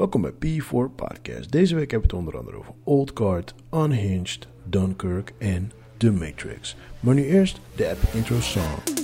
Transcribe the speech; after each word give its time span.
Welkom 0.00 0.22
bij 0.22 0.32
P4 0.32 0.94
Podcast. 0.96 1.52
Deze 1.52 1.74
week 1.74 1.90
hebben 1.90 2.10
we 2.10 2.16
het 2.16 2.24
onder 2.24 2.38
andere 2.38 2.56
over 2.56 2.72
Old 2.84 3.10
Guard, 3.14 3.54
Unhinged, 3.74 4.48
Dunkirk 4.64 5.32
en 5.38 5.72
The 5.96 6.10
Matrix. 6.12 6.76
Maar 7.00 7.14
nu 7.14 7.24
eerst 7.24 7.60
de 7.76 7.88
epic 7.88 8.14
intro 8.14 8.40
song. 8.40 8.99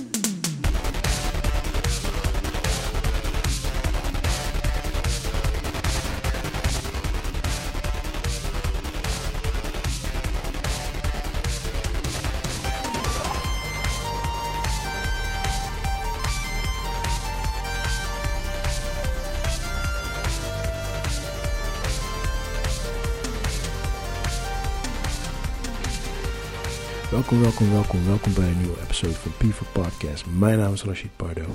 Welkom, 27.41 27.71
welkom, 27.71 28.05
welkom, 28.05 28.33
bij 28.33 28.47
een 28.47 28.57
nieuwe 28.57 28.81
episode 28.83 29.13
van 29.13 29.31
P4 29.31 29.71
Podcast. 29.71 30.25
Mijn 30.25 30.57
naam 30.57 30.73
is 30.73 30.83
Rashid 30.83 31.15
Pardo. 31.15 31.45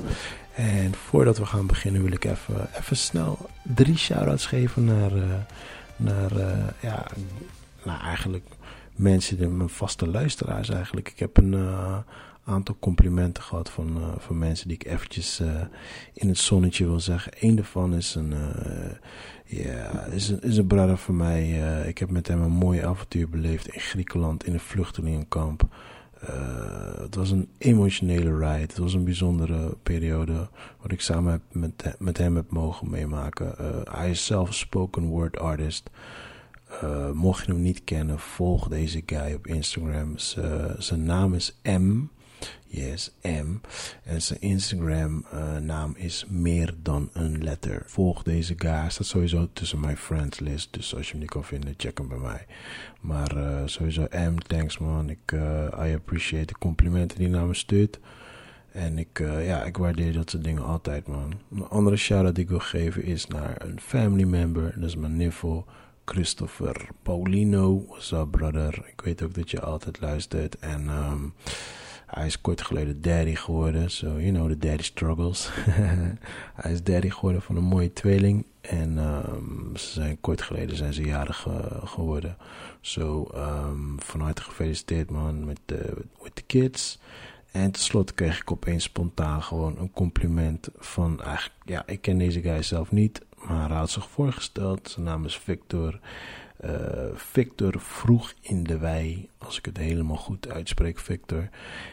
En 0.54 0.94
voordat 0.94 1.38
we 1.38 1.46
gaan 1.46 1.66
beginnen 1.66 2.02
wil 2.02 2.12
ik 2.12 2.24
even, 2.24 2.68
even 2.78 2.96
snel 2.96 3.38
drie 3.62 3.96
shout-outs 3.96 4.46
geven 4.46 4.84
naar, 4.84 5.16
uh, 5.16 5.24
naar 5.96 6.32
uh, 6.36 6.66
ja, 6.80 7.06
nou 7.84 8.00
eigenlijk 8.00 8.44
mensen, 8.96 9.56
mijn 9.56 9.68
vaste 9.68 10.06
luisteraars 10.08 10.68
eigenlijk. 10.68 11.08
Ik 11.08 11.18
heb 11.18 11.36
een 11.36 11.52
uh, 11.52 11.96
aantal 12.44 12.76
complimenten 12.80 13.42
gehad 13.42 13.70
van, 13.70 14.14
van 14.18 14.38
mensen 14.38 14.68
die 14.68 14.76
ik 14.76 14.86
eventjes 14.86 15.42
in 16.12 16.28
het 16.28 16.38
zonnetje 16.38 16.84
wil 16.84 17.00
zeggen. 17.00 17.32
Eén 17.40 17.54
daarvan 17.54 17.94
is 17.94 18.14
een... 18.14 18.34
Ja, 19.56 20.04
is 20.04 20.28
een, 20.28 20.42
is 20.42 20.56
een 20.56 20.66
brother 20.66 20.96
van 20.96 21.16
mij. 21.16 21.50
Uh, 21.50 21.88
ik 21.88 21.98
heb 21.98 22.10
met 22.10 22.28
hem 22.28 22.42
een 22.42 22.50
mooi 22.50 22.80
avontuur 22.80 23.28
beleefd 23.28 23.68
in 23.68 23.80
Griekenland 23.80 24.46
in 24.46 24.52
een 24.52 24.60
vluchtelingenkamp. 24.60 25.62
Uh, 26.22 27.00
het 27.00 27.14
was 27.14 27.30
een 27.30 27.48
emotionele 27.58 28.36
ride. 28.36 28.60
Het 28.60 28.78
was 28.78 28.94
een 28.94 29.04
bijzondere 29.04 29.76
periode 29.82 30.48
wat 30.80 30.92
ik 30.92 31.00
samen 31.00 31.42
met, 31.50 31.94
met 31.98 32.18
hem 32.18 32.36
heb 32.36 32.50
mogen 32.50 32.90
meemaken. 32.90 33.54
Uh, 33.60 33.66
hij 33.90 34.10
is 34.10 34.26
zelf 34.26 34.54
spoken 34.54 35.04
word 35.04 35.38
artist. 35.38 35.90
mocht 37.12 37.46
je 37.46 37.52
hem 37.52 37.62
niet 37.62 37.84
kennen, 37.84 38.18
volg 38.18 38.68
deze 38.68 39.02
guy 39.06 39.32
op 39.32 39.46
Instagram. 39.46 40.18
zijn 40.78 41.04
naam 41.04 41.34
is 41.34 41.58
M. 41.62 42.08
Yes, 42.74 43.10
M. 43.22 43.60
En 44.04 44.22
zijn 44.22 44.40
Instagram 44.40 45.24
uh, 45.34 45.56
naam 45.56 45.94
is 45.96 46.26
meer 46.28 46.74
dan 46.82 47.10
een 47.12 47.44
letter. 47.44 47.82
Volg 47.86 48.22
deze 48.22 48.54
guy. 48.56 48.70
Hij 48.70 48.90
staat 48.90 49.06
sowieso 49.06 49.48
tussen 49.52 49.80
mijn 49.80 49.96
friends 49.96 50.38
list. 50.38 50.72
Dus 50.72 50.94
als 50.94 51.06
je 51.06 51.10
hem 51.10 51.20
niet 51.20 51.30
kan 51.30 51.44
vinden, 51.44 51.74
check 51.76 51.98
hem 51.98 52.08
bij 52.08 52.18
mij. 52.18 52.46
Maar 53.00 53.36
uh, 53.36 53.62
sowieso 53.64 54.06
M, 54.10 54.36
thanks 54.46 54.78
man. 54.78 55.10
Ik 55.10 55.32
uh, 55.32 55.40
I 55.86 55.94
appreciate 55.94 56.46
de 56.46 56.58
complimenten 56.58 57.18
die 57.18 57.28
naar 57.28 57.46
me 57.46 57.54
stuurt. 57.54 57.98
En 58.70 58.98
ik, 58.98 59.18
ja, 59.18 59.64
ik 59.64 59.76
waardeer 59.76 60.12
dat 60.12 60.30
soort 60.30 60.44
dingen 60.44 60.64
altijd 60.64 61.06
man. 61.06 61.32
Een 61.50 61.68
andere 61.68 61.96
shout-out 61.96 62.34
die 62.34 62.44
ik 62.44 62.50
wil 62.50 62.58
geven 62.58 63.02
is 63.02 63.26
naar 63.26 63.62
een 63.62 63.80
family 63.80 64.24
member. 64.24 64.72
Dat 64.74 64.88
is 64.88 64.96
mijn 64.96 65.16
niffel. 65.16 65.66
Christopher 66.04 66.88
Paulino. 67.02 67.84
What's 67.88 68.12
up 68.12 68.30
brother? 68.30 68.84
Ik 68.92 69.00
weet 69.00 69.22
ook 69.22 69.34
dat 69.34 69.50
je 69.50 69.60
altijd 69.60 70.00
luistert. 70.00 70.58
En... 70.58 70.88
Um, 70.88 71.34
hij 72.14 72.26
is 72.26 72.40
kort 72.40 72.62
geleden 72.62 73.02
daddy 73.02 73.34
geworden. 73.34 73.90
So, 73.90 74.06
you 74.06 74.32
know, 74.32 74.48
the 74.48 74.58
daddy 74.58 74.82
struggles. 74.82 75.50
hij 76.62 76.72
is 76.72 76.82
daddy 76.82 77.10
geworden 77.10 77.42
van 77.42 77.56
een 77.56 77.64
mooie 77.64 77.92
tweeling. 77.92 78.44
En 78.60 78.98
um, 78.98 79.76
ze 79.76 79.86
zijn 79.92 80.20
kort 80.20 80.42
geleden 80.42 80.76
zijn 80.76 80.92
ze 80.92 81.02
jarig 81.02 81.46
uh, 81.46 81.54
geworden. 81.84 82.36
So, 82.80 83.30
um, 83.34 83.96
van 83.98 84.20
harte 84.20 84.42
gefeliciteerd 84.42 85.10
man 85.10 85.44
met 85.44 85.60
de, 85.66 85.92
with 86.22 86.34
the 86.34 86.42
kids. 86.42 86.98
En 87.52 87.70
tenslotte 87.70 88.14
kreeg 88.14 88.40
ik 88.40 88.50
opeens 88.50 88.84
spontaan 88.84 89.42
gewoon 89.42 89.78
een 89.78 89.92
compliment 89.92 90.68
van... 90.76 91.22
Eigenlijk, 91.22 91.60
ja, 91.64 91.82
ik 91.86 92.00
ken 92.00 92.18
deze 92.18 92.42
guy 92.42 92.62
zelf 92.62 92.90
niet, 92.90 93.20
maar 93.46 93.68
hij 93.68 93.78
had 93.78 93.90
zich 93.90 94.08
voorgesteld. 94.08 94.90
Zijn 94.90 95.04
naam 95.04 95.24
is 95.24 95.36
Victor. 95.36 96.00
Uh, 96.64 96.70
Victor 97.14 97.80
vroeg 97.80 98.32
in 98.40 98.64
de 98.64 98.78
wei, 98.78 99.28
als 99.38 99.58
ik 99.58 99.64
het 99.64 99.76
helemaal 99.76 100.16
goed 100.16 100.48
uitspreek, 100.48 100.98
Victor. 100.98 101.48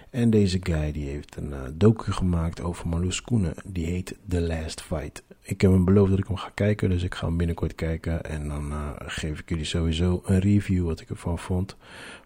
En 0.09 0.29
deze 0.29 0.59
guy 0.63 0.91
die 0.91 1.09
heeft 1.09 1.35
een 1.35 1.49
uh, 1.49 1.57
docu 1.73 2.11
gemaakt 2.11 2.61
over 2.61 2.87
Marloes 2.87 3.21
Koenen. 3.21 3.53
Die 3.65 3.85
heet 3.85 4.15
The 4.27 4.41
Last 4.41 4.81
Fight. 4.81 5.23
Ik 5.41 5.61
heb 5.61 5.71
hem 5.71 5.85
beloofd 5.85 6.09
dat 6.09 6.19
ik 6.19 6.27
hem 6.27 6.37
ga 6.37 6.51
kijken, 6.53 6.89
dus 6.89 7.03
ik 7.03 7.15
ga 7.15 7.27
hem 7.27 7.37
binnenkort 7.37 7.75
kijken. 7.75 8.23
En 8.23 8.47
dan 8.47 8.71
uh, 8.71 8.89
geef 8.97 9.39
ik 9.39 9.49
jullie 9.49 9.65
sowieso 9.65 10.21
een 10.25 10.39
review 10.39 10.85
wat 10.85 11.01
ik 11.01 11.09
ervan 11.09 11.39
vond. 11.39 11.75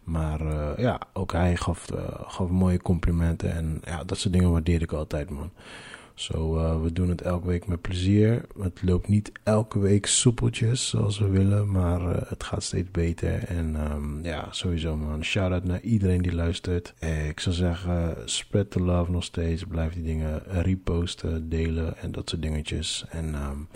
Maar 0.03 0.41
ja, 0.81 0.99
ook 1.13 1.31
hij 1.31 1.55
gaf, 1.55 1.87
gaf 2.27 2.49
mooie 2.49 2.81
complimenten. 2.81 3.53
En 3.53 3.81
ja, 3.85 4.03
dat 4.03 4.17
soort 4.17 4.33
dingen 4.33 4.51
waardeer 4.51 4.81
ik 4.81 4.91
altijd, 4.91 5.29
man. 5.29 5.51
Zo, 6.13 6.57
uh, 6.57 6.81
we 6.81 6.93
doen 6.93 7.09
het 7.09 7.21
elke 7.21 7.47
week 7.47 7.67
met 7.67 7.81
plezier. 7.81 8.45
Het 8.61 8.81
loopt 8.83 9.07
niet 9.07 9.31
elke 9.43 9.79
week 9.79 10.05
soepeltjes 10.05 10.89
zoals 10.89 11.19
we 11.19 11.29
willen, 11.29 11.71
maar 11.71 12.01
uh, 12.01 12.15
het 12.27 12.43
gaat 12.43 12.63
steeds 12.63 12.91
beter. 12.91 13.43
En 13.43 13.75
um, 13.91 14.19
ja, 14.23 14.47
sowieso 14.49 14.97
man, 14.97 15.23
shout-out 15.23 15.63
naar 15.63 15.81
iedereen 15.81 16.21
die 16.21 16.35
luistert. 16.35 16.93
Eh, 16.99 17.27
ik 17.27 17.39
zou 17.39 17.55
zeggen, 17.55 18.15
spread 18.25 18.71
the 18.71 18.79
love 18.79 19.11
nog 19.11 19.23
steeds. 19.23 19.63
Blijf 19.63 19.93
die 19.93 20.03
dingen 20.03 20.41
reposten, 20.47 21.49
delen 21.49 21.97
en 21.97 22.11
dat 22.11 22.29
soort 22.29 22.41
dingetjes. 22.41 23.05
En 23.09 23.35
um, 23.35 23.67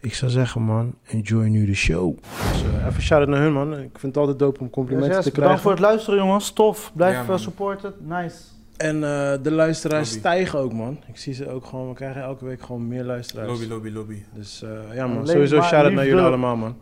ik 0.00 0.14
zou 0.14 0.30
zeggen 0.30 0.62
man, 0.62 0.94
enjoy 1.06 1.46
nu 1.46 1.66
de 1.66 1.74
show. 1.74 2.16
Dus 2.52 2.62
uh, 2.62 2.86
even 2.86 3.02
shout-out 3.02 3.28
naar 3.28 3.42
hun 3.42 3.52
man. 3.52 3.72
Ik 3.72 3.78
vind 3.98 4.02
het 4.02 4.16
altijd 4.16 4.38
dope 4.38 4.60
om 4.60 4.70
complimenten 4.70 5.08
yes, 5.08 5.16
yes, 5.16 5.26
te 5.26 5.40
krijgen. 5.40 5.56
Bedankt 5.56 5.62
voor 5.62 5.70
het 5.70 5.80
luisteren 5.80 6.18
jongens, 6.18 6.50
tof. 6.50 6.92
Blijf 6.94 7.26
ja, 7.26 7.36
supporten, 7.36 7.94
nice. 8.00 8.57
En 8.78 8.96
uh, 8.96 9.32
de 9.42 9.50
luisteraars 9.50 10.08
lobby. 10.08 10.18
stijgen 10.18 10.58
ook, 10.58 10.72
man. 10.72 10.98
Ik 11.06 11.16
zie 11.16 11.34
ze 11.34 11.50
ook 11.50 11.64
gewoon, 11.64 11.88
we 11.88 11.94
krijgen 11.94 12.22
elke 12.22 12.44
week 12.44 12.62
gewoon 12.62 12.88
meer 12.88 13.04
luisteraars. 13.04 13.48
Lobby, 13.48 13.66
lobby, 13.66 13.90
lobby. 13.90 14.22
Dus 14.34 14.62
uh, 14.62 14.94
ja, 14.94 15.06
man. 15.06 15.26
Sowieso 15.26 15.62
shout-out 15.62 15.92
naar 15.92 16.06
jullie 16.06 16.22
allemaal, 16.22 16.56
man. 16.56 16.76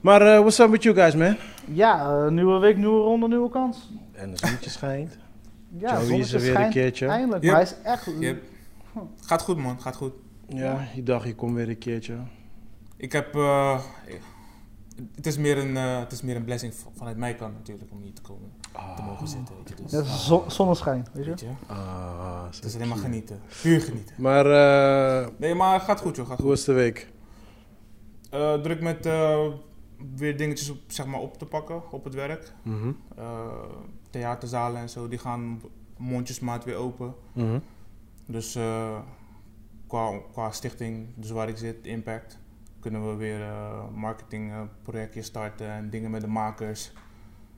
Maar 0.00 0.22
uh, 0.22 0.38
what's 0.38 0.58
up 0.58 0.70
with 0.70 0.82
you 0.82 0.94
guys, 0.94 1.14
man? 1.14 1.36
Ja, 1.72 2.28
nieuwe 2.28 2.58
week, 2.58 2.76
nieuwe 2.76 3.00
ronde, 3.00 3.28
nieuwe 3.28 3.48
kans. 3.48 3.90
En 4.12 4.30
de 4.30 4.36
zonnetje 4.36 4.70
schijnt. 4.70 5.18
ja, 5.78 6.02
Joey 6.02 6.18
is 6.18 6.32
er 6.32 6.40
weer 6.40 6.60
een 6.60 6.70
keertje. 6.70 7.06
Eindelijk, 7.06 7.42
yep. 7.42 7.52
maar 7.52 7.62
hij 7.62 7.70
is 7.70 7.82
echt... 7.82 8.10
Yep. 8.20 8.42
Gaat 9.20 9.42
goed, 9.42 9.56
man. 9.56 9.80
Gaat 9.80 9.96
goed. 9.96 10.12
Ja, 10.48 10.88
je 10.94 11.02
dacht, 11.02 11.26
je 11.26 11.34
komt 11.34 11.54
weer 11.54 11.68
een 11.68 11.78
keertje. 11.78 12.14
Ik 12.96 13.12
heb... 13.12 13.34
het, 15.14 15.26
is 15.26 15.36
meer 15.36 15.58
een, 15.58 15.76
het 15.76 16.12
is 16.12 16.22
meer 16.22 16.36
een 16.36 16.44
blessing 16.44 16.74
vanuit 16.96 17.16
mijn 17.16 17.36
kant 17.36 17.54
natuurlijk 17.54 17.90
om 17.90 18.02
hier 18.02 18.12
te 18.12 18.22
komen 18.22 18.50
te 18.96 19.02
mogen 19.02 19.28
zitten. 19.28 19.54
Weet 19.56 19.68
je, 19.68 19.74
dus. 19.82 19.90
Dat 20.26 20.46
is 20.46 20.54
zonneschijn, 20.54 21.06
weet 21.12 21.24
je? 21.24 21.30
Weet 21.30 21.40
je? 21.40 21.50
Ah, 21.66 22.44
het 22.50 22.64
is 22.64 22.74
alleen 22.74 22.88
maar 22.88 22.98
genieten. 22.98 23.40
Puur 23.62 23.80
genieten. 23.80 24.14
Maar, 24.18 24.46
uh, 24.46 25.28
nee, 25.36 25.54
maar 25.54 25.80
gaat 25.80 26.00
goed 26.00 26.16
joh. 26.16 26.28
Gaat 26.28 26.38
hoe 26.38 26.48
was 26.48 26.64
de 26.64 26.72
week? 26.72 27.12
Uh, 28.34 28.54
druk 28.54 28.80
met 28.80 29.06
uh, 29.06 29.46
weer 30.16 30.36
dingetjes 30.36 30.70
op, 30.70 30.78
zeg 30.86 31.06
maar, 31.06 31.20
op 31.20 31.38
te 31.38 31.46
pakken 31.46 31.92
op 31.92 32.04
het 32.04 32.14
werk. 32.14 32.52
Mm 32.62 32.80
-hmm. 32.80 32.96
theaterzalen 34.10 34.80
en 34.80 34.88
zo, 34.88 35.08
die 35.08 35.18
gaan 35.18 35.60
mondjesmaat 35.96 36.64
weer 36.64 36.76
open. 36.76 37.14
Mm 37.32 37.48
-hmm. 37.48 37.62
Dus 38.26 38.58
qua, 39.86 40.18
qua 40.32 40.50
stichting, 40.50 41.06
dus 41.14 41.30
waar 41.30 41.48
ik 41.48 41.56
zit, 41.56 41.86
Impact, 41.86 42.38
kunnen 42.80 43.08
we 43.08 43.14
weer 43.14 43.46
marketingprojectjes 43.94 45.26
starten 45.26 45.70
en 45.70 45.90
dingen 45.90 46.10
met 46.10 46.20
de 46.20 46.26
makers 46.26 46.92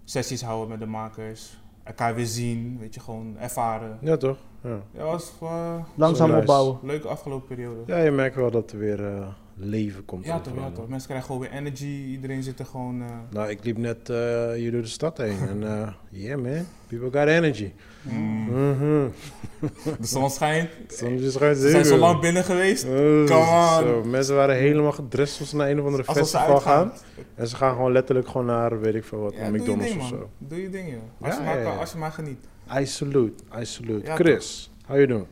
sessies 0.07 0.43
houden 0.43 0.69
met 0.69 0.81
de 0.81 0.87
makers. 0.87 1.59
Elkaar 1.83 2.15
weer 2.15 2.27
zien, 2.27 2.79
weet 2.81 2.95
je, 2.95 3.01
gewoon 3.01 3.37
ervaren. 3.39 3.99
Ja, 4.01 4.17
toch? 4.17 4.37
Ja, 4.61 4.81
ja 4.91 5.05
was 5.05 5.33
uh, 5.43 5.75
Langzaam 5.95 6.35
opbouwen. 6.35 6.79
Leuke 6.83 7.09
afgelopen 7.09 7.49
periode. 7.49 7.81
Ja, 7.87 7.99
je 7.99 8.11
merkt 8.11 8.37
wel 8.37 8.51
dat 8.51 8.73
er 8.73 8.79
weer 8.79 9.01
uh, 9.01 9.29
leven 9.57 10.05
komt. 10.05 10.25
Ja, 10.25 10.41
toch, 10.41 10.55
ja, 10.55 10.71
toch. 10.71 10.89
Mensen 10.89 11.09
krijgen 11.09 11.27
gewoon 11.27 11.41
weer 11.41 11.51
energy. 11.51 12.05
Iedereen 12.09 12.43
zit 12.43 12.59
er 12.59 12.67
gewoon... 12.67 13.01
Uh... 13.01 13.07
Nou, 13.31 13.49
ik 13.49 13.65
liep 13.65 13.79
net 13.79 14.09
hier 14.57 14.73
door 14.73 14.83
de 14.83 14.89
stad 14.89 15.19
heen. 15.19 15.39
en 15.49 15.95
yeah 16.11 16.43
man, 16.43 16.67
people 16.87 17.21
got 17.21 17.29
energy. 17.29 17.73
Mm. 18.03 18.49
Mm 18.51 18.79
-hmm. 18.79 19.13
De 20.01 20.07
zon 20.07 20.31
schijnt. 20.31 20.71
Ze 20.89 21.69
zijn 21.71 21.85
zo 21.85 21.97
lang 21.97 22.21
binnen 22.21 22.45
geweest. 22.45 22.85
Uh, 22.85 22.91
Come 23.25 23.79
on. 23.79 23.87
Zo, 23.87 24.05
mensen 24.05 24.35
waren 24.35 24.57
helemaal 24.57 24.93
gedrest 24.93 25.41
als 25.41 25.49
ze 25.49 25.57
naar 25.57 25.71
een 25.71 25.81
of 25.81 25.85
andere 25.85 26.07
Als 26.07 26.19
festival 26.19 26.61
gaan. 26.61 26.93
En 27.35 27.49
ze 27.49 27.57
gaan 27.57 27.75
gewoon 27.75 27.93
letterlijk 27.93 28.29
gewoon 28.29 28.47
naar, 28.47 28.81
weet 28.81 28.95
ik 28.95 29.05
veel 29.05 29.19
wat, 29.19 29.35
ja, 29.35 29.49
McDonald's 29.51 29.89
ding, 29.89 30.01
of 30.01 30.09
zo. 30.09 30.31
Doe 30.39 30.63
je 30.63 30.71
ding, 30.71 30.91
joh. 30.91 31.01
Als, 31.21 31.35
ja, 31.35 31.41
je, 31.41 31.47
maar, 31.47 31.73
ja, 31.73 31.77
als 31.77 31.93
je 31.93 31.99
maar 31.99 32.13
geniet. 32.13 32.39
I 32.79 32.87
salute, 32.87 33.43
I 33.61 33.65
salute. 33.65 34.11
Chris, 34.15 34.71
how 34.87 34.97
you 34.97 35.07
doing? 35.07 35.27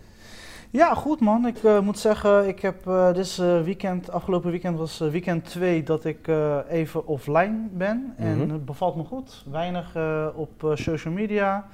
Ja, 0.75 0.95
goed 0.95 1.21
man. 1.21 1.47
Ik 1.47 1.63
uh, 1.63 1.81
moet 1.81 1.99
zeggen, 1.99 2.49
ik 2.49 2.61
heb 2.61 2.87
uh, 2.87 3.13
dit 3.13 3.39
uh, 3.41 3.63
weekend, 3.63 4.11
afgelopen 4.11 4.51
weekend 4.51 4.79
was 4.79 4.99
weekend 4.99 5.45
2 5.45 5.83
dat 5.83 6.05
ik 6.05 6.29
even 6.69 7.07
offline 7.07 7.69
ben. 7.73 8.15
Mm 8.19 8.27
-hmm. 8.27 8.41
En 8.43 8.51
het 8.51 8.65
bevalt 8.65 8.97
me 8.97 9.05
goed. 9.05 9.45
Weinig 9.51 9.97
op 10.35 10.73
social 10.75 11.15
media. 11.15 11.67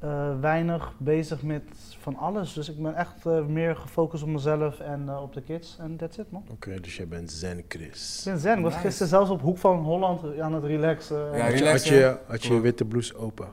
eh, 0.00 0.40
weinig 0.40 0.92
bezig 0.98 1.42
met 1.42 1.62
van 2.00 2.16
alles. 2.16 2.52
Dus 2.52 2.68
ik 2.68 2.82
ben 2.82 2.94
echt 2.94 3.26
eh, 3.26 3.44
meer 3.46 3.76
gefocust 3.76 4.22
op 4.22 4.28
mezelf 4.28 4.80
en 4.80 5.04
eh, 5.08 5.22
op 5.22 5.32
de 5.34 5.40
kids. 5.42 5.76
En 5.80 5.96
that's 5.96 6.16
it, 6.18 6.30
man. 6.30 6.44
Oké, 6.50 6.80
dus 6.80 6.96
jij 6.96 7.08
bent 7.08 7.30
zen 7.32 7.64
Chris. 7.68 8.18
Ik 8.26 8.32
ben 8.32 8.40
zen. 8.40 8.56
Ik 8.56 8.62
was 8.62 8.72
Nice. 8.72 8.84
gisteren 8.86 9.08
zelfs 9.08 9.30
op 9.30 9.40
hoek 9.40 9.58
van 9.58 9.76
Holland 9.78 10.38
aan 10.40 10.52
het 10.54 10.64
relaxen. 10.64 11.16
Ja, 11.16 11.32
Eh, 11.32 11.42
Had 11.42 11.52
je, 11.52 11.58
relax, 11.58 11.82
had 11.88 11.88
je, 11.98 12.16
had 12.26 12.44
je 12.44 12.54
je 12.54 12.60
witte 12.60 12.84
blouse 12.84 13.16
open? 13.16 13.46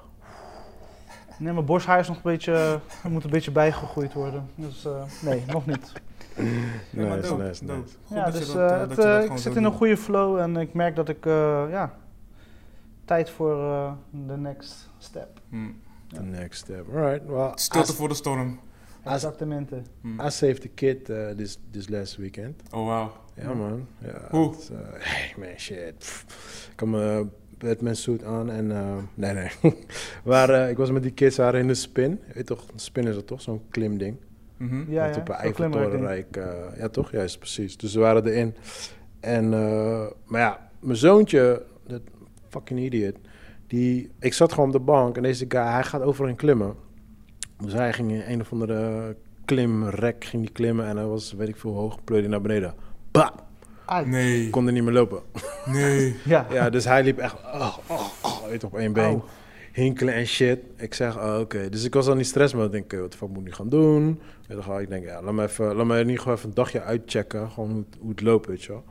Nee, 1.42 1.54
mijn 1.54 1.66
borsthaar 1.66 2.00
is 2.00 2.08
nog 2.08 2.16
een 2.16 2.22
beetje, 2.24 2.80
moet 3.10 3.24
een 3.24 3.30
beetje 3.30 3.52
bijgegroeid 3.52 4.14
worden. 4.14 4.50
Dus 4.56 4.86
eh, 4.86 5.04
nee, 5.22 5.44
nog 5.54 5.66
niet. 5.66 5.92
Ja, 6.90 7.06
maar 7.08 7.18
Nice, 7.18 7.36
nice, 7.36 7.66
dope. 7.66 7.80
nice. 7.80 7.96
Goed 8.06 8.18
ja, 8.18 8.24
dat 8.24 8.34
je 8.34 8.40
dus 8.40 8.48
dat, 8.54 8.70
eh, 8.72 8.82
eh, 8.82 8.90
dat 8.90 8.98
je 8.98 9.30
ik 9.32 9.38
zit 9.38 9.56
in 9.56 9.64
een 9.64 9.72
goede 9.72 9.98
flow 9.98 10.38
en 10.38 10.58
ik 10.58 10.74
merk 10.74 10.96
dat 10.96 11.10
ik, 11.10 11.26
eh, 11.26 11.66
ja, 11.70 11.96
tijd 13.06 13.30
voor 13.30 13.56
eh, 13.56 13.92
de 14.10 14.38
next 14.38 14.90
step. 14.98 15.40
Hmm. 15.50 15.80
The 16.08 16.22
next 16.22 16.60
step. 16.60 16.96
Alright, 16.96 17.28
well, 17.28 17.52
Stilte 17.56 17.94
voor 17.94 18.08
de 18.08 18.14
storm. 18.16 18.60
Exactamente. 19.04 19.82
Hmm. 20.02 20.20
I 20.22 20.30
saved 20.30 20.62
the 20.62 20.68
kid 20.68 21.10
uh, 21.10 21.30
this, 21.30 21.60
this 21.72 21.90
last 21.90 22.18
weekend. 22.18 22.62
Oh, 22.72 22.86
wauw. 22.86 23.12
Ja, 23.34 23.54
man. 23.54 23.88
Ja, 23.98 24.28
Hoe? 24.30 24.54
uh, 24.72 24.78
hey, 25.10 25.34
man, 25.38 25.58
shit. 25.58 25.98
Pff. 25.98 26.70
Ik 26.74 26.80
had 26.80 26.90
mijn 26.90 27.32
Batman 27.62 27.96
suit 27.96 28.24
aan 28.24 28.50
en... 28.50 28.70
uh, 28.70 28.96
nee, 29.14 29.34
nee. 29.34 29.50
maar 30.26 30.50
uh, 30.50 30.70
ik 30.70 30.78
was 30.78 30.92
met 30.92 31.04
die 31.04 31.12
kids 31.12 31.36
daar 31.36 31.56
in 31.56 31.68
de 31.68 31.74
spin. 31.74 32.20
Weet 32.34 32.46
toch, 32.46 32.66
een 32.74 32.80
spin 32.80 33.08
is 33.08 33.16
dat 33.16 33.28
toch? 33.28 33.42
Zo'n 33.42 33.62
klimding. 33.70 34.16
Mhm. 34.58 34.92
Ja, 34.92 35.06
Wat 35.06 35.16
ja. 35.16 35.22
op 35.22 35.30
een. 35.30 35.36
Eiffeltorenrijk. 35.36 36.38
uh, 36.38 36.44
ja, 36.78 36.90
toch? 36.90 37.12
Juist, 37.12 37.40
precies. 37.40 37.78
Dus 37.78 37.94
we 37.94 38.00
waren 38.00 38.26
erin. 38.26 38.56
En, 39.20 39.50
maar 40.26 40.42
ja, 40.42 40.70
mijn 40.80 40.98
zoontje, 40.98 41.64
dat 41.88 42.02
fucking 42.50 42.80
idiot, 42.80 43.16
die, 43.68 44.12
ik 44.20 44.34
zat 44.34 44.54
gewoon 44.54 44.66
op 44.68 44.74
de 44.74 44.80
bank 44.80 45.18
en 45.18 45.24
deze 45.24 45.46
guy, 45.48 45.62
hij 45.62 45.84
gaat 45.84 46.02
overal 46.02 46.30
in 46.30 46.36
klimmen. 46.36 46.76
Dus 47.64 47.74
hij 47.74 47.94
ging 47.94 48.12
in 48.12 48.24
een 48.28 48.42
of 48.42 48.52
andere 48.52 49.16
klimrek 49.46 50.26
ging 50.26 50.42
die 50.42 50.52
klimmen 50.52 50.86
en 50.86 50.98
hij 50.98 51.06
was, 51.06 51.34
weet 51.34 51.48
ik 51.48 51.56
veel, 51.56 51.74
hoog, 51.74 52.04
pleurde 52.04 52.28
naar 52.28 52.42
beneden. 52.42 52.74
Bah! 53.12 53.30
Nee. 54.06 54.50
Kon 54.50 54.68
er 54.68 54.74
niet 54.74 54.84
meer 54.84 54.94
lopen. 54.94 55.20
Nee. 55.66 56.16
Ja. 56.26 56.48
Ja, 56.52 56.70
dus 56.70 56.86
hij 56.86 57.04
liep 57.04 57.18
echt, 57.18 57.36
oh, 57.54 57.78
oh, 57.88 58.02
oh, 58.22 58.46
weet 58.50 58.64
op 58.64 58.78
één 58.78 58.94
been. 58.94 59.22
Hinkelen 59.74 60.14
en 60.14 60.26
shit. 60.26 60.60
Ik 60.78 60.94
zeg, 60.94 61.18
oh, 61.18 61.38
oké. 61.40 61.70
Dus 61.70 61.84
ik 61.84 61.94
was 61.94 62.08
al 62.08 62.16
niet 62.16 62.26
stress, 62.28 62.54
maar 62.54 62.66
ik 62.66 62.72
denk, 62.72 62.92
wat 62.92 63.12
de 63.12 63.18
fuck 63.18 63.28
moet 63.30 63.38
ik 63.38 63.44
nu 63.44 63.52
gaan 63.54 63.70
doen? 63.70 64.20
Ik 64.80 64.90
denk, 64.90 65.06
ja, 65.06 65.22
laat 65.22 65.34
me, 65.34 65.44
even, 65.44 65.76
laat 65.76 65.86
me 65.86 65.94
in 65.94 66.00
ieder 66.00 66.18
geval 66.18 66.34
even 66.34 66.50
een 66.50 66.56
dagje 66.56 66.82
uitchecken. 66.82 67.52
Gewoon 67.52 67.70
hoe, 67.72 67.84
het- 67.90 67.98
hoe 68.00 68.10
het 68.10 68.22
loopt, 68.22 68.46
weet 68.48 68.64
je 68.64 68.72
wel. 68.72 68.84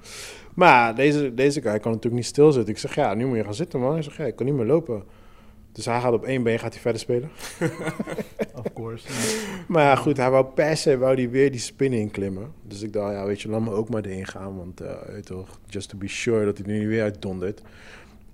Maar 0.55 0.95
deze, 0.95 1.35
deze 1.35 1.61
guy 1.61 1.79
kan 1.79 1.91
natuurlijk 1.93 2.15
niet 2.23 2.27
stilzitten. 2.27 2.73
Ik 2.75 2.79
zeg, 2.81 2.95
ja, 2.95 3.15
nu 3.15 3.27
moet 3.27 3.37
je 3.37 3.45
gaan 3.45 3.55
zitten, 3.55 3.81
man. 3.81 3.93
Hij 3.93 4.03
zegt, 4.03 4.17
ja, 4.17 4.25
ik 4.25 4.37
kan 4.37 4.47
niet 4.47 4.55
meer 4.55 4.67
lopen. 4.67 5.03
Dus 5.73 5.85
hij 5.85 6.01
gaat 6.01 6.13
op 6.13 6.25
één 6.25 6.43
been, 6.43 6.59
gaat 6.59 6.73
hij 6.73 6.81
verder 6.83 7.01
spelen. 7.01 7.31
Of 8.65 8.73
course. 8.75 9.07
Maar 9.69 9.83
ja, 9.83 9.97
goed, 9.97 10.17
hij 10.17 10.31
wou 10.31 10.45
per 10.45 10.77
se 10.77 10.99
wou 10.99 11.17
die 11.17 11.29
weer 11.29 11.51
die 11.51 11.61
spin 11.61 11.93
inklimmen. 11.93 12.53
Dus 12.63 12.83
ik 12.83 12.93
dacht, 12.93 13.13
ja, 13.13 13.25
weet 13.27 13.41
je, 13.41 13.49
laat 13.49 13.61
me 13.61 13.71
ook 13.71 13.89
maar 13.89 14.05
erin 14.05 14.27
gaan. 14.27 14.57
Want, 14.57 14.81
eh, 14.81 14.95
weet 15.07 15.27
toch, 15.27 15.59
just 15.67 15.89
to 15.89 15.99
be 15.99 16.09
sure 16.09 16.45
dat 16.45 16.59
hij 16.59 16.67
er 16.67 16.79
niet 16.79 16.87
weer 16.89 17.03
uit 17.03 17.23
dondert. 17.23 17.63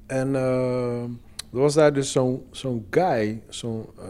En 0.07 0.35
eh, 0.37 1.03
er 1.03 1.09
was 1.63 1.75
daar 1.75 1.93
dus 1.93 2.13
zo'n 2.13 2.43
zo'n 2.51 2.87
guy, 2.91 3.43
zo'n 3.49 3.87
eh, 3.99 4.05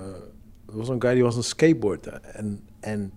er 0.68 0.76
was 0.76 0.86
zo'n 0.86 1.00
guy 1.02 1.14
die 1.14 1.22
was 1.22 1.36
een 1.36 1.42
skateboarder. 1.42 2.20
En, 2.22 2.60
en 2.80 3.12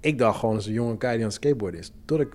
ik 0.00 0.18
dacht 0.18 0.38
gewoon, 0.38 0.54
dat 0.54 0.62
is 0.62 0.68
een 0.68 0.74
jonge 0.74 0.96
guy 0.98 1.10
die 1.10 1.18
aan 1.18 1.24
het 1.24 1.32
skateboarden 1.32 1.80
is. 1.80 1.92
Tot 2.04 2.20
ik 2.20 2.32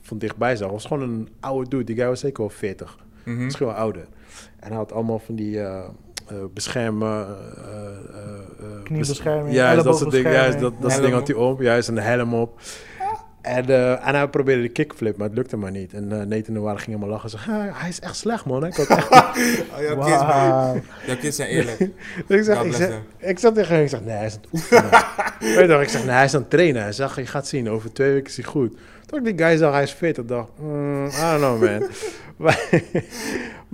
van 0.00 0.18
dichtbij 0.18 0.56
zag, 0.56 0.70
was 0.70 0.84
gewoon 0.86 1.02
een 1.10 1.28
oude 1.40 1.68
dude. 1.68 1.84
Die 1.84 1.96
guy 1.96 2.06
was 2.06 2.20
zeker 2.20 2.40
wel 2.40 2.50
40, 2.50 3.04
Mhm. 3.24 3.44
misschien 3.44 3.66
wel 3.66 3.74
ouder. 3.74 4.06
En 4.60 4.68
hij 4.68 4.76
had 4.76 4.92
allemaal 4.92 5.18
van 5.18 5.34
die... 5.34 5.60
beschermen. 6.54 7.08
eh, 7.08 7.30
eh, 7.30 8.28
eh, 8.60 8.82
Kniebescherming, 8.84 9.54
Juist, 9.54 9.84
dat 9.84 9.98
soort 9.98 10.10
dingen. 10.10 10.32
Juist, 10.32 10.58
dat, 10.58 10.72
dat 10.80 10.90
soort 10.90 11.02
dingen 11.02 11.18
had 11.18 11.26
hij 11.28 11.36
op. 11.36 11.60
Juist, 11.60 11.88
een 11.88 11.96
helm 11.98 12.34
op. 12.34 12.60
En, 13.40 13.68
eh, 13.68 14.06
en 14.08 14.14
hij 14.14 14.28
probeerde 14.28 14.62
de 14.62 14.68
kickflip, 14.68 15.16
maar 15.16 15.26
het 15.26 15.36
lukte 15.36 15.56
maar 15.56 15.70
niet. 15.70 15.92
En 15.92 16.04
uh, 16.04 16.10
Nathan 16.10 16.44
en 16.46 16.52
de 16.54 16.60
Waar 16.60 16.74
ging 16.76 16.86
helemaal 16.86 17.08
lachen. 17.08 17.30
Ze 17.30 17.38
zei, 17.38 17.68
"Ah, 17.68 17.80
hij 17.80 17.88
is 17.88 18.00
echt 18.00 18.16
slecht, 18.16 18.44
man. 18.44 18.66
Ik, 18.66 18.74
had 18.74 18.86
echt... 18.86 19.10
Oh, 19.74 19.80
jouw 19.80 19.96
kids, 19.96 20.08
man. 20.18 20.26
Wauw. 20.26 20.80
Jouw 21.06 21.16
kids 21.16 21.36
zijn 21.36 21.48
eerlijk. 21.48 21.80
ik, 22.28 22.42
zeg, 22.44 22.62
ik, 22.62 22.72
zeg, 22.74 23.38
zat 23.38 23.54
tegen 23.54 23.74
hem, 23.74 23.82
ik 23.82 23.88
zeg, 23.88 24.00
nee, 24.04 24.16
hij 24.16 24.26
is 24.26 24.34
aan 24.34 24.40
het 24.40 24.52
oefenen. 24.52 24.90
Weet 25.40 25.58
je 25.58 25.66
toch, 25.66 25.80
ik 25.82 25.88
zeg, 25.88 26.04
nee, 26.04 26.14
hij 26.14 26.24
is 26.24 26.34
aan 26.34 26.40
het 26.40 26.50
trainen. 26.50 26.82
Hij 26.82 26.92
zegt, 26.92 27.16
je 27.16 27.26
gaat 27.26 27.46
zien, 27.46 27.70
over 27.70 27.92
twee 27.92 28.12
weken 28.12 28.26
is 28.28 28.36
hij 28.36 28.44
goed. 28.44 28.76
Toen 29.06 29.26
ik 29.26 29.36
die 29.36 29.46
guy 29.46 29.56
zag, 29.56 29.72
hij 29.72 29.82
is 29.82 29.90
fit. 29.92 30.18
Ik 30.18 30.28
dacht, 30.28 30.48
mm, 30.58 31.06
I 31.06 31.10
don't 31.20 31.38
know, 31.38 31.60
man. 31.60 31.88
maar, 32.36 32.68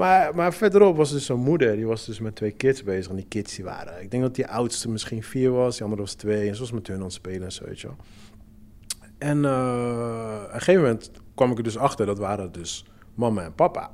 maar, 0.03 0.35
maar 0.35 0.55
verderop 0.55 0.97
was 0.97 1.11
dus 1.11 1.27
zo'n 1.27 1.41
moeder, 1.41 1.77
die 1.77 1.87
was 1.87 2.05
dus 2.05 2.21
met 2.21 2.35
twee 2.35 2.51
kids 2.51 2.83
bezig. 2.83 3.11
En 3.11 3.17
die 3.17 3.27
kids 3.29 3.55
die 3.55 3.65
waren, 3.65 4.03
ik 4.03 4.11
denk 4.11 4.23
dat 4.23 4.35
die 4.35 4.47
oudste 4.47 4.89
misschien 4.89 5.23
vier 5.23 5.51
was, 5.51 5.75
die 5.75 5.83
andere 5.83 6.03
was 6.03 6.15
twee. 6.15 6.49
En 6.49 6.55
ze 6.55 6.61
was 6.61 6.73
met 6.73 6.87
hun 6.87 6.97
aan 6.97 7.03
het 7.03 7.13
spelen 7.13 7.43
en 7.43 7.53
zo, 7.53 7.65
weet 7.65 7.81
je 7.81 7.87
wel. 7.87 7.97
En 9.19 9.45
eh, 9.45 10.41
op 10.45 10.53
een 10.53 10.59
gegeven 10.59 10.83
moment 10.83 11.11
kwam 11.35 11.51
ik 11.51 11.57
er 11.57 11.63
dus 11.63 11.79
achter, 11.79 12.07
dat 12.07 12.19
waren 12.19 12.53
dus 12.53 12.85
mama 13.15 13.43
en 13.43 13.55
papa. 13.55 13.91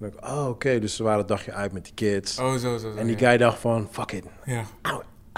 En 0.00 0.06
ik, 0.06 0.24
oh, 0.24 0.48
oké, 0.48 0.78
dus 0.78 0.96
ze 0.96 1.02
waren 1.02 1.18
het 1.18 1.28
dagje 1.28 1.52
uit 1.52 1.72
met 1.72 1.84
die 1.84 1.94
kids. 1.94 2.38
Oh, 2.38 2.52
zo, 2.52 2.58
zo, 2.58 2.78
zo. 2.78 2.94
en 2.96 3.06
die 3.06 3.18
ja. 3.18 3.28
guy 3.28 3.36
dacht 3.36 3.58
van, 3.58 3.88
fuck 3.90 4.12
it, 4.12 4.24
Ja. 4.44 4.64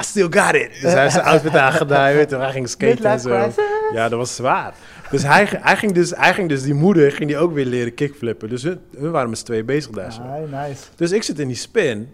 I 0.00 0.02
still 0.02 0.26
got 0.30 0.54
it. 0.54 0.70
Dus 0.80 0.92
hij 0.92 1.00
heeft 1.02 1.12
zijn 1.12 1.24
outfit 1.24 1.56
aangedaan, 1.56 2.12
weet 2.12 2.30
je, 2.30 2.36
hij 2.36 2.50
ging 2.50 2.68
skaten 2.68 3.04
en 3.04 3.20
zo. 3.20 3.50
Ja, 3.92 4.08
dat 4.08 4.18
was 4.18 4.36
zwaar. 4.36 4.74
Dus 5.10 5.22
hij, 5.22 5.48
hij, 5.50 5.76
ging 5.76 5.92
dus, 5.92 6.10
hij 6.16 6.34
ging 6.34 6.48
dus 6.48 6.62
die 6.62 6.74
moeder, 6.74 7.12
ging 7.12 7.28
die 7.28 7.38
ook 7.38 7.52
weer 7.52 7.66
leren 7.66 7.94
kickflippen. 7.94 8.48
Dus 8.48 8.62
hun, 8.62 8.80
hun 8.96 9.10
waren 9.10 9.28
met 9.30 9.38
z'n 9.38 9.44
tweeën 9.44 9.66
bezig 9.66 9.90
daar 9.90 10.12
zo. 10.12 10.22
Nice. 10.50 10.82
Dus 10.96 11.12
ik 11.12 11.22
zit 11.22 11.38
in 11.38 11.46
die 11.46 11.56
spin. 11.56 12.08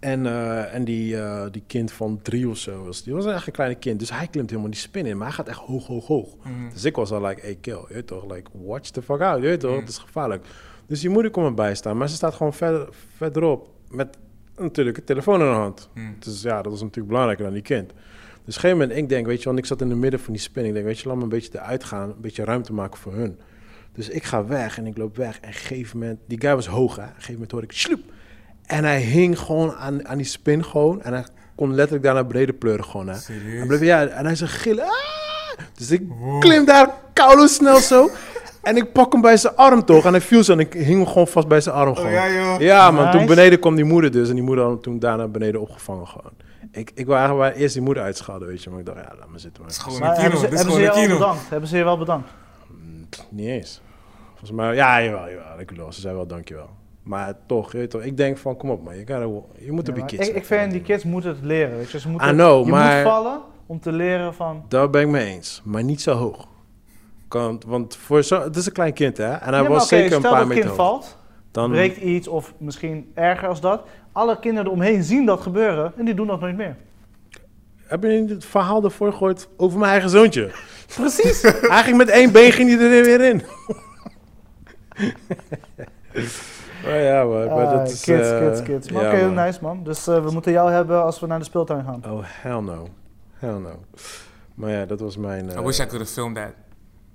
En, 0.00 0.26
eh, 0.26 0.74
en 0.74 0.84
die, 0.84 1.16
eh, 1.20 1.42
die 1.50 1.62
kind 1.66 1.92
van 1.92 2.20
drie 2.22 2.48
of 2.48 2.56
zo, 2.56 2.84
was, 2.84 3.02
die 3.02 3.14
was 3.14 3.26
echt 3.26 3.46
een 3.46 3.52
kleine 3.52 3.74
kind. 3.76 3.98
Dus 3.98 4.10
hij 4.10 4.26
klimt 4.26 4.50
helemaal 4.50 4.70
die 4.70 4.80
spin 4.80 5.06
in, 5.06 5.16
maar 5.16 5.26
hij 5.26 5.36
gaat 5.36 5.48
echt 5.48 5.58
hoog, 5.58 5.86
hoog, 5.86 6.06
hoog. 6.06 6.28
Mhm. 6.42 6.72
Dus 6.72 6.84
ik 6.84 6.96
was 6.96 7.10
al 7.10 7.26
like, 7.26 7.40
hey 7.40 7.58
kill, 7.60 7.84
je 7.88 7.94
weet 7.94 8.06
toch, 8.06 8.30
like, 8.32 8.50
watch 8.52 8.90
the 8.90 9.02
fuck 9.02 9.20
out, 9.20 9.42
je 9.42 9.48
weet 9.48 9.60
toch, 9.60 9.70
Mhm. 9.70 9.80
het 9.80 9.88
is 9.88 9.98
gevaarlijk. 9.98 10.44
Dus 10.86 11.00
die 11.00 11.10
moeder 11.10 11.30
komt 11.30 11.46
erbij 11.46 11.74
staan, 11.74 11.96
maar 11.96 12.08
ze 12.08 12.14
staat 12.14 12.34
gewoon 12.34 12.52
verder, 12.54 12.88
verderop 13.16 13.68
met 13.88 14.16
natuurlijk 14.56 14.96
een 14.96 15.04
telefoon 15.04 15.40
in 15.40 15.46
de 15.46 15.52
hand. 15.52 15.88
Dus 16.18 16.42
ja, 16.42 16.62
dat 16.62 16.72
was 16.72 16.80
natuurlijk 16.80 17.08
belangrijker 17.08 17.44
dan 17.44 17.54
die 17.54 17.62
kind. 17.62 17.88
Dus 17.88 17.96
op 18.38 18.46
een 18.46 18.52
gegeven 18.52 18.78
moment, 18.78 18.98
ik 18.98 19.08
denk, 19.08 19.26
weet 19.26 19.38
je, 19.38 19.44
want 19.44 19.58
ik 19.58 19.66
zat 19.66 19.80
in 19.80 19.90
het 19.90 19.98
midden 19.98 20.20
van 20.20 20.32
die 20.32 20.42
spin. 20.42 20.64
Ik 20.64 20.72
denk, 20.72 20.84
weet 20.84 20.98
je, 20.98 21.08
laat 21.08 21.16
me 21.16 21.22
een 21.22 21.28
beetje 21.28 21.50
eruit 21.58 21.84
gaan, 21.84 22.08
een 22.08 22.20
beetje 22.20 22.44
ruimte 22.44 22.72
maken 22.72 22.98
voor 22.98 23.12
hun. 23.14 23.38
Dus 23.94 24.08
ik 24.08 24.24
ga 24.24 24.46
weg 24.46 24.78
en 24.78 24.86
ik 24.86 24.96
loop 24.96 25.16
weg. 25.16 25.34
En 25.40 25.40
op 25.40 25.46
een 25.46 25.52
gegeven 25.52 25.98
moment, 25.98 26.18
die 26.26 26.40
guy 26.40 26.54
was 26.54 26.66
hoog, 26.66 26.96
hè. 26.96 27.02
Op 27.02 27.08
een 27.08 27.14
gegeven 27.14 27.32
moment 27.32 27.50
hoor 27.50 27.62
ik 27.62 27.72
sloep. 27.72 28.00
En 28.66 28.84
hij 28.84 29.00
hing 29.00 29.38
gewoon 29.38 29.72
aan, 29.72 30.08
aan 30.08 30.16
die 30.16 30.26
spin 30.26 30.64
gewoon. 30.64 31.02
En 31.02 31.12
hij 31.12 31.26
kon 31.54 31.74
letterlijk 31.74 32.04
daar 32.04 32.14
naar 32.14 32.26
beneden 32.26 32.58
pleuren 32.58 32.84
gewoon, 32.84 33.08
hè. 33.08 33.14
Serieus? 33.14 33.66
bleef, 33.66 33.80
ja, 33.80 34.06
en 34.06 34.24
hij 34.24 34.34
zei 34.34 34.50
gillen. 34.50 34.84
"Ah!" 34.84 34.90
Dus 35.74 35.90
ik 35.90 36.02
klim 36.40 36.64
daar 36.64 36.94
koude 37.12 37.48
snel 37.48 37.78
zo. 37.80 38.10
En 38.62 38.76
ik 38.76 38.92
pak 38.92 39.12
hem 39.12 39.20
bij 39.20 39.36
zijn 39.36 39.56
arm 39.56 39.84
toch. 39.84 40.04
En 40.04 40.10
hij 40.12 40.20
viel 40.20 40.42
zo 40.42 40.52
en 40.52 40.58
ik 40.58 40.72
hing 40.72 40.86
hem 40.86 41.06
gewoon 41.06 41.26
vast 41.28 41.48
bij 41.48 41.60
zijn 41.60 41.74
arm 41.74 41.90
Oh, 41.90 41.96
gewoon. 41.96 42.12
ja, 42.12 42.30
joh. 42.32 42.60
Ja, 42.60 42.90
man. 42.90 43.10
Toen 43.10 43.26
beneden 43.26 43.58
kwam 43.60 43.74
die 43.74 43.84
moeder 43.84 44.10
dus. 44.10 44.28
En 44.28 44.34
die 44.34 44.44
moeder 44.44 44.64
had 44.64 44.72
hem 44.72 44.82
toen 44.82 44.98
daarna 44.98 45.28
beneden 45.28 45.60
opgevangen 45.60 46.06
gewoon. 46.08 46.32
Ik, 46.72 46.90
ik 46.94 47.06
wou 47.06 47.18
eigenlijk 47.18 47.52
wel 47.52 47.62
eerst 47.62 47.74
die 47.74 47.82
moeder 47.82 48.02
uitschelden, 48.02 48.48
weet 48.48 48.62
je. 48.62 48.70
Maar 48.70 48.78
ik 48.78 48.86
dacht, 48.86 48.98
ja, 48.98 49.12
laat 49.18 49.28
me 49.28 49.38
zitten. 49.38 49.62
Het 49.62 49.72
is 49.72 49.78
Maar. 49.78 49.86
gewoon 49.86 50.00
Maar 50.00 50.16
een 50.16 50.20
hebben 50.22 50.38
ze, 50.40 50.46
hebben 50.46 50.80
je 50.80 50.90
al 50.90 51.00
kino. 51.02 51.12
bedankt? 51.18 51.48
Hebben 51.48 51.68
ze 51.68 51.76
je 51.76 51.84
wel 51.84 51.98
bedankt? 51.98 52.28
Mm, 52.70 53.06
pff, 53.08 53.26
niet 53.30 53.46
eens. 53.48 53.80
Volgens 54.28 54.50
mij, 54.50 54.74
ja, 54.74 55.02
jawel, 55.02 55.28
jawel. 55.28 55.60
Ik 55.60 55.66
bedoel, 55.66 55.92
ze 55.92 56.00
zei 56.00 56.14
wel 56.14 56.26
dankjewel. 56.26 56.68
Maar 57.02 57.34
toch, 57.46 57.72
je 57.72 57.78
weet 57.78 57.90
toch, 57.90 58.02
ik 58.02 58.16
denk 58.16 58.38
van, 58.38 58.56
kom 58.56 58.70
op 58.70 58.84
man. 58.84 58.94
Je, 58.96 59.04
je 59.06 59.72
moet 59.72 59.86
Ja, 59.86 59.92
op 59.92 59.96
je 59.96 60.00
maar 60.00 60.04
kids 60.06 60.28
ik, 60.28 60.34
ik 60.34 60.44
vind, 60.44 60.70
die 60.72 60.82
kids 60.82 61.04
moeten 61.04 61.30
het 61.30 61.42
leren. 61.42 61.76
Weet 61.76 61.90
je. 61.90 61.98
Ze 62.00 62.08
moeten, 62.08 62.34
know, 62.34 62.64
je 62.64 62.70
maar- 62.70 63.02
moet 63.02 63.12
vallen 63.12 63.40
om 63.66 63.80
te 63.80 63.92
leren 63.92 64.34
van... 64.34 64.64
Daar 64.68 64.90
ben 64.90 65.02
ik 65.02 65.08
mee 65.08 65.26
eens. 65.26 65.60
Maar 65.64 65.84
niet 65.84 66.00
zo 66.02 66.12
hoog. 66.14 66.46
Want, 67.32 67.64
want 67.64 67.96
voor 67.96 68.22
zo, 68.22 68.42
het 68.42 68.56
is 68.56 68.66
een 68.66 68.72
klein 68.72 68.92
kind, 68.92 69.16
hè. 69.16 69.24
En 69.32 69.38
hij 69.48 69.52
Ja, 69.52 69.62
maar 69.62 69.70
was 69.70 69.88
zeker 69.88 70.12
een 70.12 70.18
stel 70.18 70.30
paar 70.30 70.38
dat 70.40 70.48
meter 70.48 70.64
kind 70.64 70.76
hoog. 70.76 70.86
valt, 70.88 71.16
Dan, 71.50 71.70
breekt 71.70 71.96
iets 71.96 72.28
of 72.28 72.52
misschien 72.58 73.10
erger 73.14 73.48
als 73.48 73.60
dat. 73.60 73.82
Alle 74.12 74.38
kinderen 74.38 74.66
eromheen 74.66 75.02
zien 75.02 75.26
dat 75.26 75.40
gebeuren 75.40 75.92
en 75.96 76.04
die 76.04 76.14
doen 76.14 76.26
dat 76.26 76.40
nooit 76.40 76.56
meer. 76.56 76.76
heb 77.86 78.02
je 78.02 78.24
het 78.28 78.44
verhaal 78.44 78.84
ervoor 78.84 79.12
gehoord 79.12 79.48
over 79.56 79.78
mijn 79.78 79.90
eigen 79.90 80.10
zoontje? 80.10 80.50
Precies. 80.96 81.40
ging 81.68 81.96
met 81.96 82.08
één 82.08 82.32
been 82.32 82.52
ging 82.52 82.68
hij 82.78 82.98
er 82.98 83.04
weer 83.04 83.20
in. 83.20 83.42
oh 86.84 87.00
ja, 87.02 87.24
maar, 87.24 87.46
maar 87.46 87.66
Ah, 87.66 87.70
dat 87.78 87.90
is... 87.90 88.00
kids, 88.00 88.30
eh, 88.30 88.38
kids, 88.38 88.62
kids. 88.62 88.90
Maar 88.90 89.02
ja, 89.02 89.12
oké, 89.12 89.24
man. 89.24 89.44
nice 89.44 89.58
man. 89.62 89.84
Dus 89.84 90.06
eh, 90.06 90.24
we 90.24 90.30
moeten 90.30 90.52
jou 90.52 90.70
hebben 90.70 91.02
als 91.02 91.20
we 91.20 91.26
naar 91.26 91.38
de 91.38 91.44
speeltuin 91.44 91.84
gaan. 91.84 92.02
Oh, 92.12 92.20
hell 92.24 92.60
no. 92.60 92.88
Hell 93.38 93.58
no. 93.58 93.84
Maar 94.54 94.70
ja, 94.70 94.86
dat 94.86 95.00
was 95.00 95.16
mijn... 95.16 95.50
eh, 95.50 95.60
I 95.60 95.64
wish 95.64 95.78
I 95.78 95.86
could 95.86 96.00
have 96.00 96.12
filmed 96.12 96.34
that. 96.36 96.52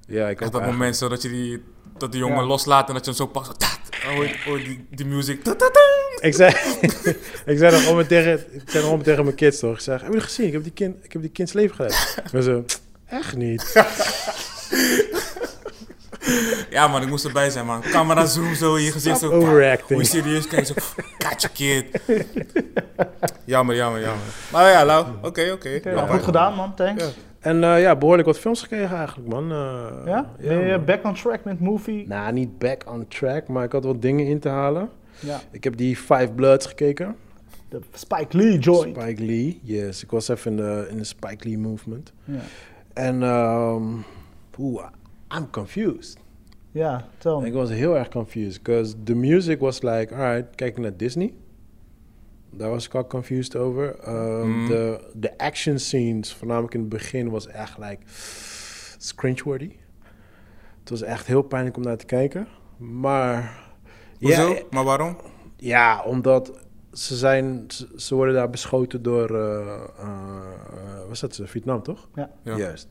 Ja, 0.07 0.27
ik 0.29 0.41
Echt 0.41 0.51
had 0.53 0.61
dat 0.61 0.71
moment 0.71 0.97
zo 0.97 1.07
dat 1.07 1.21
je 1.21 1.29
die, 1.29 1.63
dat 1.97 2.11
die 2.11 2.19
jongen 2.21 2.39
Ja. 2.39 2.45
loslaat 2.45 2.87
en 2.87 2.93
dat 2.93 3.05
je 3.05 3.11
hem 3.11 3.19
zo. 3.19 3.31
Zo, 3.33 4.09
hoor 4.45 4.59
je 4.59 4.63
die, 4.89 5.05
die 5.05 5.41
tat. 5.41 5.79
Ik 6.19 6.33
zei, 6.33 6.53
ik 7.51 7.57
zei 7.57 7.71
nog 7.71 7.83
gewoon 7.83 8.07
tegen, 8.07 8.33
ik 8.33 8.61
zei 8.65 8.73
nog 8.73 8.83
gewoon 8.83 9.01
tegen 9.01 9.23
mijn 9.23 9.35
kids 9.35 9.59
toch. 9.59 9.73
Ik 9.73 9.79
zeg, 9.79 10.01
heb 10.01 10.09
je 10.09 10.15
het 10.15 10.25
gezien? 10.25 10.47
Ik 10.47 10.53
heb 10.53 10.63
die 10.63 10.71
kind, 10.71 11.05
ik 11.05 11.13
heb 11.13 11.21
die 11.21 11.31
kinds 11.31 11.53
leven 11.53 11.75
gered. 11.75 12.17
En 12.33 12.43
zo, 12.43 12.65
echt 13.05 13.35
niet. 13.35 13.73
Ja 16.69 16.87
man, 16.87 17.01
ik 17.01 17.07
moest 17.07 17.25
erbij 17.25 17.49
zijn 17.49 17.65
man. 17.65 17.81
Camera 17.81 18.25
zoom 18.25 18.55
zo 18.55 18.75
in 18.75 18.83
je 18.83 18.91
gezicht. 18.91 19.19
Zo, 19.19 19.27
hoe 19.29 19.35
Overacting. 19.35 19.99
je 20.01 20.05
serieus 20.05 20.47
kijkt. 20.47 20.67
Zo, 20.67 20.73
got 21.17 21.41
your 21.41 21.55
kid. 21.55 22.01
Jammer, 23.45 23.75
jammer, 23.75 24.01
jammer. 24.01 24.23
Maar 24.51 24.71
ja, 24.71 24.85
Lau, 24.85 25.05
oké, 25.21 25.51
oké. 25.51 25.69
Ja, 25.69 25.79
nou, 25.83 26.09
goed 26.09 26.23
gedaan, 26.23 26.53
man. 26.53 26.75
Thanks. 26.75 27.03
Ja. 27.03 27.09
En 27.47 27.63
eh, 27.63 27.81
ja, 27.81 27.95
behoorlijk 27.95 28.27
wat 28.27 28.39
films 28.39 28.61
gekregen 28.61 28.97
eigenlijk, 28.97 29.29
man. 29.29 29.51
Eh, 29.51 29.87
Ja? 30.05 30.31
Ben 30.39 30.59
je 30.67 30.71
man. 30.75 30.85
back 30.85 31.03
on 31.05 31.13
track 31.13 31.43
met 31.43 31.59
movie? 31.59 32.07
Nou, 32.07 32.33
niet 32.33 32.57
back 32.57 32.83
on 32.91 33.07
track, 33.07 33.47
maar 33.47 33.63
ik 33.63 33.71
had 33.71 33.83
wat 33.83 34.01
dingen 34.01 34.25
in 34.25 34.39
te 34.39 34.49
halen. 34.49 34.89
Ja. 35.19 35.39
Ik 35.51 35.63
heb 35.63 35.77
die 35.77 35.95
Five 35.95 36.29
Bloods 36.35 36.65
gekeken. 36.65 37.15
De 37.69 37.79
Spike 37.93 38.37
Lee 38.37 38.57
joint. 38.59 38.95
Spike 38.97 39.25
Lee, 39.25 39.59
yes. 39.63 40.03
Ik 40.03 40.11
was 40.11 40.27
even 40.27 40.51
in 40.51 40.57
de, 40.57 40.87
in 40.89 40.97
de 40.97 41.03
Spike 41.03 41.47
Lee 41.47 41.57
movement. 41.57 42.13
Ja. 42.23 42.39
En, 42.93 43.21
um, 43.23 44.03
oeh, 44.59 44.83
I'm 45.37 45.49
confused. 45.49 46.17
Ja, 46.71 47.07
tel 47.17 47.45
Ik 47.45 47.53
me. 47.53 47.59
was 47.59 47.69
heel 47.69 47.97
erg 47.97 48.09
confused, 48.09 48.61
because 48.63 48.95
the 49.03 49.15
music 49.15 49.59
was 49.59 49.81
like, 49.81 50.13
alright, 50.15 50.55
kijk 50.55 50.77
naar 50.77 50.97
Disney. 50.97 51.33
Daar 52.49 52.69
was 52.69 52.85
ik 52.85 52.95
al 52.95 53.07
confused 53.07 53.55
over. 53.55 54.07
Um, 54.07 54.49
Mm. 54.61 54.67
de, 54.67 55.09
de 55.13 55.37
action 55.37 55.79
scenes, 55.79 56.33
voornamelijk 56.33 56.73
in 56.73 56.79
het 56.79 56.89
begin, 56.89 57.29
was 57.29 57.47
echt 57.47 57.77
like 57.77 57.99
cringeworthy. 59.15 59.71
Het 60.79 60.89
was 60.89 61.01
echt 61.01 61.25
heel 61.27 61.41
pijnlijk 61.41 61.77
om 61.77 61.83
naar 61.83 61.97
te 61.97 62.05
kijken. 62.05 62.47
Maar... 62.77 63.65
Hoezo? 64.19 64.49
Ja, 64.53 64.61
Maar 64.69 64.83
waarom? 64.83 65.17
ja, 65.57 66.03
omdat 66.03 66.51
ze 66.91 67.15
zijn, 67.15 67.63
ze, 67.67 67.87
ze 67.95 68.15
worden 68.15 68.33
daar 68.35 68.49
beschoten 68.49 69.01
door, 69.01 69.35
eh 69.35 69.83
eh, 69.99 70.99
wat 71.01 71.11
is 71.11 71.19
dat, 71.19 71.39
Vietnam 71.43 71.83
toch? 71.83 72.09
Ja. 72.15 72.29
Ja. 72.43 72.57
Juist. 72.57 72.87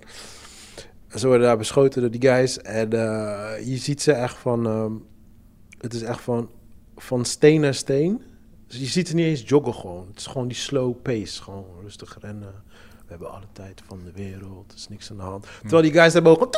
Ze 1.15 1.27
worden 1.27 1.47
daar 1.47 1.57
beschoten 1.57 2.01
door 2.01 2.11
die 2.11 2.21
guys 2.31 2.59
en 2.59 2.93
eh, 2.93 3.67
je 3.67 3.77
ziet 3.77 4.03
ze 4.03 4.13
echt 4.13 4.37
van, 4.37 4.67
ehm, 4.67 4.93
het 5.79 5.95
is 5.95 6.03
echt 6.03 6.21
van, 6.21 6.51
van 6.97 7.25
steen 7.25 7.61
naar 7.61 7.75
steen. 7.75 8.23
Dus 8.67 8.79
je 8.79 8.87
ziet 8.87 9.09
ze 9.09 9.15
niet 9.15 9.27
eens 9.27 9.43
joggen 9.47 9.75
gewoon. 9.75 10.07
Het 10.11 10.19
is 10.21 10.27
gewoon 10.27 10.49
die 10.49 10.57
slow 10.57 11.03
pace, 11.03 11.43
gewoon 11.43 11.65
rustig 11.83 12.17
rennen. 12.21 12.53
We 12.97 13.13
hebben 13.13 13.31
alle 13.31 13.45
tijd 13.53 13.83
van 13.87 14.01
de 14.05 14.11
wereld, 14.23 14.71
er 14.73 14.77
is 14.77 14.89
niks 14.89 15.11
aan 15.11 15.17
de 15.17 15.23
hand. 15.23 15.47
Terwijl 15.61 15.83
die 15.83 15.93
guys 15.93 16.13
hebben 16.13 16.33
ook 16.33 16.57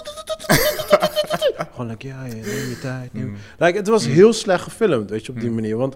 gewoon 1.72 1.86
like, 1.90 2.06
ja, 2.06 2.22
neem 2.22 2.34
je 2.44 2.78
tijd. 2.82 3.12
neem- 3.12 3.26
Mm. 3.28 3.36
Like, 3.58 3.76
het 3.78 3.88
was 3.88 4.06
Mm. 4.06 4.12
heel 4.12 4.32
slecht 4.32 4.62
gefilmd, 4.62 5.10
weet 5.10 5.26
je, 5.26 5.32
op 5.32 5.40
die 5.40 5.48
Mm. 5.48 5.54
manier. 5.54 5.76
Want 5.76 5.94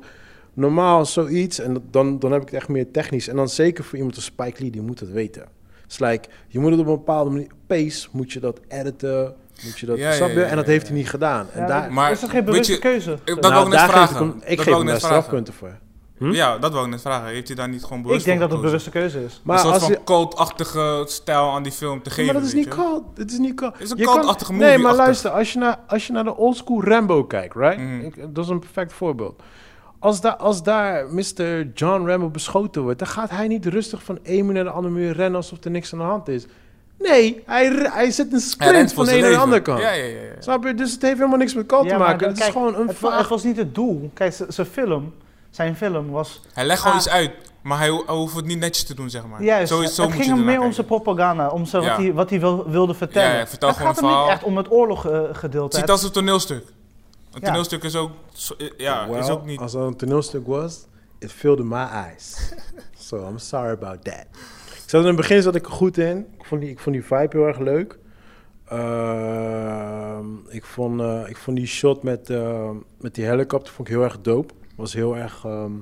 normaal 0.55 1.07
zoiets, 1.07 1.59
en 1.59 1.85
dan, 1.91 2.19
dan 2.19 2.33
heb 2.33 2.41
ik 2.43 2.47
het 2.49 2.57
echt 2.57 2.69
meer 2.69 2.91
technisch. 2.91 3.29
En 3.29 3.37
dan 3.37 3.49
zeker 3.49 3.85
voor 3.85 3.97
iemand 3.99 4.17
als 4.17 4.25
Spike 4.25 4.61
Lee, 4.63 4.71
die 4.71 4.81
moet 4.83 5.01
het 5.01 5.11
weten. 5.11 5.43
Het 5.83 5.91
is 5.93 5.99
like, 5.99 6.29
je 6.49 6.59
moet 6.59 6.71
het 6.71 6.81
op 6.81 6.87
een 6.87 6.93
bepaalde 6.95 7.31
manier, 7.31 7.51
pace, 7.67 8.09
moet 8.13 8.33
je 8.33 8.41
dat 8.41 8.61
editen, 8.69 9.35
moet 9.65 9.79
je 9.79 9.87
dat, 9.87 9.99
Ja, 9.99 10.29
en 10.29 10.57
dat 10.57 10.67
heeft 10.67 10.87
hij 10.87 10.97
niet 10.97 11.09
gedaan. 11.09 11.47
En 11.53 11.61
Ja, 11.61 11.67
daar, 11.67 11.93
Maar 11.93 12.11
is 12.11 12.21
dat 12.21 12.31
geen 12.31 12.45
bewuste 12.45 12.73
je- 12.73 12.79
keuze? 12.79 13.13
Ik, 13.13 13.21
dat 13.25 13.41
nou, 13.41 13.53
wou 13.55 13.65
ik 13.67 13.71
net 13.73 13.81
geef 13.81 13.91
vragen. 13.91 14.27
ik 14.29 14.35
ik 14.35 14.41
dat 14.41 14.49
geef 14.49 14.65
wou 14.65 14.69
hem 14.69 14.81
ik 14.81 14.85
daar 14.87 14.93
net 14.93 15.01
vragen. 15.01 15.17
strafpunten 15.23 15.55
voor. 15.55 15.79
Hm? 16.29 16.31
Ja, 16.33 16.59
dat 16.59 16.73
wou 16.73 16.85
ik 16.85 16.91
net 16.91 17.01
vragen. 17.01 17.27
Heeft 17.29 17.47
hij 17.47 17.57
daar 17.57 17.69
niet 17.69 17.83
gewoon 17.85 18.03
bewust 18.03 18.21
Ik 18.21 18.27
denk 18.27 18.41
dat 18.41 18.49
het 18.49 18.59
een 18.59 18.65
bewuste 18.65 18.91
keuze 18.91 19.25
is. 19.25 19.41
Maar 19.45 19.57
een 19.57 19.63
soort 19.63 19.75
als 19.75 19.83
van 19.83 19.93
je, 19.93 19.99
cultachtige 20.05 21.03
stijl 21.07 21.51
aan 21.51 21.63
die 21.63 21.73
film 21.73 22.03
te 22.03 22.11
geven. 22.11 22.25
maar 22.25 22.35
dat 22.35 22.45
is 22.51 22.55
niet 22.55 22.65
je? 22.65 22.71
cold. 22.71 23.03
Het 23.15 23.31
is 23.31 23.39
niet 23.39 23.55
cold. 23.57 23.73
Het 23.73 23.83
is 23.83 23.91
een 23.91 23.97
kan- 23.97 24.15
cultachtige 24.15 24.53
Nee, 24.53 24.79
maar 24.79 24.87
achter. 24.91 25.05
luister, 25.05 25.31
als 25.31 25.53
je 25.53 25.59
naar, 25.59 25.79
als 25.87 26.07
je 26.07 26.13
naar 26.13 26.25
de 26.25 26.37
oldschool 26.37 26.85
Rambo 26.85 27.25
kijkt, 27.25 27.55
right? 27.55 27.79
Mhm. 27.79 28.01
Ik- 28.01 28.35
dat 28.35 28.45
is 28.45 28.51
een 28.51 28.59
perfect 28.59 28.93
voorbeeld. 28.93 29.43
Als 29.99 30.21
daar, 30.21 30.37
als 30.37 30.63
daar 30.63 31.07
Mr. 31.15 31.67
John 31.75 32.07
Rambo 32.07 32.29
beschoten 32.29 32.83
wordt, 32.83 32.99
dan 32.99 33.09
gaat 33.09 33.31
hij 33.31 33.49
niet 33.49 33.67
rustig 33.67 34.03
van 34.03 34.19
één 34.23 34.45
muur 34.45 34.55
naar 34.55 34.65
de 34.65 34.71
andere 34.71 34.95
muur 34.95 35.13
rennen 35.13 35.37
alsof 35.37 35.65
er 35.65 35.71
niks 35.71 35.93
aan 35.93 35.99
de 35.99 36.05
hand 36.05 36.29
is. 36.29 36.47
Nee, 36.99 37.43
hij, 37.47 37.67
hij 37.93 38.11
zit 38.11 38.33
een 38.33 38.41
sprint 38.41 38.93
van 38.93 39.05
de 39.05 39.11
ene 39.11 39.21
naar 39.21 39.31
de 39.31 39.37
andere 39.37 39.63
kant. 39.63 39.81
Ja, 39.81 39.91
ja, 39.91 40.05
ja. 40.05 40.21
ja. 40.21 40.41
Snap 40.41 40.65
je? 40.65 40.75
Dus 40.75 40.93
het 40.93 41.03
heeft 41.03 41.17
helemaal 41.17 41.39
niks 41.39 41.55
met 41.55 41.67
cult 41.67 41.85
Ja, 41.85 41.91
te 41.91 41.97
maken. 41.99 42.19
dan- 42.19 42.29
Het 42.29 42.39
is 42.39 42.45
gewoon 42.49 42.75
een 42.75 42.87
Het, 42.89 43.01
het 43.01 43.29
was 43.29 43.45
niet 43.45 43.57
het 43.57 43.75
doel. 43.75 44.11
Kijk, 44.15 44.37
zijn 44.49 44.67
film, 44.67 45.13
zijn 45.53 45.77
film 45.77 46.11
was... 46.11 46.41
Hij 46.53 46.65
legt 46.67 46.81
gewoon 46.83 46.97
iets 46.97 47.09
uit, 47.09 47.31
maar 47.63 47.79
hij, 47.79 47.89
ho- 47.89 48.03
hij 48.07 48.15
hoeft 48.15 48.37
het 48.37 48.45
niet 48.45 48.59
netjes 48.59 48.85
te 48.85 48.95
doen, 48.95 49.11
zeg 49.11 49.27
maar. 49.27 49.43
Juist, 49.43 49.69
zo, 49.73 49.81
is- 49.81 49.95
zo 49.95 50.03
het 50.03 50.13
ging 50.13 50.25
hem 50.27 50.45
meer 50.45 50.61
om 50.61 50.73
zijn 50.73 50.87
propaganda, 50.87 51.49
om 51.49 51.65
zo, 51.65 51.81
Ja. 51.81 51.89
wat 51.89 51.97
hij, 51.97 52.13
wat 52.13 52.31
hij 52.31 52.41
wil, 52.41 52.71
wilde 52.71 52.95
vertellen. 52.95 53.31
Ja, 53.33 53.39
ja, 53.39 53.47
vertel 53.47 53.69
het 53.69 53.77
gewoon 53.77 53.95
gaat 53.95 54.03
een 54.03 54.09
hem 54.11 54.21
niet 54.21 54.29
echt 54.31 54.43
om 54.43 54.57
het 54.57 54.71
oorloggedeelte. 54.71 55.77
Ziet 55.79 55.91
als 55.91 56.03
een 56.03 56.11
toneelstuk. 56.11 56.65
Een 57.33 57.41
Ja. 57.41 57.47
toneelstuk 57.47 57.83
is 57.83 57.97
ook, 57.97 58.11
zo- 58.33 58.55
ja, 58.77 59.07
is 59.07 59.29
ook 59.29 59.45
niet... 59.45 59.61
Als 59.61 59.73
dat 59.73 59.87
een 59.87 59.97
toneelstuk 59.97 60.47
was, 60.47 60.87
it 61.19 61.33
filled 61.33 61.65
my 61.65 61.87
eyes. 61.93 62.53
so 63.09 63.17
I'm 63.29 63.39
sorry 63.39 63.71
about 63.71 64.05
that. 64.05 64.27
Ik 64.85 64.89
zat 64.99 65.01
in 65.01 65.07
het 65.07 65.17
begin 65.17 65.43
zat 65.43 65.55
ik 65.55 65.65
er 65.67 65.73
goed 65.73 65.99
in. 65.99 66.27
Ik 66.39 66.45
vond 66.45 66.61
die, 66.61 66.71
ik 66.71 66.79
vond 66.79 66.95
die 66.95 67.05
vibe 67.05 67.29
heel 67.31 67.47
erg 67.47 67.59
leuk. 67.59 67.99
Ehm, 68.69 70.27
ik, 70.49 70.65
vond, 70.65 71.01
eh, 71.01 71.21
ik 71.29 71.37
vond 71.37 71.57
die 71.57 71.67
shot 71.67 72.03
met, 72.03 72.31
eh, 72.31 72.71
met 73.01 73.15
die 73.15 73.25
helikopter 73.25 73.73
vond 73.73 73.89
ik 73.89 73.95
heel 73.95 74.05
erg 74.05 74.21
dope. 74.21 74.55
Was 74.75 74.93
heel 74.93 75.17
erg 75.17 75.45
ehm, 75.45 75.73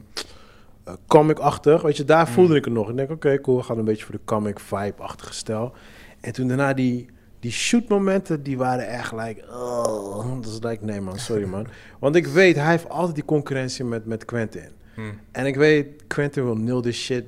eh, 0.85 0.95
comic-achtig. 1.07 1.83
Weet 1.83 1.97
je, 1.97 2.05
daar 2.05 2.27
Mm. 2.27 2.33
voelde 2.33 2.57
ik 2.57 2.65
het 2.65 2.75
nog. 2.75 2.89
Ik 2.91 2.97
denk, 2.97 3.11
oké, 3.11 3.41
cool, 3.41 3.57
we 3.57 3.63
gaan 3.63 3.79
een 3.79 3.85
beetje 3.85 4.05
voor 4.05 4.15
de 4.15 4.21
comic 4.25 4.61
vibe-achtige 4.61 5.35
stijl. 5.35 5.73
En 6.21 6.33
toen 6.33 6.49
daarna 6.49 6.73
die, 6.75 7.07
die 7.41 7.51
shoot-momenten, 7.53 8.43
die 8.43 8.59
waren 8.59 8.89
echt 8.89 9.13
like, 9.13 9.43
oh, 9.51 10.35
dat 10.43 10.47
is 10.53 10.59
like, 10.63 10.85
nee 10.85 11.01
man, 11.01 11.19
sorry 11.19 11.45
man. 11.45 11.67
Want 12.01 12.17
ik 12.17 12.27
weet, 12.27 12.57
hij 12.57 12.71
heeft 12.71 12.89
altijd 12.89 13.15
die 13.15 13.25
concurrentie 13.25 13.85
met, 13.85 14.07
met 14.07 14.25
Quentin. 14.25 14.69
Hm. 14.95 15.01
En 15.33 15.47
ik 15.47 15.57
weet, 15.57 15.87
Quentin 16.07 16.45
wil 16.45 16.57
nil 16.57 16.81
this 16.81 16.97
shit 17.05 17.25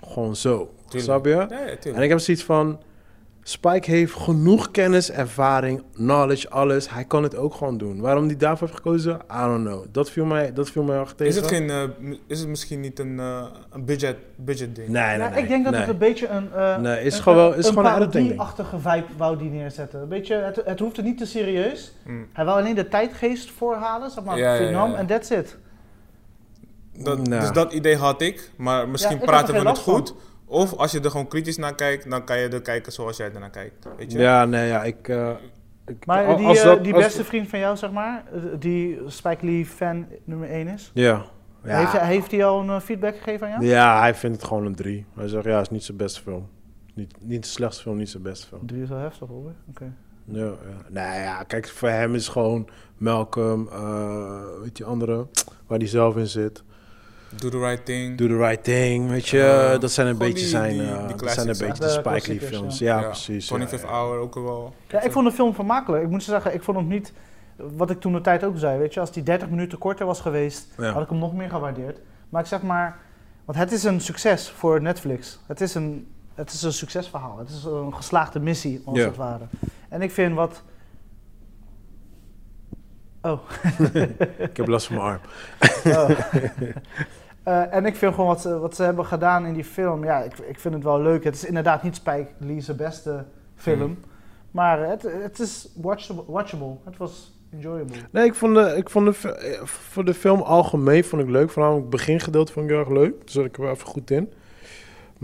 gewoon 0.00 0.36
zo. 0.36 0.74
Tuurlijk. 0.82 1.02
Snap 1.04 1.24
je? 1.24 1.30
Ja, 1.30 1.48
ja, 1.50 1.92
En 1.92 2.02
ik 2.02 2.08
heb 2.08 2.18
zoiets 2.18 2.42
van, 2.44 2.78
Spike 3.46 3.90
heeft 3.90 4.12
genoeg 4.14 4.70
kennis, 4.70 5.10
ervaring, 5.10 5.82
knowledge, 5.94 6.50
alles. 6.50 6.90
Hij 6.90 7.04
kan 7.04 7.22
het 7.22 7.36
ook 7.36 7.54
gewoon 7.54 7.76
doen. 7.78 8.00
Waarom 8.00 8.26
hij 8.26 8.36
daarvoor 8.36 8.66
heeft 8.68 8.78
gekozen, 8.80 9.14
I 9.14 9.36
don't 9.38 9.64
know. 9.66 9.84
Dat 9.92 10.10
viel 10.10 10.24
mij, 10.24 10.52
dat 10.52 10.70
viel 10.70 10.82
mij 10.82 11.04
tegen. 11.04 11.26
Is 11.26 11.36
het, 11.36 11.46
geen, 11.46 11.70
eh, 11.70 11.82
is 12.26 12.38
het 12.40 12.48
misschien 12.48 12.80
niet 12.80 12.98
een, 12.98 13.20
eh, 13.20 13.44
een 13.70 13.84
budget, 13.84 14.16
budget 14.36 14.74
ding? 14.76 14.88
Nee, 14.88 15.02
nee, 15.02 15.18
Ja, 15.18 15.28
nee. 15.28 15.42
ik 15.42 15.48
denk 15.48 15.62
dat 15.64 15.72
nee. 15.72 15.80
het 15.82 15.90
een 15.90 15.98
beetje 15.98 16.28
een... 16.28 16.52
eh, 16.52 16.76
Nee, 16.78 17.04
is 17.04 17.16
een, 17.16 17.22
gewoon- 17.22 17.52
een- 17.52 17.58
is 17.58 17.66
een 17.66 17.72
gewoon 17.74 17.86
een 17.86 17.92
parodie-achtige 17.98 18.78
vibe 18.78 19.04
wou 19.16 19.36
die 19.38 19.50
neerzetten. 19.50 20.00
Een 20.00 20.08
beetje, 20.08 20.34
het, 20.34 20.60
het 20.64 20.78
hoeft 20.80 20.96
het 20.96 21.04
niet 21.04 21.18
te 21.18 21.26
serieus. 21.26 21.92
Hm. 22.04 22.10
Hij 22.32 22.44
wou 22.44 22.60
alleen 22.60 22.74
de 22.74 22.88
tijdgeest 22.88 23.50
voorhalen, 23.50 24.10
zeg 24.10 24.24
maar, 24.24 24.38
Ja, 24.38 24.54
ja, 24.54 24.58
Vietnam, 24.64 24.90
ja. 24.90 24.96
en 24.96 25.06
that's 25.06 25.30
it. 25.30 25.56
Dat, 26.98 27.28
Nou. 27.28 27.40
Dus 27.40 27.52
dat 27.52 27.72
idee 27.72 27.96
had 27.96 28.20
ik, 28.22 28.50
maar 28.56 28.88
misschien 28.88 29.16
Ja, 29.16 29.22
ik 29.22 29.28
heb 29.28 29.34
praten 29.36 29.54
er 29.54 29.62
we 29.62 29.68
het 29.68 29.78
goed. 29.78 30.14
Of 30.46 30.72
als 30.74 30.92
je 30.92 31.00
er 31.00 31.10
gewoon 31.10 31.28
kritisch 31.28 31.56
naar 31.56 31.74
kijkt, 31.74 32.10
dan 32.10 32.24
kan 32.24 32.38
je 32.38 32.48
er 32.48 32.62
kijken 32.62 32.92
zoals 32.92 33.16
jij 33.16 33.32
ernaar 33.32 33.50
kijkt. 33.50 33.86
Weet 33.96 34.12
je? 34.12 34.18
Ja, 34.18 34.44
nee, 34.44 34.68
ja, 34.68 34.82
ik... 34.84 35.08
eh, 35.08 35.30
ik 35.86 36.06
Maar 36.06 36.36
die, 36.36 36.46
als 36.46 36.58
eh, 36.58 36.64
dat- 36.64 36.84
die 36.84 36.94
als- 36.94 37.04
beste 37.04 37.24
vriend 37.24 37.48
van 37.48 37.58
jou, 37.58 37.76
zeg 37.76 37.90
maar, 37.92 38.24
eh, 38.32 38.40
die 38.58 38.98
Spike 39.06 39.46
Lee 39.46 39.66
fan 39.66 40.06
nummer 40.24 40.50
1 40.50 40.68
is, 40.68 40.90
Ja. 40.94 41.24
Ja. 41.64 41.78
heeft, 41.78 41.92
hij, 41.92 42.06
heeft 42.06 42.30
hij 42.30 42.44
al 42.44 42.68
een 42.68 42.80
feedback 42.80 43.16
gegeven 43.16 43.46
aan 43.46 43.52
jou? 43.52 43.64
ja, 43.64 43.98
hij 44.00 44.14
vindt 44.14 44.36
het 44.36 44.46
gewoon 44.46 44.66
een 44.66 44.74
drie. 44.74 45.06
Hij 45.14 45.28
zegt, 45.28 45.44
ja, 45.44 45.50
het 45.56 45.60
is 45.62 45.70
niet 45.70 45.84
zijn 45.84 45.96
beste 45.96 46.20
film. 46.22 46.48
Niet, 46.94 47.14
niet 47.20 47.42
de 47.42 47.48
slechtste 47.48 47.82
film, 47.82 47.96
niet 47.96 48.08
zijn 48.10 48.22
beste 48.22 48.46
film. 48.46 48.66
Drie 48.66 48.82
is 48.82 48.88
wel 48.88 48.98
heftig 48.98 49.28
hoor. 49.28 49.52
Oké. 49.68 49.92
Ja, 50.24 50.44
ja. 50.44 50.54
Nou 50.88 51.20
ja, 51.20 51.42
kijk, 51.42 51.68
voor 51.68 51.88
hem 51.88 52.14
is 52.14 52.28
gewoon 52.28 52.68
Malcolm, 52.96 53.68
eh 53.72 54.40
weet 54.62 54.76
die 54.76 54.84
andere, 54.86 55.26
waar 55.66 55.78
hij 55.78 55.86
zelf 55.88 56.16
in 56.16 56.26
zit. 56.26 56.62
Do 57.28 57.48
the 57.48 57.58
right 57.58 57.84
thing. 57.84 58.18
Do 58.18 58.26
the 58.26 58.36
right 58.36 58.64
thing, 58.64 59.08
weet 59.10 59.28
je. 59.28 59.36
Ja, 59.38 59.78
dat 59.78 59.90
zijn 59.92 60.06
een 60.06 60.18
beetje 60.18 60.34
die- 60.34 60.44
zijn, 60.46 60.72
die- 60.72 60.82
eh, 60.82 61.06
die 61.06 61.16
dat 61.16 61.30
zijn 61.30 61.48
een 61.48 61.58
beetje 61.58 61.72
de 61.72 61.78
De 61.80 61.88
Spike 61.88 62.28
Lee 62.28 62.40
films. 62.40 62.78
ja. 62.78 63.00
Ja, 63.00 63.06
precies. 63.06 63.48
ja, 63.48 63.56
25 63.56 63.88
ja. 63.90 63.94
Hour 63.96 64.18
ook 64.18 64.34
wel. 64.34 64.74
Ja, 64.88 65.00
ik 65.00 65.12
vond 65.12 65.26
de 65.26 65.32
film 65.32 65.54
vermakelijk. 65.54 66.02
Ik 66.04 66.10
moet 66.10 66.22
zeggen, 66.22 66.54
ik 66.54 66.62
vond 66.62 66.76
hem 66.76 66.86
niet, 66.86 67.12
wat 67.56 67.90
ik 67.90 68.00
toen 68.00 68.12
de 68.12 68.20
tijd 68.20 68.44
ook 68.44 68.58
zei, 68.58 68.78
weet 68.78 68.94
je, 68.94 69.00
als 69.00 69.12
die 69.12 69.22
30 69.22 69.48
minuten 69.48 69.78
korter 69.78 70.06
was 70.06 70.20
geweest, 70.20 70.66
Ja. 70.78 70.92
had 70.92 71.02
ik 71.02 71.08
hem 71.08 71.18
nog 71.18 71.34
meer 71.34 71.48
gewaardeerd. 71.50 71.98
Maar 72.28 72.40
ik 72.42 72.48
zeg 72.48 72.62
maar, 72.62 72.96
want 73.44 73.58
het 73.58 73.72
is 73.72 73.84
een 73.84 74.00
succes 74.00 74.50
voor 74.50 74.82
Netflix. 74.82 75.38
Het 75.46 75.60
is 75.60 75.74
een, 75.74 76.06
het 76.34 76.52
is 76.52 76.62
een 76.62 76.72
succesverhaal. 76.72 77.38
Het 77.38 77.48
is 77.48 77.64
een 77.64 77.94
geslaagde 77.94 78.40
missie, 78.40 78.82
als 78.84 78.98
het 78.98 79.16
ware. 79.16 79.44
En 79.88 80.02
ik 80.02 80.10
vind 80.10 80.34
wat... 80.34 80.62
Oh. 83.24 83.38
Ik 84.48 84.56
heb 84.56 84.66
last 84.66 84.86
van 84.86 84.96
mijn 84.96 85.06
arm. 85.08 85.20
Oh. 85.84 86.10
Eh, 87.42 87.74
en 87.74 87.86
ik 87.86 87.96
vind 87.96 88.14
gewoon 88.14 88.28
wat, 88.28 88.40
ze- 88.40 88.58
wat 88.58 88.76
ze 88.76 88.82
hebben 88.82 89.06
gedaan 89.06 89.46
in 89.46 89.54
die 89.54 89.64
film, 89.64 90.04
ja, 90.04 90.18
ik, 90.22 90.38
ik 90.38 90.58
vind 90.60 90.74
het 90.74 90.82
wel 90.82 91.00
leuk. 91.02 91.24
Het 91.24 91.34
is 91.34 91.44
inderdaad 91.44 91.82
niet 91.82 91.94
Spike 91.94 92.26
Lee's 92.38 92.76
beste 92.76 93.24
film, 93.56 93.78
Hmm. 93.80 93.98
maar 94.50 94.88
het, 94.88 95.02
het 95.22 95.38
is 95.38 95.68
watchable, 95.76 96.24
watchable. 96.26 96.76
Het 96.84 96.96
was 96.96 97.38
enjoyable. 97.52 97.96
Nee, 98.10 98.24
ik 98.24 98.34
vond, 98.34 98.54
de, 98.54 98.74
ik 98.76 98.90
vond 98.90 99.22
de, 99.22 99.32
eh, 99.34 99.60
voor 99.64 100.04
de 100.04 100.14
film 100.14 100.40
algemeen 100.40 101.04
vond 101.04 101.22
ik 101.22 101.28
leuk. 101.28 101.50
Voornamelijk 101.50 101.86
het 101.86 101.96
begingedeelte 101.96 102.52
vond 102.52 102.64
ik 102.64 102.70
heel 102.70 102.80
erg 102.80 102.90
leuk. 102.92 103.10
Daar 103.18 103.28
zat 103.28 103.44
ik 103.44 103.56
er 103.56 103.62
wel 103.62 103.70
even 103.72 103.86
goed 103.86 104.10
in. 104.10 104.32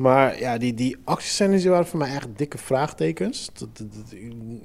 Maar 0.00 0.38
ja, 0.38 0.58
die, 0.58 0.74
die 0.74 0.96
actiescènes 1.04 1.60
die 1.62 1.70
waren 1.70 1.86
voor 1.86 1.98
mij 1.98 2.14
echt 2.14 2.28
dikke 2.36 2.58
vraagtekens. 2.58 3.50
Dat, 3.52 3.68
dat, 3.78 3.92
dat- 3.94 4.14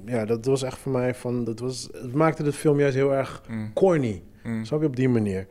ja, 0.06 0.24
dat 0.24 0.44
was 0.44 0.62
echt 0.62 0.78
voor 0.78 0.92
mij 0.92 1.14
van... 1.14 1.44
Dat 1.44 1.58
was, 1.58 1.88
het 1.92 2.14
maakte 2.14 2.42
de 2.42 2.52
film 2.52 2.78
juist 2.80 2.94
heel 2.94 3.14
erg 3.14 3.42
Mm. 3.48 3.72
corny. 3.72 4.22
Mm. 4.42 4.64
Snap 4.64 4.80
je 4.80 4.86
op 4.86 4.96
die 4.96 5.08
manier. 5.08 5.46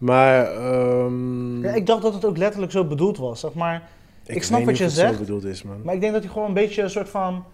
Maar... 0.00 0.44
ehm, 0.46 1.62
Ja, 1.62 1.72
ik 1.72 1.86
dacht 1.86 2.02
dat 2.02 2.14
het 2.14 2.24
ook 2.24 2.36
letterlijk 2.36 2.72
zo 2.72 2.84
bedoeld 2.86 3.16
was, 3.18 3.40
zeg 3.40 3.54
maar. 3.54 3.88
ik 4.26 4.42
snap 4.42 4.58
weet 4.58 4.66
wat 4.68 4.78
je 4.78 4.90
zegt, 4.90 5.12
zo 5.14 5.18
bedoeld 5.20 5.44
is, 5.44 5.62
man. 5.62 5.82
Maar 5.84 5.94
ik 5.94 6.00
denk 6.00 6.12
dat 6.12 6.22
hij 6.22 6.32
gewoon 6.32 6.48
een 6.48 6.54
beetje 6.54 6.82
een 6.82 6.90
soort 6.90 7.08
van... 7.08 7.44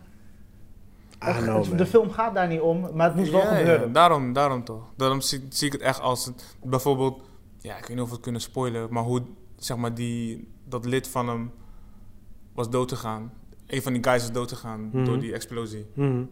Man. 1.46 1.76
de 1.76 1.86
film 1.86 2.10
gaat 2.10 2.34
daar 2.34 2.48
niet 2.48 2.60
om, 2.60 2.88
maar 2.94 3.06
het 3.06 3.16
moest 3.16 3.30
wel 3.30 3.40
Ja, 3.40 3.50
ja, 3.52 3.56
gebeuren. 3.58 3.92
daarom, 3.92 4.32
daarom 4.32 4.64
toch. 4.64 4.82
Daarom 4.96 5.20
zie, 5.20 5.46
zie 5.48 5.66
ik 5.66 5.72
het 5.72 5.82
echt 5.82 6.00
als 6.00 6.24
het, 6.24 6.56
bijvoorbeeld, 6.64 7.22
ja, 7.60 7.76
ik 7.76 7.80
weet 7.86 7.88
niet 7.96 8.00
of 8.00 8.06
we 8.08 8.14
het 8.14 8.22
kunnen 8.22 8.40
spoilen, 8.40 8.86
maar 8.90 9.02
hoe 9.02 9.22
zeg 9.56 9.76
maar, 9.76 9.94
die, 9.94 10.48
dat 10.64 10.84
lid 10.84 11.08
van 11.08 11.28
hem 11.28 11.50
was 12.56 12.70
dood 12.70 12.92
gegaan. 12.92 13.32
Een 13.66 13.82
van 13.82 13.92
die 13.92 14.04
guys 14.04 14.22
is 14.22 14.30
dood 14.32 14.52
gegaan 14.52 14.88
Mhm. 14.92 15.04
door 15.04 15.18
die 15.18 15.32
explosie. 15.32 15.86
Mhm. 15.94 16.22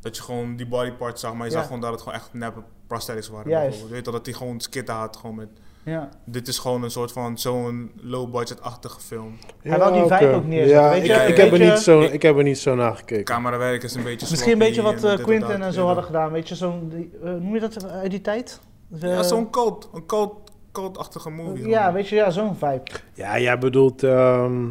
Dat 0.00 0.16
je 0.16 0.22
gewoon 0.22 0.56
die 0.56 0.66
bodyparts 0.66 1.20
zag, 1.20 1.34
maar 1.34 1.46
je 1.46 1.52
Ja. 1.52 1.56
zag 1.58 1.66
gewoon 1.66 1.80
dat 1.80 1.90
het 1.90 2.00
gewoon 2.02 2.14
echt 2.18 2.28
neppe 2.32 2.60
prosthetics 2.86 3.28
waren. 3.28 3.48
Juist. 3.50 3.62
bijvoorbeeld. 3.62 3.88
Je 3.88 3.94
weet 3.94 4.04
toch 4.04 4.14
dat 4.14 4.26
hij 4.26 4.34
gewoon 4.34 4.60
skitten 4.60 4.94
had, 4.94 5.16
gewoon 5.16 5.34
met... 5.36 5.48
Ja. 5.84 6.08
Dit 6.24 6.48
is 6.48 6.58
gewoon 6.58 6.82
een 6.82 6.90
soort 6.90 7.12
van 7.12 7.38
zo'n 7.38 7.92
low-budget-achtige 8.02 9.00
film. 9.00 9.36
Hij 9.62 9.78
wou 9.78 9.92
die 9.92 10.02
vibe 10.02 10.32
ook 10.32 10.46
neerzetten, 10.46 10.82
Ja, 10.84 10.90
weet 10.90 11.00
ik, 11.00 11.06
je? 11.36 11.42
heb 11.42 11.52
er 11.52 11.58
niet 11.58 11.78
zo, 11.78 12.00
Ik- 12.00 12.12
ik 12.12 12.22
heb 12.22 12.36
er 12.36 12.42
niet 12.42 12.58
zo 12.58 12.74
naar 12.74 12.96
gekeken. 12.96 13.24
Camerawerk 13.24 13.82
is 13.82 13.94
een 13.94 14.02
beetje 14.02 14.26
Misschien 14.30 14.52
een 14.52 14.58
beetje 14.58 14.82
wat 14.82 14.92
en 14.92 14.98
eh, 14.98 15.40
dat, 15.40 15.60
en 15.60 15.72
zo 15.72 15.80
ja. 15.80 15.86
hadden 15.86 16.04
gedaan. 16.04 16.30
Weet 16.32 16.48
je, 16.48 16.54
zo'n, 16.54 17.10
eh, 17.22 17.30
noem 17.30 17.54
je 17.54 17.60
dat 17.60 17.90
uit 17.90 18.10
die 18.10 18.20
tijd? 18.20 18.60
De- 18.88 19.06
Ja, 19.08 19.22
zo'n 19.22 19.50
cult. 19.50 19.88
Een 19.94 20.06
cult, 20.06 20.34
cultachtige 20.72 21.30
movie. 21.30 21.68
Ja, 21.68 21.92
weet 21.92 22.08
je, 22.08 22.14
ja, 22.16 22.30
zo'n 22.30 22.56
vibe. 22.56 22.82
Ja, 23.14 23.38
jij 23.38 23.58
bedoelt 23.58 24.02
ehm 24.02 24.64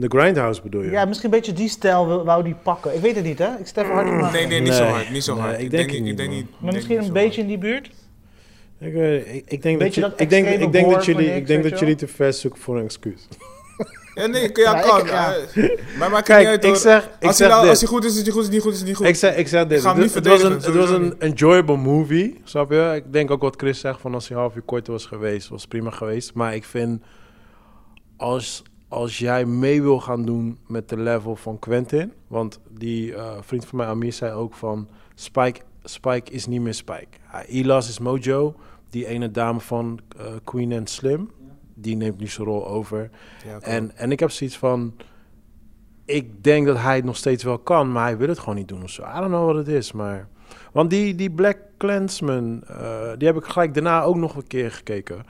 The 0.00 0.06
Grindhouse 0.18 0.62
bedoel 0.62 0.82
je? 0.82 0.90
Ja, 0.90 1.04
misschien 1.04 1.32
een 1.32 1.36
beetje 1.38 1.52
die 1.52 1.68
stijl 1.68 2.24
wou 2.24 2.42
die 2.44 2.54
pakken. 2.62 2.94
Ik 2.94 3.00
weet 3.00 3.14
het 3.14 3.24
niet, 3.24 3.38
hè? 3.38 3.48
Ik 3.58 3.66
stel 3.66 3.84
hard 3.84 4.32
Nee, 4.32 4.46
nee, 4.46 4.60
niet 4.60 4.72
zo 4.74 4.84
hard. 4.84 5.10
Niet 5.10 5.24
zo 5.24 5.34
Nee, 5.34 5.42
hard. 5.42 5.54
ik 5.58 5.60
ik, 5.64 5.70
denk 5.70 5.88
denk, 5.88 5.90
het 5.92 6.00
niet, 6.00 6.10
ik 6.10 6.16
denk 6.16 6.30
niet. 6.30 6.46
Maar 6.58 6.68
ik 6.68 6.74
misschien 6.74 6.96
denk 6.96 7.06
een 7.08 7.12
beetje 7.14 7.40
in 7.40 7.46
die 7.46 7.58
buurt? 7.58 7.90
Ik, 8.80 8.92
weet- 8.92 9.26
ik, 9.26 9.42
ik 9.46 9.62
denk 9.62 9.80
dat, 9.80 9.94
je, 9.94 10.00
dat 10.00 10.20
ik 10.20 10.30
denk, 10.30 10.46
ik 10.48 10.72
denk 10.72 10.90
dat 10.90 11.04
jullie, 11.04 11.34
ik 11.34 11.46
denk 11.46 11.62
dat 11.62 11.78
jullie 11.78 11.94
te 11.94 12.06
ver 12.06 12.32
zoeken 12.32 12.60
voor 12.60 12.78
een 12.78 12.84
excuus. 12.84 13.28
Ja, 14.14 14.26
nee, 14.26 14.50
ja, 14.52 14.74
Ja, 14.76 14.80
kan. 14.80 15.00
ik- 15.00 15.06
ja. 15.06 15.36
Maar 15.98 16.10
maakt 16.10 16.26
Kijk, 16.26 16.38
niet 16.40 16.48
uit, 16.48 16.64
ik 16.64 16.74
zeg, 16.74 17.10
ik 17.18 17.26
als, 17.26 17.36
zeg 17.36 17.46
hij 17.48 17.56
nou, 17.56 17.68
als 17.68 17.80
hij 17.80 17.88
goed 17.88 18.04
is, 18.04 18.16
is 18.16 18.22
hij 18.22 18.32
goed. 18.32 18.42
Is 18.42 18.46
hij 18.46 18.54
niet 18.54 18.62
goed, 18.64 18.72
is 18.72 18.78
hij 18.78 18.88
niet 18.88 18.96
goed. 18.96 19.06
Ik 19.06 19.14
zeg, 19.16 19.36
ik 19.36 19.48
zeg 19.48 19.66
dit. 19.66 19.78
Ik 19.78 19.84
ga 19.84 19.92
hem 19.94 20.02
Het- 20.02 20.12
was, 20.12 20.16
een, 20.16 20.22
verdedigen, 20.50 20.72
het 20.72 20.90
was 20.90 20.90
een 20.98 21.14
enjoyable 21.20 21.76
movie, 21.76 22.40
snap 22.44 22.70
je? 22.70 22.92
Ik 23.04 23.12
denk 23.12 23.30
ook 23.30 23.40
wat 23.42 23.54
Chris 23.56 23.80
zegt, 23.80 24.00
van 24.00 24.14
als 24.14 24.28
hij 24.28 24.36
half 24.38 24.56
uur 24.56 24.62
korter 24.62 24.92
was 24.92 25.06
geweest, 25.06 25.48
was 25.48 25.66
prima 25.66 25.90
geweest. 25.90 26.34
Maar 26.34 26.54
ik 26.54 26.64
vind, 26.64 27.02
als, 28.16 28.62
als 28.90 29.18
jij 29.18 29.46
mee 29.46 29.82
wil 29.82 30.00
gaan 30.00 30.24
doen 30.24 30.58
met 30.66 30.88
de 30.88 30.96
level 30.96 31.36
van 31.36 31.58
Quentin, 31.58 32.12
want 32.26 32.60
die 32.68 33.14
eh, 33.14 33.32
vriend 33.40 33.64
van 33.64 33.78
mij, 33.78 33.86
Amir, 33.86 34.12
zei 34.12 34.32
ook 34.32 34.54
van, 34.54 34.88
Spike, 35.14 35.60
Spike 35.82 36.32
is 36.32 36.46
niet 36.46 36.60
meer 36.60 36.74
Spike. 36.74 37.18
Elas 37.46 37.88
is 37.88 37.98
Mojo, 37.98 38.54
die 38.90 39.06
ene 39.06 39.30
dame 39.30 39.60
van 39.60 40.00
eh, 40.16 40.26
Queen 40.44 40.72
and 40.72 40.90
Slim, 40.90 41.30
die 41.74 41.96
neemt 41.96 42.18
nu 42.18 42.26
zijn 42.26 42.46
rol 42.46 42.68
over. 42.68 43.10
Ja. 43.46 43.60
En, 43.60 43.96
en 43.96 44.12
ik 44.12 44.20
heb 44.20 44.30
zoiets 44.30 44.58
van. 44.58 44.94
Ik 46.04 46.44
denk 46.44 46.66
dat 46.66 46.78
hij 46.78 46.96
het 46.96 47.04
nog 47.04 47.16
steeds 47.16 47.44
wel 47.44 47.58
kan, 47.58 47.92
maar 47.92 48.04
hij 48.04 48.16
wil 48.16 48.28
het 48.28 48.38
gewoon 48.38 48.54
niet 48.54 48.68
doen 48.68 48.82
of 48.82 48.90
zo. 48.90 49.02
I 49.02 49.14
don't 49.14 49.26
know 49.26 49.46
wat 49.46 49.56
het 49.56 49.68
is, 49.68 49.92
maar... 49.92 50.28
Want 50.72 50.90
die, 50.90 51.14
die 51.14 51.30
Black 51.30 51.58
Clansman, 51.78 52.62
eh, 52.66 53.10
die 53.18 53.26
heb 53.26 53.36
ik 53.36 53.44
gelijk 53.44 53.74
daarna 53.74 54.02
ook 54.02 54.16
nog 54.16 54.36
een 54.36 54.46
keer 54.46 54.70
gekeken. 54.70 55.24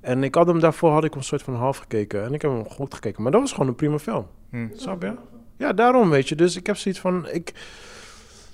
En 0.00 0.22
ik 0.24 0.34
had 0.34 0.46
hem 0.46 0.60
daarvoor, 0.60 0.90
had 0.90 1.04
ik 1.04 1.10
hem 1.10 1.18
een 1.18 1.24
soort 1.24 1.42
van 1.42 1.54
half 1.54 1.76
gekeken. 1.78 2.24
En 2.24 2.34
ik 2.34 2.42
heb 2.42 2.50
hem 2.50 2.68
goed 2.68 2.94
gekeken, 2.94 3.22
maar 3.22 3.32
dat 3.32 3.40
was 3.40 3.52
gewoon 3.52 3.68
een 3.68 3.74
prima 3.74 3.98
film. 3.98 4.26
Hm. 4.50 4.66
Snap 4.72 5.02
je? 5.02 5.14
Ja, 5.56 5.72
daarom 5.72 6.10
weet 6.10 6.28
je. 6.28 6.34
Dus 6.34 6.56
ik 6.56 6.66
heb 6.66 6.76
zoiets 6.76 7.00
van, 7.00 7.28
ik... 7.28 7.52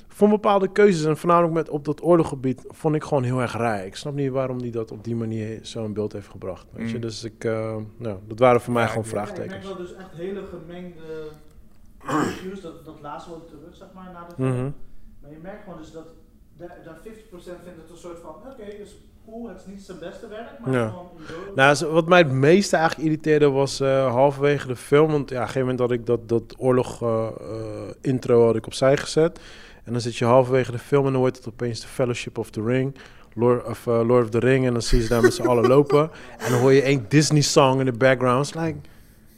Voor 0.09 0.29
bepaalde 0.29 0.73
keuzes, 0.73 1.05
en 1.05 1.17
voornamelijk 1.17 1.55
met 1.55 1.69
op 1.69 1.85
dat 1.85 2.03
oorloggebied, 2.03 2.65
vond 2.69 2.95
ik 2.95 3.03
gewoon 3.05 3.23
heel 3.23 3.41
erg 3.41 3.53
raar. 3.53 3.87
Ik 3.87 3.97
snap 3.97 4.15
niet 4.15 4.31
waarom 4.31 4.59
hij 4.59 4.71
dat 4.71 4.91
op 4.91 5.05
die 5.05 5.17
manier 5.17 5.59
zo 5.63 5.85
in 5.85 5.93
beeld 5.93 6.13
heeft 6.13 6.29
gebracht. 6.29 6.67
Weet 6.73 6.89
je? 6.89 6.95
Mm. 6.95 7.01
Dus 7.01 7.25
ik, 7.25 7.45
eh, 7.45 7.77
nou, 7.97 8.19
dat 8.27 8.39
waren 8.39 8.61
voor 8.61 8.73
mij 8.73 8.83
Ja, 8.83 8.89
gewoon 8.89 9.05
ik- 9.05 9.11
vraagtekens. 9.11 9.67
wel 9.67 9.77
dus 9.77 9.95
echt 9.95 10.13
hele 10.13 10.43
gemengde 10.51 11.29
reviews. 11.99 12.61
Dat, 12.61 12.85
dat 12.85 12.97
laatste 13.03 13.31
wordt 13.31 13.49
terug, 13.49 13.75
zeg 13.77 13.89
maar, 13.95 14.11
na 14.13 14.27
de 14.29 14.35
film. 14.35 14.49
Mhm. 14.53 14.71
Maar 15.23 15.31
je 15.31 15.39
merkt 15.43 15.63
gewoon 15.65 15.79
dus 15.79 15.93
dat 15.93 16.07
daar 16.57 16.77
daar 16.85 16.99
50% 17.03 17.59
vindt 17.65 17.81
het 17.81 17.91
een 17.91 17.97
soort 17.97 18.19
van, 18.19 18.31
oké, 18.53 18.63
is 18.63 18.97
cool, 19.31 19.49
het 19.49 19.59
is 19.59 19.73
niet 19.73 19.83
zijn 19.83 19.99
beste 19.99 20.29
werk, 20.29 20.51
maar 20.65 20.73
Ja. 20.73 20.89
gewoon. 20.89 21.07
Nou, 21.55 21.87
wat 21.93 22.09
mij 22.09 22.19
het 22.19 22.33
meeste 22.33 22.77
eigenlijk 22.77 23.09
irriteerde 23.09 23.51
was 23.51 23.81
eh, 23.81 24.13
halverwege 24.13 24.67
de 24.67 24.77
film. 24.77 25.11
Want 25.11 25.31
ja, 25.31 25.37
op 25.37 25.41
een 25.43 25.47
gegeven 25.49 25.61
moment 25.61 25.79
had 25.79 25.91
ik 25.91 26.07
dat, 26.07 26.29
dat 26.29 26.43
oorlog 26.59 27.03
eh, 27.03 27.27
eh, 27.41 27.57
intro 28.01 28.45
had 28.47 28.57
ik 28.57 28.67
opzij 28.67 28.97
gezet. 28.97 29.41
En 29.85 29.93
dan 29.93 30.01
zit 30.01 30.17
je 30.17 30.25
halverwege 30.25 30.71
de 30.71 30.79
film 30.79 31.07
en 31.07 31.13
dan 31.13 31.21
wordt 31.21 31.37
het 31.37 31.49
opeens 31.49 31.81
de 31.81 31.87
Fellowship 31.87 32.39
of 32.39 32.51
the 32.51 32.63
Ring. 32.63 32.95
Lord 33.37 33.67
of, 33.67 33.87
Lord 33.87 34.25
of 34.25 34.31
the 34.31 34.39
Ring. 34.39 34.67
En 34.67 34.73
dan 34.73 34.83
zie 34.83 34.99
je 34.99 35.05
ze 35.05 35.11
daar 35.11 35.23
met 35.23 35.35
z'n 35.35 35.43
allen 35.47 35.67
lopen. 35.69 36.11
En 36.39 36.51
dan 36.51 36.61
hoor 36.61 36.73
je 36.73 36.83
één 36.83 37.05
Disney 37.09 37.41
song 37.41 37.79
in 37.79 37.85
de 37.85 37.93
background. 37.93 38.47
It's 38.47 38.55
Like, 38.55 38.79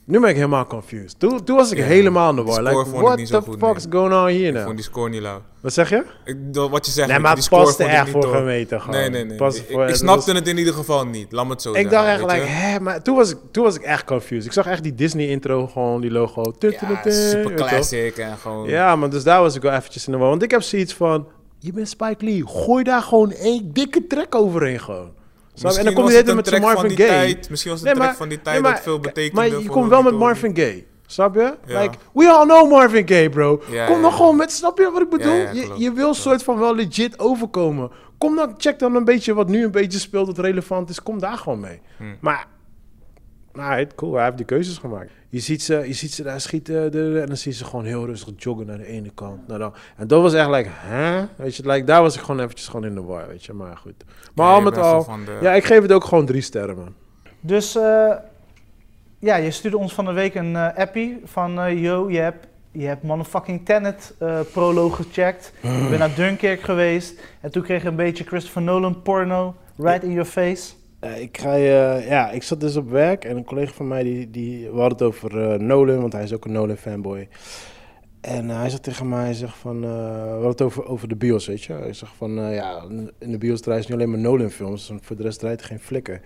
nu 0.06 0.20
ben 0.20 0.28
ik 0.30 0.34
helemaal 0.36 0.66
confused. 0.66 1.18
Toen, 1.18 1.44
toen 1.44 1.56
was 1.56 1.70
ik 1.70 1.78
helemaal 1.78 2.30
in 2.30 2.36
de 2.36 2.42
die 2.44 2.52
war. 2.52 2.62
Like, 2.62 2.80
ik 2.80 2.86
what 3.02 3.16
the 3.16 3.42
fuck's 3.58 3.84
nee. 3.86 3.92
going 3.92 4.14
on 4.14 4.24
here 4.26 4.46
Ik 4.46 4.52
now? 4.52 4.62
vond 4.64 4.76
die 4.76 4.84
score 4.84 5.08
niet 5.08 5.20
lauw. 5.20 5.42
Wat 5.60 5.72
zeg 5.72 5.88
je? 5.90 6.04
Ik, 6.24 6.36
wat 6.52 6.86
je 6.86 6.92
zegt, 6.92 7.06
Nee, 7.08 7.16
die 7.16 7.26
maar 7.26 7.34
het 7.34 7.44
score 7.44 7.62
paste 7.64 7.84
ik 7.84 7.90
echt 7.90 8.10
voor 8.10 8.22
gemeten 8.26 8.80
gewoon. 8.80 9.00
Nee, 9.00 9.10
nee, 9.10 9.24
nee. 9.24 9.36
Paste 9.36 9.60
Ik, 9.60 9.66
voor- 9.70 9.88
ik 9.88 9.94
snapte 9.94 10.26
was- 10.32 10.38
het 10.38 10.48
in 10.48 10.58
ieder 10.58 10.74
geval 10.74 11.06
niet. 11.06 11.32
Laat 11.32 11.44
me 11.44 11.50
het 11.50 11.62
zo 11.62 11.70
Ik 11.70 11.74
zeggen. 11.76 11.92
dacht 11.92 12.06
echt, 12.08 12.32
like, 12.32 12.46
hè, 12.46 12.80
maar 12.80 13.02
toen 13.02 13.16
was, 13.16 13.30
ik, 13.30 13.38
toen 13.50 13.64
was 13.64 13.74
ik 13.76 13.82
echt 13.82 14.04
confused. 14.04 14.44
Ik 14.44 14.52
zag 14.52 14.66
echt 14.66 14.82
die 14.82 14.94
Disney 14.94 15.26
intro, 15.28 15.66
gewoon 15.66 16.00
die 16.00 16.10
logo. 16.10 16.52
Ja, 16.58 16.70
super 17.10 17.54
classic 17.54 18.16
en 18.16 18.36
gewoon... 18.36 18.68
Ja, 18.68 18.96
maar 18.96 19.10
dus 19.10 19.22
daar 19.24 19.40
was 19.40 19.54
ik 19.54 19.62
wel 19.62 19.72
eventjes 19.72 20.06
in 20.06 20.12
de 20.12 20.18
war. 20.18 20.28
Want 20.28 20.42
ik 20.42 20.50
heb 20.50 20.62
zoiets 20.62 20.94
van, 20.94 21.26
je 21.58 21.72
bent 21.72 21.88
Spike 21.88 22.24
Lee, 22.24 22.42
gooi 22.46 22.84
daar 22.84 23.02
gewoon 23.02 23.30
één 23.32 23.72
dikke 23.72 24.06
track 24.06 24.34
overheen 24.34 24.80
gewoon. 24.80 25.10
En 25.62 25.84
dan 25.84 25.94
kom 25.94 26.08
je 26.10 26.16
het 26.16 26.34
met 26.34 26.60
Marvin 26.60 26.90
Gaye. 26.90 27.08
tijd. 27.08 27.50
Misschien 27.50 27.70
was 27.70 27.80
het 27.80 27.88
Nee, 27.88 27.96
een 27.96 28.00
track 28.00 28.08
maar- 28.08 28.16
van 28.16 28.28
die 28.28 28.36
nee, 28.36 28.46
tijd 28.46 28.62
maar- 28.62 28.72
dat 28.72 28.82
veel 28.82 28.98
betekende. 29.00 29.34
Maar 29.50 29.60
je 29.60 29.68
komt 29.68 29.88
wel 29.88 30.02
met. 30.02 30.14
Marvin 30.14 30.56
Gaye. 30.56 30.86
Snap 31.06 31.34
je? 31.34 31.54
Ja. 31.66 31.80
Like, 31.80 31.98
we 32.14 32.28
all 32.28 32.44
know 32.46 32.70
Marvin 32.70 33.08
Gaye, 33.08 33.28
bro. 33.28 33.62
Ja, 33.70 33.86
Kom 33.86 34.00
dan 34.02 34.10
ja. 34.10 34.16
gewoon 34.16 34.36
met, 34.36 34.52
snap 34.52 34.78
je 34.78 34.90
wat 34.90 35.02
ik 35.02 35.08
bedoel? 35.10 35.34
Je, 35.34 35.72
je 35.76 35.92
wil 35.92 36.14
soort 36.14 36.42
van 36.42 36.58
wel 36.58 36.74
legit 36.74 37.18
overkomen. 37.18 37.90
Kom 38.18 38.36
dan, 38.36 38.54
check 38.56 38.78
dan 38.78 38.94
een 38.94 39.04
beetje 39.04 39.34
wat 39.34 39.48
nu 39.48 39.64
een 39.64 39.70
beetje 39.70 39.98
speelt, 39.98 40.26
wat 40.26 40.38
relevant 40.38 40.88
is. 40.90 41.02
Kom 41.02 41.18
daar 41.18 41.36
gewoon 41.36 41.60
mee. 41.60 41.80
Hm. 41.96 42.04
Maar, 42.20 42.46
nou, 43.56 43.78
het- 43.78 43.94
cool, 43.94 44.14
hij 44.14 44.24
heeft 44.24 44.36
die 44.36 44.46
keuzes 44.46 44.78
gemaakt. 44.78 45.10
Je 45.28 45.38
ziet 45.40 45.62
ze, 45.62 45.74
je 45.86 45.92
ziet 45.92 46.12
ze 46.12 46.22
daar 46.22 46.40
schieten 46.40 46.92
en 47.20 47.26
dan 47.26 47.36
zie 47.36 47.50
je 47.52 47.56
ze 47.58 47.64
gewoon 47.64 47.84
heel 47.84 48.06
rustig 48.06 48.32
joggen 48.36 48.66
naar 48.66 48.78
de 48.78 48.86
ene 48.86 49.10
kant. 49.14 49.46
Naar 49.48 49.58
dan. 49.58 49.74
En 49.96 50.06
dat 50.06 50.22
was 50.22 50.34
echt 50.34 50.48
like, 50.50 50.68
hè? 50.72 51.24
Weet 51.36 51.56
je, 51.56 51.68
like, 51.70 51.84
daar 51.84 52.02
was 52.02 52.14
ik 52.14 52.20
gewoon 52.20 52.40
eventjes 52.40 52.68
gewoon 52.68 52.86
in 52.86 52.94
de 52.94 53.02
war, 53.02 53.28
weet 53.28 53.44
je. 53.44 53.52
Maar 53.52 53.76
goed. 53.76 54.04
Maar 54.34 54.46
Ja, 54.46 54.52
al 54.52 54.60
met 54.60 54.78
al, 54.78 55.04
de- 55.04 55.38
ja, 55.40 55.52
ik 55.52 55.64
geef 55.64 55.82
het 55.82 55.92
ook 55.92 56.04
gewoon 56.04 56.26
drie 56.26 56.40
sterren, 56.40 56.76
man. 56.76 56.94
Dus 57.40 57.76
eh, 57.76 58.10
ja, 59.18 59.36
je 59.36 59.50
stuurde 59.50 59.78
ons 59.78 59.94
van 59.94 60.04
de 60.04 60.12
week 60.12 60.34
een 60.34 60.56
eh, 60.56 60.76
appie 60.76 61.20
van 61.24 61.60
eh, 61.60 61.82
yo, 61.82 62.10
je 62.10 62.18
hebt, 62.18 62.46
je 62.72 62.86
hebt 62.86 63.02
motherfucking 63.02 63.64
Tenet 63.64 64.14
eh 64.18 64.40
proloog 64.52 64.96
gecheckt. 64.96 65.52
Je 65.62 65.86
bent 65.88 65.98
naar 66.06 66.14
Dunkirk 66.14 66.60
geweest 66.60 67.20
en 67.40 67.50
toen 67.50 67.62
kreeg 67.62 67.82
je 67.82 67.88
een 67.88 67.96
beetje 67.96 68.24
Christopher 68.24 68.62
Nolan 68.62 69.02
porno 69.02 69.54
right 69.76 70.02
in 70.02 70.10
your 70.12 70.28
face. 70.28 70.72
Ik, 71.00 71.38
ga 71.38 71.54
je, 71.54 72.04
ja, 72.08 72.30
ik 72.30 72.42
zat 72.42 72.60
dus 72.60 72.76
op 72.76 72.90
werk 72.90 73.24
en 73.24 73.36
een 73.36 73.44
collega 73.44 73.72
van 73.72 73.88
mij, 73.88 74.02
die, 74.02 74.30
die, 74.30 74.70
we 74.70 74.78
hadden 74.80 74.98
het 74.98 75.02
over 75.02 75.52
eh, 75.52 75.58
Nolan, 75.58 76.00
want 76.00 76.12
hij 76.12 76.22
is 76.22 76.32
ook 76.32 76.44
een 76.44 76.52
Nolan 76.52 76.76
fanboy. 76.76 77.28
En 78.20 78.50
eh, 78.50 78.58
hij 78.58 78.70
zegt 78.70 78.82
tegen 78.82 79.08
mij, 79.08 79.24
hij 79.24 79.34
zegt 79.34 79.56
van, 79.56 79.84
eh, 79.84 79.90
we 80.22 80.28
hadden 80.30 80.48
het 80.48 80.62
over, 80.62 80.86
over 80.86 81.08
de 81.08 81.16
bios, 81.16 81.46
weet 81.46 81.62
je. 81.62 81.72
Hij 81.72 81.92
zegt 81.92 82.12
van, 82.16 82.32
ja, 82.32 82.84
in 83.18 83.30
de 83.30 83.38
bios 83.38 83.60
draaien 83.60 83.82
ze 83.82 83.90
niet 83.90 83.98
alleen 84.00 84.10
maar 84.10 84.20
Nolan 84.20 84.50
films, 84.50 84.90
en 84.90 84.98
voor 85.02 85.16
de 85.16 85.22
rest 85.22 85.38
draait 85.38 85.60
er 85.60 85.66
geen 85.66 85.80
flikker. 85.80 86.20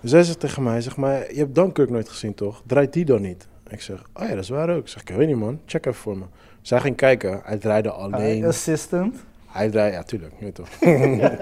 Dus 0.00 0.10
hij 0.10 0.22
zegt 0.22 0.40
tegen 0.40 0.62
mij, 0.62 0.80
zegt 0.80 0.96
maar, 0.96 1.32
je 1.32 1.38
hebt 1.38 1.54
Dunkirk 1.54 1.90
nooit 1.90 2.08
gezien 2.08 2.34
toch? 2.34 2.62
Draait 2.66 2.92
die 2.92 3.04
dan 3.04 3.22
niet? 3.22 3.48
Ik 3.68 3.80
zeg, 3.80 4.04
oh 4.14 4.22
ja, 4.22 4.34
dat 4.34 4.42
is 4.42 4.48
waar 4.48 4.70
ook. 4.70 4.80
Ik 4.80 4.88
zeg, 4.88 5.02
ik 5.02 5.08
weet 5.08 5.26
niet 5.26 5.36
man, 5.36 5.60
check 5.66 5.86
even 5.86 6.00
voor 6.00 6.18
me. 6.18 6.24
Dus 6.60 6.70
hij 6.70 6.80
ging 6.80 6.96
kijken, 6.96 7.40
hij 7.44 7.58
draaide 7.58 7.90
alleen. 7.90 8.40
Uh, 8.40 8.46
assistant. 8.48 9.24
Hij 9.50 9.70
draaide, 9.70 9.96
ja 9.96 10.02
tuurlijk, 10.02 10.32
je 10.38 10.44
weet 10.44 10.54
toch. 10.54 10.68
je 10.80 11.38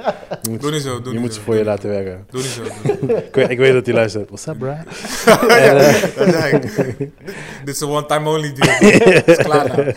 moet, 0.50 0.60
Doe 0.60 0.70
niet 0.70 0.82
zo, 0.82 1.00
doe 1.00 1.04
je 1.04 1.10
niet 1.12 1.20
moet 1.20 1.32
zo. 1.34 1.38
ze 1.38 1.44
voor 1.44 1.54
je 1.56 1.64
laten 1.64 1.88
werken. 1.90 2.26
Doe 2.30 2.40
niet 2.40 2.50
zo. 2.50 2.62
Ik 3.16 3.34
weet, 3.34 3.50
ik 3.50 3.58
weet 3.58 3.72
dat 3.72 3.86
hij 3.86 3.94
luistert. 3.94 4.26
What's 4.28 4.46
up, 4.46 4.58
bro? 4.58 4.74
Dat 6.16 6.28
zei 6.34 6.54
ik. 6.54 6.96
Dit 7.64 7.74
is 7.74 7.80
een 7.80 7.88
one-time 7.88 8.28
only 8.28 8.52
deal. 8.52 8.80
Is 9.26 9.36
klaar 9.36 9.66
nou. 9.76 9.94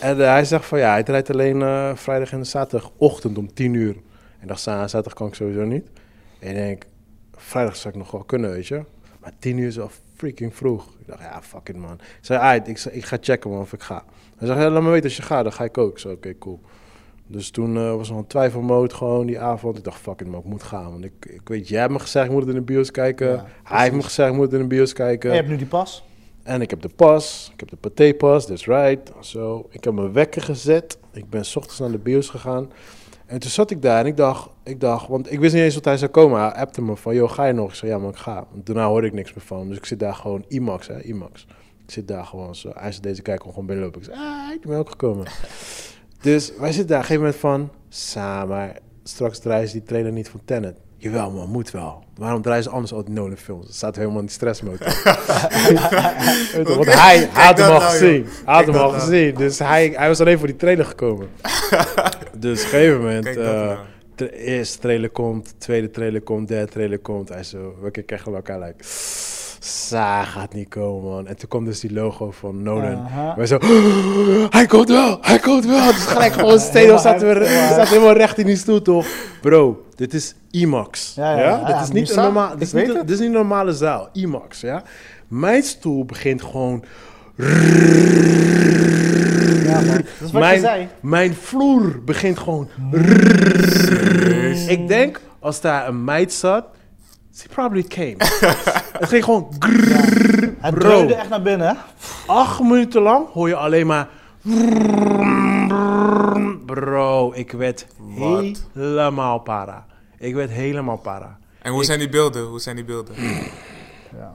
En 0.00 0.20
eh, 0.20 0.26
hij 0.32 0.44
zegt 0.44 0.64
van 0.64 0.78
ja, 0.78 0.90
hij 0.90 1.02
draait 1.02 1.30
alleen 1.30 1.62
eh, 1.62 1.90
vrijdag 1.94 2.32
en 2.32 2.46
zaterdagochtend 2.46 3.38
om 3.38 3.54
10 3.54 3.74
uur. 3.74 3.96
En 4.40 4.46
dacht, 4.46 4.60
za- 4.60 4.88
zaterdag 4.88 5.14
kan 5.14 5.26
ik 5.26 5.34
sowieso 5.34 5.64
niet. 5.64 5.86
En 6.38 6.48
ik 6.48 6.54
denk, 6.56 6.82
vrijdag 7.36 7.76
zou 7.76 7.94
ik 7.94 8.00
nog 8.00 8.10
wel 8.10 8.24
kunnen, 8.24 8.50
weet 8.50 8.66
je. 8.66 8.82
Maar 9.20 9.32
10 9.38 9.58
uur 9.58 9.66
is 9.66 9.76
wel 9.76 9.90
freaking 10.16 10.56
vroeg. 10.56 10.84
Ik 11.00 11.06
dacht, 11.06 11.20
ja, 11.20 11.40
fuck 11.42 11.68
it, 11.68 11.76
man. 11.76 11.92
Ik 11.94 12.00
zei, 12.20 12.40
"Aight, 12.40 12.68
ik, 12.68 12.84
ik 12.94 13.04
ga 13.04 13.16
checken, 13.20 13.50
man, 13.50 13.60
of 13.60 13.72
ik 13.72 13.82
ga. 13.82 14.04
Hij 14.36 14.46
zegt, 14.48 14.60
ja, 14.60 14.70
laat 14.70 14.82
me 14.82 14.90
weten 14.90 15.04
als 15.04 15.16
je 15.16 15.22
gaat, 15.22 15.42
dan 15.42 15.52
ga 15.52 15.64
ik 15.64 15.78
ook. 15.78 15.90
Ik 15.92 15.98
zei, 15.98 16.14
oké, 16.14 16.38
cool. 16.38 16.60
Dus 17.32 17.50
toen 17.50 17.76
eh, 17.76 17.96
was 17.96 18.10
er 18.10 18.16
een 18.16 18.26
twijfelmode 18.26 18.94
gewoon 18.94 19.26
die 19.26 19.40
avond. 19.40 19.78
Ik 19.78 19.84
dacht, 19.84 20.00
fuck 20.00 20.20
it, 20.20 20.26
man, 20.26 20.40
ik 20.40 20.46
moet 20.46 20.62
gaan. 20.62 20.90
Want 20.90 21.04
ik, 21.04 21.12
ik 21.20 21.48
weet, 21.48 21.68
jij 21.68 21.80
hebt 21.80 21.92
me 21.92 21.98
gezegd, 21.98 22.26
ik 22.26 22.32
moet 22.32 22.40
het 22.40 22.50
in 22.50 22.56
de 22.56 22.62
bios 22.62 22.90
kijken. 22.90 23.28
Ja, 23.28 23.46
hij 23.62 23.82
heeft 23.82 23.94
me 23.94 24.02
gezegd, 24.02 24.30
ik 24.30 24.34
moet 24.34 24.44
het 24.44 24.54
in 24.54 24.60
de 24.60 24.74
bios 24.74 24.92
kijken. 24.92 25.30
En 25.30 25.34
je 25.34 25.40
hebt 25.40 25.52
nu 25.52 25.58
die 25.58 25.66
pas. 25.66 26.04
En 26.42 26.60
ik 26.60 26.70
heb 26.70 26.80
de 26.80 26.88
pas, 26.88 27.50
ik 27.52 27.60
heb 27.60 27.70
de 27.70 27.76
patépas, 27.76 28.46
that's 28.46 28.66
right. 28.66 29.12
Zo, 29.20 29.66
ik 29.70 29.84
heb 29.84 29.94
mijn 29.94 30.12
wekker 30.12 30.42
gezet. 30.42 30.98
Ik 31.12 31.30
ben 31.30 31.44
's 31.44 31.56
ochtends 31.56 31.78
naar 31.78 31.90
de 31.90 31.98
bios 31.98 32.28
gegaan. 32.28 32.70
En 33.26 33.38
toen 33.38 33.50
zat 33.50 33.70
ik 33.70 33.82
daar 33.82 34.00
en 34.00 34.06
ik 34.06 34.16
dacht, 34.16 34.48
ik 34.62 34.80
dacht, 34.80 35.08
want 35.08 35.32
ik 35.32 35.40
wist 35.40 35.54
niet 35.54 35.62
eens 35.62 35.74
wat 35.74 35.84
hij 35.84 35.96
zou 35.96 36.10
komen. 36.10 36.40
Hij 36.40 36.52
appte 36.52 36.82
me 36.82 36.96
van, 36.96 37.14
joh, 37.14 37.30
ga 37.30 37.44
je 37.44 37.52
nog? 37.52 37.68
Ik 37.68 37.74
zei, 37.74 37.90
ja, 37.90 37.98
maar 37.98 38.10
ik 38.10 38.16
ga. 38.16 38.46
En 38.54 38.60
daarna 38.64 38.86
hoorde 38.86 39.06
ik 39.06 39.12
niks 39.12 39.34
meer 39.34 39.44
van. 39.44 39.68
Dus 39.68 39.76
ik 39.76 39.84
zit 39.84 39.98
daar 39.98 40.14
gewoon, 40.14 40.44
IMAX, 40.48 40.86
hè, 40.86 41.02
IMAX. 41.02 41.46
Ik 41.84 41.90
zit 41.90 42.08
daar 42.08 42.24
gewoon 42.24 42.54
zo. 42.54 42.70
Hij 42.74 42.92
zit 42.92 43.02
deze 43.02 43.22
kijken 43.22 43.48
gewoon 43.48 43.66
binnenlopen. 43.66 44.00
Ik 44.00 44.06
zei, 44.06 44.18
ah, 44.18 44.52
ik 44.54 44.60
ben 44.60 44.78
ook 44.78 44.90
gekomen. 44.90 45.26
dus 46.22 46.52
wij 46.58 46.72
zitten 46.72 46.86
daar 46.86 47.04
op 47.04 47.10
een 47.10 47.16
gegeven 47.16 47.16
moment 47.16 47.36
van, 47.36 47.70
sa, 47.88 48.44
maar 48.44 48.78
straks 49.02 49.38
draaien 49.38 49.68
ze 49.68 49.72
die 49.72 49.82
trailer 49.82 50.12
niet 50.12 50.28
van 50.28 50.40
Tenet. 50.44 50.76
Jawel 50.96 51.30
man, 51.30 51.48
moet 51.48 51.70
wel. 51.70 52.04
Waarom 52.16 52.42
draaien 52.42 52.62
ze 52.62 52.70
anders 52.70 52.92
al 52.92 53.04
die 53.04 53.14
Nolan 53.14 53.36
films? 53.36 53.66
Dat 53.66 53.74
staat 53.74 53.96
helemaal 53.96 54.18
in 54.18 54.24
die 54.24 54.34
stressmotor. 54.34 54.86
Je, 54.86 56.62
Want 56.64 56.94
hij 56.94 57.18
kijk 57.18 57.30
had 57.30 57.58
hem 57.58 57.70
al 57.70 57.78
nou, 57.78 57.90
gezien. 57.90 58.14
joh. 58.22 58.26
Hij 58.44 58.54
had 58.54 58.64
Kijk 58.64 58.66
hem 58.66 58.76
al 58.76 58.90
dat 58.90 59.00
nou. 59.00 59.10
gezien. 59.10 59.34
Dus 59.34 59.58
hij, 59.58 59.92
hij 59.96 60.08
was 60.08 60.20
alleen 60.20 60.38
voor 60.38 60.46
die 60.46 60.56
trailer 60.56 60.84
gekomen. 60.84 61.28
dus 62.38 62.58
op 62.58 62.64
een 62.64 62.70
gegeven 62.70 62.98
moment... 62.98 63.26
Eh, 63.26 63.34
nou. 63.36 63.78
de 64.14 64.36
eerste 64.36 64.78
trailer 64.78 65.10
komt, 65.10 65.54
tweede 65.58 65.90
trailer 65.90 66.20
komt, 66.20 66.48
derde 66.48 66.72
trailer 66.72 66.98
komt. 66.98 67.28
Hij 67.28 67.42
zo, 67.42 67.74
we 67.80 67.90
kijken 67.90 68.18
naar 68.24 68.34
elkaar, 68.34 68.58
like, 68.58 68.84
sa 69.64 70.24
gaat 70.24 70.54
niet 70.54 70.68
komen, 70.68 71.10
man. 71.10 71.26
En 71.26 71.36
toen 71.36 71.48
kwam 71.48 71.64
dus 71.64 71.80
die 71.80 71.92
logo 71.92 72.30
van 72.30 72.62
Nolan. 72.62 72.96
Aha. 72.96 73.34
Wij 73.36 73.46
zo, 73.46 73.58
hij 74.50 74.66
komt 74.66 74.88
wel, 74.88 75.18
hij 75.20 75.38
komt 75.38 75.66
wel. 75.66 75.86
Dus 75.86 76.04
gelijk 76.06 76.32
gewoon 76.32 76.60
steden, 76.70 76.98
zaten 76.98 77.28
we, 77.28 77.44
zaten 77.68 77.88
helemaal 77.88 78.16
recht 78.16 78.38
in 78.38 78.46
die 78.46 78.56
stoel, 78.56 78.82
toch? 78.82 79.06
Bro, 79.40 79.84
dit 79.94 80.14
is 80.14 80.34
IMAX. 80.50 81.12
Ja, 81.16 81.30
Ja, 81.32 81.38
ja, 81.38 81.44
ja, 81.48 81.64
Dit 81.66 81.82
is 81.82 81.90
niet 81.90 82.10
een 82.10 82.22
normaal, 82.22 82.50
dit 82.50 82.60
is 82.60 82.72
niet, 82.72 82.86
het. 82.86 83.00
dit 83.00 83.10
is 83.10 83.18
niet 83.18 83.26
een 83.26 83.32
normale 83.34 83.72
zaal, 83.72 84.08
IMAX, 84.12 84.60
ja. 84.60 84.82
Mijn 85.28 85.62
stoel 85.62 86.04
begint 86.04 86.42
gewoon 86.42 86.84
Ja, 89.64 89.80
man. 89.80 89.96
Dat 89.96 90.04
is 90.20 90.32
wat 90.32 90.40
mijn, 90.42 90.54
je 90.54 90.60
zei. 90.60 90.88
mijn 91.00 91.34
vloer 91.34 92.00
begint 92.04 92.38
gewoon. 92.38 92.68
Ik 94.68 94.88
denk, 94.88 95.20
als 95.38 95.60
daar 95.60 95.88
een 95.88 96.04
meid 96.04 96.32
zat, 96.32 96.64
she 97.34 97.48
probably 97.48 97.82
came. 97.82 98.16
het 98.98 99.08
ging 99.08 99.24
gewoon 99.24 99.48
Het 100.60 100.74
Bro. 100.74 100.80
dreunde 100.88 101.14
echt 101.14 101.28
naar 101.28 101.42
binnen, 101.42 101.66
hè? 101.68 101.74
acht 102.26 102.60
minuten 102.60 103.02
lang 103.02 103.26
hoor 103.32 103.48
je 103.48 103.56
alleen 103.56 103.86
maar. 103.86 104.08
Bro, 106.66 107.32
ik 107.34 107.52
werd 107.52 107.86
helemaal 108.74 109.38
para. 109.38 109.86
Ik 110.18 110.34
werd 110.34 110.50
helemaal 110.50 110.96
para. 110.96 111.38
En 111.62 111.72
hoe 111.72 111.84
zijn 111.84 111.98
die 111.98 112.08
beelden? 112.08 112.44
Hoe 112.44 112.60
zijn 112.60 112.76
die 112.76 112.84
beelden? 112.84 113.14
Ja. 114.16 114.34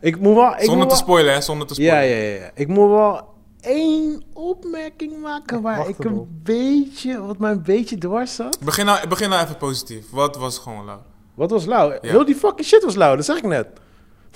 Ik 0.00 0.18
moet 0.20 0.34
wel. 0.34 0.52
Ik 0.52 0.58
Zonder 0.58 0.76
moet 0.76 0.82
te 0.82 0.88
wel, 0.88 0.96
spoilen, 0.96 1.32
hè? 1.34 1.40
Zonder 1.40 1.66
te 1.66 1.82
ja, 1.82 1.94
spoilen. 1.94 2.16
ja, 2.16 2.22
ja, 2.32 2.40
ja. 2.40 2.50
Ik 2.54 2.68
moet 2.68 2.88
wel 2.88 3.34
één 3.60 4.22
opmerking 4.32 5.20
maken 5.20 5.62
waar 5.62 5.76
wacht 5.76 5.88
ik 5.88 5.98
erop. 6.04 6.12
een 6.26 6.40
beetje, 6.42 7.20
wat 7.20 7.38
mij 7.38 7.50
een 7.50 7.62
beetje 7.62 7.98
dwars 7.98 8.34
zat. 8.34 8.58
Begin, 8.64 8.84
nou, 8.86 9.08
begin 9.08 9.28
nou 9.28 9.42
even 9.42 9.56
positief. 9.56 10.10
Wat 10.10 10.36
was 10.36 10.58
gewoon 10.58 10.84
lauw? 10.84 11.02
Wat 11.34 11.50
was 11.50 11.66
lauw? 11.66 11.98
Heel 12.00 12.24
die 12.24 12.34
fucking 12.34 12.66
shit 12.66 12.84
was 12.84 12.94
lauw, 12.94 13.16
dat 13.16 13.24
zeg 13.24 13.36
ik 13.36 13.44
net. 13.44 13.66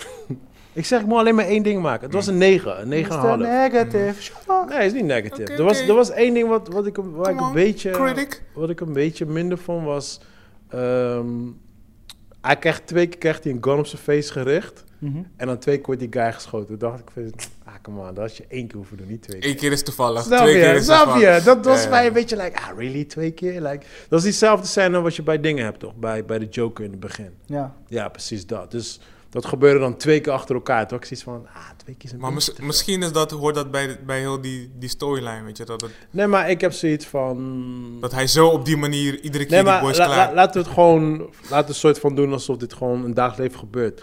ik 0.73 0.87
zeg, 0.87 1.01
ik 1.01 1.07
moet 1.07 1.19
alleen 1.19 1.35
maar 1.35 1.45
één 1.45 1.63
ding 1.63 1.83
maken. 1.83 2.05
Het 2.05 2.15
was 2.15 2.27
een 2.27 2.39
9, 2.39 2.93
een 2.93 3.05
9,5. 3.05 3.09
Mr. 3.11 3.39
Negative. 3.39 4.33
Nee, 4.69 4.77
het 4.79 4.87
is 4.87 4.93
niet 4.93 5.05
negatief. 5.05 5.49
Oké, 5.49 5.53
er, 5.53 5.65
was, 5.65 5.81
er 5.81 5.95
was 5.95 6.11
één 6.11 6.35
ding 6.35 6.49
wat, 6.49 6.69
wat 6.69 6.87
ik, 6.87 6.97
waar 6.97 7.31
ik 7.33 7.41
een 7.41 7.47
on, 7.47 7.53
beetje, 7.53 7.91
critic. 7.91 8.43
wat 8.55 8.71
ik 8.71 8.81
een 8.81 8.93
beetje 8.93 9.27
minder 9.27 9.59
vond 9.59 9.85
was... 9.85 10.21
ehm, 10.69 11.27
hij 12.49 12.57
krijgt 12.57 12.87
twee 12.87 13.07
keer 13.07 13.19
krijgt 13.19 13.45
hij 13.45 13.53
een 13.53 13.59
gun 13.65 13.79
op 13.79 13.87
zijn 13.87 14.03
face 14.03 14.33
gericht. 14.33 14.85
Mhm. 14.99 15.23
En 15.37 15.47
dan 15.47 15.59
twee 15.59 15.77
keer 15.77 15.87
wordt 15.87 16.01
die 16.01 16.13
guy 16.13 16.33
geschoten. 16.33 16.67
Toen 16.67 16.79
dacht 16.79 17.01
ik, 17.01 17.11
van, 17.13 17.33
ah, 17.65 17.75
come 17.83 18.01
on, 18.01 18.07
dat 18.07 18.17
had 18.17 18.37
je 18.37 18.45
één 18.49 18.67
keer 18.67 18.77
hoeven 18.77 18.97
doen, 18.97 19.07
niet 19.07 19.23
twee 19.23 19.41
keer. 19.41 19.51
Eén 19.51 19.57
keer 19.57 19.73
is 19.73 19.83
toevallig. 19.83 20.23
Snap 20.23 20.39
twee 20.39 20.55
keer 20.55 20.75
is 20.75 20.85
Snap 20.85 21.17
je? 21.17 21.41
Dat 21.45 21.65
was 21.65 21.83
ja. 21.83 21.89
mij 21.89 22.07
een 22.07 22.13
beetje 22.13 22.37
like, 22.37 22.59
ah, 22.61 22.79
really? 22.79 23.05
Twee 23.05 23.31
keer? 23.31 23.61
Like, 23.61 23.87
dat 24.09 24.19
is 24.19 24.25
diezelfde 24.25 24.67
scène 24.67 25.01
wat 25.01 25.17
je 25.17 25.23
bij 25.23 25.41
dingen 25.41 25.65
hebt, 25.65 25.81
toch? 25.81 25.97
Bij, 25.97 26.25
bij 26.25 26.39
de 26.39 26.47
Joker 26.47 26.85
in 26.85 26.91
het 26.91 27.01
begin. 27.01 27.35
Ja. 27.47 27.77
Ja, 27.87 28.09
precies 28.09 28.47
dat. 28.47 28.71
Dus 28.71 29.01
dat 29.31 29.47
gebeurde 29.47 29.79
dan 29.81 29.97
twee 29.97 30.21
keer 30.21 30.33
achter 30.33 30.55
elkaar. 30.55 30.81
Toen 30.89 30.99
had 30.99 31.11
ik 31.11 31.17
zoiets 31.19 31.25
van, 31.25 31.47
ah, 31.55 31.69
twee 31.77 31.95
keer 31.97 32.13
een 32.13 32.19
Maar 32.21 32.33
mis- 32.33 32.53
misschien 32.61 33.03
is 33.03 33.13
dat, 33.13 33.31
hoort 33.31 33.55
dat 33.55 33.71
bij, 33.71 33.99
bij 34.07 34.19
heel 34.19 34.41
die, 34.41 34.71
die 34.79 34.89
storyline, 34.89 35.43
weet 35.45 35.57
je. 35.57 35.65
Dat, 35.65 35.81
het, 35.81 35.91
Nee, 36.11 36.27
maar 36.27 36.51
ik 36.51 36.61
heb 36.61 36.73
zoiets 36.73 37.07
van... 37.07 37.97
dat 38.01 38.13
hij 38.13 38.27
zo 38.27 38.47
op 38.49 38.65
die 38.65 38.77
manier 38.77 39.21
iedere 39.21 39.45
keer 39.47 39.63
Nee, 39.63 39.73
die 39.73 39.81
boys 39.83 39.99
la- 39.99 40.05
klaar... 40.05 40.29
la- 40.29 40.35
laten 40.35 40.53
we 40.61 40.67
het 40.67 40.75
gewoon... 40.75 41.19
Laten 41.43 41.65
we 41.67 41.69
een 41.69 41.75
soort 41.75 41.99
van 41.99 42.15
doen 42.15 42.33
alsof 42.33 42.57
dit 42.57 42.73
gewoon 42.73 43.05
een 43.05 43.15
dagelijks 43.15 43.43
leven 43.43 43.59
gebeurt. 43.59 44.03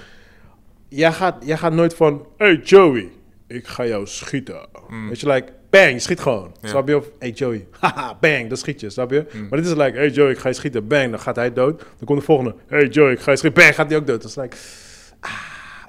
Jij 0.89 1.11
gaat, 1.13 1.45
jij 1.45 1.57
gaat 1.57 1.73
nooit 1.73 1.93
van... 1.95 2.25
Hey 2.37 2.55
Joey, 2.63 3.11
ik 3.47 3.67
ga 3.67 3.85
jou 3.85 4.07
schieten. 4.07 4.67
Mm. 4.87 5.07
Weet 5.07 5.19
je, 5.19 5.27
like... 5.29 5.53
Bang, 5.69 5.91
je 5.91 5.99
schiet 5.99 6.19
gewoon. 6.19 6.51
Ja. 6.61 6.67
Snap 6.69 6.87
je? 6.87 6.97
Of, 6.97 7.05
hey 7.19 7.29
Joey, 7.31 7.67
haha, 7.79 8.17
bang, 8.21 8.47
dan 8.47 8.57
schiet 8.57 8.79
je, 8.79 8.89
snap 8.89 9.11
je? 9.11 9.25
Mm. 9.33 9.47
Maar 9.49 9.59
dit 9.61 9.67
is 9.69 9.75
like, 9.75 9.97
hey 9.97 10.09
Joey, 10.09 10.31
ik 10.31 10.37
ga 10.37 10.47
je 10.47 10.53
schieten, 10.55 10.87
bang, 10.87 11.09
dan 11.09 11.19
gaat 11.19 11.35
hij 11.35 11.53
dood. 11.53 11.79
Dan 11.79 12.05
komt 12.05 12.19
de 12.19 12.25
volgende, 12.25 12.55
hey 12.67 12.87
Joey, 12.87 13.11
ik 13.11 13.19
ga 13.19 13.31
je 13.31 13.37
schieten, 13.37 13.63
bang, 13.63 13.75
gaat 13.75 13.89
hij 13.89 13.97
ook 13.99 14.07
dood. 14.07 14.21
Dat 14.21 14.29
is 14.29 14.35
like, 14.35 14.55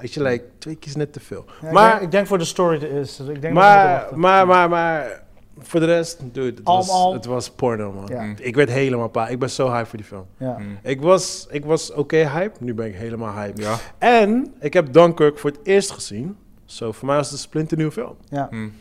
weet 0.00 0.14
je, 0.14 0.22
like, 0.22 0.44
twee 0.58 0.74
keer 0.76 0.88
is 0.88 0.96
net 0.96 1.12
te 1.12 1.20
veel. 1.20 1.44
Ja, 1.60 1.66
ik 1.66 1.72
maar, 1.72 1.90
denk- 1.90 2.02
ik 2.02 2.10
denk 2.10 2.26
voor 2.26 2.38
de 2.38 2.44
story 2.44 2.82
is. 2.84 3.20
Ik 3.20 3.26
denk 3.26 3.42
dat 3.42 3.52
maar, 3.52 4.06
maar, 4.14 4.46
maar, 4.46 4.68
maar, 4.68 5.22
voor 5.58 5.80
de 5.80 5.86
rest, 5.86 6.18
dude, 6.32 6.46
het, 6.46 6.60
was, 6.64 7.12
het 7.12 7.24
was 7.24 7.50
porno, 7.50 7.92
man. 7.92 8.06
Ja. 8.08 8.22
Mm. 8.22 8.34
Ik 8.40 8.54
werd 8.54 8.70
helemaal 8.70 9.08
pa. 9.08 9.28
Ik 9.28 9.38
ben 9.38 9.50
zo 9.50 9.70
hype 9.70 9.86
voor 9.86 9.98
die 9.98 10.06
film. 10.06 10.26
Ja. 10.38 10.58
Mm. 10.58 10.78
Ik 10.82 11.00
was, 11.00 11.46
ik 11.50 11.64
was 11.64 11.92
oké 11.92 12.16
hype, 12.16 12.64
nu 12.64 12.74
ben 12.74 12.86
ik 12.86 12.94
helemaal 12.94 13.34
hype. 13.34 13.60
Ja. 13.60 13.76
En 13.98 14.54
ik 14.60 14.72
heb 14.72 14.92
Dunkirk 14.92 15.38
voor 15.38 15.50
het 15.50 15.58
eerst 15.62 15.90
gezien. 15.90 16.36
Zo, 16.64 16.92
voor 16.92 17.06
mij 17.06 17.16
was 17.16 17.26
het 17.26 17.34
een 17.34 17.40
splinternieuwe 17.42 17.92
film. 17.92 18.16
Ja. 18.28 18.48
Mm. 18.50 18.72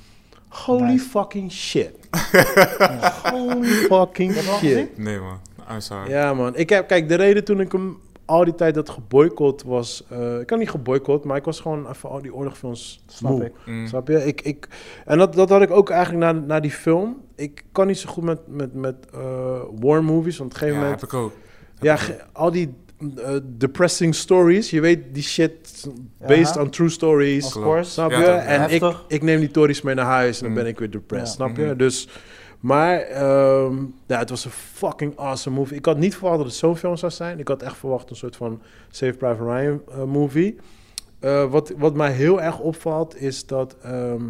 Holy 0.48 0.84
Nice. 0.84 1.06
fucking 1.10 1.52
shit. 1.52 1.91
Holy 3.32 3.68
fucking 3.68 4.34
shit. 4.34 4.98
Nee, 4.98 5.20
man. 5.20 5.39
I'm 5.72 5.80
sorry. 5.80 6.10
Ja, 6.10 6.34
man. 6.34 6.56
Ik 6.56 6.70
heb, 6.70 6.88
kijk, 6.88 7.10
de 7.10 7.15
reden 7.15 7.44
toen 7.44 7.60
ik 7.60 7.72
hem 7.72 7.98
al 8.26 8.44
die 8.44 8.56
tijd 8.56 8.76
had 8.76 8.90
geboycott 8.90 9.64
was... 9.64 10.04
eh, 10.10 10.40
ik 10.40 10.48
kan 10.48 10.60
niet 10.60 10.70
geboycott, 10.70 11.26
maar 11.26 11.38
ik 11.38 11.44
was 11.44 11.60
gewoon 11.60 11.90
even 11.90 12.10
al 12.10 12.22
die 12.22 12.34
oorlogfilms 12.34 13.04
Snap 13.08 13.32
moe. 13.32 13.46
ik. 13.46 13.52
Mm. 13.66 13.88
Snap 13.88 14.08
je? 14.08 14.26
Ik, 14.26 14.42
ik, 14.42 14.68
en 15.06 15.18
dat, 15.18 15.34
dat 15.34 15.50
had 15.50 15.62
ik 15.62 15.72
ook 15.72 15.90
eigenlijk 15.90 16.24
na, 16.24 16.32
na 16.46 16.60
die 16.60 16.72
film. 16.72 17.22
Ik 17.36 17.64
kan 17.72 17.88
niet 17.88 17.98
zo 17.98 18.10
goed 18.10 18.24
met, 18.24 18.40
met, 18.48 18.74
met 18.74 18.96
eh, 19.14 19.60
war 19.80 20.04
movies, 20.04 20.38
want 20.38 20.54
op 20.56 20.62
een 20.62 20.68
Ja, 20.68 20.74
gegeven 20.74 20.82
moment... 20.90 21.02
heb 21.02 21.10
ik 21.10 21.16
ook. 21.16 21.32
Ja, 21.80 21.96
ge- 21.96 22.22
al 22.32 22.52
die 22.52 22.74
eh, 23.18 23.36
depressing 23.44 24.16
stories. 24.16 24.70
Je 24.70 24.80
weet, 24.82 25.00
die 25.12 25.24
shit 25.24 25.88
based 26.28 26.56
Ja. 26.56 26.62
on 26.62 26.70
true 26.70 26.90
stories. 26.90 27.46
Of 27.46 27.52
course. 27.64 27.92
Snap 27.92 28.12
Ja, 28.12 28.20
je? 28.20 28.26
En 28.26 28.62
ik, 28.64 28.70
Heftig. 28.82 29.06
ik 29.08 29.22
neem 29.22 29.40
die 29.40 29.52
tories 29.52 29.82
mee 29.82 29.96
naar 29.96 30.06
huis 30.06 30.38
en 30.38 30.44
dan 30.44 30.52
Mm. 30.52 30.58
ben 30.58 30.68
ik 30.68 30.80
weer 30.80 30.90
depressed. 30.92 31.28
Ja. 31.28 31.34
Snap 31.46 31.58
je? 31.58 31.66
Mhm. 31.66 31.78
Dus, 31.78 32.08
maar 32.65 32.99
ehm, 32.99 33.75
ja, 34.08 34.19
het 34.19 34.30
was 34.30 34.45
een 34.45 34.51
fucking 34.51 35.17
awesome 35.17 35.56
movie. 35.56 35.78
Ik 35.78 35.86
had 35.86 35.97
niet 35.97 36.15
verwacht 36.15 36.38
dat 36.38 36.45
het 36.45 36.56
zo'n 36.56 36.78
film 36.78 36.97
zou 36.97 37.12
zijn. 37.12 37.39
Ik 37.39 37.47
had 37.47 37.62
echt 37.62 37.78
verwacht 37.78 38.10
een 38.10 38.15
soort 38.15 38.36
van 38.36 38.62
Save 38.89 39.13
Private 39.13 39.43
Ryan 39.43 39.82
eh, 39.89 40.04
movie. 40.04 40.56
Eh, 41.19 41.51
wat, 41.51 41.73
wat 41.78 41.95
mij 41.95 42.12
heel 42.12 42.41
erg 42.41 42.60
opvalt 42.60 43.21
is 43.21 43.45
dat, 43.45 43.75
ehm, 43.82 44.23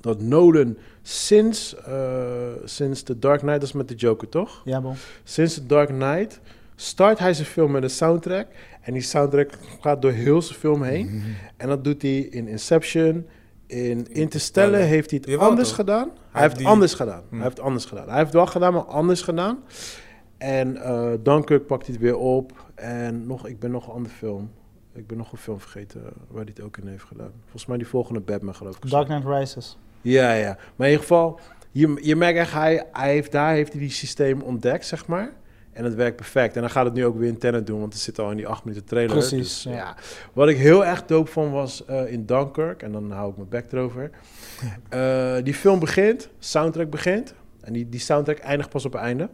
dat 0.00 0.20
Nolan 0.20 0.76
sinds, 1.02 1.76
eh, 1.76 2.52
sinds 2.64 3.02
The 3.02 3.18
Dark 3.18 3.40
Knight, 3.40 3.60
dat 3.60 3.68
is 3.68 3.74
met 3.74 3.88
de 3.88 3.94
Joker 3.94 4.28
toch? 4.28 4.62
Ja, 4.64 4.80
bon. 4.80 4.94
Sinds 5.24 5.54
The 5.54 5.66
Dark 5.66 5.88
Knight 5.88 6.40
start 6.76 7.18
hij 7.18 7.34
zijn 7.34 7.48
film 7.48 7.70
met 7.70 7.82
een 7.82 7.90
soundtrack. 7.90 8.46
En 8.80 8.92
die 8.92 9.02
soundtrack 9.02 9.50
gaat 9.80 10.02
door 10.02 10.12
heel 10.12 10.42
zijn 10.42 10.58
film 10.58 10.82
heen. 10.82 11.06
Mhm. 11.06 11.28
En 11.56 11.68
dat 11.68 11.84
doet 11.84 12.02
hij 12.02 12.18
in 12.18 12.48
Inception. 12.48 13.26
In 13.66 13.78
Interstellar 13.78 14.20
Interstellar. 14.22 14.80
heeft 14.80 15.10
hij 15.10 15.18
het 15.22 15.28
Jawel, 15.30 15.48
anders 15.48 15.68
toch? 15.68 15.76
gedaan. 15.76 16.08
Hij, 16.08 16.18
Hij 16.30 16.40
heeft 16.40 16.52
het 16.52 16.62
die- 16.62 16.72
anders 16.72 16.94
gedaan. 16.94 17.22
Hm. 17.28 17.34
Hij 17.34 17.44
heeft 17.44 17.56
het 17.56 17.66
anders 17.66 17.84
gedaan. 17.84 18.04
Hij 18.06 18.14
heeft 18.14 18.26
het 18.26 18.34
wel 18.34 18.46
gedaan, 18.46 18.72
maar 18.72 18.82
anders 18.82 19.22
gedaan. 19.22 19.58
En 20.38 20.76
eh 20.76 21.12
Dunkirk 21.22 21.66
pakt 21.66 21.86
hij 21.86 21.94
het 21.94 22.04
weer 22.04 22.16
op. 22.16 22.52
En 22.74 23.26
nog, 23.26 23.46
ik 23.46 23.58
ben 23.58 23.70
nog 23.70 23.86
een 23.86 23.92
andere 23.92 24.14
film. 24.14 24.50
Ik 24.92 25.06
ben 25.06 25.16
nog 25.18 25.32
een 25.32 25.38
film 25.38 25.60
vergeten 25.60 26.02
waar 26.28 26.42
hij 26.44 26.52
het 26.54 26.60
ook 26.64 26.76
in 26.76 26.86
heeft 26.88 27.04
gedaan. 27.04 27.32
Volgens 27.42 27.66
mij 27.66 27.76
die 27.76 27.86
volgende 27.86 28.20
Batman 28.20 28.54
geloof 28.54 28.76
ik. 28.76 28.90
Dark 28.90 29.06
Knight 29.06 29.26
Rises. 29.26 29.78
Ja, 30.00 30.32
ja. 30.32 30.56
Maar 30.76 30.86
in 30.86 30.92
ieder 30.92 31.00
geval, 31.00 31.40
je, 31.70 31.98
je 32.02 32.16
merkt 32.16 32.38
echt, 32.38 32.52
hij, 32.52 32.86
hij 32.92 33.12
heeft, 33.12 33.32
daar 33.32 33.52
heeft 33.54 33.72
hij 33.72 33.80
die 33.80 33.90
systeem 33.90 34.40
ontdekt, 34.40 34.86
zeg 34.86 35.06
maar. 35.06 35.32
En 35.74 35.84
het 35.84 35.94
werkt 35.94 36.16
perfect. 36.16 36.54
En 36.54 36.60
dan 36.60 36.70
gaat 36.70 36.84
het 36.84 36.94
nu 36.94 37.04
ook 37.04 37.18
weer 37.18 37.28
in 37.28 37.38
Tenet 37.38 37.66
doen, 37.66 37.80
want 37.80 37.92
het 37.92 38.02
zit 38.02 38.18
al 38.18 38.30
in 38.30 38.36
die 38.36 38.46
acht 38.46 38.64
minuten 38.64 38.86
trailer. 38.86 39.16
Precies, 39.16 39.62
Dus, 39.62 39.62
ja. 39.62 39.72
ja. 39.72 39.96
Wat 40.32 40.48
ik 40.48 40.56
heel 40.56 40.84
erg 40.84 41.06
dope 41.06 41.30
vond 41.30 41.52
was 41.52 41.84
eh, 41.84 42.12
in 42.12 42.26
Dunkirk, 42.26 42.82
en 42.82 42.92
dan 42.92 43.10
hou 43.10 43.30
ik 43.30 43.36
mijn 43.36 43.48
bek 43.48 43.72
erover. 43.72 44.10
Eh, 44.88 45.36
die 45.42 45.54
film 45.54 45.78
begint, 45.78 46.28
soundtrack 46.38 46.90
begint. 46.90 47.34
En 47.60 47.72
die, 47.72 47.88
die 47.88 48.00
soundtrack 48.00 48.38
eindigt 48.38 48.70
pas 48.70 48.84
op 48.84 48.92
het 48.92 49.00
einde. 49.00 49.28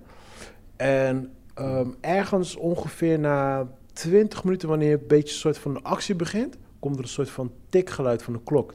En 0.76 1.32
ehm, 1.54 1.88
ergens 2.00 2.56
ongeveer 2.56 3.18
na 3.18 3.68
20 3.92 4.44
minuten, 4.44 4.68
wanneer 4.68 4.92
een 4.92 5.06
beetje 5.08 5.32
een 5.34 5.40
soort 5.40 5.58
van 5.58 5.74
de 5.74 5.82
actie 5.82 6.14
begint, 6.14 6.56
komt 6.78 6.96
er 6.96 7.02
een 7.02 7.08
soort 7.08 7.30
van 7.30 7.52
tikgeluid 7.68 8.22
van 8.22 8.32
de 8.32 8.40
klok. 8.44 8.74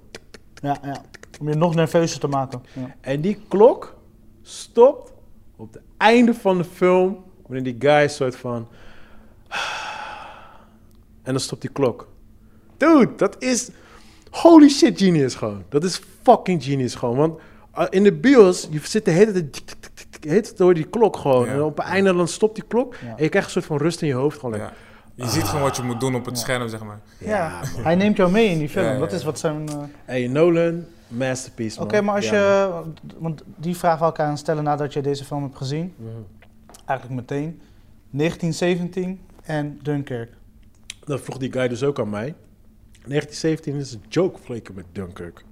Ja, 0.61 0.77
ja. 0.83 1.01
Om 1.39 1.49
je 1.49 1.55
nog 1.55 1.75
nerveuzer 1.75 2.19
te 2.19 2.27
maken. 2.27 2.61
Ja. 2.73 2.95
En 3.01 3.21
die 3.21 3.37
klok 3.47 3.97
stopt 4.41 5.13
op 5.55 5.73
het 5.73 5.81
einde 5.97 6.33
van 6.33 6.57
de 6.57 6.63
film, 6.63 7.23
wanneer 7.47 7.63
die 7.63 7.75
guy 7.89 8.07
soort 8.07 8.35
van... 8.35 8.67
En 11.23 11.31
dan 11.31 11.39
stopt 11.39 11.61
die 11.61 11.69
klok. 11.69 12.07
Dude, 12.77 13.15
dat 13.15 13.35
is... 13.43 13.69
Holy 14.31 14.69
shit 14.69 14.97
genius 14.99 15.35
gewoon. 15.35 15.63
Dat 15.69 15.83
is 15.83 16.01
fucking 16.23 16.63
genius 16.63 16.95
gewoon. 16.95 17.15
Want 17.17 17.39
uh, 17.77 17.85
in 17.89 18.03
de 18.03 18.13
bios, 18.13 18.67
je 18.71 18.79
zit 18.83 19.05
de 19.05 19.11
hele 19.11 19.49
tijd... 20.19 20.57
door 20.57 20.73
die 20.73 20.83
klok 20.83 21.17
gewoon. 21.17 21.45
Ja. 21.45 21.51
En 21.51 21.61
op 21.63 21.77
het 21.77 21.85
einde 21.85 22.13
dan 22.15 22.27
stopt 22.27 22.55
die 22.55 22.63
klok. 22.67 22.95
Ja. 22.95 23.07
En 23.17 23.23
je 23.23 23.29
krijgt 23.29 23.47
een 23.47 23.53
soort 23.53 23.65
van 23.65 23.77
rust 23.77 24.01
in 24.01 24.07
je 24.07 24.13
hoofd. 24.13 24.39
Gewoon 24.39 24.59
Ja. 24.59 24.73
Je 25.15 25.27
ziet 25.27 25.43
gewoon 25.43 25.61
wat 25.61 25.75
je 25.75 25.83
moet 25.83 25.99
doen 25.99 26.15
op 26.15 26.25
het 26.25 26.39
scherm, 26.39 26.67
zeg 26.67 26.83
maar. 26.83 26.99
Ja. 27.17 27.59
Hij 27.63 27.95
neemt 27.95 28.17
jou 28.17 28.31
mee 28.31 28.49
in 28.49 28.57
die 28.57 28.69
film. 28.69 28.99
Dat 28.99 29.11
is 29.11 29.23
wat 29.23 29.39
zijn... 29.39 29.69
eh, 29.69 29.75
Hey, 30.05 30.27
Nolan, 30.27 30.85
masterpiece 31.07 31.81
Oké, 31.81 32.01
maar 32.01 32.15
als 32.15 32.29
Ja, 32.29 32.65
je... 32.65 32.81
Want 33.17 33.43
die 33.55 33.77
vraag 33.77 33.99
wil 33.99 34.07
ik 34.07 34.19
aan 34.19 34.37
stellen 34.37 34.63
nadat 34.63 34.93
je 34.93 35.01
deze 35.01 35.25
film 35.25 35.43
hebt 35.43 35.57
gezien. 35.57 35.93
Mhm. 35.97 36.09
Eigenlijk 36.85 37.19
meteen. 37.21 37.61
1917, 38.09 39.19
en 39.43 39.79
Dunkirk. 39.83 40.31
Dat 41.03 41.21
vroeg 41.21 41.37
die 41.37 41.51
guy 41.51 41.67
dus 41.67 41.83
ook 41.83 41.99
aan 41.99 42.09
mij. 42.09 42.35
1917 43.07 43.75
is 43.75 43.93
een 43.93 44.01
joke 44.09 44.37
vergeleken 44.37 44.73
met 44.75 44.85
Dunkirk. 44.91 45.43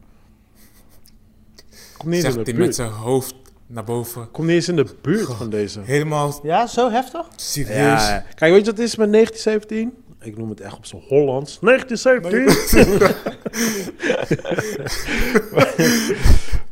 Kom 1.98 2.10
niet 2.10 2.16
eens 2.16 2.26
in 2.26 2.32
Zegt 2.32 2.36
de 2.46 2.52
hij 2.52 2.54
met 2.54 2.56
buurt. 2.56 2.76
zijn 2.76 2.90
hoofd 2.90 3.36
naar 3.68 3.84
boven. 3.84 4.32
Kom 4.32 4.46
niet 4.46 4.56
eens 4.56 4.68
in 4.68 4.76
de 4.76 4.96
buurt 5.02 5.34
van 5.34 5.50
deze. 5.50 5.80
Helemaal 5.82 6.40
Ja, 6.44 6.68
zo 6.68 6.90
heftig? 6.92 7.28
serieus. 7.36 8.08
Ja, 8.08 8.26
kijk, 8.36 8.52
weet 8.52 8.66
je 8.66 8.66
wat 8.72 8.78
het 8.78 8.80
is 8.88 8.96
met 8.96 9.12
1917? 9.12 10.03
Ik 10.24 10.38
noem 10.38 10.50
het 10.50 10.62
echt 10.62 10.78
op 10.78 10.86
zijn 10.86 11.02
Hollands. 11.08 11.60
1917! 11.60 12.44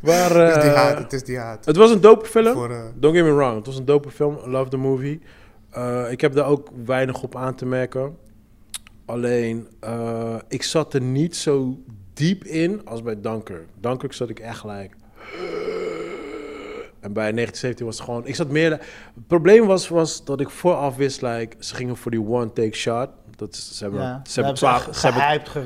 maar, 0.00 0.36
Het 0.36 0.56
is 0.56 0.62
die 0.62 0.70
eh, 0.70 0.74
haat, 0.74 0.98
het 0.98 1.12
is 1.12 1.24
die 1.24 1.38
haat. 1.38 1.64
het 1.64 1.76
was 1.76 1.90
een 1.90 2.00
dope 2.00 2.26
film. 2.26 2.54
Voor, 2.54 2.70
eh, 2.70 2.84
Don't 2.94 3.16
get 3.16 3.24
me 3.24 3.32
wrong, 3.32 3.56
het 3.56 3.66
was 3.66 3.78
een 3.78 3.84
dope 3.84 4.10
film. 4.10 4.38
Love 4.44 4.70
the 4.70 4.76
movie. 4.76 5.20
Eh, 5.70 6.10
ik 6.10 6.20
heb 6.20 6.34
daar 6.34 6.46
ook 6.46 6.68
weinig 6.84 7.22
op 7.22 7.36
aan 7.36 7.54
te 7.54 7.66
merken. 7.66 8.16
Alleen, 9.04 9.68
ik 10.48 10.62
zat 10.62 10.94
er 10.94 11.02
niet 11.02 11.36
zo 11.36 11.78
diep 12.12 12.44
in 12.44 12.80
als 12.84 13.02
bij 13.02 13.20
Dunkirk. 13.20 13.66
Dunkirk 13.80 14.12
zat 14.12 14.28
ik 14.28 14.38
echt 14.40 14.58
gelijk. 14.58 14.94
En 17.02 17.12
bij 17.12 17.32
1917 17.32 17.86
was 17.86 17.96
het 17.96 18.04
gewoon... 18.04 18.26
Ik 18.26 18.34
zat 18.34 18.48
meer... 18.48 18.70
Het 18.70 19.26
probleem 19.26 19.66
was, 19.66 19.88
was 19.88 20.24
dat 20.24 20.40
ik 20.40 20.50
vooraf 20.50 20.96
wist, 20.96 21.22
like, 21.22 21.56
ze 21.58 21.74
gingen 21.74 21.96
voor 21.96 22.10
die 22.10 22.26
one-take 22.26 22.76
shot. 22.76 23.08
Dat 23.46 23.54
is, 23.54 23.76
ze 23.76 23.82
hebben, 23.82 24.02
Ja, 24.02 24.20
ze 24.26 24.34
hebben 24.34 24.54
twaalf... 24.54 24.82
ze 24.82 24.90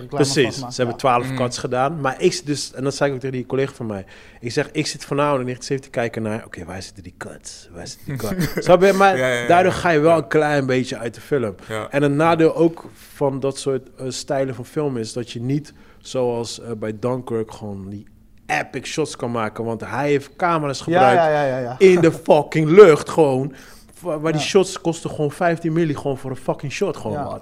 precies, 0.09 0.57
ze 0.57 0.65
hebben 0.77 0.89
ja. 0.89 0.93
twaalf 0.97 1.29
Mm. 1.31 1.37
cuts 1.37 1.59
gedaan. 1.59 2.01
Maar 2.01 2.21
ik 2.23 2.47
dus... 2.47 2.73
En 2.73 2.85
dat 2.85 2.95
zei 2.95 3.09
ik 3.09 3.15
ook 3.15 3.21
tegen 3.21 3.37
die 3.37 3.47
collega 3.47 3.73
van 3.73 3.87
mij. 3.87 4.05
Ik 4.41 4.53
zeg, 4.53 4.71
ik 4.73 4.87
zit 4.87 5.05
vanavond 5.05 5.39
in 5.41 5.45
1917 5.45 5.81
te 5.81 5.91
kijken 5.91 6.23
naar... 6.23 6.45
Oké, 6.45 6.65
waar 6.65 6.83
zitten 6.83 7.03
die 7.03 7.15
cuts? 7.19 7.69
Waar 7.73 7.87
zitten 7.87 8.07
die 8.07 8.17
cuts? 8.17 8.53
Snap 8.65 8.83
je? 8.83 8.93
Maar 8.93 9.17
Ja, 9.19 9.29
ja, 9.29 9.41
ja. 9.41 9.47
daardoor 9.49 9.73
ga 9.73 9.91
je 9.91 9.99
wel 9.99 10.17
een 10.17 10.29
klein 10.29 10.67
beetje 10.67 10.99
uit 10.99 11.15
de 11.15 11.21
film. 11.21 11.55
ja. 11.69 11.89
En 11.91 12.03
een 12.03 12.17
nadeel 12.17 12.55
ook 12.57 12.85
van 13.15 13.41
dat 13.41 13.59
soort 13.59 13.89
eh, 13.99 14.07
stijlen 14.09 14.55
van 14.55 14.65
film 14.65 14.97
is 14.97 15.13
dat 15.13 15.31
je 15.31 15.41
niet 15.41 15.73
zoals 15.99 16.61
eh, 16.61 16.71
bij 16.77 16.93
Dunkirk 17.01 17.53
gewoon 17.53 17.89
die 17.89 18.07
epic 18.47 18.83
shots 18.89 19.17
kan 19.17 19.31
maken. 19.31 19.65
Want 19.65 19.81
hij 19.81 20.09
heeft 20.09 20.37
camera's 20.37 20.79
Ja, 20.79 20.85
gebruikt 20.85 21.17
ja, 21.21 21.29
ja, 21.29 21.45
ja. 21.47 21.59
ja. 21.59 21.75
in 21.79 22.01
de 22.01 22.13
fucking 22.25 22.69
lucht 22.69 23.09
gewoon. 23.09 23.55
Waar 24.01 24.33
die 24.33 24.41
Ja. 24.41 24.47
shots 24.47 24.81
kosten 24.81 25.11
gewoon 25.11 25.31
15 25.33 25.73
milli 25.73 25.95
gewoon 25.95 26.19
voor 26.19 26.31
een 26.31 26.37
fucking 26.37 26.73
shot. 26.73 26.97
Gewoon 26.97 27.17
Ja. 27.17 27.39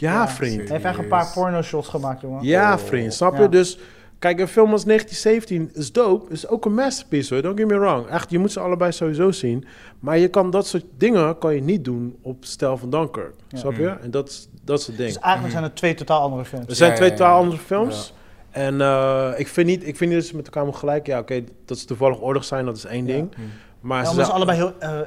Ja, 0.00 0.12
Ja, 0.12 0.28
vriend. 0.28 0.60
Hij 0.60 0.66
heeft 0.70 0.84
echt 0.84 0.98
een 0.98 1.08
paar 1.08 1.30
porno-shots 1.34 1.88
gemaakt, 1.88 2.20
jongen. 2.20 2.44
Ja, 2.44 2.72
Oh. 2.74 2.78
vriend. 2.78 3.14
Snap 3.14 3.34
je? 3.36 3.40
Ja. 3.42 3.48
Dus 3.48 3.78
kijk, 4.18 4.40
een 4.40 4.48
film 4.48 4.72
als 4.72 4.84
1917 4.84 5.70
is 5.80 5.92
dope. 5.92 6.32
Is 6.32 6.48
ook 6.48 6.64
een 6.64 6.74
masterpiece 6.74 7.34
hoor. 7.34 7.42
Don't 7.42 7.58
get 7.58 7.68
me 7.68 7.78
wrong. 7.78 8.06
Echt, 8.06 8.30
je 8.30 8.38
moet 8.38 8.52
ze 8.52 8.60
allebei 8.60 8.92
sowieso 8.92 9.30
zien. 9.30 9.64
Maar 9.98 10.18
je 10.18 10.28
kan 10.28 10.50
dat 10.50 10.66
soort 10.66 10.84
dingen 10.96 11.38
kan 11.38 11.54
je 11.54 11.62
niet 11.62 11.84
doen 11.84 12.16
op 12.22 12.44
stijl 12.44 12.76
van 12.76 12.90
Dunkirk. 12.90 13.34
Ja. 13.48 13.58
Snap 13.58 13.74
je? 13.76 13.88
En 13.88 14.10
dat 14.10 14.28
is, 14.28 14.48
dat 14.64 14.78
is 14.80 14.86
het 14.86 14.96
ding. 14.96 15.08
Dus 15.12 15.18
eigenlijk 15.22 15.52
zijn 15.52 15.64
het 15.64 15.76
twee 15.76 15.94
totaal 15.94 16.20
andere 16.20 16.44
films. 16.44 16.66
Er 16.66 16.74
zijn 16.74 16.90
Ja, 16.90 16.96
twee 16.96 17.08
ja, 17.08 17.14
ja. 17.14 17.20
totaal 17.20 17.38
andere 17.42 17.58
films. 17.62 18.12
En 18.50 18.80
eh, 18.80 19.30
ik, 19.36 19.48
vind 19.48 19.66
niet, 19.66 19.86
ik 19.86 19.96
vind 19.96 20.10
niet 20.10 20.18
dat 20.20 20.28
ze 20.28 20.36
met 20.36 20.44
elkaar 20.44 20.62
moeten 20.62 20.80
gelijk. 20.80 21.06
Ja, 21.06 21.18
oké, 21.18 21.44
dat 21.64 21.78
ze 21.78 21.86
toevallig 21.86 22.18
ordig 22.20 22.44
zijn, 22.44 22.64
dat 22.64 22.76
is 22.76 22.84
één 22.84 23.06
Ja. 23.06 23.12
ding. 23.14 23.34
Hm. 23.34 23.40
Maar 23.80 24.02
Ja, 24.02 24.08
ze 24.08 24.14
zijn- 24.14 24.26
allebei 24.30 24.58
heel 24.58 24.72
eh, 24.78 25.00
eh, 25.00 25.04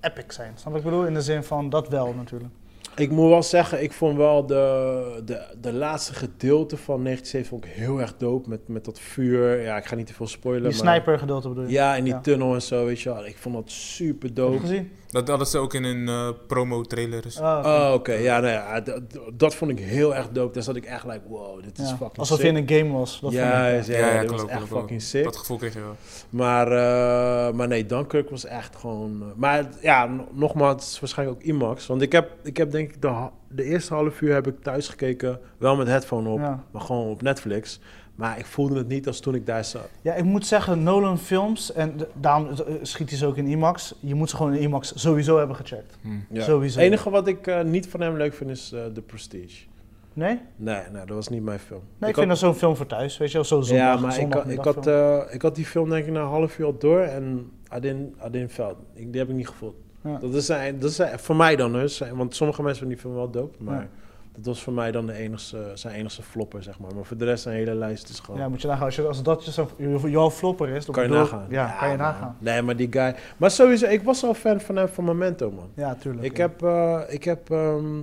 epic 0.00 0.24
zijn. 0.28 0.52
Snap 0.54 0.72
wat 0.72 0.82
ik 0.82 0.88
bedoel? 0.88 1.04
In 1.06 1.14
de 1.14 1.20
zin 1.22 1.42
van 1.44 1.70
dat 1.70 1.88
wel 1.88 2.14
natuurlijk. 2.16 2.50
Ik 2.96 3.10
moet 3.10 3.28
wel 3.28 3.42
zeggen, 3.42 3.82
ik 3.82 3.92
vond 3.92 4.16
wel 4.16 4.46
de, 4.46 5.22
de, 5.24 5.40
de 5.60 5.72
laatste 5.72 6.14
gedeelte 6.14 6.76
van 6.76 7.02
1907 7.04 7.48
vond 7.48 7.64
ik 7.64 7.70
heel 7.70 8.00
erg 8.00 8.14
dope. 8.16 8.48
Met, 8.48 8.68
met 8.68 8.84
dat 8.84 9.00
vuur. 9.00 9.60
Ja, 9.62 9.76
ik 9.76 9.84
ga 9.86 9.94
niet 9.94 10.06
te 10.06 10.14
veel 10.14 10.26
spoilen. 10.26 10.68
Die 10.70 10.78
sniper 10.78 11.18
gedeelte 11.18 11.48
bedoel 11.48 11.64
je? 11.64 11.70
Ja, 11.70 11.94
in 11.96 12.04
die 12.04 12.12
Ja. 12.12 12.20
tunnel 12.20 12.54
en 12.54 12.62
zo, 12.62 12.84
weet 12.84 13.00
je 13.00 13.08
wel. 13.14 13.26
Ik 13.26 13.36
vond 13.38 13.54
dat 13.54 13.70
super 13.70 14.28
Heb 14.28 14.36
je 14.36 14.42
dope. 14.42 14.58
gezien? 14.60 14.90
Dat 15.10 15.28
hadden 15.28 15.46
ze 15.46 15.58
ook 15.58 15.74
in 15.74 15.84
hun 15.84 16.08
eh, 16.08 16.28
promo-trailers. 16.46 17.38
Oh, 17.40 17.56
oké. 17.58 17.68
Oh, 17.68 17.90
oké. 17.94 18.12
Ja, 18.12 18.40
nee, 18.40 18.52
ja, 18.52 18.82
d- 18.82 18.84
d- 19.08 19.18
dat 19.32 19.54
vond 19.54 19.70
ik 19.70 19.78
heel 19.78 20.14
erg 20.14 20.28
dope. 20.32 20.52
Daar 20.54 20.62
zat 20.62 20.76
ik 20.76 20.84
echt 20.84 21.04
like, 21.04 21.20
wow, 21.28 21.62
dit 21.62 21.78
is 21.78 21.84
Ja. 21.88 21.96
fucking 21.96 22.18
Alsof 22.18 22.36
sick. 22.36 22.46
je 22.46 22.52
in 22.52 22.66
een 22.68 22.78
game 22.78 22.98
was. 22.98 23.20
Dat 23.20 23.32
ja, 23.32 23.68
ja, 23.68 23.82
Ja, 23.86 23.96
ja, 23.98 24.16
dat 24.16 24.26
klopt, 24.26 24.30
was 24.30 24.40
echt 24.40 24.48
klopt, 24.50 24.68
klopt. 24.68 24.68
fucking 24.82 25.02
sick. 25.02 25.24
Dat 25.24 25.36
gevoel 25.36 25.56
kreeg 25.56 25.72
je 25.74 25.80
wel. 25.80 25.96
Maar, 26.30 26.66
eh, 26.66 27.52
maar 27.54 27.68
nee, 27.68 27.86
Dunkirk 27.86 28.30
was 28.30 28.44
echt 28.44 28.76
gewoon... 28.76 29.22
eh, 29.22 29.26
maar 29.36 29.68
ja, 29.80 30.06
n- 30.06 30.24
nogmaals, 30.32 30.92
is 30.92 31.00
waarschijnlijk 31.00 31.38
ook 31.38 31.44
IMAX. 31.46 31.86
Want 31.86 32.02
ik 32.02 32.12
heb, 32.12 32.30
ik 32.42 32.56
heb 32.56 32.70
denk 32.70 32.83
ik 32.90 33.02
de, 33.02 33.28
de 33.48 33.62
eerste 33.64 33.94
half 33.94 34.20
uur 34.20 34.32
heb 34.34 34.46
ik 34.46 34.62
thuis 34.62 34.88
gekeken. 34.88 35.40
Wel 35.58 35.76
met 35.76 35.86
headphone 35.86 36.28
op, 36.28 36.38
Ja. 36.38 36.64
maar 36.70 36.82
gewoon 36.82 37.08
op 37.08 37.22
Netflix. 37.22 37.80
Maar 38.14 38.38
ik 38.38 38.46
voelde 38.46 38.76
het 38.78 38.88
niet 38.88 39.06
als 39.06 39.20
toen 39.20 39.34
ik 39.34 39.46
daar 39.46 39.64
zat. 39.64 39.88
Ja, 40.02 40.14
ik 40.14 40.24
moet 40.24 40.46
zeggen, 40.46 40.82
Nolan 40.82 41.18
films, 41.18 41.72
en 41.72 41.96
de- 41.96 42.08
daarom 42.14 42.48
eh, 42.48 42.74
schiet 42.82 43.08
hij 43.08 43.18
ze 43.18 43.26
ook 43.26 43.36
in 43.36 43.46
IMAX. 43.46 43.94
Je 44.00 44.14
moet 44.14 44.30
ze 44.30 44.36
gewoon 44.36 44.54
in 44.54 44.60
IMAX 44.62 44.92
sowieso 45.00 45.38
hebben 45.38 45.56
gecheckt. 45.56 45.96
Hm. 46.00 46.08
Ja. 46.30 46.42
Sowieso. 46.42 46.78
Het 46.78 46.86
enige 46.88 47.10
wat 47.10 47.26
ik 47.26 47.46
eh, 47.46 47.62
niet 47.62 47.88
van 47.88 48.00
hem 48.00 48.16
leuk 48.16 48.34
vind 48.34 48.50
is 48.50 48.72
eh 48.72 48.84
The 48.86 49.02
Prestige. 49.02 49.64
Nee? 50.12 50.40
Nee, 50.56 50.82
nee, 50.92 51.04
dat 51.04 51.16
was 51.16 51.28
niet 51.28 51.42
mijn 51.42 51.58
film. 51.58 51.80
Nee, 51.98 52.10
ik, 52.10 52.16
vind 52.16 52.28
dat 52.28 52.38
zo'n 52.38 52.54
film 52.54 52.76
voor 52.76 52.86
thuis. 52.86 53.16
Weet 53.18 53.28
je 53.28 53.34
wel, 53.34 53.44
zo'n 53.44 53.64
zondag, 53.64 53.86
ja, 53.86 54.00
maar 54.00 54.18
ik, 54.18 54.32
had- 54.32 54.48
ik, 54.48 54.58
had, 54.64 54.86
eh, 54.86 55.20
ik 55.30 55.42
had 55.42 55.54
die 55.54 55.66
film 55.66 55.88
denk 55.88 56.06
ik 56.06 56.12
na 56.12 56.20
een 56.20 56.26
half 56.26 56.58
uur 56.58 56.66
al 56.66 56.78
door 56.78 57.00
en 57.00 57.50
I 57.76 57.80
didn't, 57.80 58.14
I 58.26 58.30
didn't 58.30 58.52
felt. 58.52 58.76
Ik, 58.92 59.10
die 59.12 59.20
heb 59.20 59.30
ik 59.30 59.36
niet 59.36 59.48
gevoeld. 59.48 59.74
Ja. 60.04 60.18
Dat 60.18 60.34
is, 60.34 60.46
dat 60.46 60.82
is 60.90 61.00
voor 61.16 61.36
mij 61.36 61.56
dan, 61.56 61.88
zijn- 61.88 62.16
want 62.16 62.34
sommige 62.34 62.62
mensen 62.62 62.78
vinden 62.80 62.96
die 62.98 63.06
film 63.06 63.18
wel 63.20 63.30
dope, 63.30 63.62
maar 63.62 63.80
Ja. 63.80 63.88
dat 64.36 64.44
was 64.46 64.62
voor 64.62 64.72
mij 64.72 64.90
dan 64.92 65.06
de 65.06 65.12
enigste, 65.12 65.70
zijn 65.74 65.94
enigste 65.94 66.22
flopper, 66.22 66.62
zeg 66.62 66.78
maar. 66.78 66.94
Maar 66.94 67.04
voor 67.04 67.16
de 67.16 67.24
rest 67.24 67.42
zijn 67.42 67.54
hele 67.56 67.74
lijst 67.74 68.08
is 68.08 68.18
gewoon... 68.20 68.40
Ja, 68.40 68.48
moet 68.48 68.62
je 68.62 68.68
nagaan. 68.68 68.84
Als, 68.84 68.96
je, 68.96 69.02
als 69.06 69.22
dat 69.22 69.44
je 69.44 69.52
zo, 69.52 69.70
je- 69.76 70.10
jouw 70.10 70.30
flopper 70.30 70.68
is, 70.68 70.84
dan 70.84 70.94
kan 70.94 71.02
je 71.04 71.08
bedoel- 71.08 71.24
nagaan. 71.24 71.46
Ja, 71.50 71.76
kan 71.78 71.90
je 71.90 71.96
man. 71.96 72.06
nagaan. 72.06 72.36
Nee, 72.38 72.62
maar 72.62 72.76
die 72.76 72.88
guy... 72.90 73.14
Maar 73.36 73.50
sowieso, 73.50 73.86
ik 73.86 74.02
was 74.02 74.24
al 74.24 74.34
fan 74.34 74.60
van 74.60 74.76
hem 74.76 74.88
van 74.88 75.04
Memento, 75.04 75.50
man. 75.50 75.68
Ja, 75.74 75.94
tuurlijk. 75.94 76.24
Ik 76.26 76.36
ja. 76.36 76.42
heb, 76.42 76.62
eh, 76.62 77.00
ik 77.14 77.24
heb, 77.24 77.50
ehm, 77.50 77.98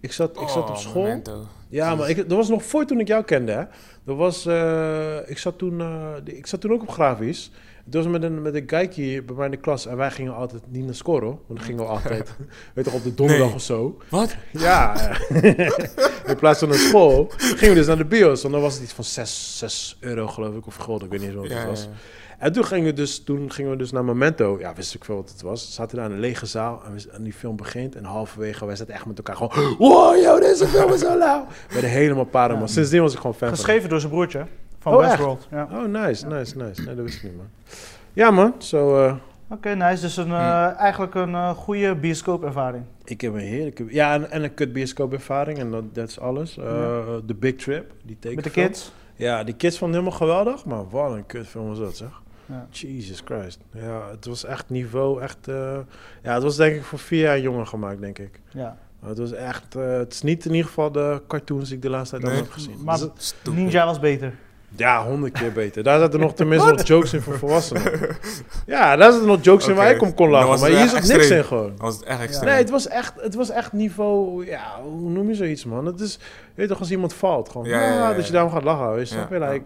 ik 0.00 0.12
zat, 0.12 0.40
ik 0.40 0.48
zat 0.48 0.62
op 0.62 0.68
Oh, 0.68 0.76
school. 0.76 1.02
Memento. 1.02 1.46
Ja, 1.68 1.94
maar 1.94 2.08
ik, 2.08 2.16
dat 2.16 2.38
was 2.38 2.48
nog 2.48 2.64
voor 2.64 2.84
toen 2.84 3.00
ik 3.00 3.08
jou 3.08 3.24
kende, 3.24 3.52
hè. 3.52 3.62
Dat 4.04 4.16
was, 4.16 4.46
eh, 4.46 5.16
ik, 5.26 5.38
zat 5.38 5.58
toen, 5.58 5.80
eh, 5.80 6.14
ik 6.24 6.46
zat 6.46 6.60
toen 6.60 6.72
ook 6.72 6.82
op 6.82 6.88
grafisch. 6.90 7.50
Het 7.84 7.94
was 7.94 8.06
met 8.06 8.22
een, 8.22 8.42
met 8.42 8.54
een 8.54 8.64
kijkje 8.66 9.02
hier 9.02 9.24
bij 9.24 9.34
mij 9.36 9.44
in 9.44 9.50
de 9.50 9.56
klas. 9.56 9.86
En 9.86 9.96
wij 9.96 10.10
gingen 10.10 10.34
altijd 10.34 10.62
niet 10.68 10.84
naar 10.84 10.94
scoren. 10.94 11.26
Want 11.28 11.40
dan 11.46 11.60
gingen 11.60 11.80
we 11.84 11.90
altijd, 11.96 12.34
weet 12.74 12.84
je, 12.84 12.90
op 12.92 13.02
de 13.02 13.14
donderdag 13.14 13.46
Nee. 13.46 13.54
of 13.54 13.62
zo. 13.62 13.98
Wat? 14.08 14.34
Ja. 14.50 14.94
in 16.26 16.36
plaats 16.38 16.58
van 16.58 16.68
naar 16.68 16.78
school 16.78 17.26
gingen 17.36 17.68
we 17.68 17.74
dus 17.74 17.86
naar 17.86 17.96
de 17.96 18.04
bios. 18.04 18.44
En 18.44 18.50
dan 18.50 18.60
was 18.60 18.74
het 18.74 18.82
iets 18.82 18.92
van 18.92 19.04
6, 19.04 19.58
6 19.58 19.96
euro 20.00 20.26
geloof 20.26 20.54
ik. 20.54 20.66
Of 20.66 20.76
gulden, 20.76 21.04
ik 21.04 21.10
weet 21.10 21.20
niet 21.20 21.28
eens 21.28 21.38
wat 21.38 21.48
het 21.48 21.58
Ja, 21.58 21.66
was. 21.66 21.80
ja, 21.82 21.88
ja. 21.90 21.96
En 22.38 22.52
toen 22.52 22.64
gingen, 22.64 22.84
we 22.84 22.92
dus, 22.92 23.24
toen 23.24 23.52
gingen 23.52 23.70
we 23.70 23.76
dus 23.76 23.92
naar 23.92 24.04
Memento. 24.04 24.56
Ja, 24.58 24.74
wist 24.74 24.94
ik 24.94 25.04
veel 25.04 25.14
wat 25.16 25.30
het 25.30 25.42
was. 25.42 25.66
We 25.66 25.72
zaten 25.72 25.96
daar 25.96 26.06
in 26.06 26.12
een 26.12 26.20
lege 26.20 26.46
zaal 26.46 26.82
en, 26.86 26.92
we, 26.94 27.08
en 27.12 27.22
die 27.22 27.32
film 27.32 27.56
begint. 27.56 27.94
En 27.96 28.04
halverwege, 28.04 28.66
wij 28.66 28.76
zaten 28.76 28.94
echt 28.94 29.06
met 29.06 29.16
elkaar 29.16 29.36
gewoon... 29.36 29.76
Wow, 29.78 30.22
yo, 30.22 30.38
deze 30.40 30.66
film 30.66 30.92
is 30.92 31.00
zo 31.00 31.18
lauw. 31.18 31.46
We 31.46 31.72
werden 31.72 31.90
helemaal. 31.90 32.26
Ja. 32.32 32.66
Sindsdien 32.66 33.00
was 33.00 33.12
ik 33.12 33.16
gewoon 33.18 33.34
fan 33.34 33.48
van 33.48 33.56
Geschreven 33.56 33.88
door 33.88 34.00
zijn 34.00 34.12
broertje 34.12 34.46
van 34.82 34.94
Oh, 34.94 35.00
echt? 35.02 35.10
Westworld. 35.10 35.48
Ja. 35.50 35.68
Oh, 35.72 35.84
nice, 35.84 36.26
nice, 36.26 36.56
nice. 36.56 36.82
Nee, 36.82 36.94
dat 36.94 37.04
wist 37.04 37.16
ik 37.16 37.22
niet, 37.22 37.36
man. 37.36 37.48
Ja, 38.12 38.30
man. 38.30 38.54
Zo, 38.58 39.04
eh, 39.06 39.14
Oké, 39.48 39.74
nice. 39.74 40.00
Dus 40.02 40.16
een, 40.16 40.30
eh, 40.32 40.78
eigenlijk 40.78 41.14
een 41.14 41.34
eh, 41.34 41.50
goede 41.50 41.94
bioscoopervaring. 41.94 42.84
ik 43.04 43.20
heb 43.20 43.32
een 43.34 43.38
heerlijke... 43.40 43.84
Ja, 43.88 44.14
en, 44.14 44.30
en 44.30 44.42
een 44.42 44.54
kut 44.54 44.72
bioscoopervaring. 44.72 45.58
En 45.58 45.70
dat 45.70 45.94
dat 45.94 46.08
is 46.08 46.20
alles. 46.20 46.58
Eh, 46.58 46.64
Ja. 46.64 47.02
The 47.26 47.34
Big 47.34 47.54
Trip, 47.56 47.92
die 48.02 48.16
Met 48.20 48.22
de 48.22 48.28
tekenfilm. 48.28 48.66
kids. 48.66 48.92
Ja, 49.16 49.44
die 49.44 49.54
kids 49.54 49.78
vonden 49.78 49.96
het 50.04 50.08
helemaal 50.08 50.28
geweldig. 50.42 50.64
Maar 50.64 50.88
wat 50.88 51.12
een 51.12 51.26
kutfilm 51.26 51.68
was 51.68 51.78
dat, 51.78 51.96
zeg. 51.96 52.20
Ja. 52.46 52.66
Jesus 52.70 53.22
Christ. 53.24 53.58
Ja, 53.72 54.08
het 54.10 54.24
was 54.26 54.44
echt 54.44 54.70
niveau, 54.70 55.20
echt... 55.22 55.48
eh, 55.48 55.78
ja, 56.22 56.34
het 56.34 56.42
was 56.42 56.56
denk 56.56 56.76
ik 56.76 56.82
voor 56.82 56.98
vier 56.98 57.20
jaar 57.20 57.40
jonger 57.40 57.66
gemaakt, 57.66 58.00
denk 58.00 58.18
ik. 58.18 58.40
Ja. 58.50 58.76
Het 59.04 59.18
was 59.18 59.32
echt... 59.32 59.74
eh, 59.76 59.90
het 59.92 60.12
is 60.12 60.22
niet 60.22 60.44
in 60.44 60.50
ieder 60.50 60.66
geval 60.66 60.92
de 60.92 61.22
cartoons 61.28 61.66
die 61.66 61.76
ik 61.76 61.82
de 61.82 61.90
laatste 61.90 62.18
tijd 62.18 62.22
Nee. 62.32 62.32
allemaal 62.40 62.54
heb 62.56 62.62
gezien. 62.64 62.84
Maar 62.84 62.98
Dus. 63.16 63.34
Ninja 63.54 63.84
was 63.86 64.00
beter. 64.00 64.34
Ja, 64.76 65.04
honderd 65.04 65.32
keer 65.32 65.52
beter. 65.52 65.82
Daar 65.82 65.98
zaten 65.98 66.20
nog 66.20 66.34
tenminste 66.34 66.70
nog 66.70 66.86
jokes 66.86 67.12
in 67.12 67.20
voor 67.20 67.38
volwassenen. 67.38 67.82
Ja, 68.66 68.96
daar 68.96 69.12
zaten 69.12 69.26
nog 69.26 69.44
jokes 69.44 69.68
in 69.68 69.74
waar 69.74 69.90
ik 69.90 70.02
om 70.02 70.14
kon 70.14 70.28
lachen. 70.30 70.60
Maar 70.60 70.70
het 70.70 70.78
hier 70.78 70.88
zat 70.88 71.00
niks 71.00 71.08
extreem. 71.08 71.38
in 71.38 71.44
gewoon. 71.44 71.70
Dat 71.70 71.80
was 71.80 71.94
het 71.94 72.04
echt 72.04 72.20
extreem. 72.20 72.50
Nee, 72.50 72.58
het 72.58 72.70
was, 72.70 72.88
echt, 72.88 73.12
het 73.20 73.34
was 73.34 73.50
echt 73.50 73.72
niveau... 73.72 74.46
Ja, 74.46 74.80
hoe 74.82 75.10
noem 75.10 75.28
je 75.28 75.34
zoiets, 75.34 75.64
man? 75.64 75.86
Het 75.86 76.00
is... 76.00 76.12
Je 76.12 76.18
weet 76.54 76.68
toch, 76.68 76.78
als 76.78 76.90
iemand 76.90 77.14
valt, 77.14 77.48
gewoon... 77.48 77.66
Ja, 77.66 77.80
ja, 77.80 77.92
ja, 77.92 78.08
dat 78.08 78.16
je 78.16 78.26
ja. 78.26 78.32
daarom 78.32 78.52
gaat 78.52 78.62
lachen, 78.62 78.94
weet 78.94 79.08
je. 79.08 79.14
Ja, 79.14 79.20
snap 79.20 79.32
je? 79.32 79.44
ja. 79.44 79.50
Like, 79.50 79.64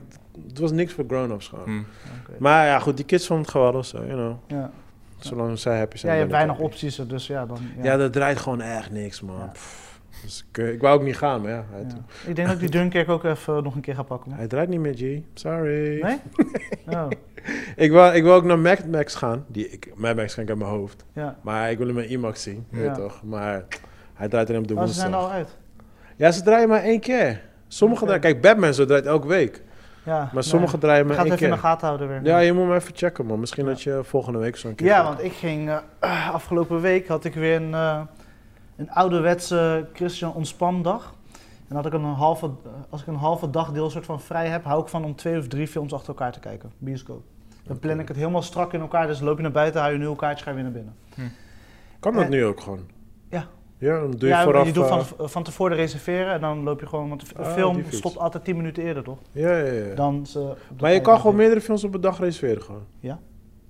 het 0.49 0.59
was 0.59 0.73
niks 0.73 0.93
voor 0.93 1.05
grown-ups 1.09 1.49
gewoon. 1.49 1.65
Hm. 1.65 1.79
Oké. 1.79 2.37
Maar 2.39 2.67
ja, 2.67 2.79
goed, 2.79 2.97
die 2.97 3.07
kids 3.07 3.27
vonden 3.27 3.45
het 3.45 3.55
geweldig, 3.55 3.85
zo, 3.85 3.97
you 3.97 4.11
know. 4.11 4.35
Ja. 4.47 4.71
Zolang 5.19 5.59
zij 5.59 5.79
happy 5.79 5.95
ja, 5.95 6.01
zijn. 6.01 6.13
je 6.13 6.19
hebt 6.19 6.31
weinig 6.33 6.57
happy. 6.57 6.69
opties, 6.69 6.99
er, 6.99 7.09
dus 7.09 7.27
ja, 7.27 7.47
dan... 7.47 7.59
Ja. 7.77 7.85
Ja, 7.85 7.97
dat 7.97 8.13
draait 8.13 8.39
gewoon 8.39 8.61
echt 8.61 8.91
niks, 8.91 9.21
man. 9.21 9.37
Ja. 9.39 9.51
Pff, 9.53 9.86
dus 10.23 10.47
ik, 10.51 10.59
eh, 10.59 10.73
ik 10.73 10.81
wou 10.81 10.99
ook 10.99 11.05
niet 11.05 11.17
gaan, 11.17 11.41
maar 11.43 11.51
ja. 11.51 11.65
Hij, 11.71 11.81
Ja. 11.81 12.29
Ik 12.29 12.37
denk 12.37 12.47
dat 12.49 12.57
ik 12.57 12.63
die 12.63 12.71
Dunkirk 12.81 13.09
ook 13.09 13.25
even 13.25 13.63
nog 13.63 13.75
een 13.75 13.81
keer 13.81 13.95
ga 13.95 14.03
pakken. 14.03 14.29
man. 14.31 14.39
hij 14.39 14.47
draait 14.49 14.69
niet 14.69 14.81
meer, 14.81 14.95
G. 14.95 15.21
Sorry. 15.35 16.03
Nee? 16.03 16.19
Oh, 16.97 17.09
Ik 17.77 17.91
wil, 17.91 18.15
ik 18.15 18.23
wil 18.23 18.33
ook 18.33 18.45
naar 18.45 18.59
Mad 18.59 18.87
Max 18.87 19.15
gaan. 19.15 19.45
Die, 19.49 19.69
ik, 19.71 19.93
Mad 19.95 20.17
Max 20.17 20.35
kan 20.35 20.43
ik 20.43 20.49
uit 20.49 20.59
mijn 20.59 20.71
hoofd. 20.71 21.05
ja. 21.13 21.37
Maar 21.43 21.71
ik 21.71 21.79
wil 21.79 21.87
hem 21.87 21.99
in 21.99 22.09
IMAX 22.09 22.43
zien, 22.43 22.67
weet 22.71 22.95
toch. 22.95 23.23
Maar 23.25 23.65
hij 24.15 24.29
draait 24.29 24.49
alleen 24.49 24.61
op 24.61 24.69
de 24.69 24.75
Maar 24.75 24.89
ze 24.89 24.93
woensdag. 24.93 25.11
zijn 25.11 25.13
er 25.13 25.19
al 25.29 25.31
uit. 25.31 25.57
Ja, 26.17 26.31
ze 26.31 26.43
draaien 26.43 26.69
maar 26.69 26.83
één 26.83 27.01
keer. 27.01 27.41
Sommige 27.69 28.05
draaien... 28.05 28.21
Kijk, 28.21 28.41
Batman 28.41 28.75
zo 28.75 28.85
draait 28.85 29.07
elke 29.07 29.27
week. 29.27 29.63
Ja, 30.05 30.31
Maar 30.35 30.43
sommige 30.45 30.79
draaien 30.79 31.07
maar 31.07 31.15
ga 31.17 31.21
het 31.23 31.31
één 31.31 31.37
even 31.39 31.47
in 31.49 31.55
de 31.55 31.61
keer. 31.61 31.71
gaten 31.71 31.87
houden 31.87 32.09
weer. 32.09 32.21
Ja, 32.25 32.39
je 32.39 32.53
moet 32.53 32.67
me 32.67 32.75
even 32.75 32.97
checken, 32.97 33.27
man. 33.27 33.41
Misschien 33.41 33.65
Ja. 33.65 33.71
dat 33.71 33.83
je 33.83 34.01
volgende 34.05 34.39
week 34.39 34.57
zo'n 34.57 34.75
keer... 34.75 34.87
Ja, 34.87 34.97
gaat. 34.97 35.05
want 35.07 35.23
ik 35.25 35.33
ging... 35.33 35.71
eh, 36.01 36.29
afgelopen 36.39 36.81
week 36.81 37.09
had 37.09 37.25
ik 37.25 37.35
weer 37.35 37.57
een, 37.57 37.75
eh, 37.75 38.01
een 38.77 38.91
ouderwetse 38.91 39.87
Christian 39.93 40.35
ontspandag. 40.35 41.15
En 41.69 41.75
dat 41.77 41.87
ik 41.87 41.93
een 41.93 42.05
halve, 42.05 42.51
als 42.91 43.01
ik 43.01 43.07
een 43.07 43.15
halve 43.15 43.51
dagdeel 43.51 43.91
soort 43.91 44.05
van 44.05 44.21
vrij 44.21 44.49
heb, 44.49 44.65
hou 44.65 44.83
ik 44.83 44.89
van 44.89 45.05
om 45.05 45.15
twee 45.15 45.39
of 45.39 45.49
drie 45.49 45.67
films 45.69 45.93
achter 45.93 46.09
elkaar 46.09 46.33
te 46.33 46.41
kijken. 46.41 46.73
Bioscoop. 46.79 47.23
Dan 47.65 47.79
plan 47.79 48.01
ik 48.01 48.09
het 48.09 48.17
helemaal 48.17 48.43
strak 48.43 48.73
in 48.73 48.81
elkaar. 48.81 49.07
Dus 49.07 49.21
loop 49.21 49.37
je 49.37 49.43
naar 49.43 49.53
buiten, 49.53 49.81
hou 49.81 49.93
je 49.93 49.99
een 49.99 50.05
nieuw 50.05 50.15
kaartje, 50.15 50.45
ga 50.45 50.51
je 50.51 50.57
weer 50.57 50.65
naar 50.65 50.73
binnen. 50.73 50.95
Kan 52.01 52.15
dat 52.15 52.29
nu 52.29 52.45
ook 52.45 52.61
gewoon? 52.61 52.81
ja. 53.29 53.47
Ja, 53.79 54.01
dan 54.01 54.11
doe 54.11 54.21
je 54.29 54.35
ja, 54.35 54.43
vooraf... 54.43 54.67
je 54.67 54.73
doet 54.73 54.85
eh, 54.85 54.99
van, 55.01 55.29
van 55.29 55.43
tevoren 55.43 55.77
reserveren 55.77 56.33
en 56.33 56.41
dan 56.41 56.63
loop 56.63 56.81
je 56.81 56.87
gewoon. 56.87 57.09
Want 57.09 57.29
de 57.37 57.43
Ah, 57.43 57.53
film 57.53 57.85
stopt 57.89 58.19
altijd 58.19 58.45
10 58.45 58.57
minuten 58.57 58.83
eerder, 58.83 59.03
toch? 59.03 59.19
ja, 59.33 59.57
ja, 59.57 59.73
ja. 59.73 59.95
Dan 59.95 60.27
ze, 60.27 60.55
maar 60.81 60.93
je 60.93 61.01
kan 61.01 61.21
gewoon 61.21 61.37
meerdere 61.37 61.61
films 61.61 61.85
op 61.85 61.95
een 61.95 62.01
dag 62.01 62.19
reserveren 62.19 62.63
gewoon? 62.63 62.85
Ja. 63.01 63.19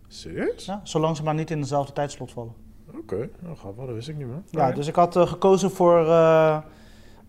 Serieus? 0.09 0.65
Ja, 0.65 0.81
zolang 0.85 1.17
ze 1.17 1.23
maar 1.23 1.35
niet 1.35 1.51
in 1.51 1.61
dezelfde 1.61 1.93
tijdslot 1.93 2.31
vallen. 2.33 2.53
Oké, 2.99 3.29
nou 3.41 3.57
gaat 3.57 3.77
wel, 3.77 3.87
dat 3.87 3.95
wist 3.95 4.09
ik 4.09 4.17
niet 4.17 4.27
man. 4.27 4.45
Ja, 4.51 4.73
dus 4.73 4.87
ik 4.87 4.95
had 4.95 5.17
eh, 5.17 5.27
gekozen 5.27 5.71
voor 5.71 6.07
eh, 6.07 6.59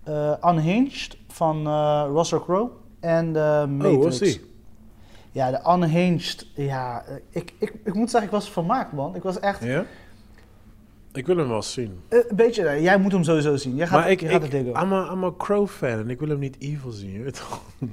eh, 0.03 0.34
Unhinged 0.45 1.17
van 1.27 1.67
eh 1.67 2.06
Russell 2.12 2.39
Crowe 2.39 2.71
en 2.99 3.34
de 3.34 3.65
Matrix. 3.69 3.95
Oh, 3.95 4.03
was 4.03 4.19
die? 4.19 4.45
Ja, 5.32 5.51
de 5.51 5.71
Unhinged. 5.71 6.47
Ja, 6.56 7.03
ik, 7.30 7.53
ik, 7.58 7.73
ik 7.84 7.93
moet 7.93 8.10
zeggen, 8.10 8.30
ik 8.30 8.36
was 8.36 8.51
vermaakt, 8.51 8.93
man. 8.93 9.15
Ik 9.15 9.23
was 9.23 9.39
echt... 9.39 9.63
Ja? 9.63 9.86
Ik 11.13 11.25
wil 11.25 11.38
hem 11.38 11.47
wel 11.47 11.62
zien. 11.62 11.99
een 12.10 12.36
beetje, 12.36 12.82
jij 12.82 12.99
moet 12.99 13.12
hem 13.12 13.23
sowieso 13.23 13.56
zien. 13.56 13.75
Jij 13.75 13.88
gaat, 13.88 13.99
maar 13.99 14.12
ik, 14.12 14.19
je 14.19 14.27
gaat 14.27 14.36
ik, 14.36 14.41
het 14.41 14.51
diggen. 14.51 14.84
I'm 14.84 14.93
a, 14.93 15.12
I'm 15.12 15.23
a 15.23 15.34
Crow 15.38 15.67
fan 15.67 15.89
en 15.89 16.10
ik 16.10 16.19
wil 16.19 16.30
hem 16.30 16.39
niet 16.39 16.56
evil 16.60 16.91
zien, 16.91 17.12
je 17.12 17.23
weet 17.23 17.36
toch? 17.36 17.62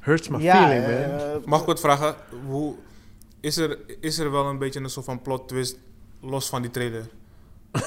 Hurts 0.00 0.28
my 0.28 0.42
ja, 0.42 0.66
feeling, 0.66 0.86
man. 0.86 1.42
Mag 1.44 1.60
ik 1.60 1.66
wat 1.66 1.80
vragen? 1.80 2.14
Hoe, 2.46 2.74
is, 3.40 3.56
er, 3.56 3.78
is 4.00 4.18
er 4.18 4.30
wel 4.30 4.46
een 4.46 4.58
beetje 4.58 4.80
een 4.80 4.90
soort 4.90 5.06
van 5.06 5.22
plot 5.22 5.48
twist 5.48 5.78
los 6.24 6.48
van 6.48 6.62
die 6.62 6.70
trailer? 6.70 7.02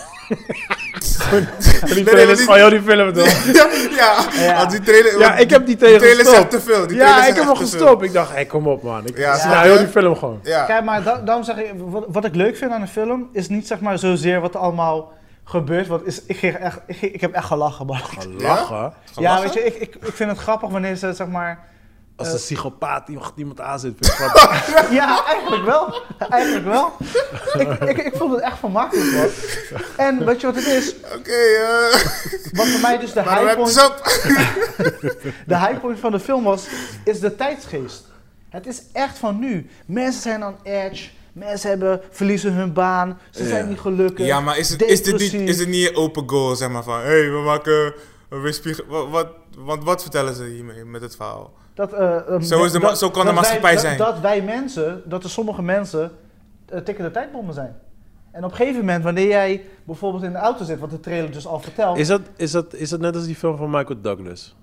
die 1.86 1.95
nee, 1.95 2.04
trailer 2.04 2.13
maar 2.26 2.30
is 2.30 2.38
die- 2.38 2.45
van 2.45 2.58
jou 2.58 2.69
die 2.69 2.82
film 2.82 3.13
toch? 3.13 3.43
ja, 3.54 3.67
ja, 3.89 4.26
Ja. 4.43 4.65
die 4.65 4.82
trailer... 4.82 5.19
Ja, 5.19 5.36
ik 5.38 5.50
heb 5.50 5.65
die 5.65 5.76
trailer 5.76 6.00
Die 6.00 6.10
trailer 6.10 6.26
gestopt. 6.34 6.52
te 6.52 6.62
veel. 6.62 6.88
Die 6.88 6.97
trailer 6.97 7.17
Ja, 7.23 7.28
ik 7.28 7.36
heb 7.36 7.45
hem 7.45 7.56
gestopt. 7.56 8.04
Ik 8.04 8.13
dacht, 8.13 8.36
hé, 8.36 8.45
kom 8.45 8.67
op 8.67 8.84
man. 8.84 9.06
Ik 9.06 9.17
Ja. 9.17 9.36
zie 9.38 9.50
Ja. 9.50 9.56
nou 9.56 9.67
heel 9.67 9.78
die 9.78 9.88
film 9.88 10.15
gewoon. 10.15 10.39
Ja. 10.43 10.65
Kijk, 10.65 10.84
maar 10.84 11.04
da- 11.04 11.21
daarom 11.21 11.43
zeg 11.43 11.58
ik, 11.58 11.71
wat, 11.78 12.06
wat 12.08 12.26
ik 12.26 12.36
leuk 12.36 12.58
vind 12.58 12.71
aan 12.71 12.82
een 12.82 12.88
film, 12.88 13.30
is 13.34 13.47
niet 13.50 13.67
zeg 13.67 13.80
maar 13.80 14.00
zozeer 14.00 14.41
wat 14.41 14.54
er 14.54 14.60
allemaal 14.60 15.13
gebeurt. 15.43 15.88
Want 15.88 16.06
is, 16.06 16.21
ik, 16.26 16.38
ging 16.38 16.56
echt, 16.56 16.80
ik, 16.88 16.95
ging- 16.97 17.13
ik 17.13 17.21
heb 17.21 17.34
echt 17.34 17.45
gelachen, 17.45 17.86
man. 17.86 18.00
Lachen. 18.38 18.38
Ja, 18.38 18.95
Gelachen? 19.13 19.43
weet 19.43 19.54
je, 19.54 19.63
ik, 19.65 19.76
ik, 19.76 19.95
ik 19.95 20.13
vind 20.13 20.30
het 20.30 20.39
grappig 20.39 20.69
wanneer 20.69 20.95
ze 20.95 21.13
zeg 21.13 21.28
maar... 21.28 21.60
Als 22.17 22.27
Eh. 22.27 22.34
een 22.34 22.39
psychopaat 22.39 23.08
iemand, 23.08 23.32
iemand 23.36 23.62
aanzet, 23.62 23.93
vind 23.99 24.06
ik 24.06 24.12
grappig. 24.17 24.89
Ja, 24.99 25.25
eigenlijk 25.25 25.65
wel. 25.65 26.01
Eigenlijk 26.30 26.65
wel. 26.65 26.93
Ik, 27.53 27.69
ik, 27.89 27.97
ik 27.97 28.15
vond 28.15 28.32
het 28.32 28.41
echt 28.41 28.58
vermakelijk, 28.60 29.12
man. 29.12 29.27
En 29.97 30.25
weet 30.25 30.41
je 30.41 30.47
wat 30.47 30.56
het 30.56 30.65
is? 30.65 30.95
Oké, 31.15 31.32
eh... 31.32 32.01
Wat 32.51 32.67
voor 32.67 32.82
mij 32.82 32.97
dus 32.97 33.13
de 33.13 33.21
maar 33.23 33.34
high 33.39 33.43
wrap 33.43 33.56
point, 33.56 33.73
this 33.73 33.84
up. 33.88 35.34
de 35.45 35.58
high 35.58 35.80
point 35.80 35.99
van 35.99 36.12
de 36.12 36.19
film 36.19 36.43
was, 36.43 36.65
is 37.03 37.19
de 37.19 37.36
tijdsgeest. 37.36 38.06
Het 38.49 38.67
is 38.67 38.82
echt 38.93 39.17
van 39.17 39.39
nu. 39.39 39.69
Mensen 39.86 40.21
zijn 40.21 40.43
aan 40.43 40.56
edge. 40.63 41.10
Mensen 41.34 41.69
hebben, 41.69 42.01
verliezen 42.12 42.53
hun 42.53 42.73
baan. 42.73 43.19
Ze 43.32 43.47
zijn 43.47 43.67
niet 43.69 43.80
gelukkig. 43.80 44.25
Ja, 44.25 44.39
maar 44.39 44.58
is 44.58 44.69
het, 44.69 44.82
is, 44.82 45.03
dit 45.03 45.19
niet, 45.19 45.34
is 45.34 45.60
het 45.60 45.67
niet 45.67 45.89
een 45.89 45.95
open 45.95 46.30
goal, 46.30 46.56
zeg 46.56 46.69
maar, 46.69 46.84
van... 46.84 46.99
Hé, 46.99 47.06
hey, 47.06 47.32
we 47.32 47.41
maken 47.45 47.93
een 48.30 48.41
weerspiegel... 48.41 48.86
Wat, 48.88 49.10
wat, 49.10 49.27
want 49.58 49.84
wat 49.84 50.01
vertellen 50.01 50.36
ze 50.36 50.43
hiermee 50.43 50.86
met 50.86 51.01
het 51.01 51.15
verhaal? 51.15 51.53
Dat, 51.77 51.93
eh, 51.93 52.15
um, 52.29 52.41
Zo 52.41 52.63
is 52.63 52.71
de 52.71 52.79
ma- 52.79 52.95
zo 52.95 53.09
kan 53.09 53.19
de 53.19 53.25
dat 53.25 53.35
maatschappij 53.35 53.71
wij, 53.73 53.81
zijn. 53.81 53.97
Dat, 53.97 54.07
dat 54.07 54.19
wij 54.19 54.41
mensen, 54.41 55.01
dat 55.05 55.23
er 55.23 55.29
sommige 55.29 55.61
mensen 55.61 56.11
uh, 56.73 56.79
tikkende 56.79 57.11
tijdbommen 57.11 57.53
zijn. 57.53 57.75
En 58.31 58.43
op 58.43 58.49
een 58.51 58.55
gegeven 58.55 58.79
moment, 58.79 59.03
wanneer 59.03 59.27
jij 59.27 59.61
bijvoorbeeld 59.83 60.23
in 60.23 60.31
de 60.31 60.37
auto 60.37 60.63
zit, 60.63 60.79
wat 60.79 60.89
de 60.89 60.99
trailer 60.99 61.31
dus 61.31 61.47
al 61.47 61.59
vertelt. 61.59 61.97
Is 61.97 62.07
dat, 62.07 62.21
is, 62.35 62.51
dat, 62.51 62.73
is 62.73 62.89
dat 62.89 62.99
net 62.99 63.15
als 63.15 63.25
die 63.25 63.35
film 63.35 63.57
van 63.57 63.69
Michael 63.69 64.01
Douglas? 64.01 64.55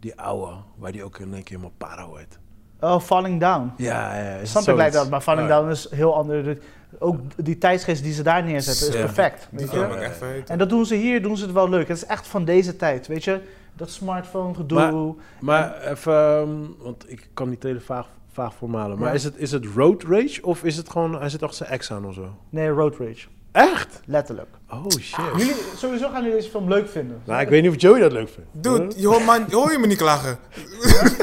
Die 0.00 0.20
oude, 0.20 0.52
waar 0.76 0.92
die 0.92 1.04
ook 1.04 1.18
in 1.18 1.34
één 1.34 1.42
keer 1.42 1.56
helemaal 1.56 1.76
para 1.78 2.06
wordt. 2.06 2.38
Oh, 2.80 3.00
Falling 3.00 3.40
Down. 3.40 3.72
Ja, 3.76 4.18
ja. 4.18 4.36
Is 4.36 4.50
Something 4.50 4.78
like 4.78 4.90
that, 4.90 5.10
maar 5.10 5.20
Falling 5.20 5.48
Ja. 5.48 5.56
Down 5.56 5.70
is 5.70 5.90
heel 5.90 6.14
ander. 6.14 6.58
Ook 6.98 7.20
die 7.36 7.58
tijdsgeest 7.58 8.02
die 8.02 8.12
ze 8.12 8.22
daar 8.22 8.44
neerzetten 8.44 8.88
is 8.88 8.94
perfect. 8.94 9.48
Weet 9.50 9.70
je? 9.70 10.42
En 10.46 10.58
dat 10.58 10.68
doen 10.68 10.86
ze 10.86 10.94
hier, 10.94 11.22
doen 11.22 11.36
ze 11.36 11.44
het 11.44 11.52
wel 11.52 11.68
leuk. 11.68 11.88
Het 11.88 11.96
is 11.96 12.06
echt 12.06 12.26
van 12.26 12.44
deze 12.44 12.76
tijd, 12.76 13.06
weet 13.06 13.24
je? 13.24 13.40
Dat 13.76 13.90
smartphone 13.90 14.54
gedoe. 14.54 14.78
Maar- 14.78 15.14
Maar 15.40 15.82
even, 15.82 16.12
ehm, 16.12 16.48
want 16.78 17.04
ik 17.10 17.28
kan 17.34 17.48
die 17.48 17.58
trailer 17.58 17.82
vaag, 17.82 18.06
vaag 18.32 18.54
voormalen. 18.54 18.98
Maar 18.98 19.08
Ja. 19.08 19.14
is, 19.14 19.24
het, 19.24 19.34
is 19.36 19.50
het 19.52 19.64
road 19.74 20.02
rage 20.02 20.38
of 20.42 20.64
is 20.64 20.76
het 20.76 20.90
gewoon, 20.90 21.18
hij 21.20 21.28
zit 21.28 21.42
achter 21.42 21.56
zijn 21.56 21.70
ex 21.70 21.92
aan 21.92 22.06
of 22.06 22.14
zo? 22.14 22.34
Nee, 22.50 22.68
Road 22.68 22.96
Rage. 22.98 23.26
Echt? 23.52 24.00
Letterlijk. 24.06 24.48
Oh 24.70 24.84
shit. 25.00 25.24
Jullie, 25.36 25.54
sowieso 25.76 26.08
gaan 26.08 26.22
jullie 26.22 26.36
deze 26.36 26.50
film 26.50 26.68
leuk 26.68 26.88
vinden. 26.88 27.20
Nou, 27.24 27.40
ik 27.40 27.48
weet 27.48 27.62
niet 27.62 27.70
of 27.70 27.80
Joey 27.80 28.00
dat 28.00 28.12
leuk 28.12 28.28
vindt. 28.28 28.48
Dude, 28.52 28.92
je 28.96 29.06
hoort, 29.06 29.24
man, 29.24 29.44
hoor 29.50 29.72
je 29.72 29.78
me 29.78 29.86
niet 29.86 29.98
klagen? 29.98 30.38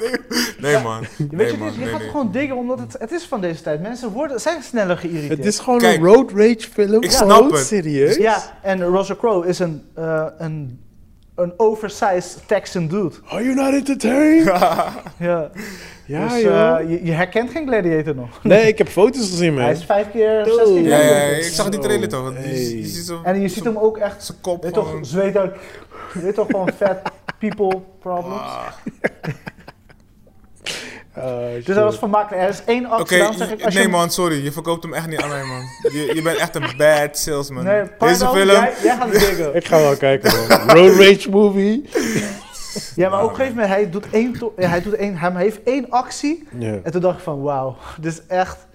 nee, 0.00 0.10
nee, 0.58 0.82
man. 0.82 1.00
Je 1.00 1.06
weet 1.18 1.30
Nee, 1.30 1.50
je, 1.52 1.56
man. 1.58 1.72
je 1.72 1.78
Nee, 1.78 1.88
gaat 1.88 1.98
nee. 2.00 2.10
gewoon 2.10 2.32
diggen 2.32 2.56
omdat 2.56 2.78
het, 2.78 2.96
het 2.98 3.10
is 3.12 3.24
van 3.24 3.40
deze 3.40 3.62
tijd. 3.62 3.80
Mensen 3.82 4.10
worden, 4.12 4.40
zijn 4.40 4.62
sneller 4.62 4.96
geïrriteerd. 4.98 5.36
Het 5.38 5.46
is 5.46 5.58
gewoon 5.58 5.78
Kijk, 5.78 5.98
een 5.98 6.04
road 6.06 6.30
rage 6.32 6.68
film. 6.72 7.02
ik 7.02 7.10
Ja. 7.10 7.16
snap 7.24 7.50
het. 7.50 7.66
serieus? 7.66 8.16
Ja, 8.16 8.58
en 8.62 8.90
Russell 8.90 9.16
Crowe 9.16 9.46
is 9.46 9.58
een, 9.58 9.82
eh, 9.94 10.26
een, 10.38 10.80
een 11.38 11.52
oversized 11.56 12.38
Texan 12.46 12.86
dude. 12.88 13.14
Are 13.28 13.42
you 13.42 13.54
not 13.54 13.72
entertained? 13.74 14.44
Ja, 15.18 15.50
ja, 16.06 16.28
dus, 16.28 16.40
joh. 16.42 16.78
eh, 16.80 16.90
je, 16.90 17.04
je 17.04 17.12
herkent 17.12 17.50
geen 17.50 17.66
Gladiator 17.66 18.14
nog. 18.14 18.42
nee, 18.42 18.66
ik 18.66 18.78
heb 18.78 18.88
foto's 18.88 19.20
gezien, 19.30 19.54
man. 19.54 19.62
Hij 19.62 19.72
is 19.72 19.84
vijf 19.84 20.10
keer, 20.10 20.44
zes 20.44 20.64
keer 20.64 20.82
Ja, 20.82 20.98
ja, 20.98 21.20
ik 21.20 21.42
zag 21.42 21.68
die 21.68 21.80
trailer 21.80 22.08
toch. 22.08 22.32
Die- 22.42 22.80
Hey. 22.80 22.84
zo- 23.04 23.20
En 23.24 23.40
je 23.40 23.48
ziet 23.48 23.64
hem 23.64 23.76
ook 23.76 23.98
echt, 23.98 24.24
Zijn 24.24 24.38
kop 24.40 24.62
weet 24.62 24.72
toch, 24.72 24.98
zweet 25.00 25.36
uit, 25.36 25.54
je 26.14 26.20
weet 26.20 26.34
toch 26.34 26.46
gewoon 26.46 26.70
fat 26.80 26.98
people 27.38 27.80
problems. 28.00 28.40
Ah. 28.40 28.66
Oh, 31.22 31.54
Dus 31.54 31.64
dat 31.64 31.76
was 31.76 31.98
vermakelijk. 31.98 32.42
Er 32.42 32.48
is 32.48 32.64
één 32.64 32.86
actie, 32.86 33.18
daarom 33.18 33.36
zeg 33.36 33.50
ik, 33.52 33.64
als 33.64 33.74
nee 33.74 33.82
je... 33.82 33.88
man, 33.88 34.10
sorry. 34.10 34.44
Je 34.44 34.52
verkoopt 34.52 34.82
hem 34.82 34.94
echt 34.94 35.06
niet 35.06 35.20
aan 35.20 35.28
mij, 35.28 35.44
man. 35.44 35.62
Je, 35.92 36.10
je 36.14 36.22
bent 36.22 36.36
echt 36.38 36.54
een 36.54 36.66
bad 36.76 37.18
salesman. 37.18 37.64
Nee, 37.64 37.82
Deze 37.98 38.26
film... 38.28 38.46
Jij, 38.46 38.72
jij 38.82 38.96
gaat 38.96 39.10
het 39.12 39.20
diggen. 39.20 39.54
Ik 39.60 39.66
ga 39.66 39.78
wel 39.78 39.96
kijken, 39.96 40.32
man. 40.48 40.70
road 40.76 40.96
rage 40.96 41.30
movie. 41.30 41.88
Ja, 42.94 43.08
maar 43.08 43.22
op 43.24 43.28
een 43.30 43.34
gegeven 43.36 43.54
moment, 43.56 43.74
hij 43.74 43.90
doet 43.90 44.10
één, 44.10 44.36
hij, 44.56 44.82
doet 44.82 44.94
één, 44.94 45.16
hij 45.16 45.32
heeft 45.42 45.62
één 45.62 45.90
actie. 45.90 46.48
En 46.60 46.90
toen 46.90 47.00
dacht 47.00 47.16
ik 47.16 47.22
van, 47.22 47.42
wauw, 47.42 47.76
dit 48.00 48.12
is 48.12 48.26
echt 48.26 48.66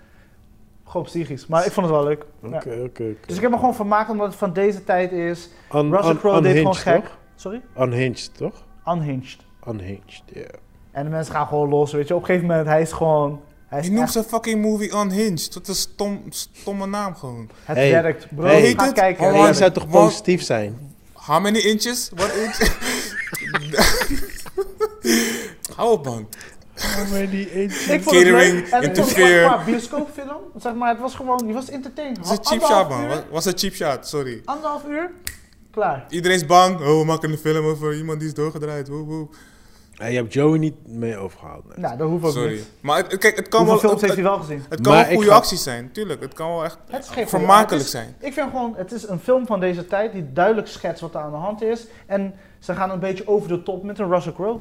gewoon 0.85 1.05
psychisch. 1.05 1.47
Maar 1.47 1.65
ik 1.65 1.71
vond 1.71 1.85
het 1.85 1.95
wel 1.95 2.03
leuk. 2.05 2.25
Oké, 2.43 2.73
Ja. 2.73 2.83
oké. 2.83 3.03
Dus 3.25 3.35
ik 3.35 3.41
heb 3.41 3.51
me 3.51 3.57
gewoon 3.57 3.75
vermaakt 3.75 4.09
omdat 4.09 4.27
het 4.27 4.35
van 4.35 4.53
deze 4.53 4.83
tijd 4.83 5.11
is. 5.11 5.49
Un- 5.75 5.91
Russell 5.91 6.11
un- 6.11 6.17
Crowe 6.17 6.41
deed 6.41 6.57
gewoon 6.57 6.75
gek. 6.75 7.03
toch? 7.03 7.17
Sorry? 7.35 7.61
Unhinged, 7.79 8.37
toch? 8.37 8.63
Unhinged. 8.87 9.37
Unhinged, 9.67 10.23
ja. 10.33 10.41
En 10.93 11.03
de 11.03 11.09
mensen 11.09 11.33
gaan 11.33 11.47
gewoon 11.47 11.69
los, 11.69 11.91
weet 11.91 12.07
je. 12.07 12.13
Op 12.15 12.19
een 12.19 12.25
gegeven 12.25 12.47
moment, 12.47 12.67
hij 12.67 12.81
is 12.81 12.91
gewoon... 12.91 13.41
Hij 13.67 13.79
is 13.79 13.85
Je 13.85 13.91
noemt 13.91 14.03
echt, 14.03 14.13
zijn 14.13 14.25
fucking 14.25 14.61
movie 14.61 14.95
Unhinged. 14.95 15.53
Wat 15.53 15.67
een 15.67 15.75
stom, 15.75 16.21
stomme 16.29 16.85
naam 16.85 17.15
gewoon. 17.15 17.49
het 17.63 17.77
Hey. 17.77 17.91
werkt, 17.91 18.27
bro. 18.35 18.45
Hey. 18.45 18.73
Ga 18.73 18.83
het? 18.85 18.93
kijken. 18.93 19.33
Oh, 19.33 19.45
het 19.45 19.57
zou 19.57 19.71
toch 19.71 19.87
positief 19.87 20.43
zijn? 20.43 20.95
How 21.13 21.41
many 21.41 21.57
inches? 21.57 22.09
What 22.15 22.33
inch? 22.35 22.57
Hou 25.75 25.91
op, 25.91 26.05
man. 26.05 26.27
Maar 27.11 27.29
die 27.29 27.51
eentje. 27.51 27.93
Ik 27.93 28.03
vond 28.03 28.15
het 28.15 28.25
Catering, 28.25 28.53
leuk. 28.53 28.67
En 28.69 28.83
ik 28.83 28.95
vond 28.95 29.15
het 29.15 29.43
qua 29.45 29.63
bioscoopfilm, 29.63 30.41
zeg 30.57 30.73
maar, 30.73 30.89
het 30.89 30.99
was 30.99 31.15
gewoon, 31.15 31.47
je 31.47 31.53
was 31.53 31.69
entertained. 31.69 32.17
Het 32.17 32.25
is 32.25 32.31
een 32.31 32.45
cheap 32.45 32.61
shot, 32.61 32.89
man. 32.89 33.03
uur, 33.03 33.23
was 33.31 33.45
een 33.45 33.57
cheap 33.57 33.73
shot, 33.73 34.07
sorry. 34.07 34.41
Anderhalf 34.45 34.85
uur, 34.87 35.11
klaar. 35.71 36.05
Iedereen 36.09 36.37
is 36.37 36.45
bang. 36.45 36.79
Oh, 36.79 36.99
we 36.99 37.05
maken 37.05 37.31
een 37.31 37.37
film 37.37 37.65
over 37.65 37.95
iemand 37.95 38.19
die 38.19 38.27
is 38.27 38.33
doorgedraaid. 38.33 38.87
Woe, 38.87 39.03
woe. 39.03 39.27
Hey, 40.03 40.11
je 40.11 40.17
hebt 40.17 40.33
Joey 40.33 40.57
niet 40.57 40.87
mee 40.87 41.17
overgehaald. 41.17 41.67
nee. 41.67 41.77
Nou, 41.77 41.97
dat 41.97 42.09
hoeft 42.09 42.23
ook 42.25 42.31
Sorry. 42.31 42.51
niet. 42.53 42.69
Maar 42.81 42.97
het, 42.97 43.17
kijk, 43.17 43.35
het 43.35 43.47
kan 43.47 43.59
Hoeveel 43.65 43.81
wel... 43.89 43.89
films 43.89 44.01
heeft 44.01 44.13
het, 44.15 44.21
hij 44.23 44.31
wel 44.31 44.39
gezien? 44.39 44.61
het 44.69 44.81
kan 44.81 44.93
Maar 44.93 45.05
wel 45.05 45.13
goede 45.15 45.29
ga- 45.29 45.35
acties 45.35 45.63
zijn, 45.63 45.91
tuurlijk. 45.91 46.21
Het 46.21 46.33
kan 46.33 46.49
wel 46.49 46.63
echt 46.63 46.77
Het 46.89 47.03
is 47.03 47.09
geen 47.09 47.27
vermakelijk 47.27 47.69
het 47.71 47.81
is- 47.81 47.89
zijn. 47.91 48.15
Ik 48.19 48.33
vind 48.33 48.49
gewoon, 48.49 48.73
het 48.77 48.91
is 48.91 49.07
een 49.07 49.19
film 49.19 49.45
van 49.45 49.59
deze 49.59 49.87
tijd 49.87 50.11
die 50.11 50.33
duidelijk 50.33 50.67
schetst 50.67 51.01
wat 51.01 51.13
er 51.15 51.19
aan 51.21 51.31
de 51.31 51.37
hand 51.37 51.61
is. 51.61 51.87
En 52.05 52.33
ze 52.59 52.73
gaan 52.73 52.89
een 52.89 52.99
beetje 52.99 53.27
over 53.27 53.47
de 53.47 53.63
top 53.63 53.83
met 53.83 53.99
een 53.99 54.09
Russell 54.09 54.33
Crowe. 54.33 54.59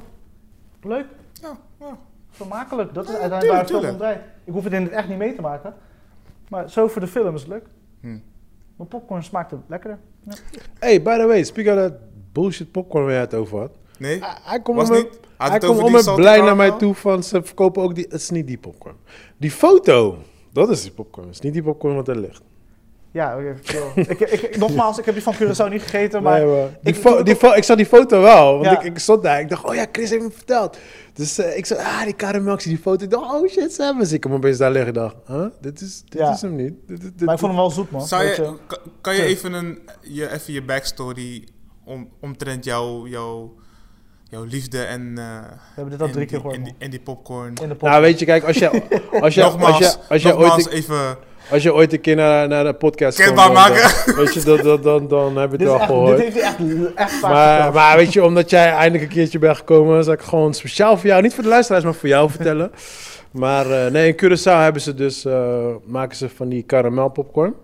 Leuk, 0.82 1.06
Ja, 1.32 1.56
ja. 1.80 1.98
vermakelijk. 2.30 2.94
Dat 2.94 3.04
is 3.04 3.10
Ja, 3.12 3.18
uiteindelijk 3.18 3.58
waar 3.60 3.68
het 3.70 3.78
film 3.80 3.92
om 3.92 3.98
draait. 3.98 4.20
Ik 4.44 4.52
hoef 4.52 4.64
het 4.64 4.72
in 4.72 4.82
het 4.82 4.92
echt 4.92 5.08
niet 5.08 5.18
mee 5.18 5.34
te 5.34 5.40
maken. 5.40 5.74
Maar 6.48 6.70
zo 6.70 6.88
voor 6.88 7.00
de 7.00 7.06
film 7.06 7.34
is 7.34 7.40
het 7.40 7.50
leuk. 7.50 7.64
Hm. 8.00 8.06
Mijn 8.76 8.88
popcorn 8.88 9.22
smaakte 9.22 9.56
lekkerder. 9.66 9.98
Ja. 10.22 10.32
Hey, 10.78 11.02
by 11.02 11.18
the 11.18 11.26
way, 11.26 11.42
speak 11.44 11.66
of 11.66 11.74
that 11.82 11.92
bullshit 12.32 12.70
popcorn 12.70 13.04
waar 13.04 13.12
je 13.14 13.18
het 13.20 13.34
over 13.34 13.58
had. 13.58 13.70
Nee? 14.02 14.18
Hij, 14.20 14.36
hij 14.42 14.60
komt 14.62 14.76
Was 14.76 14.88
om 14.90 14.96
niet? 14.96 15.08
Had 15.36 15.50
hij 15.50 15.58
komt 15.58 15.78
om 15.78 15.84
die 15.84 15.92
me 15.94 16.02
salty 16.02 16.20
blij 16.20 16.40
naar 16.40 16.56
mij 16.56 16.70
toe 16.70 16.94
van 16.94 17.22
ze 17.22 17.42
verkopen 17.42 17.82
ook 17.82 17.94
die... 17.94 18.04
Het 18.08 18.20
is 18.20 18.30
niet 18.30 18.46
die 18.46 18.58
popcorn. 18.58 18.96
Die 19.36 19.50
foto, 19.50 20.16
dat 20.52 20.70
is 20.70 20.82
die 20.82 20.90
popcorn. 20.92 21.26
Het 21.26 21.34
is 21.34 21.40
niet 21.40 21.52
die 21.52 21.62
popcorn 21.62 21.94
wat 21.94 22.08
er 22.08 22.18
ligt. 22.18 22.42
Ja, 23.10 23.34
ik, 23.34 24.20
ik, 24.20 24.56
nogmaals, 24.56 24.98
ik 24.98 25.04
heb 25.04 25.14
die 25.14 25.22
van 25.22 25.34
Curaçao 25.34 25.70
niet 25.70 25.82
gegeten, 25.82 26.22
maar... 26.22 26.40
Nee, 26.40 26.48
maar 26.60 26.68
die 26.82 26.94
ik- 26.94 27.24
die 27.40 27.54
ik 27.56 27.64
zag 27.64 27.76
die 27.76 27.86
foto 27.86 28.20
wel, 28.20 28.52
want 28.52 28.64
Ja. 28.64 28.80
ik, 28.80 28.82
ik 28.86 28.98
stond 28.98 29.22
daar. 29.22 29.40
Ik 29.40 29.48
dacht, 29.48 29.64
oh 29.64 29.74
ja, 29.74 29.86
Chris 29.92 30.10
heeft 30.10 30.22
me 30.22 30.30
verteld. 30.30 30.78
Dus 31.14 31.38
eh, 31.38 31.56
ik 31.56 31.66
zei, 31.66 31.80
ah, 31.80 32.02
die 32.04 32.12
karamel, 32.14 32.54
ik 32.54 32.60
zie 32.60 32.70
die 32.72 32.80
foto. 32.82 33.04
Ik 33.04 33.10
dacht, 33.10 33.32
oh 33.32 33.48
shit, 33.48 33.72
ze 33.72 33.82
hebben 33.82 34.06
ze. 34.06 34.14
Ik 34.14 34.22
heb 34.22 34.32
hem 34.32 34.40
opeens 34.40 34.58
daar 34.58 34.70
liggen. 34.70 34.88
Ik 34.88 34.94
dacht, 34.94 35.16
huh? 35.26 35.46
dit, 35.60 35.80
is, 35.80 36.02
dit 36.08 36.20
Ja. 36.20 36.32
is 36.32 36.40
hem 36.40 36.54
niet. 36.56 36.74
Dit, 36.86 37.00
dit, 37.00 37.18
dit- 37.18 37.24
Maar 37.24 37.34
ik 37.34 37.40
vond 37.40 37.52
hem 37.52 37.60
wel 37.60 37.70
zoet, 37.70 37.90
man. 37.90 38.06
Zou 38.06 38.24
je, 38.24 38.52
kan, 39.00 39.14
je 39.14 39.20
Zo. 39.20 39.26
even, 39.26 39.52
een, 39.52 39.78
je, 40.00 40.30
even 40.32 40.52
je 40.52 40.62
backstory 40.64 41.48
om, 41.84 42.08
omtrent 42.20 42.64
jouw, 42.64 43.06
jouw, 43.06 43.54
jouw 44.32 44.44
liefde 44.44 44.82
en, 44.82 45.12
eh 45.16 45.24
We 45.24 45.56
hebben 45.74 45.90
dit 45.92 46.00
al 46.02 46.06
drie 46.08 46.18
die- 46.18 46.26
keer 46.26 46.36
gehoord, 46.36 46.56
en, 46.56 46.62
die, 46.64 46.74
en 46.78 46.90
die 46.90 47.00
popcorn. 47.00 47.52
In 47.62 47.68
de 47.68 47.74
pot. 47.74 47.88
Nou, 47.88 48.02
weet 48.02 48.18
je, 48.18 48.24
kijk, 48.24 48.44
als 48.50 48.56
je, 48.58 48.82
als 49.20 49.34
je, 49.34 49.40
nogmaals, 49.40 49.72
als 49.74 49.92
je, 49.92 49.98
als 50.08 50.22
je, 50.22 50.28
nogmaals 50.28 50.54
ooit, 50.66 50.68
even 50.68 51.16
als 51.50 51.62
je 51.62 51.74
ooit 51.74 51.92
een 51.92 52.00
keer 52.00 52.16
naar, 52.16 52.48
naar 52.48 52.64
de 52.64 52.72
podcast 52.74 53.18
Kenbaar 53.18 53.44
komt, 53.46 53.56
dan- 53.58 53.68
maken. 53.72 54.06
dan- 54.06 54.16
weet 54.24 54.34
je, 54.34 54.40
dan, 54.42 54.62
dan, 54.62 54.80
dan, 54.82 55.08
dan 55.08 55.36
heb 55.36 55.50
je 55.50 55.56
het 55.56 55.66
wel 55.66 55.74
echt, 55.76 55.84
gehoord. 55.84 56.16
dit 56.16 56.32
heeft 56.32 56.38
echt, 56.46 56.56
echt 56.94 57.12
vaak 57.12 57.30
Maar, 57.32 57.72
maar 57.72 57.96
weet 57.96 58.12
je, 58.12 58.24
omdat 58.24 58.50
jij 58.50 58.70
eindelijk 58.70 59.02
een 59.04 59.16
keertje 59.16 59.38
bent 59.38 59.56
gekomen, 59.56 60.04
zal 60.04 60.12
ik 60.12 60.20
gewoon 60.20 60.54
speciaal 60.54 60.96
voor 60.98 61.06
jou, 61.08 61.22
niet 61.22 61.34
voor 61.34 61.42
de 61.42 61.48
luisteraars, 61.48 61.84
maar 61.84 61.94
voor 61.94 62.08
jou 62.08 62.30
vertellen. 62.36 62.70
Maar 63.30 63.70
eh, 63.70 63.92
nee, 63.92 64.14
in 64.14 64.16
Curaçao 64.24 64.42
hebben 64.62 64.82
ze 64.82 64.94
dus, 64.94 65.24
eh, 65.24 65.66
maken 65.84 66.16
ze 66.16 66.28
van 66.28 66.48
die 66.48 66.66
caramel 66.66 67.08
popcorn. 67.08 67.54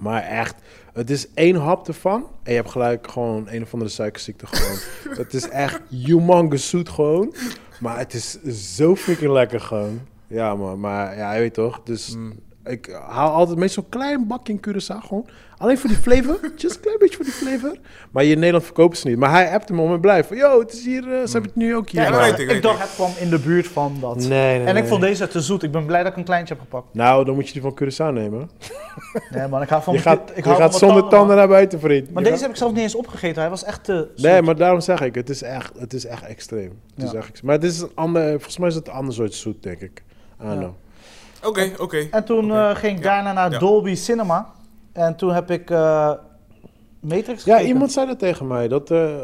Maar 0.00 0.22
echt, 0.22 0.54
het 1.00 1.10
is 1.10 1.26
één 1.34 1.56
hap 1.56 1.88
ervan 1.88 2.26
en 2.42 2.52
je 2.52 2.58
hebt 2.58 2.70
gelijk 2.70 3.10
gewoon 3.10 3.46
een 3.48 3.62
of 3.62 3.72
andere 3.72 3.90
suikerziekte 3.90 4.46
gewoon. 4.46 4.78
het 5.24 5.34
is 5.34 5.48
echt 5.48 5.80
humongous 5.88 6.68
zoet 6.68 6.88
gewoon, 6.88 7.34
maar 7.80 7.98
het 7.98 8.14
is 8.14 8.42
zo 8.76 8.96
freaking 8.96 9.32
lekker 9.32 9.60
gewoon. 9.60 10.00
Ja 10.26 10.54
man, 10.54 10.80
maar 10.80 11.16
ja, 11.16 11.32
je 11.32 11.40
weet 11.40 11.54
toch, 11.54 11.80
dus... 11.84 12.14
Mm. 12.16 12.32
Ik 12.64 12.98
haal 13.08 13.30
altijd 13.32 13.58
meestal 13.58 13.82
zo'n 13.82 14.00
klein 14.00 14.26
bakje 14.26 14.52
in 14.52 14.60
Curaçao 14.68 15.06
gewoon. 15.06 15.26
Alleen 15.58 15.78
voor 15.78 15.88
die 15.88 15.98
flavor. 15.98 16.38
Just 16.56 16.74
een 16.76 16.80
klein 16.80 16.98
beetje 16.98 17.16
voor 17.16 17.24
die 17.24 17.34
flavor. 17.34 17.76
Maar 18.10 18.22
hier 18.22 18.32
in 18.32 18.38
Nederland 18.38 18.64
verkopen 18.64 18.96
ze 18.96 19.08
niet. 19.08 19.18
Maar 19.18 19.30
hij 19.30 19.52
appt 19.52 19.68
hem 19.68 19.80
om 19.80 19.92
en 19.92 20.00
blij 20.00 20.24
van... 20.24 20.36
Yo, 20.36 20.58
het 20.60 20.72
is 20.72 20.84
hier... 20.84 21.02
eh, 21.02 21.08
ze 21.08 21.32
hebben 21.32 21.42
het 21.42 21.56
nu 21.56 21.76
ook 21.76 21.88
hier. 21.90 22.00
Ja, 22.02 22.24
ik, 22.26 22.36
weet 22.36 22.50
ik, 22.50 22.62
dacht, 22.62 22.80
het 22.82 22.90
kwam 22.94 23.10
in 23.18 23.30
de 23.30 23.38
buurt 23.38 23.66
van 23.68 23.96
dat. 24.00 24.16
Nee, 24.16 24.28
nee, 24.28 24.60
en 24.66 24.66
ik 24.68 24.74
nee. 24.82 24.84
vond 24.90 25.00
deze 25.00 25.28
te 25.28 25.40
zoet. 25.40 25.62
Ik 25.62 25.70
ben 25.70 25.86
blij 25.86 26.02
dat 26.02 26.12
ik 26.12 26.18
een 26.18 26.24
kleintje 26.24 26.54
heb 26.54 26.62
gepakt. 26.62 26.94
Nou, 26.94 27.24
dan 27.24 27.34
moet 27.34 27.46
je 27.46 27.52
die 27.52 27.62
van 27.62 27.78
Curaçao 27.82 28.14
nemen. 28.14 28.50
Nee, 29.30 29.48
man, 29.48 29.62
ik 29.62 29.68
hou 29.68 29.82
van 29.82 29.94
Je 29.94 30.00
mijn- 30.04 30.16
gaat, 30.18 30.30
ik 30.30 30.44
je 30.44 30.54
gaat 30.54 30.70
van 30.70 30.88
zonder 30.88 31.08
tanden 31.08 31.36
naar 31.36 31.48
buiten, 31.48 31.80
vriend. 31.80 32.10
Maar 32.12 32.22
Je 32.22 32.28
deze 32.28 32.30
gaat- 32.32 32.40
heb 32.40 32.50
ik 32.50 32.56
zelf 32.56 32.72
niet 32.72 32.80
eens 32.82 32.94
opgegeten. 32.94 33.40
Hij 33.40 33.50
was 33.50 33.64
echt 33.64 33.84
te 33.84 34.10
zoet. 34.14 34.24
Nee, 34.30 34.42
maar 34.42 34.56
daarom 34.56 34.80
zeg 34.80 35.00
ik, 35.00 35.14
het 35.14 35.30
is 35.30 35.42
echt, 35.42 35.78
het 35.78 35.92
is 35.92 36.04
echt 36.06 36.24
extreem. 36.24 36.72
Het 36.94 37.04
is 37.04 37.12
echt. 37.12 37.42
Maar 37.42 37.54
het 37.54 37.64
is 37.64 37.80
een 37.80 37.90
ander, 37.94 38.30
volgens 38.30 38.58
mij 38.58 38.68
is 38.68 38.74
het 38.74 38.86
een 38.88 38.92
ander 38.94 39.14
soort 39.14 39.34
zoet, 39.34 39.62
denk 39.62 39.80
ik. 39.80 40.02
I 40.40 40.44
don't 40.44 40.52
Ja. 40.52 40.58
know. 40.58 40.74
Oké, 41.44 41.72
oké. 41.78 42.06
En 42.10 42.24
toen 42.24 42.50
eh, 42.50 42.74
ging 42.74 42.96
ik 42.98 43.04
Ja. 43.04 43.10
daarna 43.14 43.32
naar 43.32 43.50
Ja. 43.52 43.58
Dolby 43.58 43.94
Cinema. 43.94 44.52
En 44.92 45.16
toen 45.16 45.32
heb 45.32 45.50
ik 45.50 45.70
eh, 45.70 46.12
Matrix 47.00 47.44
Ja, 47.44 47.52
gekeken. 47.52 47.66
iemand 47.72 47.92
zei 47.92 48.06
dat 48.06 48.18
tegen 48.18 48.46
mij. 48.46 48.68
Dat, 48.68 48.90
eh, 48.90 49.14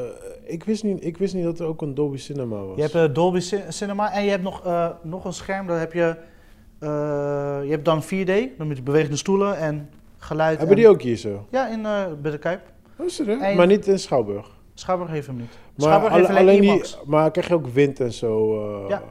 ik, 0.45 0.64
wist 0.64 0.83
niet, 0.85 1.05
ik 1.05 1.17
wist 1.19 1.35
niet 1.35 1.45
dat 1.45 1.59
er 1.59 1.67
ook 1.67 1.83
een 1.83 1.95
Dolby 1.95 2.17
Cinema 2.17 2.57
was. 2.57 2.77
Je 2.77 2.89
hebt 2.99 3.14
Dolby 3.14 3.41
Ci- 3.41 3.62
Cinema 3.69 4.12
en 4.12 4.25
je 4.25 4.31
hebt 4.31 4.43
nog, 4.43 4.64
eh, 4.64 4.89
nog 5.03 5.25
een 5.25 5.33
scherm. 5.33 5.67
Daar 5.67 5.79
heb 5.79 5.93
je, 5.93 6.17
eh, 6.79 6.89
je 7.64 7.71
hebt 7.71 7.85
dan 7.85 8.03
4D, 8.03 8.49
dan 8.59 8.67
met 8.69 8.85
bewegende 8.85 9.17
stoelen 9.17 9.59
en 9.59 9.91
geluid. 10.19 10.59
Hebben 10.59 10.77
en- 10.77 10.83
die 10.83 10.91
ook 10.91 11.03
hier 11.03 11.17
zo? 11.17 11.47
Ja, 11.51 11.69
in 11.69 11.87
eh 11.87 12.05
bij 12.23 12.31
de 12.31 12.39
Kuip. 12.39 12.61
Oh? 12.99 13.29
En- 13.43 13.57
Maar 13.57 13.67
niet 13.67 13.87
in 13.87 13.99
Schouwburg. 13.99 14.55
Schouwburg 14.75 15.11
heeft 15.11 15.27
hem 15.27 15.37
niet. 15.37 15.49
Maar 15.77 15.87
Schouwburg 15.87 16.14
heeft 16.14 16.29
alleen, 16.29 16.61
die, 16.61 16.71
IMAX. 16.71 16.99
maar 17.07 17.31
krijg 17.31 17.49
je 17.49 17.55
ook 17.55 17.67
wind 17.67 18.01
en 18.01 18.12
zo? 18.12 18.59
eh? 18.85 18.89
Ja. 18.89 19.03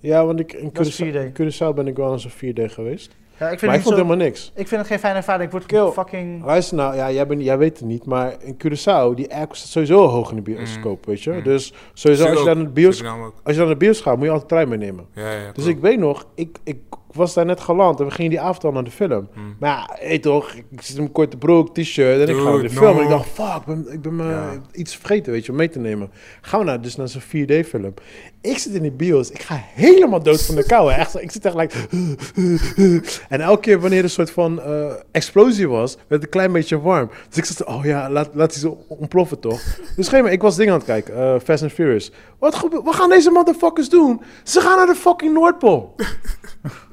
Ja, 0.00 0.26
want 0.26 0.40
ik, 0.40 0.52
in 0.52 0.72
Curaçao, 0.72 1.06
4D. 1.06 1.32
Curaçao 1.32 1.74
ben 1.74 1.86
ik 1.86 1.96
wel 1.96 2.12
eens 2.12 2.24
een 2.24 2.54
4D 2.54 2.72
geweest. 2.72 3.12
Ja, 3.38 3.48
ik 3.50 3.58
vind, 3.58 3.70
Maar 3.70 3.80
ik 3.80 3.84
het 3.84 3.92
vond 3.92 3.96
zo- 3.96 4.04
helemaal 4.04 4.26
niks. 4.26 4.52
ik 4.54 4.68
vind 4.68 4.80
het 4.80 4.90
geen 4.90 4.98
fijne 4.98 5.16
ervaring. 5.16 5.44
Ik 5.44 5.50
word 5.50 5.66
Kill. 5.66 5.90
fucking... 5.90 6.44
Luister 6.44 6.76
nou, 6.76 6.96
ja, 6.96 7.10
jij, 7.12 7.26
bent, 7.26 7.42
jij 7.42 7.58
weet 7.58 7.78
het 7.78 7.88
niet, 7.88 8.04
maar 8.04 8.34
in 8.42 8.54
Curaçao, 8.54 9.14
die 9.14 9.34
airco 9.34 9.54
staat 9.54 9.68
sowieso 9.68 10.06
hoog 10.06 10.30
in 10.30 10.36
de 10.36 10.42
bioscoop, 10.42 11.06
weet 11.06 11.22
je. 11.22 11.30
Mm. 11.32 11.42
Dus 11.42 11.72
sowieso, 11.92 12.26
als 12.26 12.38
je, 12.38 12.44
dan 12.44 12.56
naar 12.56 12.64
de 12.66 12.70
bios, 12.70 13.04
als 13.04 13.24
je 13.44 13.44
dan 13.44 13.56
naar 13.56 13.66
de 13.68 13.76
bios 13.76 14.00
gaat, 14.00 14.16
moet 14.16 14.24
je 14.24 14.30
altijd 14.30 14.48
trein 14.48 14.68
meenemen. 14.68 15.06
Ja, 15.14 15.30
ja, 15.32 15.52
Dus 15.52 15.66
ik 15.66 15.78
weet 15.78 15.98
nog, 15.98 16.26
ik, 16.34 16.58
ik 16.64 16.78
was 17.12 17.34
daar 17.34 17.44
net 17.44 17.60
geland 17.60 18.00
en 18.00 18.06
we 18.06 18.10
gingen 18.10 18.30
die 18.30 18.40
avond 18.40 18.64
al 18.64 18.72
naar 18.72 18.84
de 18.84 18.90
film. 18.90 19.28
Mm. 19.34 19.56
Maar 19.58 19.70
ja, 19.70 19.88
hey 20.06 20.18
toch, 20.18 20.52
ik 20.52 20.82
zit 20.82 20.94
in 20.96 21.00
mijn 21.02 21.12
korte 21.12 21.36
broek, 21.36 21.74
t-shirt 21.74 22.20
en 22.20 22.28
ik 22.36 22.42
ga 22.42 22.50
naar 22.50 22.62
de 22.62 22.70
film. 22.70 22.96
En 22.96 23.02
ik 23.02 23.08
dacht, 23.08 23.28
fuck, 23.28 23.56
ik 23.56 23.64
ben, 23.66 23.92
ik 23.92 24.02
ben 24.02 24.16
me 24.16 24.24
Ja. 24.28 24.52
iets 24.72 24.96
vergeten, 24.96 25.32
weet 25.32 25.44
je, 25.46 25.50
om 25.50 25.58
mee 25.58 25.68
te 25.68 25.78
nemen. 25.78 26.10
Gaan 26.40 26.58
we 26.60 26.64
naar, 26.66 26.80
dus 26.80 26.96
naar 26.96 27.08
zo'n 27.08 27.22
4D-film. 27.22 27.94
Ik 28.40 28.58
zit 28.58 28.72
in 28.74 28.82
die 28.82 28.90
bios, 28.92 29.30
ik 29.30 29.42
ga 29.42 29.60
helemaal 29.74 30.22
dood 30.22 30.42
van 30.42 30.54
de 30.54 30.64
kou. 30.66 30.92
hè. 30.92 30.98
Echt, 30.98 31.22
ik 31.22 31.30
zit 31.30 31.44
echt 31.44 31.54
like... 31.54 31.76
En 33.28 33.40
elke 33.40 33.60
keer 33.60 33.80
wanneer 33.80 33.98
er 33.98 34.04
een 34.04 34.10
soort 34.10 34.30
van 34.30 34.60
eh, 34.62 34.92
explosie 35.10 35.68
was, 35.68 35.94
werd 35.94 36.08
het 36.08 36.22
een 36.22 36.28
klein 36.28 36.52
beetje 36.52 36.80
warm. 36.80 37.10
Dus 37.28 37.36
ik 37.36 37.44
zat, 37.44 37.66
oh 37.66 37.84
ja, 37.84 38.10
laat, 38.10 38.30
laat 38.32 38.50
die 38.52 38.58
zo 38.60 38.84
ontploffen 38.88 39.40
toch. 39.40 39.60
Dus 39.96 40.08
geen 40.08 40.26
ik 40.26 40.42
was 40.42 40.56
dingen 40.56 40.72
aan 40.72 40.78
het 40.78 40.88
kijken, 40.88 41.14
eh, 41.16 41.34
Fast 41.44 41.62
and 41.62 41.72
Furious. 41.72 42.12
Wat, 42.38 42.68
wat 42.84 42.94
gaan 42.94 43.08
deze 43.08 43.30
motherfuckers 43.30 43.88
doen? 43.88 44.20
Ze 44.44 44.60
gaan 44.60 44.76
naar 44.76 44.86
de 44.86 44.94
fucking 44.94 45.32
Noordpool. 45.34 45.94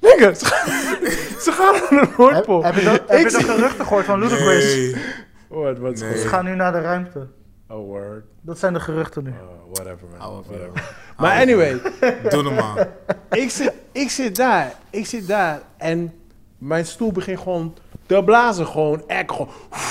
Nigga, 0.00 0.34
ze, 0.34 0.44
gaan- 0.44 1.06
ze 1.44 1.52
gaan 1.52 1.72
naar 1.72 1.88
de 1.90 1.96
Heb, 2.06 2.16
Noordpool. 2.18 2.64
heb 2.64 2.74
je 2.74 2.84
dat, 2.84 3.02
heb 3.06 3.18
je 3.18 3.30
dat 3.32 3.44
geruchten 3.44 3.84
gehoord 3.86 4.04
van 4.04 4.18
Ludacris? 4.20 4.74
Nee. 4.74 4.94
What, 5.48 5.78
what's 5.78 6.00
Nee. 6.00 6.18
Ze 6.18 6.28
gaan 6.28 6.44
nu 6.44 6.54
naar 6.54 6.72
de 6.72 6.80
ruimte. 6.80 7.26
Oh, 7.68 7.86
word. 7.86 8.24
Dat 8.40 8.58
zijn 8.58 8.72
de 8.72 8.80
geruchten 8.80 9.24
nu. 9.24 9.30
Oh, 9.30 9.74
whatever, 9.74 10.06
man. 10.10 10.20
Oude 10.20 10.48
Whatever. 10.48 10.96
Maar 11.16 11.40
anyway, 11.40 11.80
Doe 12.28 12.42
normaal. 12.42 12.76
ik 13.30 13.50
zit, 13.50 13.72
ik 13.92 14.10
zit 14.10 14.36
daar. 14.36 14.72
Ik 14.90 15.06
zit 15.06 15.26
daar. 15.26 15.60
En 15.76 16.12
mijn 16.58 16.86
stoel 16.86 17.12
begint 17.12 17.38
gewoon 17.38 17.74
te 18.06 18.22
blazen. 18.24 18.66
Gewoon, 18.66 19.02
echt 19.06 19.30
gewoon. 19.32 19.48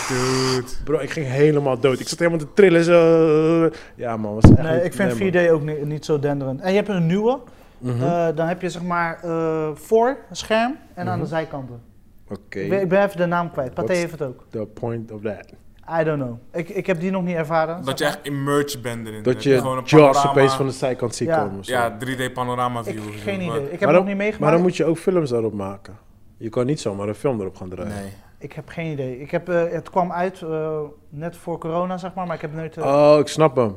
Dude. 0.08 0.68
Bro, 0.84 1.00
ik 1.00 1.10
ging 1.10 1.28
helemaal 1.28 1.80
dood. 1.80 2.00
Ik 2.00 2.08
zat 2.08 2.20
helemaal 2.20 2.40
te 2.40 2.54
trillen. 2.54 2.84
Zo. 2.84 3.70
Ja, 3.96 4.18
man. 4.18 4.34
Was 4.34 4.44
echt 4.52 4.62
Nee, 4.62 4.84
ik 4.84 4.94
vind 4.94 5.20
nee, 5.20 5.32
man. 5.32 5.48
4D 5.48 5.52
ook 5.52 5.62
niet, 5.62 5.86
niet 5.86 6.06
zo 6.06 6.20
denderend. 6.20 6.62
En 6.62 6.70
je 6.70 6.76
hebt 6.76 6.90
een 6.90 7.06
nieuwe. 7.08 7.40
Mhm. 7.78 8.04
Eh, 8.04 8.28
dan 8.36 8.48
heb 8.48 8.62
je 8.62 8.70
zeg 8.70 8.84
maar 8.84 9.20
eh, 9.24 9.70
voor 9.74 10.18
een 10.30 10.36
scherm 10.36 10.76
en 10.94 11.08
aan 11.08 11.20
de 11.20 11.26
zijkanten. 11.26 11.82
Oké, 12.30 12.60
Ik, 12.60 12.70
ben, 12.70 12.82
ik 12.82 12.90
ben 12.90 13.04
even 13.04 13.18
de 13.18 13.26
naam 13.26 13.52
kwijt. 13.52 13.74
Pathé 13.74 13.94
heeft 13.94 14.12
het 14.12 14.22
ook. 14.22 14.44
the 14.50 14.68
point 14.74 15.12
of 15.12 15.22
that. 15.22 15.54
I 16.02 16.04
don't 16.04 16.22
know. 16.22 16.38
Ik, 16.52 16.70
ik 16.70 16.86
heb 16.86 17.00
die 17.00 17.12
nog 17.12 17.24
niet 17.24 17.36
ervaren. 17.36 17.84
Dat 17.86 18.00
je 18.00 18.06
echt 18.06 18.20
immersed 18.22 18.82
bent 18.82 19.08
erin. 19.08 19.24
Dat 19.24 19.44
je 19.44 19.50
je 19.50 19.58
gewoon 19.58 19.78
een 19.78 19.84
Jaws 19.84 20.28
opeens 20.28 20.54
van 20.54 20.66
de 20.66 20.72
zijkant 20.72 21.16
ziet 21.16 21.28
Ja. 21.28 21.44
komen. 21.44 21.66
zo. 21.66 21.72
Ja, 21.72 21.98
3D 21.98 22.34
panorama 22.34 22.84
view. 22.84 22.98
Ik, 23.08 23.20
geen 23.20 23.42
idee. 23.42 23.64
Ik 23.64 23.70
heb 23.72 23.80
maar, 23.80 23.90
het 23.90 23.98
nog 23.98 24.06
niet 24.06 24.18
meegemaakt. 24.18 24.40
maar 24.40 24.52
dan 24.52 24.62
moet 24.62 24.78
je 24.78 24.86
ook 24.86 24.98
films 24.98 25.30
daarop 25.30 25.54
maken. 25.54 25.98
Je 26.38 26.50
kan 26.50 26.66
niet 26.66 26.80
zomaar 26.80 27.08
een 27.08 27.16
film 27.16 27.40
erop 27.40 27.56
gaan 27.56 27.70
draaien. 27.70 27.94
Nee. 27.94 28.14
Ik 28.40 28.54
heb 28.54 28.68
geen 28.70 28.92
idee. 28.92 29.20
Ik 29.20 29.32
heb, 29.32 29.50
eh, 29.50 29.64
het 29.72 29.90
kwam 29.90 30.12
uit 30.12 30.42
eh, 30.42 30.80
net 31.10 31.38
voor 31.38 31.58
corona, 31.58 31.98
zeg 31.98 32.14
maar, 32.14 32.26
maar 32.26 32.36
ik 32.36 32.42
heb 32.42 32.54
nooit... 32.54 32.78
Oh, 32.78 33.16
ik 33.20 33.28
snap 33.28 33.56
hem. 33.56 33.76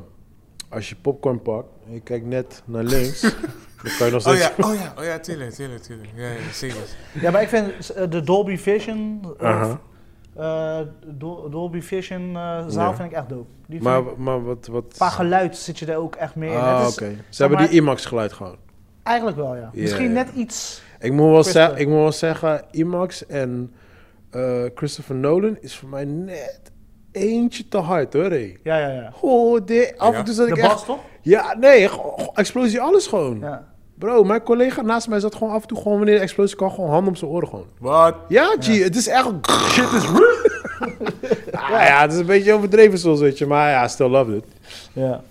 Als 0.69 0.89
je 0.89 0.95
popcorn 1.01 1.41
pakt 1.41 1.67
en 1.87 1.93
je 1.93 1.99
kijkt 1.99 2.25
net 2.25 2.61
naar 2.65 2.83
links, 2.83 3.35
dan 3.83 3.91
kan 3.97 4.07
je 4.07 4.13
nog 4.13 4.27
Oh 4.27 4.35
ja, 4.35 4.51
oh 4.59 4.75
ja, 4.75 4.93
oh 4.97 5.03
ja, 5.03 5.19
tuurlijk, 5.19 5.51
tuurlijk, 5.51 5.81
tuurlijk. 5.83 6.09
Ja, 6.15 6.27
ja, 6.27 6.51
zeker. 6.53 6.77
Ja, 7.21 7.31
maar 7.31 7.41
ik 7.41 7.47
vind 7.49 7.89
eh, 7.89 8.09
de 8.09 8.21
Dolby 8.23 8.57
Vision, 8.57 9.21
eh, 9.39 9.71
eh, 10.35 10.79
Dol- 11.05 11.49
Dolby 11.49 11.81
Vision 11.81 12.33
zaal 12.67 12.89
Ja. 12.89 12.95
vind 12.95 13.11
ik 13.11 13.17
echt 13.17 13.29
dope. 13.29 13.49
Die 13.67 13.81
Maar, 13.81 13.99
ik- 13.99 14.17
maar 14.17 14.43
wat... 14.43 14.67
wat... 14.67 14.85
qua 14.95 15.09
geluid 15.09 15.57
zit 15.57 15.79
je 15.79 15.85
er 15.85 15.97
ook 15.97 16.15
echt 16.15 16.35
meer 16.35 16.51
in. 16.51 16.57
Ah, 16.59 16.87
oké. 16.91 17.15
Ze 17.29 17.41
hebben 17.41 17.59
maar- 17.59 17.69
die 17.69 17.77
IMAX 17.81 18.05
geluid 18.05 18.33
gewoon. 18.33 18.55
Eigenlijk 19.03 19.37
wel, 19.37 19.55
ja. 19.55 19.69
Misschien 19.73 20.11
net 20.13 20.29
iets... 20.35 20.81
Ik 20.99 21.11
moet 21.11 21.51
wel, 21.53 21.77
ik 21.77 21.87
moet 21.87 21.97
wel 21.97 22.11
zeggen, 22.11 22.63
IMAX 22.71 23.25
en 23.25 23.73
eh, 24.29 24.63
Christopher 24.75 25.15
Nolan 25.15 25.57
is 25.59 25.75
voor 25.75 25.89
mij 25.89 26.05
net 26.05 26.59
eentje 27.11 27.67
te 27.67 27.77
hard 27.77 28.13
hoor. 28.13 28.23
Hé. 28.29 28.55
Ja, 28.63 28.77
ja, 28.77 28.87
ja. 28.89 29.13
Oh, 29.21 29.65
de, 29.65 29.93
af 29.97 30.15
en 30.15 30.23
toe 30.23 30.33
zat 30.33 30.47
De 30.47 30.51
ik 30.53 30.57
echt... 30.59 30.67
bas, 30.73 30.85
toch? 30.85 30.99
Ja, 31.21 31.55
nee, 31.59 31.89
explosie 32.33 32.81
alles 32.81 33.07
gewoon. 33.07 33.39
Ja. 33.39 33.63
Bro, 33.97 34.23
mijn 34.23 34.43
collega 34.43 34.81
naast 34.81 35.07
mij 35.07 35.19
zat 35.19 35.35
gewoon 35.35 35.53
af 35.53 35.61
en 35.61 35.67
toe 35.67 35.77
gewoon 35.77 35.97
wanneer 35.97 36.15
de 36.15 36.21
explosie 36.21 36.55
kwam, 36.55 36.69
gewoon 36.71 36.89
hand 36.89 37.07
op 37.07 37.17
zijn 37.17 37.31
oren 37.31 37.47
gewoon. 37.47 37.67
Wat? 37.77 38.15
Ja, 38.27 38.55
G, 38.59 38.65
het 38.83 38.95
is 38.95 39.07
echt... 39.07 39.27
Shit 39.71 39.91
is 39.91 40.03
ja, 41.51 41.85
ja, 41.85 42.01
het 42.01 42.13
is 42.13 42.19
een 42.19 42.25
beetje 42.25 42.53
overdreven 42.53 42.99
soms, 42.99 43.19
weet 43.19 43.37
je. 43.37 43.45
Maar 43.45 43.69
ja, 43.69 43.83
I 43.85 43.89
still 43.89 44.07
love 44.07 44.35
it. 44.35 44.43
ja. 44.93 45.21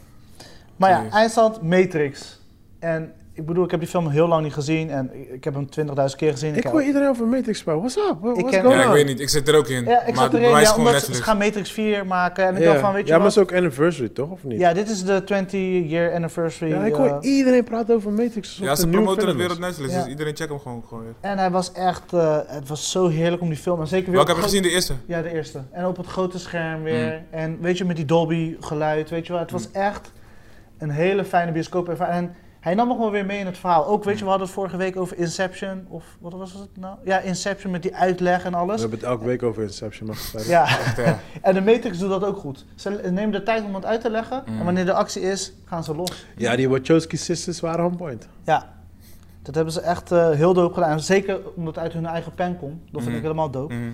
Maar 0.76 0.90
ja, 0.90 1.06
eindstand 1.10 1.62
Matrix. 1.62 2.40
En 2.78 3.12
ik 3.40 3.46
bedoel, 3.46 3.64
ik 3.64 3.70
heb 3.70 3.80
die 3.80 3.88
film 3.88 4.08
heel 4.08 4.28
lang 4.28 4.42
niet 4.42 4.52
gezien 4.52 4.90
en 4.90 5.10
ik- 5.12 5.28
ik 5.30 5.44
heb 5.44 5.54
hem 5.54 5.70
20.000 5.70 6.16
keer 6.18 6.30
gezien. 6.32 6.54
Ik 6.56 6.64
hoor 6.64 6.82
iedereen 6.82 7.08
over 7.08 7.26
Matrix 7.26 7.62
praten. 7.62 7.80
What's 7.82 7.96
up? 7.96 8.16
What- 8.20 8.36
Ik 8.36 8.40
What's 8.40 8.50
ken- 8.56 8.64
going 8.64 8.80
Ja, 8.82 8.86
ik 8.88 8.92
weet 8.94 9.06
niet. 9.06 9.20
Ik 9.20 9.28
zit 9.28 9.48
er 9.48 9.56
ook 9.56 9.68
in. 9.68 9.84
Ja, 9.84 10.00
ik 10.00 10.06
maar 10.06 10.14
zat 10.14 10.32
het 10.32 10.40
erin, 10.42 10.48
ja, 10.50 10.56
gewoon 10.56 10.76
omdat 10.78 10.86
ze, 10.86 10.92
Netflix. 10.92 11.16
ze 11.18 11.22
gaan 11.22 11.38
Matrix 11.38 11.72
4 11.72 12.06
maken. 12.06 12.46
En 12.46 12.54
ik 12.56 12.62
Ja. 12.62 12.66
dacht 12.68 12.80
van, 12.80 12.92
weet 12.92 13.02
je 13.06 13.08
ja, 13.12 13.16
maar 13.16 13.26
het 13.26 13.36
is 13.36 13.42
ook 13.42 13.52
anniversary, 13.54 14.08
toch? 14.08 14.30
Of 14.30 14.44
niet? 14.44 14.58
Ja, 14.60 14.72
dit 14.72 14.88
is 14.88 15.04
de 15.04 15.24
20-year 15.24 16.12
anniversary. 16.14 16.70
Ja, 16.72 16.84
ik 16.84 16.92
eh, 16.92 16.98
hoor 16.98 17.18
iedereen 17.24 17.64
praten 17.64 17.94
over 17.94 18.12
Matrix. 18.12 18.56
Ja, 18.56 18.74
ze 18.74 18.88
promoten 18.88 19.14
het 19.14 19.24
film 19.24 19.36
weer 19.36 19.50
op 19.50 19.58
Netflix, 19.58 19.92
Ja. 19.92 19.98
dus 20.00 20.08
iedereen 20.10 20.36
check 20.36 20.48
hem 20.48 20.58
gewoon. 20.60 20.82
gewoon 20.88 21.04
weer. 21.04 21.14
en 21.20 21.38
hij 21.38 21.50
was 21.50 21.72
echt, 21.72 22.12
eh, 22.12 22.38
het 22.46 22.68
was 22.68 22.90
zo 22.90 23.08
heerlijk 23.08 23.42
om 23.42 23.48
die 23.48 23.58
film. 23.58 23.80
En 23.80 23.86
zeker 23.86 24.06
weer 24.06 24.14
Welke 24.14 24.30
heb 24.30 24.40
je 24.40 24.44
gezien? 24.46 24.62
De 24.62 24.70
eerste? 24.70 24.94
Ja, 25.06 25.22
de 25.22 25.32
eerste. 25.32 25.60
En 25.72 25.86
op 25.86 25.96
het 25.96 26.06
grote 26.06 26.38
scherm 26.38 26.82
weer. 26.82 27.06
Mm. 27.12 27.38
En 27.38 27.58
weet 27.60 27.78
je, 27.78 27.84
met 27.84 27.96
die 27.96 28.04
Dolby 28.04 28.56
geluid, 28.60 29.10
weet 29.10 29.26
je 29.26 29.32
wel. 29.32 29.42
Het 29.42 29.50
was 29.50 29.70
echt 29.72 30.12
een 30.78 30.90
hele 30.90 31.24
fijne 31.24 31.52
bioscoop. 31.52 31.88
En 31.88 32.34
Hij 32.60 32.74
nam 32.74 32.88
nog 32.88 32.98
wel 32.98 33.10
weer 33.10 33.26
mee 33.26 33.38
in 33.38 33.46
het 33.46 33.58
verhaal. 33.58 33.86
Ook, 33.86 34.04
weet 34.04 34.18
je, 34.18 34.24
we 34.24 34.28
hadden 34.30 34.46
het 34.46 34.56
vorige 34.56 34.76
week 34.76 34.96
over 34.96 35.18
Inception. 35.18 35.86
Of 35.88 36.04
wat 36.20 36.32
was 36.32 36.52
het 36.52 36.76
nou? 36.76 36.96
Ja, 37.04 37.18
Inception 37.18 37.72
met 37.72 37.82
die 37.82 37.94
uitleg 37.94 38.44
en 38.44 38.50
We 38.50 38.56
alles. 38.56 38.80
hebben 38.80 38.98
het 38.98 39.08
elke 39.08 39.24
week 39.24 39.42
over 39.42 39.62
Inception, 39.62 40.14
verder? 40.14 40.48
Ja, 40.48 40.62
Echt, 40.64 40.96
ja. 40.96 41.18
en 41.42 41.54
de 41.54 41.60
Matrix 41.60 41.98
doet 41.98 42.10
dat 42.10 42.24
ook 42.24 42.36
goed. 42.36 42.64
Ze 42.74 42.90
nemen 42.90 43.30
de 43.30 43.42
tijd 43.42 43.64
om 43.64 43.74
het 43.74 43.84
uit 43.84 44.00
te 44.00 44.10
leggen. 44.10 44.42
Mm. 44.46 44.58
En 44.58 44.64
wanneer 44.64 44.84
de 44.84 44.92
actie 44.92 45.22
is, 45.22 45.52
gaan 45.64 45.84
ze 45.84 45.94
los. 45.94 46.26
Ja, 46.36 46.56
die 46.56 46.68
Wachowski 46.68 47.16
sisters 47.16 47.60
waren 47.60 47.84
on 47.84 47.96
point. 47.96 48.28
Ja, 48.44 48.72
dat 49.42 49.54
hebben 49.54 49.72
ze 49.72 49.80
echt 49.80 50.12
eh, 50.12 50.30
heel 50.30 50.54
dope 50.54 50.74
gedaan. 50.74 51.00
Zeker 51.00 51.40
omdat 51.54 51.74
het 51.74 51.84
uit 51.84 51.92
hun 51.92 52.06
eigen 52.06 52.34
pen 52.34 52.56
komt. 52.56 52.92
Dat 52.92 53.02
vind 53.02 53.16
ik 53.16 53.22
helemaal 53.22 53.50
dope. 53.50 53.74
Mhm. 53.74 53.90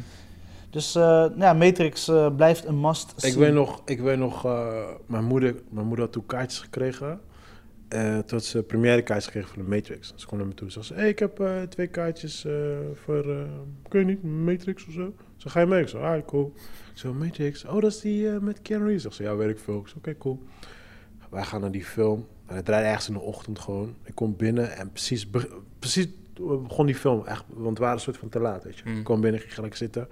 Dus 0.71 0.95
eh, 0.95 1.03
nou 1.03 1.39
ja, 1.41 1.53
Matrix 1.53 2.09
eh, 2.09 2.27
blijft 2.37 2.65
een 2.65 2.81
must 2.81 3.25
Ik 3.25 3.35
weet 3.35 3.53
nog, 3.53 3.83
ik 3.85 4.01
weet 4.01 4.19
nog 4.19 4.43
mijn, 5.07 5.25
moeder, 5.25 5.55
mijn 5.69 5.87
moeder 5.87 6.05
had 6.05 6.13
toen 6.13 6.27
kaartjes 6.27 6.61
gekregen. 6.61 7.21
Eh 7.89 8.19
toen 8.19 8.41
ze 8.41 8.63
première 8.63 9.03
kaartjes 9.03 9.25
gekregen 9.27 9.49
voor 9.55 9.63
de 9.63 9.69
Matrix. 9.69 10.13
Ze 10.17 10.27
kwam 10.27 10.39
naar 10.39 10.49
me 10.49 10.55
toe 10.55 10.67
en 10.67 10.73
zei 10.73 10.85
ze, 10.85 10.95
hey, 10.95 11.09
ik 11.09 11.19
heb 11.19 11.41
eh, 11.41 11.63
twee 11.63 11.87
kaartjes 11.87 12.45
eh, 12.45 12.53
voor, 12.95 13.31
eh, 13.31 13.41
ik 13.87 13.93
weet 13.93 14.07
niet, 14.07 14.23
Matrix 14.23 14.87
of 14.87 14.93
zo. 14.93 15.15
Zo 15.37 15.51
ga 15.51 15.61
je 15.61 15.67
mee? 15.67 15.81
Ik 15.83 15.89
zei, 15.89 16.03
ah, 16.03 16.27
cool. 16.27 16.53
Ik 16.93 16.99
zo, 16.99 17.13
Matrix, 17.15 17.65
oh, 17.65 17.81
dat 17.81 17.91
is 17.91 18.01
die 18.01 18.29
met 18.29 18.63
Keanu 18.63 18.85
Reeves. 18.85 19.05
Ik 19.05 19.13
zei, 19.13 19.29
ja, 19.29 19.37
weet 19.37 19.51
ik 19.51 19.59
veel. 19.59 19.79
Ik 19.81 19.87
zei, 19.87 19.99
oké, 19.99 20.17
cool. 20.19 20.43
Wij 21.31 21.43
gaan 21.43 21.61
naar 21.61 21.71
die 21.71 21.85
film. 21.85 22.27
En 22.47 22.57
het 22.57 22.65
draait 22.65 22.85
ergens 22.87 23.09
in 23.09 23.15
de 23.15 23.21
ochtend 23.21 23.59
gewoon. 23.59 23.95
Ik 24.05 24.15
kom 24.15 24.37
binnen 24.37 24.77
en 24.77 24.91
precies, 24.93 25.31
be- 25.31 25.61
precies 25.79 26.09
begon 26.63 26.87
die 26.87 26.95
film. 26.95 27.27
Echt, 27.27 27.45
want 27.49 27.77
we 27.79 27.83
waren 27.83 27.97
een 27.99 28.03
soort 28.05 28.17
van 28.17 28.29
te 28.29 28.39
laat, 28.41 28.65
weet 28.65 28.79
je. 28.79 28.83
Mm. 28.91 28.99
Ik 28.99 29.05
kwam 29.05 29.21
binnen, 29.21 29.41
ging 29.41 29.55
gelijk 29.55 29.77
zitten. 29.77 30.09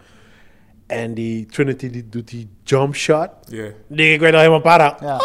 En 0.86 1.14
die 1.14 1.46
Trinity 1.46 1.90
die 1.90 2.08
doet 2.08 2.28
die 2.28 2.48
jump 2.62 2.94
shot. 2.94 3.30
Yeah. 3.48 3.72
Ik 3.88 4.20
weet 4.20 4.32
al 4.32 4.38
helemaal 4.38 4.60
para. 4.60 4.96
Ja. 5.00 5.20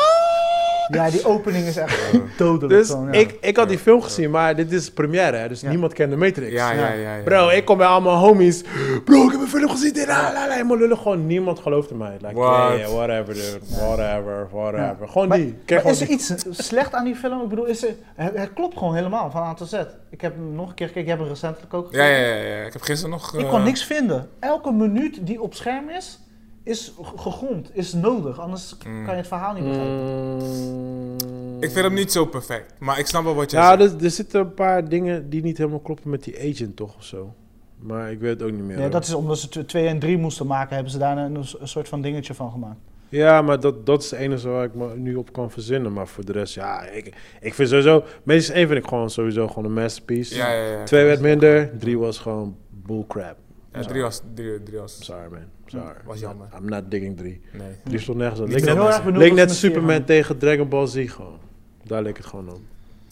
ja, 0.97 1.09
die 1.09 1.25
opening 1.25 1.65
is 1.65 1.77
echt 1.77 2.11
dodelijk. 2.37 2.69
Dus 2.79 2.89
gewoon, 2.89 3.05
ja. 3.13 3.19
ik, 3.19 3.37
ik 3.41 3.57
had 3.57 3.69
die 3.69 3.77
film 3.79 4.01
gezien, 4.01 4.29
maar 4.31 4.55
dit 4.55 4.71
is 4.71 4.91
première, 4.91 5.37
hè, 5.37 5.47
dus 5.47 5.61
Ja. 5.61 5.69
niemand 5.69 5.93
kende 5.93 6.15
Matrix. 6.15 6.51
Ja, 6.51 6.71
ja, 6.71 6.79
Ja. 6.87 6.93
ja. 6.93 7.15
ja. 7.15 7.23
Bro, 7.23 7.49
ik 7.49 7.65
kom 7.65 7.77
bij 7.77 7.87
allemaal 7.87 8.17
homies. 8.17 8.63
Bro, 9.05 9.25
ik 9.25 9.31
heb 9.31 9.41
een 9.41 9.47
film 9.47 9.69
gezien. 9.69 9.93
Dit, 9.93 10.07
la, 10.07 10.33
la, 10.33 10.47
la, 10.47 10.53
helemaal 10.53 10.77
lullen. 10.77 10.97
Gewoon 10.97 11.27
niemand 11.27 11.59
geloofde 11.59 11.95
mij. 11.95 12.17
Like, 12.21 12.33
What? 12.33 12.49
yeah, 12.67 12.77
yeah, 12.77 12.91
whatever, 12.91 13.33
dude. 13.33 13.59
Whatever, 13.79 14.47
whatever. 14.51 15.07
Gewoon 15.07 15.27
Maar- 15.27 15.37
die. 15.37 15.55
Maar 15.67 15.77
gewoon 15.79 15.91
is 15.91 16.01
er 16.01 16.07
die. 16.07 16.15
iets 16.15 16.33
slecht 16.49 16.93
aan 16.93 17.03
die 17.05 17.15
film? 17.15 17.41
Ik 17.41 17.49
bedoel, 17.49 17.65
is 17.65 17.83
er, 17.83 17.95
het, 18.15 18.37
het 18.37 18.53
klopt 18.53 18.77
gewoon 18.77 18.95
helemaal 18.95 19.31
van 19.31 19.41
A 19.41 19.53
tot 19.53 19.69
Z. 19.69 19.73
Ik 20.09 20.21
heb 20.21 20.33
hem 20.35 20.55
nog 20.55 20.69
een 20.69 20.75
keer 20.75 20.87
gekeken, 20.87 21.03
ik 21.05 21.09
heb 21.17 21.19
hem 21.19 21.27
recentelijk 21.27 21.73
ook 21.73 21.93
Ja, 21.93 22.03
gekeken. 22.05 22.27
ja, 22.27 22.35
ja, 22.35 22.55
ja. 22.57 22.65
Ik 22.65 22.73
heb 22.73 22.81
gisteren 22.81 23.11
nog... 23.11 23.33
Ik 23.33 23.43
eh, 23.43 23.49
kon 23.49 23.63
niks 23.63 23.83
vinden. 23.83 24.29
Elke 24.39 24.71
minuut 24.71 25.17
die 25.21 25.41
op 25.41 25.53
scherm 25.53 25.89
is, 25.89 26.19
is 26.63 26.93
gegrond, 27.15 27.69
is 27.73 27.93
nodig. 27.93 28.39
Anders 28.39 28.75
Mm. 28.87 29.03
kan 29.05 29.13
je 29.13 29.19
het 29.19 29.27
verhaal 29.27 29.53
niet 29.53 29.63
begrijpen. 29.63 29.97
Mm. 30.37 31.63
Ik 31.63 31.71
vind 31.71 31.85
hem 31.85 31.93
niet 31.93 32.11
zo 32.11 32.25
perfect, 32.25 32.73
maar 32.79 32.99
ik 32.99 33.05
snap 33.07 33.23
wel 33.23 33.35
wat 33.35 33.51
je 33.51 33.57
Ja, 33.57 33.77
zegt. 33.77 33.93
er, 33.93 34.03
er 34.03 34.11
zitten 34.11 34.39
een 34.39 34.53
paar 34.53 34.89
dingen 34.89 35.29
die 35.29 35.41
niet 35.41 35.57
helemaal 35.57 35.79
kloppen 35.79 36.09
met 36.09 36.23
die 36.23 36.39
agent, 36.51 36.75
toch? 36.75 36.95
Of 36.95 37.03
zo. 37.03 37.33
Maar 37.79 38.11
ik 38.11 38.19
weet 38.19 38.29
het 38.29 38.41
ook 38.43 38.51
niet 38.51 38.59
meer. 38.59 38.67
Nee, 38.67 38.81
hoor. 38.81 38.89
dat 38.89 39.03
is 39.03 39.13
omdat 39.13 39.37
ze 39.39 39.65
2 39.65 39.87
en 39.87 39.99
3 39.99 40.17
moesten 40.17 40.47
maken, 40.47 40.73
hebben 40.75 40.91
ze 40.91 40.97
daar 40.97 41.17
een, 41.17 41.35
een 41.35 41.67
soort 41.67 41.87
van 41.87 42.01
dingetje 42.01 42.33
van 42.33 42.51
gemaakt. 42.51 42.79
Ja, 43.09 43.41
maar 43.41 43.59
dat, 43.59 43.85
dat 43.85 44.03
is 44.03 44.09
de 44.09 44.17
enige 44.17 44.49
waar 44.49 44.63
ik 44.63 44.73
me 44.75 44.95
nu 44.95 45.15
op 45.15 45.33
kan 45.33 45.51
verzinnen. 45.51 45.93
Maar 45.93 46.07
voor 46.07 46.25
de 46.25 46.31
rest, 46.31 46.53
ja, 46.53 46.81
ik, 46.81 47.15
ik 47.41 47.53
vind 47.53 47.69
sowieso... 47.69 48.03
Meestal 48.23 48.55
één 48.55 48.67
vind 48.67 48.79
ik 48.83 48.87
gewoon 48.89 49.09
sowieso 49.09 49.47
gewoon 49.47 49.65
een 49.65 49.73
masterpiece. 49.73 50.35
Ja, 50.35 50.51
ja, 50.51 50.63
ja. 50.77 50.83
Twee 50.83 51.05
werd 51.05 51.19
minder, 51.21 51.77
drie 51.79 51.97
was 51.99 52.17
gewoon 52.17 52.55
bullcrap. 52.69 53.35
Ja, 53.73 53.81
drie 53.81 54.01
was... 54.01 54.21
Drie, 54.33 54.63
drie 54.63 54.79
was... 54.79 54.97
Sorry, 55.05 55.27
man. 55.31 55.39
Sorry. 55.71 55.95
Was 56.05 56.19
jammer. 56.19 56.47
I'm 56.57 56.69
not 56.69 56.91
digging 56.91 57.17
drie. 57.17 57.41
Nee. 57.53 57.67
Drie 57.83 57.99
stond 57.99 58.17
nergens 58.17 58.39
Leek 58.39 58.49
veel 58.63 58.75
net, 58.75 58.83
heel 58.83 58.87
erg 58.87 59.05
leek 59.17 59.33
net 59.33 59.51
Superman 59.51 60.03
tegen 60.03 60.37
Dragon 60.37 60.69
Ball 60.69 60.87
Z 60.87 61.11
gewoon. 61.11 61.39
Daar 61.83 62.01
leek 62.01 62.17
het 62.17 62.25
gewoon 62.25 62.49
op. 62.49 62.59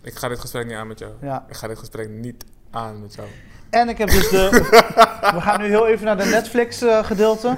Ik 0.03 0.13
ga 0.15 0.27
dit 0.27 0.39
gesprek 0.39 0.65
niet 0.65 0.75
aan 0.75 0.87
met 0.87 0.99
jou. 0.99 1.11
Ja. 1.21 1.45
Ik 1.49 1.55
ga 1.55 1.67
dit 1.67 1.77
gesprek 1.77 2.09
niet 2.09 2.45
aan 2.71 3.01
met 3.01 3.13
jou. 3.13 3.27
En 3.69 3.89
ik 3.89 3.97
heb 3.97 4.09
dus 4.09 4.29
de... 4.29 4.49
we 5.35 5.41
gaan 5.41 5.61
nu 5.61 5.67
heel 5.67 5.87
even 5.87 6.05
naar 6.05 6.17
de 6.17 6.25
Netflix 6.25 6.81
eh, 6.81 7.03
gedeelte. 7.03 7.55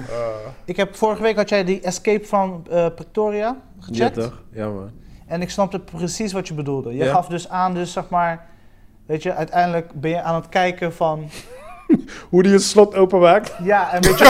Ik 0.64 0.76
heb, 0.76 0.96
vorige 0.96 1.22
week 1.22 1.36
had 1.36 1.48
jij 1.48 1.64
die 1.64 1.80
Escape 1.80 2.24
from 2.24 2.62
eh, 2.70 2.86
Pretoria 2.94 3.38
Ja, 3.46 3.56
gecheckt. 3.78 4.14
toch? 4.14 4.42
Ja, 4.52 4.68
man. 4.68 4.90
En 5.26 5.42
ik 5.42 5.50
snapte 5.50 5.80
precies 5.80 6.32
wat 6.32 6.48
je 6.48 6.54
bedoelde. 6.54 6.90
Je 6.96 7.04
Ja? 7.04 7.12
gaf 7.12 7.26
dus 7.28 7.48
aan, 7.48 7.74
dus 7.74 7.92
zeg 7.92 8.08
maar, 8.08 8.46
weet 9.06 9.22
je, 9.22 9.34
uiteindelijk 9.34 9.92
ben 10.00 10.10
je 10.10 10.22
aan 10.22 10.34
het 10.34 10.48
kijken 10.48 10.92
van, 10.92 11.28
Hoe 12.30 12.42
die 12.42 12.52
het 12.52 12.62
slot 12.62 12.94
openmaakt. 12.94 13.52
ja, 13.62 13.92
en 13.92 14.02
weet 14.02 14.18
je, 14.18 14.24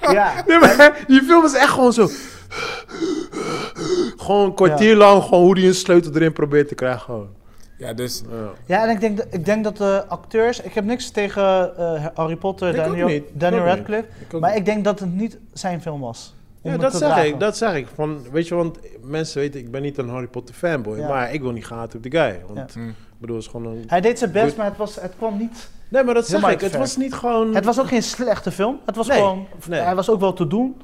ja, 0.12 0.32
Nee, 0.46 0.58
maar 0.58 1.04
die 1.06 1.22
film 1.22 1.44
is 1.44 1.52
echt 1.54 1.70
gewoon 1.70 1.92
zo... 1.92 2.08
Gewoon 4.16 4.44
een 4.44 4.54
kwartier 4.54 4.96
lang, 4.96 5.22
gewoon 5.22 5.44
hoe 5.44 5.54
die 5.54 5.66
een 5.66 5.74
sleutel 5.74 6.14
erin 6.14 6.32
probeert 6.32 6.68
te 6.68 6.74
krijgen. 6.74 7.00
Gewoon. 7.00 7.28
Ja, 7.78 7.92
dus... 7.92 8.22
Ja. 8.30 8.50
ja, 8.76 8.84
en 8.84 8.90
ik 8.90 9.00
denk, 9.00 9.16
dat- 9.16 9.26
ik 9.30 9.44
denk 9.44 9.64
dat 9.64 9.76
de 9.76 10.04
acteurs, 10.08 10.60
ik 10.60 10.72
heb 10.74 10.84
niks 10.84 11.10
tegen 11.10 11.76
eh, 11.78 12.06
Harry 12.14 12.36
Potter, 12.36 12.68
Ik 12.68 12.76
Daniel, 12.76 13.06
niet. 13.06 13.16
Ik 13.28 13.40
Daniel. 13.40 13.64
Radcliffe, 13.64 14.08
Ik 14.28 14.40
maar 14.40 14.50
niet. 14.50 14.58
ik 14.58 14.64
denk 14.64 14.84
dat 14.84 15.00
het 15.00 15.14
niet 15.14 15.38
zijn 15.52 15.82
film 15.82 16.00
was. 16.00 16.34
om 16.62 16.70
Ja, 16.70 16.76
dat 16.76 16.90
te 16.92 16.98
zeg 16.98 17.08
dragen. 17.08 17.26
ik. 17.26 17.40
Dat 17.40 17.56
zeg 17.56 17.74
ik. 17.74 17.86
Van, 17.94 18.18
weet 18.32 18.48
je, 18.48 18.54
want 18.54 18.78
mensen 19.02 19.40
weten, 19.40 19.60
ik 19.60 19.70
ben 19.70 19.82
niet 19.82 19.98
een 19.98 20.08
Harry 20.08 20.26
Potter 20.26 20.54
fanboy, 20.54 20.98
Ja. 20.98 21.08
maar 21.08 21.32
ik 21.32 21.40
wil 21.42 21.50
niet 21.52 21.66
gaan 21.66 21.82
op 21.94 22.02
die 22.02 22.10
guy. 22.12 22.40
Want 22.48 22.74
ik 22.76 22.94
bedoel, 23.18 23.36
het 23.36 23.44
is 23.44 23.50
gewoon 23.50 23.66
een... 23.72 23.84
Hij 23.86 24.00
deed 24.00 24.18
zijn 24.18 24.32
best, 24.32 24.56
maar 24.56 24.66
het, 24.66 24.76
was, 24.76 25.00
het 25.00 25.12
kwam 25.18 25.38
niet. 25.38 25.68
Nee, 25.88 26.04
maar 26.04 26.14
dat 26.14 26.26
zeg 26.26 26.48
ik. 26.50 26.60
Het 26.60 26.70
ver. 26.70 26.78
was 26.78 26.96
niet 26.96 27.14
gewoon... 27.14 27.54
Het 27.54 27.64
was 27.64 27.80
ook 27.80 27.88
geen 27.88 28.02
slechte 28.02 28.50
film. 28.50 28.80
Het 28.86 28.96
was 28.96 29.06
Nee, 29.06 29.16
gewoon, 29.18 29.46
nee. 29.68 29.80
hij 29.80 29.94
was 29.94 30.10
ook 30.10 30.20
wel 30.20 30.32
te 30.32 30.46
doen. 30.46 30.76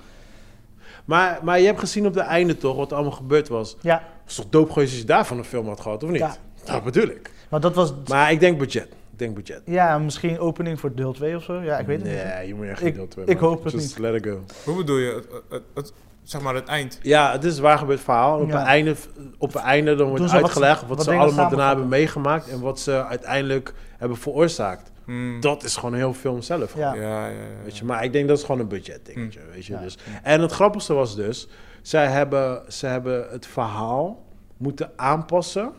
Maar, 1.05 1.39
maar 1.43 1.61
je 1.61 1.67
hebt 1.67 1.79
gezien 1.79 2.07
op 2.07 2.15
het 2.15 2.25
einde 2.25 2.57
toch, 2.57 2.77
wat 2.77 2.91
er 2.91 2.97
allemaal 2.97 3.17
gebeurd 3.17 3.49
was. 3.49 3.77
Ja, 3.81 4.03
Het 4.23 4.31
is 4.31 4.47
toch 4.51 4.73
geweest 4.73 4.91
als 4.91 5.01
je 5.01 5.07
daarvan 5.07 5.39
een 5.39 5.45
film 5.45 5.67
had 5.69 5.81
gehad, 5.81 6.03
of 6.03 6.11
niet? 6.11 6.19
Ja. 6.19 6.35
Dat 6.65 6.85
bedoel 6.85 7.09
ik. 7.09 7.31
maar 7.49 7.61
dat 7.61 7.75
was, 7.75 7.93
Maar 8.09 8.33
ik 8.33 8.41
denk 8.41 8.59
budget. 8.59 8.89
Ik 9.13 9.19
denk 9.19 9.35
budget. 9.35 9.63
ja, 9.65 9.99
misschien 9.99 10.39
opening 10.39 10.81
voor 10.81 10.95
deel 10.95 11.13
2 11.13 11.37
of 11.37 11.43
zo. 11.43 11.61
Ja, 11.61 11.79
ik 11.79 11.87
weet 11.87 12.03
het 12.03 12.07
niet. 12.11 12.25
Nee, 12.25 12.47
je 12.47 12.55
moet 12.55 12.65
echt 12.67 12.79
Ik- 12.81 12.87
geen 12.87 12.95
deel 12.95 13.09
2 13.09 13.25
ik 13.25 13.39
hoop 13.39 13.65
het 13.65 13.73
Just 13.73 13.87
niet. 13.89 13.99
let 13.99 14.15
it 14.15 14.27
go. 14.33 14.41
Hoe 14.65 14.77
bedoel 14.77 14.97
je? 14.99 15.13
Het, 15.15 15.27
het, 15.51 15.63
het- 15.75 15.93
zeg 16.23 16.41
maar 16.41 16.55
het 16.55 16.67
eind. 16.67 16.99
Ja, 17.03 17.33
het 17.33 17.45
is 17.45 17.59
waar 17.59 17.79
gebeurd 17.79 18.01
verhaal. 18.01 18.37
En 18.39 18.43
op, 18.45 18.51
Ja. 18.51 18.59
het 18.59 18.67
einde, 18.67 18.95
op 19.39 19.53
het 19.53 19.63
einde 19.63 19.91
dan 19.91 19.99
Doen 19.99 20.09
wordt 20.09 20.25
ze 20.25 20.35
wat 20.35 20.43
uitgelegd 20.45 20.81
ze- 20.81 20.87
wat, 20.87 20.97
wat 20.97 21.05
ze 21.07 21.13
allemaal 21.13 21.49
daarna 21.49 21.67
hebben 21.69 21.89
meegemaakt 21.89 22.49
en 22.49 22.61
wat 22.61 22.81
ze 22.81 23.05
uiteindelijk 23.07 23.73
hebben 23.99 24.17
veroorzaakt. 24.19 24.91
Hm. 25.13 25.41
Dat 25.41 25.63
is 25.65 25.77
gewoon 25.77 25.95
heel 25.95 26.13
film 26.15 26.43
zelf. 26.43 26.77
Ja. 26.77 26.95
Ja, 26.95 27.03
ja, 27.03 27.27
ja. 27.29 27.35
Weet 27.65 27.79
je, 27.79 27.85
maar 27.85 28.05
ik 28.05 28.13
denk 28.13 28.29
dat 28.29 28.39
is 28.39 28.45
gewoon 28.45 28.61
een 28.61 28.69
budget 28.69 29.07
dingetje, 29.07 29.41
weet 29.53 29.67
je. 29.67 29.73
Ja. 29.73 29.81
Dus. 29.81 29.99
En 30.23 30.41
het 30.41 30.53
grappigste 30.53 30.93
was 30.95 31.17
dus, 31.17 31.49
zij 31.83 32.07
hebben, 32.07 32.63
ze 32.73 32.87
hebben 32.87 33.27
het 33.31 33.47
verhaal 33.47 34.25
moeten 34.57 34.91
aanpassen 34.97 35.73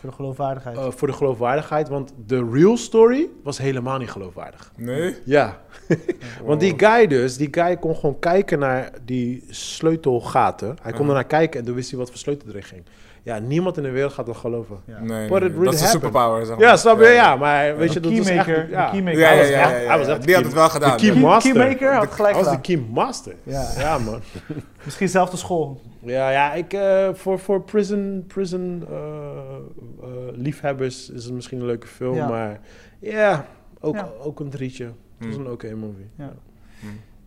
Voor 0.00 0.10
de 0.10 0.16
geloofwaardigheid. 0.16 0.76
eh, 0.76 0.90
voor 0.90 1.08
de 1.08 1.14
geloofwaardigheid, 1.14 1.88
want 1.88 2.12
de 2.26 2.48
real 2.52 2.76
story 2.76 3.28
was 3.42 3.58
helemaal 3.58 3.98
niet 3.98 4.10
geloofwaardig. 4.10 4.72
Nee? 4.76 5.16
Ja, 5.24 5.60
want 6.44 6.60
die 6.60 6.74
guy 6.78 7.06
dus, 7.06 7.36
die 7.36 7.48
guy 7.50 7.76
kon 7.76 7.94
gewoon 7.96 8.18
kijken 8.18 8.58
naar 8.58 8.90
die 9.04 9.44
sleutelgaten. 9.48 10.66
Hij 10.68 10.76
kon 10.76 10.90
Uh-huh. 10.92 11.08
ernaar 11.08 11.24
kijken 11.26 11.60
en 11.60 11.66
toen 11.66 11.74
wist 11.74 11.90
hij 11.90 11.98
wat 11.98 12.08
voor 12.08 12.18
sleutel 12.18 12.48
erin 12.48 12.62
ging. 12.62 12.82
Ja, 13.22 13.38
niemand 13.38 13.76
in 13.76 13.82
de 13.82 13.90
wereld 13.90 14.12
gaat 14.12 14.26
dat 14.26 14.36
geloven. 14.36 14.76
Ja. 14.84 15.00
Nee, 15.00 15.00
But 15.00 15.08
nee, 15.08 15.24
it 15.26 15.30
nee. 15.40 15.48
really 15.50 15.64
dat 15.64 15.74
is 15.74 15.80
een 15.80 15.86
superpower, 15.86 16.46
zeg 16.46 16.56
maar. 16.56 16.66
Ja, 16.66 16.76
snap 16.76 16.98
je? 17.00 17.06
Ja, 17.06 17.36
maar 17.36 17.76
weet 17.76 17.92
je, 17.92 18.00
dat 18.00 18.12
was 18.16 18.18
echt... 18.28 18.44
keymaker, 18.44 18.70
Ja. 18.70 18.84
de 18.84 18.90
keymaker. 18.90 19.20
Ja, 19.20 19.26
Hij 19.28 19.36
ja, 19.36 19.40
was 19.42 19.48
ja, 19.50 19.60
echt- 19.72 19.82
ja, 19.82 19.88
hij 19.88 19.98
was 19.98 20.06
ja. 20.06 20.12
echt 20.14 20.24
Die 20.24 20.34
had 20.34 20.42
de 20.42 20.48
het 20.48 20.58
wel 20.58 20.68
gedaan. 20.68 20.96
De 20.96 21.02
key 21.06 21.14
ja. 21.14 21.20
master. 21.20 21.52
Keymaker 21.52 21.94
had 21.94 22.10
gelijk 22.12 22.34
Hij 22.34 22.44
was 22.44 22.52
de 22.52 22.58
gedaan. 22.62 22.84
key 22.84 22.94
master. 22.94 23.34
Ja. 23.42 23.68
Ja, 23.78 23.98
man. 23.98 24.20
Misschien 24.84 25.08
zelf 25.08 25.30
de 25.30 25.36
school. 25.36 25.80
Ja, 26.02 26.30
ja 26.30 26.52
ik, 26.52 26.72
eh, 26.72 27.08
voor, 27.12 27.38
voor 27.38 27.62
prison, 27.62 28.24
prison 28.26 28.84
eh, 28.90 28.96
eh, 28.96 30.08
liefhebbers 30.32 31.10
is 31.10 31.24
het 31.24 31.32
misschien 31.34 31.60
een 31.60 31.66
leuke 31.66 31.86
film, 31.86 32.14
Ja. 32.14 32.28
maar 32.28 32.60
ja, 32.98 33.46
ook, 33.80 33.94
Ja. 33.94 34.08
ook 34.22 34.40
een 34.40 34.50
drietje. 34.50 34.84
Het 34.84 35.26
was 35.26 35.34
Hm. 35.34 35.40
een 35.40 35.50
oké 35.50 35.74
movie. 35.74 36.08
Ja. 36.18 36.32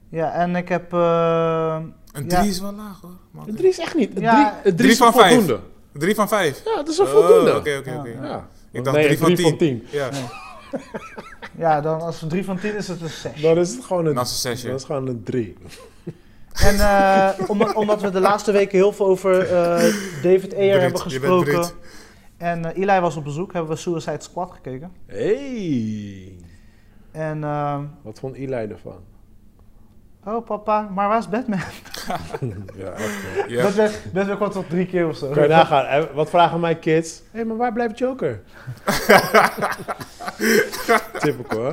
Ja, 0.09 0.31
en 0.33 0.55
ik 0.55 0.69
heb... 0.69 0.91
Een 0.91 1.93
Ja. 2.27 2.39
3 2.39 2.49
is 2.49 2.59
wel 2.59 2.73
laag 2.73 3.01
hoor. 3.01 3.11
Maar 3.31 3.47
Een 3.47 3.55
drie 3.55 3.69
is 3.69 3.79
echt 3.79 3.95
niet. 3.95 4.15
Een 4.15 4.21
Ja, 4.21 4.33
drie, 4.33 4.45
een 4.45 4.61
drie 4.61 4.73
drie 4.75 4.89
is 4.91 4.97
van 4.97 5.07
een 5.07 5.13
vijf. 5.13 5.45
Voldoende. 5.93 5.99
3 5.99 6.15
van 6.15 6.27
5. 6.27 6.61
Ja, 6.65 6.75
dat 6.75 6.87
is 6.87 6.97
een 6.97 7.07
voldoende. 7.07 7.55
Oké, 7.55 7.77
oké, 7.77 7.95
oké. 7.99 8.27
Ja. 8.27 8.47
Ik 8.71 8.83
dacht 8.83 8.95
Nee, 8.97 9.05
drie 9.05 9.17
van 9.17 9.33
drie 9.33 9.47
van 9.47 9.57
tien. 9.57 9.87
tien. 9.87 9.87
Ja, 9.99 10.09
ja, 11.65 11.81
dan 11.81 12.01
als 12.01 12.21
het 12.21 12.29
3 12.29 12.45
van 12.45 12.59
10 12.59 12.75
is 12.75 12.87
het 12.87 13.01
een 13.01 13.09
6. 13.09 13.41
Dan 13.41 13.57
is 13.57 13.71
het 13.75 13.83
gewoon 13.85 14.05
een, 14.05 14.13
dat 14.15 14.25
is 14.25 14.31
een 14.31 14.37
zesje. 14.37 14.67
dat 14.67 14.79
is 14.79 14.85
gewoon 14.85 15.07
een 15.07 15.23
drie. 15.23 15.57
En 16.53 16.75
eh, 16.79 17.29
omdat, 17.49 17.73
omdat 17.73 18.01
we 18.01 18.09
de 18.09 18.19
laatste 18.19 18.51
weken 18.51 18.77
heel 18.77 18.91
veel 18.91 19.05
over 19.05 19.39
eh, 19.39 19.51
David 20.23 20.23
Ayer 20.23 20.41
Brit, 20.41 20.53
hebben 20.55 20.71
je 20.71 20.79
bent 20.79 20.99
gesproken. 21.01 21.53
Brit. 21.53 21.75
En 22.37 22.65
eh, 22.75 22.81
Eli 22.81 22.99
was 22.99 23.15
op 23.15 23.23
bezoek, 23.23 23.53
hebben 23.53 23.71
we 23.71 23.77
Suicide 23.77 24.21
Squad 24.21 24.51
gekeken. 24.51 24.91
Hey. 25.05 26.35
En, 27.11 27.43
eh, 27.43 27.79
Wat 28.01 28.19
vond 28.19 28.35
Eli 28.35 28.53
ervan? 28.53 28.99
Oh 30.25 30.45
papa, 30.45 30.89
maar 30.93 31.07
waar 31.07 31.17
is 31.19 31.29
Batman? 31.29 31.59
ja, 32.77 32.91
echt. 32.91 33.13
Ja. 33.47 33.63
Batman, 33.63 33.89
Batman 34.13 34.35
kwam 34.35 34.49
tot 34.51 34.69
drie 34.69 34.85
keer 34.85 35.07
of 35.07 35.17
zo. 35.17 35.29
Kan 35.29 35.43
je 35.43 35.49
nagaan? 35.49 36.07
Wat 36.13 36.29
vragen 36.29 36.59
mijn 36.59 36.79
kids? 36.79 37.17
Hé, 37.17 37.23
hey, 37.31 37.45
maar 37.45 37.57
waar 37.57 37.73
blijft 37.73 37.97
Joker? 37.97 38.41
Typical, 41.19 41.63
hè? 41.65 41.71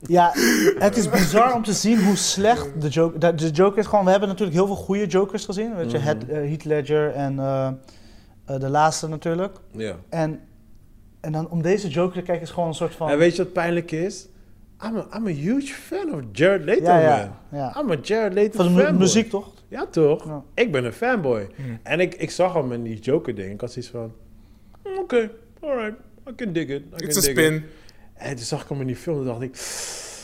Ja, 0.00 0.30
het 0.78 0.96
is 0.96 1.10
bizar 1.10 1.54
om 1.54 1.62
te 1.62 1.72
zien 1.72 2.04
hoe 2.04 2.16
slecht 2.16 2.80
de 2.80 2.88
Joker... 2.88 3.20
De, 3.20 3.34
de 3.34 3.50
Joker 3.50 3.78
is 3.78 3.86
gewoon... 3.86 4.04
We 4.04 4.10
hebben 4.10 4.28
natuurlijk 4.28 4.56
heel 4.56 4.66
veel 4.66 4.76
goede 4.76 5.06
Jokers 5.06 5.44
gezien. 5.44 5.76
Weet 5.76 5.90
je. 5.90 5.98
Het- 5.98 6.28
eh, 6.28 6.36
Heath 6.36 6.64
Ledger 6.64 7.12
en... 7.14 7.38
eh, 7.38 7.68
Eh, 8.46 8.60
de 8.60 8.68
laatste 8.68 9.08
natuurlijk. 9.08 9.56
Ja. 9.72 9.92
En, 10.08 10.40
en 11.20 11.32
dan 11.32 11.48
om 11.48 11.62
deze 11.62 11.88
Joker 11.88 12.14
te 12.18 12.22
kijken 12.22 12.42
is 12.44 12.50
gewoon 12.50 12.68
een 12.68 12.74
soort 12.74 12.94
van... 12.94 13.10
En 13.10 13.18
weet 13.18 13.36
je 13.36 13.42
wat 13.42 13.52
pijnlijk 13.52 13.90
is? 13.92 14.26
I'm 14.84 14.96
a, 14.96 15.06
I'm 15.16 15.26
a 15.26 15.30
huge 15.30 15.72
fan 15.72 16.14
of 16.14 16.20
Jared 16.32 16.64
Leto, 16.64 16.82
ja, 16.84 16.98
ja, 17.00 17.16
man. 17.50 17.60
ja. 17.60 17.80
I'm 17.80 17.90
a 17.90 17.96
Jared 18.02 18.32
Leto 18.32 18.56
Van 18.62 18.74
de 18.74 18.80
fanboy. 18.82 19.00
muziek 19.00 19.30
toch? 19.30 19.52
Ja, 19.68 19.86
toch? 19.86 20.24
Ja. 20.24 20.42
Ik 20.54 20.72
ben 20.72 20.84
een 20.84 20.92
fanboy. 20.92 21.48
En 21.82 22.00
ik, 22.00 22.14
ik 22.14 22.30
zag 22.30 22.52
hem 22.54 22.72
in 22.72 22.82
die 22.82 22.98
Joker-ding. 22.98 23.52
Ik 23.52 23.60
had 23.60 23.72
zoiets 23.72 23.90
van... 23.90 24.12
"Mm, 24.84 24.98
Oké, 24.98 25.30
alright. 25.60 25.98
I 26.30 26.34
can 26.34 26.52
dig 26.52 26.68
it. 26.68 26.82
I 26.82 26.88
can 26.96 27.08
It's 27.08 27.16
a 27.16 27.20
dig 27.20 27.30
spin. 27.30 27.54
It. 27.54 27.62
En 28.14 28.36
toen 28.36 28.44
zag 28.44 28.62
ik 28.62 28.68
hem 28.68 28.80
in 28.80 28.86
die 28.86 28.96
film 28.96 29.18
en 29.18 29.24
dacht 29.24 29.40
ik... 29.42 29.56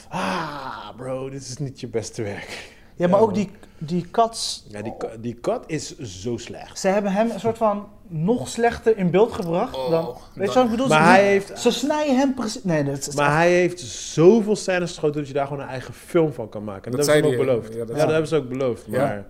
Ah, 0.08 0.88
bro, 0.96 1.30
dit 1.30 1.40
is 1.40 1.56
niet 1.56 1.80
je 1.80 1.88
beste 1.88 2.22
werk. 2.22 2.73
Ja, 2.96 3.08
maar 3.08 3.18
Ja, 3.20 3.24
ook 3.26 3.34
die, 3.34 3.50
die 3.78 4.10
Cats... 4.10 4.64
Ja, 4.68 4.82
die, 4.82 4.92
die 5.20 5.34
kat 5.34 5.64
is 5.66 5.98
zo 5.98 6.36
slecht. 6.36 6.78
Ze 6.78 6.88
hebben 6.88 7.12
hem 7.12 7.30
een 7.30 7.40
soort 7.40 7.56
van 7.56 7.88
nog 8.08 8.48
slechter 8.48 8.96
in 8.96 9.10
beeld 9.10 9.32
gebracht 9.32 9.76
Oh, 9.76 9.90
dan... 9.90 10.14
Weet 10.34 10.48
je 10.48 10.54
wat 10.54 10.64
ik 10.64 10.70
bedoel? 10.70 10.86
Maar 10.88 11.04
Ze- 11.14 11.20
hij 11.20 11.26
heeft- 11.28 11.58
Ze 11.58 11.70
snijden 11.70 12.16
hem 12.16 12.34
precies... 12.34 12.64
Nee, 12.64 12.84
dat 12.84 13.06
is 13.06 13.14
Maar 13.14 13.32
hij 13.36 13.52
heeft 13.52 13.80
zoveel 13.80 14.56
scènes 14.56 14.88
geschoten 14.88 15.16
dat 15.18 15.28
je 15.28 15.34
daar 15.34 15.46
gewoon 15.46 15.62
een 15.62 15.68
eigen 15.68 15.94
film 15.94 16.32
van 16.32 16.48
kan 16.48 16.64
maken. 16.64 16.84
En 16.84 16.96
dat, 16.96 17.06
Dat 17.06 17.14
hebben 17.14 17.32
ze 17.32 17.38
ook 17.38 17.44
beloofd. 17.46 17.72
ja, 17.72 17.78
Ja, 17.78 17.84
dat 17.84 18.10
hebben 18.10 18.28
ze 18.28 18.36
ook 18.36 18.48
beloofd. 18.48 18.84
Ja. 18.86 18.98
Maar 18.98 19.26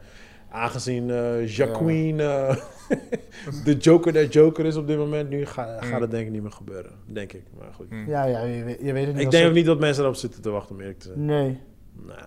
aangezien 0.50 1.10
eh 1.10 1.48
Jacqueline 1.56 2.22
eh, 2.24 2.56
de 3.64 3.76
Joker 3.76 4.12
der 4.12 4.28
Joker 4.28 4.64
is 4.66 4.76
op 4.76 4.86
dit 4.86 4.96
moment, 4.98 5.28
nu 5.30 5.46
ga- 5.46 5.76
gaat 5.80 5.94
Mm. 5.94 6.00
het 6.00 6.10
denk 6.10 6.26
ik 6.26 6.32
niet 6.32 6.42
meer 6.42 6.52
gebeuren. 6.52 6.92
Denk 7.06 7.32
ik, 7.32 7.42
maar 7.58 7.72
goed. 7.74 7.86
Hmm. 7.88 8.08
Ja, 8.08 8.24
ja, 8.24 8.42
je, 8.42 8.64
weet- 8.64 8.80
je 8.82 8.92
weet 8.92 9.06
het 9.06 9.14
niet. 9.14 9.24
Ik 9.24 9.30
denk 9.30 9.46
ook 9.48 9.52
niet 9.54 9.66
dat 9.66 9.78
mensen 9.80 10.02
erop 10.04 10.16
zitten 10.16 10.42
te 10.42 10.50
wachten 10.50 10.74
om 10.74 10.80
eerlijk 10.80 10.98
te 10.98 11.06
zijn. 11.06 11.24
Nee. 11.24 11.58
Nou, 12.06 12.18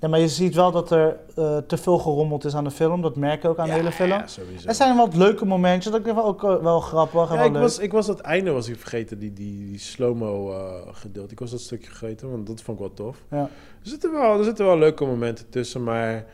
Ja, 0.00 0.08
maar 0.08 0.18
je 0.20 0.28
ziet 0.28 0.54
wel 0.54 0.70
dat 0.72 0.90
er 0.90 1.16
eh, 1.36 1.56
te 1.56 1.76
veel 1.76 1.98
gerommeld 1.98 2.44
is 2.44 2.54
aan 2.54 2.64
de 2.64 2.70
film. 2.70 3.02
Dat 3.02 3.16
merk 3.16 3.42
je 3.42 3.48
ook 3.48 3.58
aan 3.58 3.66
ja, 3.66 3.72
de 3.72 3.78
hele 3.78 3.92
film. 3.92 4.08
Ja, 4.08 4.26
sowieso. 4.26 4.68
Er 4.68 4.74
zijn 4.74 4.96
wel 4.96 5.08
leuke 5.14 5.44
momentjes. 5.46 5.92
Dat 5.92 6.06
ik 6.06 6.14
wel 6.14 6.24
ook 6.24 6.44
eh, 6.44 6.56
wel 6.62 6.80
grappig 6.80 7.28
en 7.30 7.34
Ja, 7.34 7.36
wel 7.36 7.46
ik, 7.46 7.52
leuk. 7.52 7.62
was, 7.62 7.78
ik 7.78 7.92
was 7.92 8.06
dat 8.06 8.20
einde 8.20 8.50
was 8.50 8.68
ik 8.68 8.78
vergeten, 8.78 9.18
die, 9.18 9.32
die, 9.32 9.66
die 9.66 9.78
slow-mo 9.78 10.50
eh, 10.52 10.72
gedeelte. 10.92 11.32
Ik 11.32 11.38
was 11.38 11.50
dat 11.50 11.60
stukje 11.60 11.88
vergeten, 11.88 12.30
want 12.30 12.46
dat 12.46 12.62
vond 12.62 12.80
ik 12.80 12.84
wel 12.86 12.94
tof. 13.06 13.16
Ja. 13.30 13.40
Er 13.82 13.88
zitten 13.88 14.12
wel, 14.12 14.38
er 14.38 14.44
zitten 14.44 14.64
wel 14.66 14.78
leuke 14.78 15.04
momenten 15.04 15.48
tussen, 15.48 15.82
maar 15.82 16.26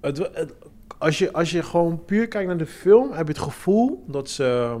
het, 0.00 0.18
het- 0.18 0.54
als, 0.98 1.18
je, 1.18 1.32
als 1.32 1.50
je 1.50 1.62
gewoon 1.62 2.04
puur 2.04 2.28
kijkt 2.28 2.48
naar 2.48 2.56
de 2.56 2.66
film, 2.66 3.12
heb 3.12 3.26
je 3.26 3.32
het 3.32 3.42
gevoel 3.42 4.04
dat 4.06 4.28
ze 4.30 4.76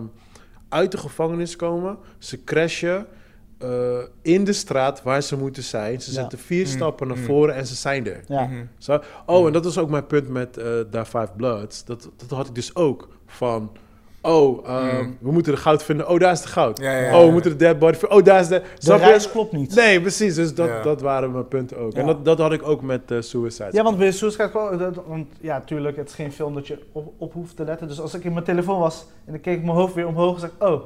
uit 0.68 0.92
de 0.92 0.98
gevangenis 0.98 1.56
komen. 1.56 1.96
Ze 2.18 2.44
crashen 2.44 3.06
eh, 3.58 3.68
in 4.22 4.44
de 4.44 4.52
straat 4.52 5.02
waar 5.02 5.22
ze 5.22 5.36
moeten 5.36 5.62
zijn. 5.62 6.00
Ze 6.00 6.10
Ja. 6.12 6.20
zetten 6.20 6.38
vier 6.38 6.64
Mm, 6.66 6.70
stappen 6.72 7.08
naar 7.08 7.16
mm. 7.16 7.24
voren 7.24 7.54
en 7.54 7.66
ze 7.66 7.74
zijn 7.74 8.06
er. 8.06 8.20
Ja. 8.26 8.44
Mhm. 8.44 8.64
Zo. 8.78 9.00
Oh, 9.26 9.46
en 9.46 9.52
dat 9.52 9.64
was 9.64 9.78
ook 9.78 9.90
mijn 9.90 10.06
punt 10.06 10.28
met 10.28 10.56
eh 10.56 10.64
daar 10.90 11.04
Five 11.04 11.28
Bloods. 11.36 11.84
Dat, 11.84 12.08
dat 12.16 12.30
had 12.30 12.46
ik 12.48 12.54
dus 12.54 12.74
ook. 12.74 13.08
Van, 13.26 13.72
oh, 14.22 14.66
ehm, 14.68 15.02
Mm. 15.04 15.16
we 15.20 15.32
moeten 15.32 15.52
de 15.52 15.58
goud 15.58 15.82
vinden. 15.82 16.08
Oh, 16.08 16.18
daar 16.18 16.32
is 16.32 16.40
de 16.42 16.48
goud. 16.48 16.78
Ja, 16.80 16.96
ja, 16.96 17.12
oh, 17.14 17.20
we 17.20 17.26
ja. 17.26 17.32
moeten 17.32 17.50
de 17.50 17.56
dead 17.56 17.78
body 17.78 17.96
vinden. 17.98 18.18
Oh, 18.18 18.24
daar 18.24 18.40
is 18.40 18.48
de... 18.48 18.62
Je? 18.78 18.94
reis 18.96 19.30
klopt 19.30 19.52
niet. 19.52 19.74
Nee, 19.74 20.00
precies. 20.00 20.34
Dus 20.34 20.54
dat, 20.54 20.68
Ja. 20.68 20.82
dat 20.82 21.00
waren 21.00 21.32
mijn 21.32 21.48
punten 21.48 21.78
ook. 21.78 21.92
En 21.92 22.06
dat, 22.06 22.24
dat 22.24 22.38
had 22.38 22.52
ik 22.52 22.68
ook 22.68 22.82
met 22.82 23.10
eh, 23.10 23.20
Suicide. 23.20 23.68
Ja, 23.72 23.82
want 23.82 23.98
bij 23.98 24.12
Suicide 24.12 24.48
Squad, 24.48 24.78
dat- 24.78 25.00
want 25.06 25.26
ja, 25.40 25.60
tuurlijk, 25.60 25.96
het 25.96 26.08
is 26.08 26.14
geen 26.14 26.32
film 26.32 26.54
dat 26.54 26.66
je 26.66 26.78
op, 26.92 27.12
op 27.18 27.32
hoeft 27.32 27.56
te 27.56 27.64
letten. 27.64 27.88
Dus 27.88 28.00
als 28.00 28.14
ik 28.14 28.24
in 28.24 28.32
mijn 28.32 28.44
telefoon 28.44 28.78
was 28.78 29.06
en 29.24 29.34
ik 29.34 29.42
keek 29.42 29.62
mijn 29.62 29.76
hoofd 29.76 29.94
weer 29.94 30.06
omhoog 30.06 30.34
en 30.34 30.40
zei 30.40 30.52
ik, 30.58 30.66
oh, 30.68 30.82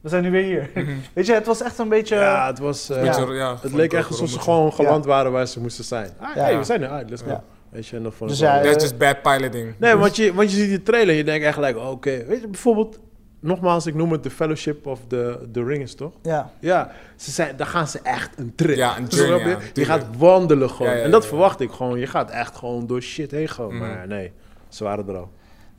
we 0.00 0.08
zijn 0.08 0.22
nu 0.22 0.30
weer 0.30 0.42
hier. 0.44 0.70
Mhm. 0.74 0.94
Weet 1.14 1.26
je, 1.26 1.32
het 1.32 1.46
was 1.46 1.62
echt 1.62 1.78
een 1.78 1.88
beetje... 1.88 2.14
Ja, 2.16 2.46
het 2.46 2.58
was... 2.58 2.90
eh. 2.90 3.00
Beetje, 3.02 3.32
ja, 3.32 3.56
Het 3.60 3.72
leek 3.72 3.92
echt 3.92 4.08
alsof 4.08 4.28
ze 4.28 4.40
gewoon 4.40 4.72
geland 4.72 5.04
waren 5.04 5.32
waar 5.32 5.46
ze 5.46 5.60
moesten 5.60 5.84
zijn. 5.84 6.10
Ah, 6.18 6.34
Ja. 6.34 6.42
hey, 6.42 6.58
we 6.58 6.64
zijn 6.64 6.82
eruit. 6.82 7.10
Let's 7.10 7.22
go. 7.22 7.28
Ja. 7.28 7.42
Weet 7.70 7.86
je, 7.86 7.96
en 7.96 8.02
dat 8.02 8.14
vond 8.14 8.30
Dus 8.30 8.40
ik. 8.40 8.46
Dat 8.46 8.76
is 8.76 8.82
just 8.82 8.98
bad 8.98 9.22
piloting. 9.22 9.74
Nee, 9.78 9.94
want 9.94 10.16
je, 10.16 10.34
want 10.34 10.50
je 10.50 10.56
ziet 10.56 10.68
die 10.68 10.82
trailer 10.82 11.08
en 11.08 11.14
je 11.16 11.24
denkt 11.24 11.44
echt 11.44 11.54
gelijk, 11.54 11.76
oh, 11.76 11.90
oké. 11.90 12.24
Weet 12.26 12.40
je, 12.40 12.48
bijvoorbeeld, 12.48 12.98
nogmaals, 13.40 13.86
ik 13.86 13.94
noem 13.94 14.12
het 14.12 14.22
The 14.22 14.30
Fellowship 14.30 14.86
of 14.86 15.00
the, 15.08 15.48
the 15.52 15.64
Ring 15.64 15.82
is 15.82 15.94
toch? 15.94 16.12
Ja, 16.22 16.50
Ja, 16.60 16.90
ze 17.16 17.30
zijn, 17.30 17.56
dan 17.56 17.66
gaan 17.66 17.88
ze 17.88 18.00
echt 18.02 18.38
een 18.38 18.52
trip. 18.54 18.76
Ja, 18.76 18.96
een 18.96 19.04
journey, 19.06 19.38
je? 19.38 19.48
ja, 19.48 19.58
je 19.60 19.72
tuurlijk. 19.72 20.00
gaat 20.00 20.16
wandelen 20.16 20.70
gewoon. 20.70 20.92
Ja, 20.92 20.98
ja, 20.98 21.04
en 21.04 21.10
dat 21.10 21.22
ja, 21.22 21.28
ja. 21.28 21.34
verwacht 21.34 21.60
ik 21.60 21.70
gewoon. 21.70 21.98
Je 21.98 22.06
gaat 22.06 22.30
echt 22.30 22.56
gewoon 22.56 22.86
door 22.86 23.00
shit 23.02 23.30
heen 23.30 23.48
gaan. 23.48 23.66
Mhm. 23.66 23.78
Maar 23.78 24.06
nee, 24.06 24.32
ze 24.68 24.84
waren 24.84 25.08
er 25.08 25.16
al. 25.16 25.30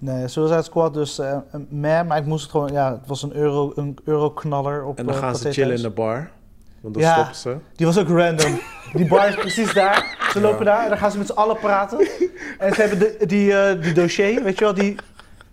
Nee, 0.01 0.27
Suicide 0.27 0.61
Squad 0.61 0.93
dus 0.93 1.19
eh 1.19 1.37
een 1.51 1.67
meh, 1.69 2.03
maar 2.07 2.17
ik 2.17 2.25
moest 2.25 2.41
het 2.41 2.51
gewoon... 2.51 2.71
Ja, 2.71 2.91
het 2.91 3.07
was 3.07 3.23
een 3.23 3.35
euro, 3.35 3.71
een 3.75 3.97
euroknaller 4.05 4.83
op 4.85 4.97
En 4.97 5.05
dan 5.05 5.13
eh, 5.13 5.19
gaan 5.19 5.35
ze 5.35 5.51
chillen 5.51 5.75
in 5.75 5.81
de 5.81 5.89
bar. 5.89 6.29
Want 6.81 6.93
dan 6.93 7.03
Ja. 7.03 7.13
stoppen 7.13 7.35
ze. 7.35 7.55
Die 7.75 7.85
was 7.85 7.97
ook 7.97 8.07
random. 8.07 8.59
Die 8.93 9.07
bar 9.07 9.27
is 9.27 9.35
precies 9.35 9.73
daar. 9.73 10.17
Ze 10.31 10.39
Ja. 10.39 10.45
lopen 10.45 10.65
daar 10.65 10.83
en 10.83 10.89
dan 10.89 10.97
gaan 10.97 11.11
ze 11.11 11.17
met 11.17 11.27
z'n 11.27 11.33
allen 11.33 11.57
praten. 11.57 12.07
En 12.59 12.73
ze 12.73 12.81
hebben 12.81 12.99
de, 12.99 13.25
die, 13.25 13.57
eh, 13.57 13.81
die 13.83 13.93
dossier, 13.93 14.43
weet 14.43 14.57
je 14.59 14.65
wel, 14.65 14.73
die... 14.73 14.95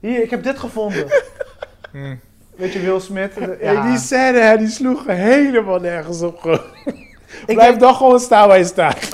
Hier, 0.00 0.22
ik 0.22 0.30
heb 0.30 0.42
dit 0.42 0.58
gevonden. 0.58 1.06
Hmm. 1.92 2.20
Weet 2.56 2.72
je, 2.72 2.80
Will 2.80 3.00
Smith. 3.00 3.36
eh, 3.36 3.46
Hey, 3.46 3.72
Ja. 3.72 3.86
die 3.88 3.98
scène, 3.98 4.38
hè, 4.40 4.56
die 4.56 4.68
sloeg 4.68 5.06
helemaal 5.06 5.78
nergens 5.80 6.22
op. 6.22 6.44
ik, 6.44 7.54
Blijf 7.54 7.68
denk- 7.68 7.80
dan 7.80 7.94
gewoon 7.94 8.20
staan 8.20 8.48
waar 8.48 8.58
je 8.58 8.64
staat. 8.64 8.98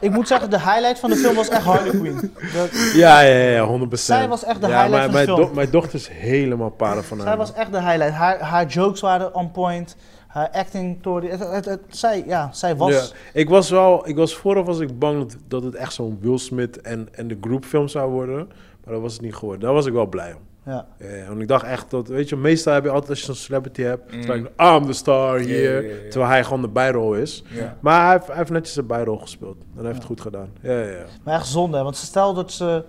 ik 0.00 0.10
moet 0.10 0.28
zeggen, 0.28 0.50
de 0.50 0.60
highlight 0.60 0.98
van 0.98 1.10
de 1.10 1.16
film 1.16 1.34
was 1.34 1.48
echt 1.48 1.62
Harley 1.64 1.90
Quinn. 1.90 2.32
Dat, 2.54 2.70
Ja, 2.94 3.20
ja, 3.20 3.48
ja, 3.50 3.66
100%. 3.88 3.88
Zij 3.92 4.28
was 4.28 4.44
echt 4.44 4.60
de 4.60 4.68
ja, 4.68 4.82
highlight 4.82 4.90
maar 4.90 5.00
van 5.02 5.10
de 5.10 5.12
mijn, 5.12 5.26
film. 5.38 5.48
do- 5.48 5.54
mijn 5.54 5.70
dochter 5.70 5.94
is 5.94 6.08
helemaal 6.08 6.70
para 6.70 7.02
van 7.02 7.18
haar. 7.18 7.26
zij 7.26 7.36
was 7.36 7.52
echt 7.52 7.72
de 7.72 7.80
highlight. 7.82 8.12
Haar, 8.14 8.40
haar 8.40 8.66
jokes 8.66 9.00
waren 9.00 9.34
on 9.34 9.50
point. 9.50 9.96
Haar 10.28 10.50
acting, 10.52 11.02
Tori, 11.02 11.28
het, 11.30 11.40
het, 11.40 11.64
het- 11.64 11.80
zij, 11.88 12.24
ja, 12.26 12.48
zij 12.52 12.76
was... 12.76 12.92
Ja, 12.92 13.02
ik 13.32 13.48
was 13.48 13.70
wel, 13.70 14.08
ik 14.08 14.16
was 14.16 14.34
vooraf 14.36 14.66
was 14.66 14.78
ik 14.78 14.98
bang 14.98 15.18
dat, 15.18 15.36
dat 15.48 15.62
het 15.62 15.74
echt 15.74 15.92
zo'n 15.92 16.18
Will 16.20 16.38
Smith 16.38 16.80
en, 16.80 17.08
en 17.12 17.28
de 17.28 17.38
groepfilm 17.40 17.88
zou 17.88 18.10
worden. 18.10 18.46
Maar 18.84 18.92
dat 18.94 19.02
was 19.02 19.12
het 19.12 19.22
niet 19.22 19.34
geworden. 19.34 19.60
Daar 19.64 19.72
was 19.72 19.86
ik 19.86 19.92
wel 19.92 20.06
blij 20.06 20.32
om. 20.32 20.40
Ja. 20.68 20.86
Ja, 20.98 21.26
want 21.28 21.40
ik 21.40 21.48
dacht 21.48 21.64
echt 21.64 21.90
dat, 21.90 22.08
weet 22.08 22.28
je, 22.28 22.36
meestal 22.36 22.74
heb 22.74 22.84
je 22.84 22.90
altijd 22.90 23.10
als 23.10 23.18
je 23.18 23.24
zo'n 23.24 23.34
celebrity 23.34 23.82
hebt, 23.82 24.12
Mm. 24.14 24.20
mm. 24.20 24.48
I'm 24.58 24.86
the 24.86 24.92
star 24.92 25.38
hier, 25.38 26.00
terwijl 26.10 26.30
hij 26.30 26.44
gewoon 26.44 26.60
de 26.62 26.68
bijrol 26.68 27.14
is. 27.14 27.44
Maar 27.80 28.02
hij 28.04 28.12
heeft, 28.12 28.26
hij 28.26 28.36
heeft 28.36 28.50
netjes 28.50 28.74
zijn 28.74 28.86
bijrol 28.86 29.18
gespeeld 29.18 29.56
en 29.56 29.66
hij 29.76 29.84
heeft 29.84 29.88
Ja. 29.94 29.98
het 29.98 30.06
goed 30.06 30.20
gedaan. 30.20 30.48
Ja, 30.60 30.72
ja, 30.80 30.90
ja. 30.90 31.04
Maar 31.24 31.34
echt 31.34 31.46
zonde, 31.46 31.76
hè, 31.76 31.82
want 31.82 31.96
stel 31.96 32.34
dat 32.34 32.52
ze 32.52 32.84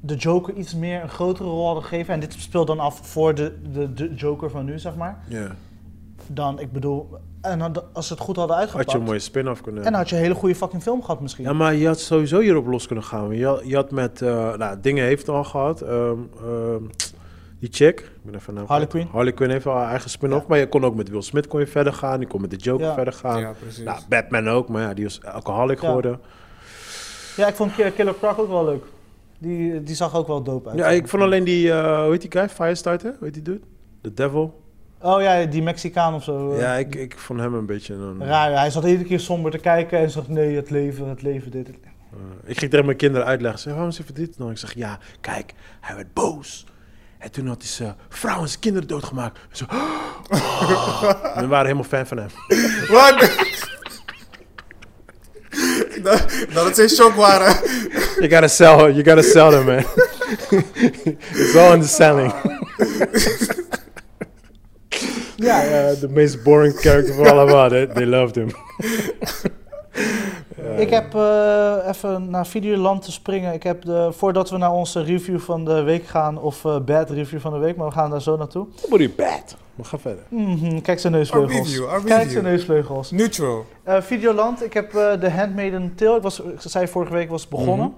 de 0.00 0.14
Joker 0.16 0.54
iets 0.54 0.74
meer 0.74 1.02
een 1.02 1.08
grotere 1.08 1.48
rol 1.48 1.64
hadden 1.66 1.82
gegeven... 1.84 2.14
en 2.14 2.20
dit 2.20 2.32
speelt 2.38 2.66
dan 2.66 2.80
af 2.80 3.00
voor 3.08 3.34
de, 3.34 3.52
de, 3.72 3.92
de 3.92 4.14
Joker 4.14 4.50
van 4.50 4.64
nu, 4.64 4.78
zeg 4.78 4.94
maar... 4.96 5.18
ja. 5.28 5.54
dan, 6.26 6.60
ik 6.60 6.72
bedoel, 6.72 7.08
en 7.40 7.72
als 7.92 8.06
ze 8.06 8.12
het 8.12 8.22
goed 8.22 8.36
hadden 8.36 8.56
uitgepakt... 8.56 8.84
Had 8.86 8.94
je 8.94 9.00
een 9.00 9.06
mooie 9.08 9.18
spin-off 9.18 9.60
kunnen 9.60 9.84
en 9.84 9.90
dan 9.90 10.00
had 10.00 10.08
je 10.10 10.16
een 10.16 10.22
hele 10.22 10.34
goede 10.34 10.54
fucking 10.54 10.82
film 10.82 11.00
gehad 11.02 11.20
misschien. 11.20 11.44
Ja, 11.44 11.52
maar 11.52 11.74
je 11.74 11.86
had 11.86 12.00
sowieso 12.00 12.40
hierop 12.40 12.66
los 12.66 12.86
kunnen 12.86 13.04
gaan. 13.04 13.36
Je 13.36 13.46
had, 13.46 13.60
je 13.64 13.74
had 13.74 13.90
met, 13.90 14.22
eh, 14.22 14.54
nou, 14.56 14.80
Dingen 14.80 15.04
heeft 15.04 15.26
het 15.26 15.36
al 15.36 15.44
gehad. 15.44 15.80
ehm, 15.80 16.18
ehm, 16.44 16.82
die 17.58 17.68
chick. 17.72 18.00
Ik 18.00 18.10
ben 18.22 18.34
even 18.34 18.54
naar 18.54 18.64
Harley 18.66 18.86
Quinn. 18.86 19.08
Harley 19.12 19.32
Quinn 19.32 19.52
heeft 19.52 19.66
al 19.66 19.74
haar 19.74 19.90
eigen 19.90 20.10
spin-off. 20.10 20.40
Ja. 20.40 20.46
Maar 20.48 20.58
je 20.58 20.68
kon 20.68 20.84
ook 20.84 20.94
met 20.94 21.08
Will 21.08 21.22
Smith 21.22 21.46
kon 21.46 21.60
je 21.60 21.66
verder 21.66 21.92
gaan. 21.92 22.20
Je 22.20 22.26
kon 22.26 22.40
met 22.40 22.50
de 22.50 22.56
Joker 22.56 22.86
Ja. 22.86 22.94
verder 22.94 23.12
gaan. 23.14 23.40
Ja, 23.40 23.52
precies. 23.60 23.84
Nou, 23.84 24.00
Batman 24.08 24.48
ook, 24.48 24.68
maar 24.68 24.82
ja, 24.82 24.94
die 24.94 25.04
was 25.04 25.24
alcoholic 25.24 25.80
Ja. 25.80 25.86
geworden. 25.86 26.20
Ja, 27.36 27.46
ik 27.48 27.54
vond 27.54 27.74
Ki- 27.74 27.90
Killer 27.90 28.14
Croc 28.18 28.38
ook 28.38 28.48
wel 28.48 28.64
leuk. 28.64 28.84
Die, 29.38 29.82
die 29.82 29.94
zag 29.94 30.14
ook 30.16 30.26
wel 30.26 30.42
dope 30.42 30.68
uit. 30.68 30.78
Ja, 30.78 30.88
ik 30.88 31.08
vond 31.08 31.22
alleen 31.22 31.44
die, 31.44 31.72
eh 31.72 32.02
hoe 32.02 32.10
heet 32.12 32.20
die 32.20 32.30
guy? 32.30 32.48
Firestarter? 32.48 33.10
Hoe 33.18 33.24
heet 33.24 33.34
die 33.34 33.42
dude? 33.42 33.60
The 34.02 34.14
Devil? 34.14 34.60
Oh 35.02 35.22
ja, 35.22 35.44
die 35.44 35.62
Mexicaan 35.62 36.14
of 36.14 36.24
zo. 36.24 36.52
eh, 36.52 36.60
Ja, 36.60 36.74
ik, 36.74 36.94
ik 36.94 37.18
vond 37.18 37.40
hem 37.40 37.54
een 37.54 37.66
beetje 37.66 37.94
een... 37.94 38.24
Raar, 38.24 38.52
hij 38.58 38.70
zat 38.70 38.84
iedere 38.84 39.04
keer 39.08 39.20
somber 39.20 39.50
te 39.50 39.58
kijken 39.58 39.98
en 39.98 40.10
zegt 40.10 40.28
nee, 40.28 40.56
het 40.56 40.70
leven, 40.70 41.08
het 41.08 41.22
leven, 41.22 41.50
dit. 41.50 41.66
het- 41.66 41.76
eh, 42.12 42.18
ik 42.50 42.58
ging 42.58 42.70
tegen 42.70 42.84
mijn 42.86 42.96
kinderen 42.96 43.26
uitleggen. 43.26 43.58
Ze 43.60 43.64
zeggen, 43.68 43.82
waarom 43.86 44.04
zit 44.06 44.16
dit 44.16 44.38
nou? 44.38 44.50
Ik 44.50 44.58
zeg, 44.58 44.74
ja, 44.74 44.98
kijk, 45.20 45.52
hij 45.80 45.96
werd 45.96 46.12
boos. 46.14 46.66
En 47.18 47.30
toen 47.30 47.46
had 47.46 47.58
hij 47.58 47.66
zijn 47.70 47.94
vrouw 48.08 48.40
en 48.40 48.48
zijn 48.48 48.60
kinderen 48.60 48.88
doodgemaakt. 48.88 49.38
En 49.50 49.56
Zo, 49.56 49.64
en 51.34 51.42
we 51.42 51.46
waren 51.48 51.66
helemaal 51.66 51.84
fan 51.84 52.06
van 52.06 52.16
hem. 52.16 52.28
Wat? 52.96 53.20
dat, 56.02 56.26
dat 56.52 56.64
het 56.64 56.76
zijn 56.76 56.88
shock 56.88 57.14
waren. 57.14 57.54
You 58.18 58.30
gotta 58.30 58.48
sell, 58.48 58.76
you 58.76 59.04
gotta 59.04 59.22
sell 59.22 59.50
them, 59.50 59.64
man. 59.64 59.84
It's 61.32 61.56
all 61.56 61.74
in 61.74 61.80
the 61.80 61.88
selling. 61.88 62.32
Ja, 65.40 65.62
Ja, 65.62 65.94
the 65.94 66.08
most 66.08 66.42
boring 66.42 66.74
character 66.80 67.20
of 67.20 67.26
all 67.26 67.38
about 67.38 67.72
it. 67.72 67.94
They 67.94 68.06
loved 68.06 68.34
him. 68.34 68.48
ik 70.76 70.90
heb 70.90 71.14
eh, 71.14 71.76
even 71.88 72.30
naar 72.30 72.46
Videoland 72.46 73.02
te 73.02 73.12
springen. 73.12 73.52
Ik 73.52 73.62
heb 73.62 73.82
de, 73.82 74.08
voordat 74.12 74.50
we 74.50 74.56
naar 74.56 74.72
onze 74.72 75.02
review 75.02 75.38
van 75.38 75.64
de 75.64 75.82
week 75.82 76.06
gaan, 76.06 76.38
of 76.38 76.64
eh, 76.64 76.80
bad 76.80 77.10
review 77.10 77.40
van 77.40 77.52
de 77.52 77.58
week, 77.58 77.76
maar 77.76 77.86
we 77.86 77.92
gaan 77.92 78.10
daar 78.10 78.22
zo 78.22 78.36
naartoe. 78.36 78.66
Pretty 78.88 79.14
bad. 79.16 79.56
Maar 79.74 79.86
ga 79.86 79.98
verder. 79.98 80.24
Mhm, 80.28 80.80
kijk 80.80 80.98
zijn 80.98 81.12
Our 81.12 81.22
neusvleugels. 81.22 81.68
review, 81.68 81.86
our 81.88 82.04
Kijk 82.04 82.30
zijn 82.30 82.44
neusvleugels. 82.44 83.10
Neutral. 83.10 83.64
Eh, 83.82 84.00
Videoland, 84.00 84.64
ik 84.64 84.72
heb 84.72 84.94
eh 84.94 85.12
The 85.12 85.30
Handmaiden 85.30 85.92
Tale, 85.94 86.16
ik, 86.16 86.22
was, 86.22 86.40
ik 86.40 86.60
zei 86.60 86.88
vorige 86.88 87.12
week 87.12 87.30
was 87.30 87.48
begonnen. 87.48 87.86
Mhm. 87.86 87.94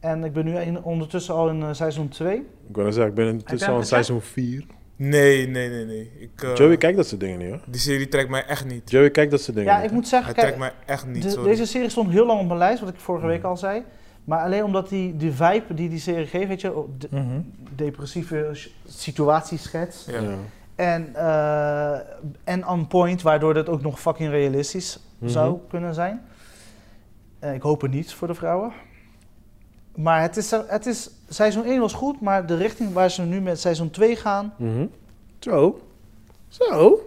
En 0.00 0.24
ik 0.24 0.32
ben 0.32 0.44
nu 0.44 0.56
in, 0.58 0.82
ondertussen 0.82 1.34
al 1.34 1.48
in 1.48 1.62
eh, 1.62 1.68
seizoen 1.72 2.08
2. 2.08 2.36
Ik 2.68 2.76
wil 2.76 2.84
zeggen, 2.92 3.06
ik 3.06 3.14
ben 3.14 3.26
intussen 3.26 3.66
hem 3.66 3.74
al 3.76 3.80
in 3.80 3.86
seizoen 3.86 4.20
4. 4.20 4.64
Nee, 5.00 5.48
nee, 5.48 5.68
nee, 5.68 5.84
nee. 5.84 6.10
Ik, 6.18 6.42
eh, 6.42 6.54
Joey 6.54 6.76
kijkt 6.76 6.96
dat 6.96 7.06
soort 7.06 7.20
dingen 7.20 7.38
niet, 7.38 7.48
hoor. 7.48 7.60
Die 7.66 7.80
serie 7.80 8.08
trekt 8.08 8.28
mij 8.30 8.44
echt 8.46 8.64
niet. 8.64 8.90
Joey 8.90 9.10
kijkt 9.10 9.30
dat 9.30 9.40
soort 9.40 9.56
dingen 9.56 9.72
Ja, 9.72 9.76
niet. 9.78 9.86
ik 9.86 9.92
moet 9.92 10.08
zeggen, 10.08 10.34
Hij 10.34 10.42
trekt 10.42 10.58
mij 10.58 10.72
echt 10.86 11.06
niet, 11.06 11.22
de- 11.22 11.30
sorry. 11.30 11.48
deze 11.48 11.66
serie 11.66 11.88
stond 11.90 12.10
heel 12.10 12.26
lang 12.26 12.40
op 12.40 12.46
mijn 12.46 12.58
lijst, 12.58 12.80
wat 12.80 12.88
ik 12.88 13.00
vorige 13.00 13.26
week 13.26 13.42
al 13.42 13.56
zei. 13.56 13.82
Maar 14.24 14.40
alleen 14.40 14.64
omdat 14.64 14.88
die, 14.88 15.16
die 15.16 15.32
vibe 15.32 15.74
die 15.74 15.88
die 15.88 15.98
serie 15.98 16.26
geeft, 16.26 16.48
weet 16.48 16.60
je, 16.60 16.84
Mhm. 17.10 17.40
depressieve 17.74 18.50
sh- 18.52 18.68
situatie 18.86 19.58
schetst. 19.58 20.10
Ja. 20.10 20.22
En, 20.74 21.14
eh, 21.14 21.98
en 22.44 22.66
on 22.66 22.86
point, 22.86 23.22
waardoor 23.22 23.54
dat 23.54 23.68
ook 23.68 23.82
nog 23.82 24.00
fucking 24.00 24.30
realistisch 24.30 24.98
Mhm. 25.18 25.30
zou 25.30 25.58
kunnen 25.68 25.94
zijn. 25.94 26.20
Eh, 27.38 27.54
ik 27.54 27.62
hoop 27.62 27.80
het 27.80 27.90
niet 27.90 28.12
voor 28.12 28.28
de 28.28 28.34
vrouwen. 28.34 28.72
Maar 29.96 30.22
het 30.22 30.36
is, 30.36 30.50
het 30.50 30.86
is, 30.86 31.10
seizoen 31.28 31.64
1 31.64 31.80
was 31.80 31.92
goed, 31.92 32.20
maar 32.20 32.46
de 32.46 32.56
richting 32.56 32.92
waar 32.92 33.10
ze 33.10 33.22
nu 33.22 33.40
met 33.40 33.60
seizoen 33.60 33.90
2 33.90 34.16
gaan. 34.16 34.54
Mhm. 34.56 34.86
Zo. 35.38 35.80
Zo. 36.48 37.00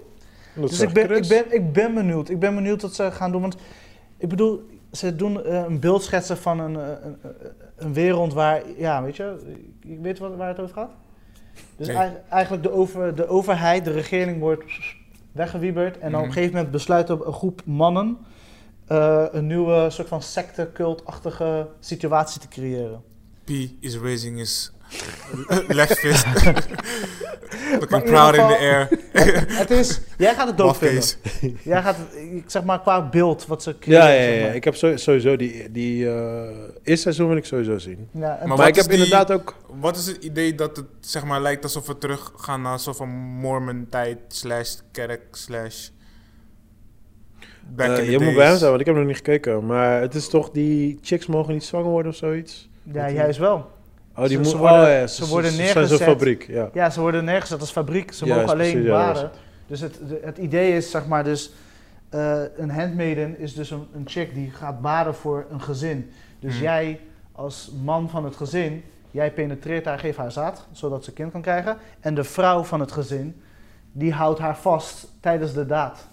Dat 0.56 0.70
dus 0.70 0.80
ik 0.80 0.94
ben, 0.94 1.06
Chris. 1.06 1.30
ik, 1.30 1.46
ben, 1.50 1.56
ik 1.60 1.74
ben 1.74 1.94
benieuwd. 1.94 2.30
Ik 2.30 2.40
ben 2.40 2.56
benieuwd 2.56 2.82
wat 2.82 2.94
ze 2.96 3.12
gaan 3.12 3.32
doen. 3.32 3.42
Want 3.42 3.56
ik 4.18 4.30
bedoel, 4.30 4.64
ze 4.92 5.16
doen 5.16 5.44
eh, 5.44 5.64
een 5.68 5.80
beeld 5.80 6.04
schetsen 6.04 6.38
van 6.38 6.60
een, 6.60 6.76
eh, 6.76 6.88
een, 7.04 7.18
een, 7.22 7.36
een 7.76 7.94
wereld 7.94 8.34
waar, 8.34 8.62
ja, 8.78 9.04
weet 9.04 9.16
je, 9.16 9.54
ik 9.82 10.00
weet 10.02 10.20
wat, 10.20 10.36
waar 10.36 10.48
het 10.48 10.60
over 10.60 10.74
gaat. 10.76 10.92
Dus 11.76 11.88
Nee. 11.88 11.96
eigenlijk- 11.96 12.30
eigenlijk 12.30 12.64
de, 12.64 12.72
over, 12.72 13.16
de 13.16 13.28
overheid, 13.28 13.86
de 13.86 13.92
regering 13.92 14.40
wordt 14.40 14.64
weggewieberd. 15.32 16.00
En 16.00 16.12
dan 16.12 16.14
op 16.14 16.18
Mhm. 16.20 16.26
een 16.28 16.34
gegeven 16.34 16.56
moment 16.56 16.72
besluit 16.72 17.10
een 17.10 17.22
groep 17.34 17.62
mannen 17.66 18.18
eh, 18.88 19.26
een 19.32 19.48
nieuwe 19.48 19.90
soort 19.90 20.08
van 20.08 20.22
secte-cultachtige 20.22 21.68
situatie 21.80 22.42
te 22.42 22.48
creëren. 22.48 23.02
P 23.52 23.72
is 23.80 23.97
raising 23.97 24.38
his 24.38 24.72
left 25.68 25.99
fist. 25.99 26.26
Looking 27.80 28.04
in 28.04 28.10
proud 28.10 28.36
in 28.36 28.47
the 28.47 28.58
air. 28.58 28.89
het 29.62 29.70
is, 29.72 29.99
jij 30.18 30.34
gaat 30.34 30.47
het 30.47 30.58
dood 30.58 30.78
vinden. 30.78 31.04
Jij 31.64 31.82
gaat 31.82 31.95
het, 31.97 32.16
ik 32.16 32.43
zeg 32.47 32.64
maar 32.64 32.82
qua 32.82 33.10
beeld 33.10 33.45
wat 33.45 33.64
ze 33.64 33.76
creëren. 33.80 34.04
Ja, 34.06 34.12
ja, 34.14 34.30
ja, 34.34 34.45
maar. 34.45 34.56
ik 34.56 34.64
heb 34.64 34.76
sowieso 34.76 35.36
die, 35.36 35.72
die 35.72 36.10
eh 36.10 36.49
eerste 36.84 37.02
seizoen 37.02 37.28
wil 37.28 37.38
ik 37.38 37.45
sowieso 37.45 37.78
zien. 37.78 38.08
Ja, 38.12 38.39
Maar 38.45 38.68
ik 38.68 38.76
is 38.76 38.82
heb 38.82 38.91
die- 38.91 39.04
inderdaad 39.04 39.32
ook... 39.32 39.56
Wat 39.80 39.97
is 39.97 40.06
het 40.08 40.24
idee 40.24 40.56
dat 40.56 40.76
het 40.78 40.86
zeg 40.99 41.24
maar 41.26 41.41
lijkt 41.41 41.64
alsof 41.64 41.88
we 41.88 41.97
terug 41.97 42.32
gaan 42.36 42.62
naar 42.62 42.74
een 42.74 42.80
soort 42.80 42.97
van 42.97 43.10
Mormon 43.10 43.88
tijd 43.89 44.18
slash 44.28 44.76
kerk 44.91 45.22
slash 45.32 45.88
back 47.76 47.88
eh, 47.89 47.97
in 47.97 48.06
the 48.06 48.12
je 48.12 48.20
moet 48.20 48.36
bij 48.36 48.47
hem 48.47 48.58
zijn, 48.58 48.70
want 48.70 48.82
ik 48.82 48.88
heb 48.88 48.95
nog 48.95 49.06
niet 49.06 49.16
gekeken. 49.16 49.66
Maar 49.66 50.02
het 50.02 50.16
is 50.16 50.28
toch 50.30 50.49
die 50.52 50.99
chicks 51.02 51.26
mogen 51.26 51.54
niet 51.54 51.64
zwanger 51.64 51.89
worden 51.89 52.12
of 52.12 52.18
zoiets? 52.18 52.70
Ja, 52.84 53.10
juist 53.10 53.40
wel. 53.40 53.72
Oh, 54.16 54.22
die 54.24 54.28
Ze- 54.30 54.38
moet, 54.38 54.48
ze 54.48 54.58
worden- 54.58 54.82
oh, 54.84 54.88
ja, 54.88 55.08
ze 55.08 55.28
worden 55.28 55.52
Ze 55.52 55.86
zijn 55.88 56.00
fabriek, 56.00 56.48
ja. 56.48 56.70
Ja, 56.74 56.90
ze 56.90 57.02
worden 57.02 57.26
neergezet 57.26 57.60
als 57.60 57.72
fabriek. 57.72 58.12
Ze 58.14 58.26
Juist, 58.26 58.42
mogen 58.42 58.54
alleen 58.60 58.72
precies, 58.72 58.90
baren. 58.90 59.32
Dus 59.68 59.80
het, 59.80 60.00
de- 60.08 60.22
het 60.24 60.38
idee 60.38 60.76
is, 60.76 60.92
zeg 60.92 61.08
maar, 61.08 61.24
dus... 61.24 61.52
eh, 62.10 62.42
een 62.58 62.70
handmaiden 62.70 63.40
is 63.40 63.54
dus 63.54 63.72
een, 63.72 63.88
een 63.94 64.04
chick 64.06 64.34
die 64.34 64.52
gaat 64.52 64.82
baren 64.82 65.16
voor 65.16 65.46
een 65.52 65.62
gezin. 65.62 66.12
Dus 66.40 66.54
Hmm. 66.54 66.62
jij 66.64 67.00
als 67.32 67.72
man 67.84 68.10
van 68.10 68.24
het 68.26 68.36
gezin, 68.36 68.84
jij 69.12 69.32
penetreert 69.32 69.86
haar, 69.86 70.00
geeft 70.00 70.18
haar 70.18 70.32
zaad, 70.32 70.68
zodat 70.72 71.04
ze 71.04 71.14
kind 71.14 71.32
kan 71.32 71.42
krijgen. 71.42 71.78
En 72.00 72.16
de 72.16 72.24
vrouw 72.24 72.64
van 72.64 72.80
het 72.80 72.92
gezin, 72.92 73.42
die 73.92 74.14
houdt 74.14 74.40
haar 74.40 74.58
vast 74.58 75.08
tijdens 75.20 75.54
de 75.54 75.66
daad. 75.66 76.08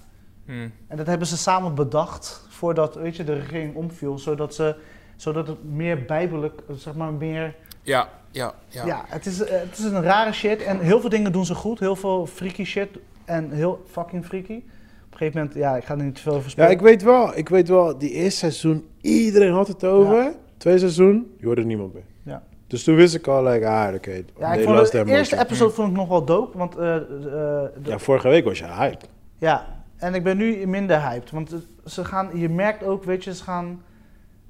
Hmm. 0.45 0.73
En 0.89 0.97
dat 0.97 1.07
hebben 1.07 1.27
ze 1.27 1.37
samen 1.37 1.75
bedacht 1.75 2.47
voordat, 2.49 2.95
weet 2.95 3.17
je, 3.17 3.25
de 3.25 3.35
regering 3.35 3.75
omviel. 3.75 4.19
Zodat, 4.19 4.55
ze, 4.55 4.75
zodat 5.19 5.47
het 5.47 5.65
meer 5.65 6.05
bijbelijk, 6.05 6.61
zeg 6.77 6.95
maar, 6.95 7.13
meer... 7.13 7.55
Ja, 7.83 8.09
ja, 8.31 8.55
ja. 8.69 8.87
Ja, 8.87 9.05
het, 9.09 9.27
is, 9.27 9.45
eh, 9.45 9.61
het 9.61 9.79
is 9.79 9.85
een 9.85 10.03
rare 10.03 10.33
shit. 10.33 10.63
En 10.63 10.81
heel 10.81 11.01
veel 11.01 11.09
dingen 11.11 11.33
doen 11.33 11.45
ze 11.45 11.55
goed. 11.55 11.79
Heel 11.79 11.97
veel 11.97 12.27
freaky 12.27 12.65
shit. 12.65 12.89
En 13.25 13.51
heel 13.51 13.83
fucking 13.91 14.25
freaky. 14.27 14.55
Op 14.55 15.13
een 15.15 15.19
gegeven 15.19 15.39
moment, 15.41 15.57
ja, 15.59 15.77
ik 15.77 15.85
ga 15.85 15.97
er 15.97 16.03
niet 16.05 16.15
te 16.15 16.21
veel 16.23 16.33
over 16.33 16.45
Ja, 16.45 16.51
spreken. 16.51 16.73
ik 16.73 16.81
weet 16.81 17.03
wel. 17.03 17.37
Ik 17.37 17.49
weet 17.49 17.69
wel, 17.69 17.99
die 17.99 18.11
eerste 18.11 18.39
seizoen, 18.39 18.87
iedereen 19.01 19.53
had 19.53 19.69
het 19.69 19.85
over. 19.85 20.17
Ja. 20.23 20.33
Tweede 20.57 20.79
seizoen, 20.81 21.35
je 21.39 21.47
hoorde 21.47 21.65
niemand 21.65 21.93
meer. 21.95 22.03
Ja. 22.23 22.43
Dus 22.67 22.85
toen 22.85 22.95
wist 22.95 23.15
ik 23.15 23.27
al, 23.27 23.45
like, 23.45 23.67
ah, 23.67 23.95
oké. 23.95 24.23
Ja, 24.39 24.53
ik 24.53 24.65
vond 24.65 24.91
de 24.93 25.05
eerste 25.07 25.39
episode 25.39 25.73
vond 25.73 25.91
ik 25.91 25.97
nog 25.97 26.09
wel 26.09 26.25
dope. 26.25 26.59
Want, 26.59 26.77
eh, 26.77 26.97
eh, 26.97 27.03
de- 27.03 27.71
Ja, 27.83 27.99
vorige 27.99 28.29
week 28.29 28.45
was 28.45 28.59
je 28.59 28.65
hype. 28.67 29.05
ja, 29.39 29.67
en 29.97 30.15
ik 30.15 30.23
ben 30.23 30.37
nu 30.37 30.67
minder 30.67 31.03
hyped. 31.09 31.31
Want 31.31 31.55
ze 31.85 32.05
gaan, 32.05 32.31
je 32.35 32.49
merkt 32.49 32.83
ook, 32.85 33.05
weet 33.05 33.25
je, 33.25 33.35
ze 33.35 33.43
gaan... 33.43 33.83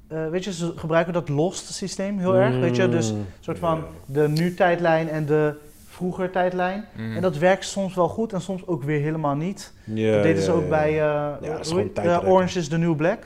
eh, 0.08 0.28
weet 0.28 0.44
je, 0.44 0.52
ze 0.52 0.72
gebruiken 0.76 1.12
dat 1.12 1.28
lost 1.28 1.72
systeem 1.72 2.18
heel 2.18 2.34
erg, 2.34 2.58
weet 2.58 2.76
je. 2.76 2.88
Dus 2.88 3.08
een 3.08 3.16
Mm. 3.16 3.26
soort 3.40 3.58
van 3.58 3.84
de 4.06 4.28
nu-tijdlijn 4.28 5.08
en 5.08 5.26
de 5.26 5.54
vroeger 5.88 6.30
tijdlijn. 6.30 6.84
Hmm. 6.94 7.16
En 7.16 7.22
dat 7.22 7.36
werkt 7.36 7.64
soms 7.64 7.94
wel 7.94 8.08
goed 8.08 8.32
en 8.32 8.40
soms 8.40 8.66
ook 8.66 8.82
weer 8.82 9.00
helemaal 9.00 9.34
niet. 9.34 9.72
Ja, 9.84 10.12
dat 10.12 10.22
deden 10.22 10.42
ze 10.42 10.52
ook 10.52 10.68
bij 10.68 11.00
eh, 11.02 11.58
is 11.60 11.72
eh. 11.94 12.28
Orange 12.28 12.58
is 12.58 12.68
the 12.68 12.76
New 12.78 12.96
Black. 12.96 13.18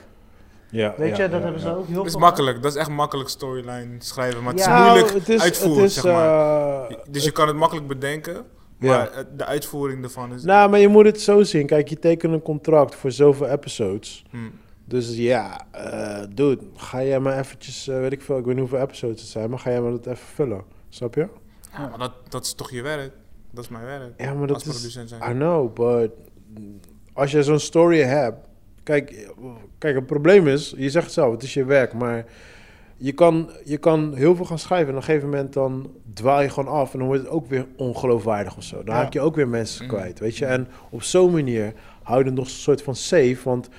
Ja, 0.69 0.93
Weet 0.97 1.17
ja, 1.17 1.23
je, 1.23 1.29
dat 1.29 1.37
ja, 1.39 1.43
hebben 1.43 1.61
ze 1.61 1.75
ook 1.75 1.87
heel 1.87 1.95
Dat 1.95 2.05
is 2.05 2.11
veel 2.11 2.19
makkelijk, 2.21 2.61
dat 2.61 2.71
is 2.73 2.77
echt 2.77 2.89
makkelijk 2.89 3.29
storyline 3.29 3.95
schrijven, 3.97 4.43
maar 4.43 4.53
het 4.53 4.63
Ja. 4.63 4.75
is 4.77 4.81
moeilijk 4.83 5.07
Nou, 5.07 5.19
het 5.19 5.29
is, 5.29 5.41
uitvoeren, 5.41 5.81
het 5.83 5.91
is, 5.91 6.01
zeg 6.01 6.13
maar. 6.13 6.95
dus 7.09 7.23
je 7.23 7.31
kan 7.31 7.47
het 7.47 7.55
makkelijk 7.55 7.87
bedenken, 7.87 8.45
maar 8.77 9.09
het- 9.13 9.37
de 9.39 9.45
uitvoering 9.45 10.03
ervan 10.03 10.33
is... 10.33 10.43
Nou, 10.43 10.69
maar 10.69 10.79
je 10.79 10.87
moet 10.87 11.05
het 11.05 11.21
zo 11.21 11.43
zien. 11.43 11.65
Kijk, 11.65 11.87
je 11.87 11.99
tekent 11.99 12.33
een 12.33 12.41
contract 12.41 12.95
voor 12.95 13.11
zoveel 13.11 13.47
episodes. 13.47 14.25
Hmm. 14.29 14.51
Dus 14.93 15.15
ja, 15.15 15.65
eh 15.71 16.23
dude, 16.33 16.63
ga 16.75 17.03
jij 17.03 17.19
maar 17.19 17.39
eventjes, 17.39 17.87
eh, 17.87 17.99
weet 17.99 18.11
ik 18.11 18.21
veel, 18.21 18.37
ik 18.37 18.45
weet 18.45 18.55
niet 18.55 18.69
hoeveel 18.69 18.85
episodes 18.85 19.21
het 19.21 19.29
zijn, 19.29 19.49
maar 19.49 19.59
ga 19.59 19.69
jij 19.69 19.81
maar 19.81 19.91
dat 19.91 20.05
even 20.05 20.25
vullen. 20.33 20.63
Snap 20.89 21.15
je? 21.15 21.27
Ja, 21.71 21.87
maar 21.87 21.97
dat, 21.97 22.11
dat 22.29 22.43
is 22.43 22.53
toch 22.53 22.71
je 22.71 22.81
werk? 22.81 23.11
Dat 23.51 23.63
is 23.63 23.69
mijn 23.69 23.85
werk. 23.85 24.13
Ja, 24.17 24.33
maar 24.33 24.47
dat 24.47 24.65
als 24.67 24.85
is... 24.85 24.93
zijn. 24.93 25.31
I 25.31 25.33
know, 25.33 25.73
but 25.73 26.11
als 27.13 27.31
je 27.31 27.43
zo'n 27.43 27.59
story 27.59 27.99
hebt... 28.01 28.47
Kijk, 28.83 29.29
kijk, 29.77 29.95
het 29.95 30.05
probleem 30.05 30.47
is, 30.47 30.73
je 30.77 30.89
zegt 30.89 31.05
het 31.05 31.13
zelf, 31.13 31.31
het 31.31 31.43
is 31.43 31.53
je 31.53 31.65
werk, 31.65 31.93
maar 31.93 32.25
je 32.97 33.11
kan, 33.11 33.49
je 33.63 33.77
kan 33.77 34.13
heel 34.15 34.35
veel 34.35 34.45
gaan 34.45 34.59
schrijven 34.59 34.87
en 34.87 34.93
op 34.93 34.99
een 34.99 35.05
gegeven 35.05 35.29
moment 35.29 35.53
dan 35.53 35.91
dwaal 36.13 36.41
je 36.41 36.49
gewoon 36.49 36.73
af 36.73 36.93
en 36.93 36.99
dan 36.99 37.07
wordt 37.07 37.23
het 37.23 37.31
ook 37.31 37.47
weer 37.47 37.67
ongeloofwaardig 37.77 38.57
of 38.57 38.63
zo. 38.63 38.83
Dan 38.83 38.95
Ja. 38.95 39.01
haak 39.01 39.13
je 39.13 39.21
ook 39.21 39.35
weer 39.35 39.47
mensen 39.47 39.85
Mhm. 39.85 39.95
kwijt, 39.95 40.19
weet 40.19 40.37
je. 40.37 40.45
En 40.45 40.67
op 40.89 41.03
zo'n 41.03 41.31
manier 41.31 41.73
hou 42.03 42.19
je 42.19 42.25
het 42.25 42.33
nog 42.33 42.45
een 42.45 42.51
soort 42.51 42.81
van 42.81 42.95
safe, 42.95 43.37
want 43.43 43.69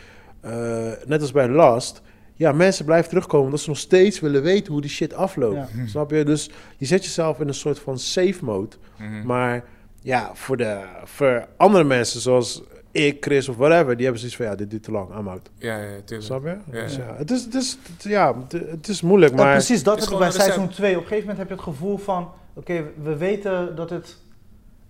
net 1.07 1.21
als 1.21 1.33
bij 1.33 1.49
Last, 1.49 2.03
ja, 2.35 2.53
mensen 2.53 2.85
blijven 2.85 3.09
terugkomen 3.09 3.45
omdat 3.47 3.61
ze 3.61 3.69
nog 3.69 3.79
steeds 3.79 4.21
willen 4.21 4.43
weten 4.43 4.73
hoe 4.73 4.81
die 4.81 4.91
shit 4.91 5.15
afloopt. 5.15 5.69
Ja. 5.77 5.87
Snap 5.87 6.11
je? 6.11 6.25
Dus 6.25 6.51
je 6.77 6.87
zet 6.87 7.05
jezelf 7.05 7.41
in 7.41 7.49
een 7.49 7.55
soort 7.55 7.79
van 7.79 7.99
safe 7.99 8.45
mode. 8.45 8.77
Mhm. 8.99 9.27
Maar 9.27 9.65
ja, 10.01 10.31
voor, 10.35 10.57
de, 10.57 10.79
voor 11.05 11.47
andere 11.57 11.85
mensen 11.85 12.21
zoals 12.21 12.63
ik, 12.91 13.17
Chris 13.25 13.49
of 13.49 13.57
whatever, 13.57 13.95
die 13.95 14.03
hebben 14.03 14.19
zoiets 14.19 14.37
van 14.37 14.47
ja, 14.47 14.55
dit 14.55 14.71
duurt 14.71 14.83
te 14.83 14.91
lang, 14.91 15.19
I'm 15.19 15.29
out. 15.29 15.51
Ja, 15.59 15.79
ja, 15.79 15.89
tuurlijk. 16.05 16.23
Snap 16.27 16.45
je? 16.45 16.57
Ja. 16.73 16.83
Dus 16.83 16.97
ja, 16.97 17.15
het 17.17 17.31
is, 17.31 17.45
het 17.45 17.55
is, 17.55 17.79
het- 17.93 18.03
ja, 18.03 18.35
het, 18.71 18.89
is 18.89 19.03
moeilijk, 19.03 19.35
maar... 19.35 19.53
precies, 19.53 19.83
dat 19.83 20.01
heb 20.01 20.11
ik 20.11 20.19
bij 20.19 20.31
seizoen 20.31 20.69
2. 20.69 20.91
Op 20.91 20.97
een 20.97 21.03
gegeven 21.09 21.21
moment 21.21 21.39
heb 21.39 21.49
je 21.49 21.55
het 21.55 21.63
gevoel 21.63 21.97
van... 21.97 22.31
Oké, 22.55 22.85
we 23.03 23.17
weten 23.17 23.77
dat 23.77 23.91
het... 23.91 24.17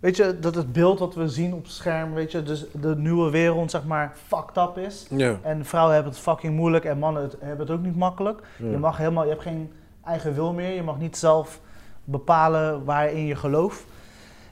Weet 0.05 0.17
je, 0.17 0.39
dat 0.39 0.55
het 0.55 0.73
beeld 0.73 0.99
wat 0.99 1.15
we 1.15 1.29
zien 1.29 1.55
op 1.55 1.63
het 1.63 1.73
scherm, 1.73 2.15
weet 2.15 2.33
je, 2.33 2.43
dus 2.43 2.65
de 2.73 2.97
nieuwe 2.97 3.31
wereld, 3.31 3.71
zeg 3.71 3.85
maar, 3.85 4.13
fucked 4.27 4.57
up 4.57 4.79
is. 4.79 5.07
Ja, 5.11 5.39
En 5.43 5.65
vrouwen 5.65 5.95
hebben 5.95 6.13
het 6.13 6.23
fucking 6.23 6.57
moeilijk 6.57 6.85
en 6.85 6.99
mannen 6.99 7.23
het, 7.23 7.37
hebben 7.41 7.67
het 7.67 7.77
ook 7.77 7.83
niet 7.83 7.97
makkelijk. 7.97 8.43
ja. 8.59 8.71
Je 8.71 8.79
mag 8.79 8.97
helemaal, 8.97 9.23
je 9.23 9.31
hebt 9.31 9.43
geen 9.43 9.73
eigen 10.05 10.35
wil 10.35 10.53
meer. 10.53 10.75
Je 10.75 10.83
mag 10.83 10.99
niet 10.99 11.17
zelf 11.17 11.61
bepalen 12.05 12.85
waarin 12.85 13.27
je 13.27 13.35
gelooft. 13.35 13.85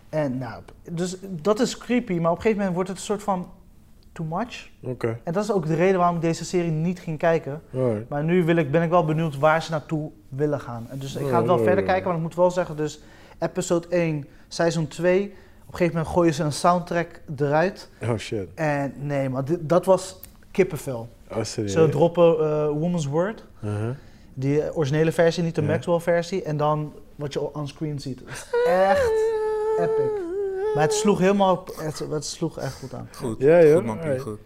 En 0.08 0.38
nou, 0.38 0.62
dus 0.90 1.16
dat 1.28 1.60
is 1.60 1.78
creepy, 1.78 2.18
maar 2.18 2.30
op 2.30 2.36
een 2.36 2.42
gegeven 2.42 2.56
moment 2.58 2.74
wordt 2.74 2.88
het 2.88 2.98
een 2.98 3.04
soort 3.04 3.22
van 3.22 3.50
too 4.12 4.26
much. 4.26 4.70
Oké, 4.82 5.18
En 5.24 5.32
dat 5.32 5.44
is 5.44 5.52
ook 5.52 5.66
de 5.66 5.74
reden 5.74 5.98
waarom 5.98 6.16
ik 6.16 6.22
deze 6.22 6.44
serie 6.44 6.70
niet 6.70 7.00
ging 7.00 7.18
kijken. 7.18 7.62
alright. 7.74 8.08
Maar 8.08 8.24
nu 8.24 8.44
wil 8.44 8.56
ik, 8.56 8.70
ben 8.70 8.82
ik 8.82 8.90
wel 8.90 9.04
benieuwd 9.04 9.38
waar 9.38 9.62
ze 9.62 9.70
naartoe 9.70 10.10
willen 10.28 10.60
gaan. 10.60 10.86
En 10.90 10.98
dus 10.98 11.14
ik 11.16 11.26
ga 11.28 11.36
het 11.36 11.46
wel 11.46 11.58
verder 11.58 11.84
kijken, 11.84 12.04
maar 12.06 12.16
ik 12.16 12.22
moet 12.22 12.34
wel 12.34 12.50
zeggen, 12.50 12.76
dus 12.76 13.00
episode 13.38 13.86
1, 13.88 14.26
seizoen 14.48 14.88
2. 14.88 15.22
Op 15.22 15.28
een 15.68 15.74
gegeven 15.78 15.94
moment 15.96 16.14
gooien 16.14 16.34
ze 16.34 16.42
een 16.42 16.52
soundtrack 16.52 17.20
eruit. 17.36 17.88
Oh 18.02 18.16
shit. 18.16 18.48
En 18.54 18.92
nee, 18.96 19.28
maar 19.28 19.44
dit- 19.44 19.68
dat 19.68 19.84
was 19.84 20.20
kippenvel. 20.50 21.08
Oh, 21.30 21.42
serieus? 21.42 21.72
Ze 21.72 21.88
droppen 21.88 22.38
eh, 22.38 22.66
Woman's 22.68 23.06
Word. 23.06 23.44
Uh-huh. 23.64 23.90
Die 24.34 24.74
originele 24.74 25.12
versie, 25.12 25.42
niet 25.42 25.54
de 25.54 25.62
Ja. 25.62 25.66
Maxwell-versie. 25.68 26.42
En 26.42 26.56
dan 26.56 26.92
wat 27.16 27.32
je 27.32 27.54
on 27.54 27.68
screen 27.68 27.98
ziet. 28.00 28.22
Echt 28.66 29.10
epic. 29.80 30.21
Maar 30.74 30.82
het 30.82 30.92
sloeg 30.94 31.18
helemaal 31.18 31.52
op, 31.52 31.74
het, 31.76 32.04
het 32.10 32.24
sloeg 32.24 32.58
echt 32.58 32.74
goed 32.80 32.94
aan. 32.94 33.08
Goed, 33.16 33.36
Ja, 33.38 33.62
joh. 33.64 33.74
goed 33.76 33.84
man, 33.84 33.98
Pien, 33.98 34.18
goed. 34.18 34.38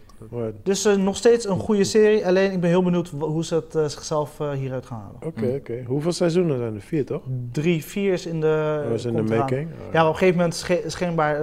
Dus 0.62 0.84
eh, 0.84 0.96
nog 0.96 1.16
steeds 1.16 1.48
een 1.48 1.58
goede 1.58 1.84
serie. 1.84 2.26
Alleen 2.26 2.52
ik 2.52 2.60
ben 2.60 2.70
heel 2.70 2.82
benieuwd 2.82 3.08
hoe 3.18 3.44
ze 3.44 3.54
het 3.54 3.74
eh, 3.74 3.84
zichzelf 3.84 4.40
eh, 4.40 4.50
hieruit 4.50 4.86
gaan 4.86 4.98
halen. 5.00 5.16
Oké, 5.26 5.46
Mm. 5.46 5.54
oké. 5.54 5.82
Hoeveel 5.86 6.12
seizoenen 6.12 6.58
zijn 6.58 6.74
er? 6.74 6.80
Vier, 6.80 7.04
toch? 7.06 7.22
Drie, 7.52 7.84
vier 7.84 8.12
is 8.12 8.26
in 8.26 8.40
de. 8.40 8.84
Dat 8.90 9.04
in 9.04 9.12
de 9.12 9.22
eraan. 9.22 9.38
making. 9.38 9.68
Ja, 9.70 9.92
maar 9.92 10.02
op 10.06 10.08
een 10.12 10.18
gegeven 10.18 10.36
moment 10.36 10.54
sche- 10.54 10.82
schijnbaar 10.86 11.40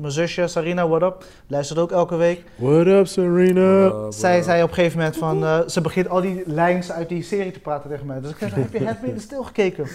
mijn 0.00 0.12
zusje 0.12 0.46
Sarina, 0.46 0.88
what 0.88 1.02
up, 1.02 1.24
luistert 1.46 1.78
ook 1.78 1.90
elke 1.92 2.16
week. 2.16 2.42
What 2.56 2.86
up, 2.86 3.06
Serena? 3.06 3.84
Uh, 3.86 4.06
Zij 4.08 4.42
zei 4.42 4.62
op 4.62 4.68
een 4.68 4.74
gegeven 4.74 4.98
moment 4.98 5.16
van, 5.16 5.44
eh, 5.44 5.60
ze 5.68 5.80
begint 5.80 6.08
al 6.08 6.20
die 6.20 6.42
lijns 6.46 6.92
uit 6.92 7.08
die 7.08 7.22
serie 7.22 7.52
te 7.52 7.60
praten 7.60 7.90
tegen 7.90 8.06
mij. 8.06 8.20
Dus 8.20 8.30
ik 8.30 8.36
zeg, 8.38 8.54
heb 8.54 8.72
je 8.72 8.84
Handmaiden 8.84 9.20
stil 9.22 9.42
gekeken? 9.44 9.86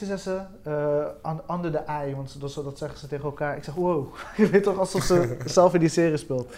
Het 0.00 0.10
is 0.10 0.22
ze 0.22 0.40
under 1.50 1.70
the 1.70 1.78
eye, 1.78 2.16
want 2.16 2.40
dat, 2.40 2.54
dat 2.54 2.78
zeggen 2.78 2.98
ze 2.98 3.06
tegen 3.06 3.24
elkaar. 3.24 3.56
Ik 3.56 3.64
zeg, 3.64 3.74
wow, 3.74 4.14
je 4.36 4.46
weet 4.48 4.62
toch 4.62 4.78
alsof 4.78 5.02
ze 5.02 5.36
zelf 5.44 5.74
in 5.74 5.80
die 5.80 5.88
serie 5.88 6.16
speelt. 6.16 6.54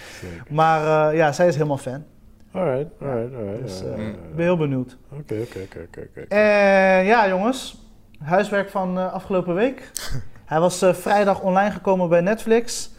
Maar 0.48 1.10
eh, 1.10 1.16
ja, 1.16 1.32
zij 1.32 1.48
is 1.48 1.54
helemaal 1.54 1.78
fan. 1.78 2.04
Alright, 2.52 2.90
alright, 3.00 3.34
alright. 3.34 3.62
Dus, 3.62 3.82
eh, 3.82 4.08
ik 4.08 4.34
ben 4.34 4.44
heel 4.44 4.56
benieuwd. 4.56 4.96
Oké, 5.08 5.40
oké, 5.40 5.58
oké, 5.82 6.08
oké, 6.20 6.36
ja, 7.02 7.28
jongens. 7.28 7.80
Huiswerk 8.22 8.70
van 8.70 8.98
eh, 8.98 9.12
afgelopen 9.12 9.54
week. 9.54 9.90
Hij 10.44 10.60
was 10.60 10.82
eh, 10.82 10.94
vrijdag 10.94 11.40
online 11.40 11.70
gekomen 11.70 12.08
bij 12.08 12.20
Netflix. 12.20 12.90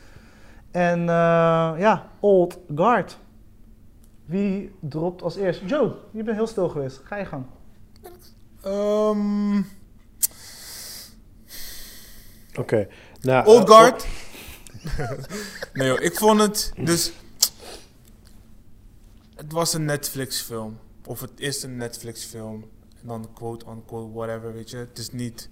En 0.71 0.99
eh, 0.99 1.73
ja, 1.77 2.05
Old 2.19 2.59
Guard. 2.75 3.17
Wie 4.25 4.75
dropt 4.79 5.21
als 5.21 5.35
eerst? 5.35 5.61
Joe, 5.65 5.91
je 6.11 6.23
bent 6.23 6.37
heel 6.37 6.47
stil 6.47 6.69
geweest. 6.69 7.01
Ga 7.03 7.15
je 7.15 7.25
gang. 7.25 7.45
Ehm, 8.61 9.61
Oké. 12.59 12.87
Nou, 13.21 13.45
Old 13.45 13.69
eh, 13.69 13.75
Guard. 13.75 14.05
nee 15.73 15.87
joh, 15.87 16.01
ik 16.01 16.17
vond 16.17 16.39
het 16.39 16.73
dus... 16.77 17.11
Het 19.35 19.51
was 19.51 19.73
een 19.73 19.85
Netflix 19.85 20.41
film. 20.41 20.79
Of 21.05 21.21
het 21.21 21.31
is 21.35 21.63
een 21.63 21.77
Netflix 21.77 22.23
film. 22.23 22.69
En 23.01 23.07
dan 23.07 23.29
quote 23.33 23.65
unquote 23.69 24.13
whatever, 24.13 24.53
weet 24.53 24.69
je. 24.69 24.77
Het 24.77 24.97
is 24.97 25.11
niet 25.11 25.49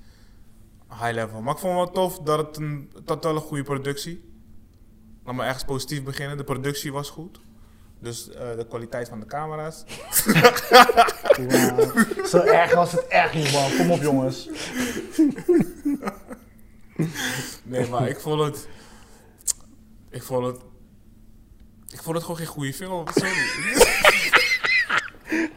high 0.90 1.14
level. 1.14 1.42
Maar 1.42 1.54
ik 1.54 1.60
vond 1.60 1.80
het 1.80 1.96
wel 1.96 2.08
tof 2.08 2.20
dat 2.20 2.48
het 2.48 2.58
een... 2.58 2.92
Het 2.96 3.10
had 3.10 3.24
wel 3.24 3.36
een 3.36 3.42
goede 3.42 3.64
productie. 3.64 4.30
Laat 5.26 5.36
maar 5.36 5.46
ergens 5.46 5.66
positief 5.66 6.04
beginnen. 6.04 6.38
De 6.38 6.44
productie 6.44 6.92
was 6.94 7.10
goed. 7.10 7.40
Dus 8.00 8.30
eh, 8.30 8.56
de 8.58 8.66
kwaliteit 8.68 9.10
van 9.10 9.20
de 9.20 9.26
camera's. 9.26 9.84
Zo 12.32 12.38
erg 12.38 12.74
was 12.74 12.92
het 12.92 13.08
echt 13.08 13.34
niet, 13.34 13.52
man. 13.52 13.72
Kom 13.78 13.92
op, 13.92 14.02
jongens. 14.02 14.50
Nee, 17.64 17.88
maar 17.90 18.08
ik 18.10 18.20
vond 18.20 18.42
het... 18.44 18.68
Ik 20.10 20.24
vond 20.24 20.46
het... 20.46 20.56
Ik 21.92 22.02
vond 22.02 22.16
het 22.16 22.24
gewoon 22.26 22.38
geen 22.38 22.48
goede 22.48 22.74
film. 22.74 23.06
Sorry. 23.14 23.32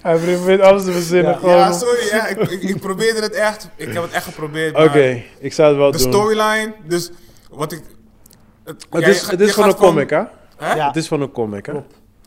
Hij 0.03 0.19
probeert 0.19 0.61
alles 0.61 0.85
te 0.85 0.93
verzinnen. 0.93 1.33
Ja. 1.33 1.39
gewoon. 1.39 1.55
Ja, 1.57 1.73
sorry. 1.73 2.07
Ja, 2.07 2.27
ik, 2.27 2.39
ik, 2.39 2.63
ik 2.63 2.81
probeerde 2.81 3.21
het 3.21 3.33
echt. 3.33 3.69
Ik 3.77 3.93
heb 3.93 4.03
het 4.03 4.13
echt 4.13 4.25
geprobeerd. 4.25 4.77
Oké, 4.77 5.23
ik 5.39 5.53
zou 5.53 5.69
het 5.69 5.77
wel 5.79 5.91
De 5.91 5.99
doen. 5.99 6.13
storyline, 6.13 6.75
dus 6.87 7.11
wat 7.51 7.73
ik. 7.73 7.83
Het, 8.65 8.87
Het 8.91 9.01
jij 9.01 9.11
is, 9.11 9.27
het 9.31 9.41
is 9.41 9.53
van 9.55 9.69
een 9.69 9.75
comic, 9.75 10.11
hè? 10.11 10.23
Hè? 10.57 10.75
Ja. 10.75 10.87
Het 10.87 10.97
is 10.97 11.09
van 11.09 11.21
een 11.21 11.31
comic, 11.31 11.67
hè? 11.67 11.73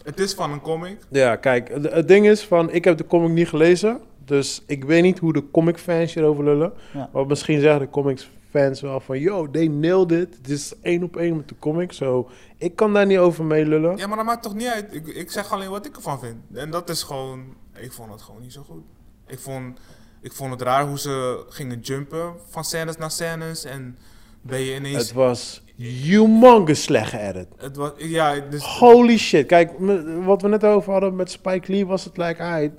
Het 0.04 0.20
is 0.20 0.34
van 0.34 0.52
een 0.52 0.62
comic. 0.62 0.98
Ja, 1.10 1.36
kijk, 1.36 1.70
het, 1.70 1.92
het 1.94 2.08
ding 2.08 2.28
is 2.28 2.44
van, 2.46 2.72
ik 2.72 2.84
heb 2.84 2.98
de 2.98 3.06
comic 3.08 3.32
niet 3.32 3.48
gelezen, 3.48 4.00
dus 4.26 4.64
ik 4.68 4.84
weet 4.84 5.02
niet 5.02 5.20
hoe 5.20 5.34
de 5.34 5.44
comic 5.52 5.78
fans 5.78 6.14
hierover 6.14 6.44
lullen. 6.44 6.74
Ja. 6.94 7.10
Maar 7.14 7.26
misschien 7.26 7.60
zeggen 7.62 7.80
de 7.80 7.90
comics 7.90 8.30
fans 8.60 8.82
wel 8.82 9.00
van, 9.00 9.20
yo, 9.20 9.50
they 9.52 9.68
nailed 9.68 10.12
it. 10.12 10.36
Het 10.38 10.50
is 10.50 10.74
één 10.82 11.04
op 11.04 11.18
één 11.18 11.36
met 11.36 11.48
de 11.48 11.56
comic, 11.60 11.92
zo 11.92 12.30
ik 12.58 12.76
kan 12.76 12.94
daar 12.94 13.06
niet 13.06 13.18
over 13.18 13.46
meelullen. 13.46 13.98
Ja, 13.98 14.08
maar 14.08 14.18
dat 14.18 14.26
maakt 14.26 14.44
toch 14.44 14.56
niet 14.56 14.68
uit. 14.68 14.96
Ik, 14.96 15.08
ik 15.08 15.32
zeg 15.32 15.52
alleen 15.52 15.70
wat 15.70 15.86
ik 15.86 15.96
ervan 15.96 16.20
vind. 16.20 16.36
En 16.54 16.70
dat 16.70 16.90
is 16.90 17.04
gewoon. 17.04 17.44
Ik 17.76 17.92
vond 17.92 18.12
het 18.12 18.22
gewoon 18.22 18.42
niet 18.42 18.54
zo 18.54 18.64
goed. 18.70 18.84
Ik 19.28 19.40
vond, 19.40 19.80
ik 20.22 20.34
vond 20.34 20.52
het 20.52 20.62
raar 20.62 20.88
hoe 20.88 21.00
ze 21.00 21.46
gingen 21.50 21.80
jumpen 21.80 22.34
van 22.50 22.64
scènes 22.64 22.98
naar 22.98 23.12
scènes. 23.12 23.64
En 23.64 23.98
ben 24.42 24.60
je 24.60 24.76
ineens. 24.76 24.98
Het 24.98 25.14
was 25.14 25.64
humongous 25.76 26.84
slecht 26.84 27.10
geëdit. 27.10 27.48
Het 27.58 27.76
was, 27.76 27.92
ja, 27.98 28.40
dus, 28.40 28.64
Holy 28.64 29.18
shit. 29.18 29.46
Kijk, 29.46 29.72
wat 30.24 30.42
we 30.42 30.48
net 30.48 30.64
over 30.64 30.92
hadden 30.92 31.16
met 31.16 31.32
Spike 31.32 31.72
Lee 31.72 31.86
was 31.86 32.04
het 32.04 32.18
like, 32.18 32.44
ah, 32.44 32.72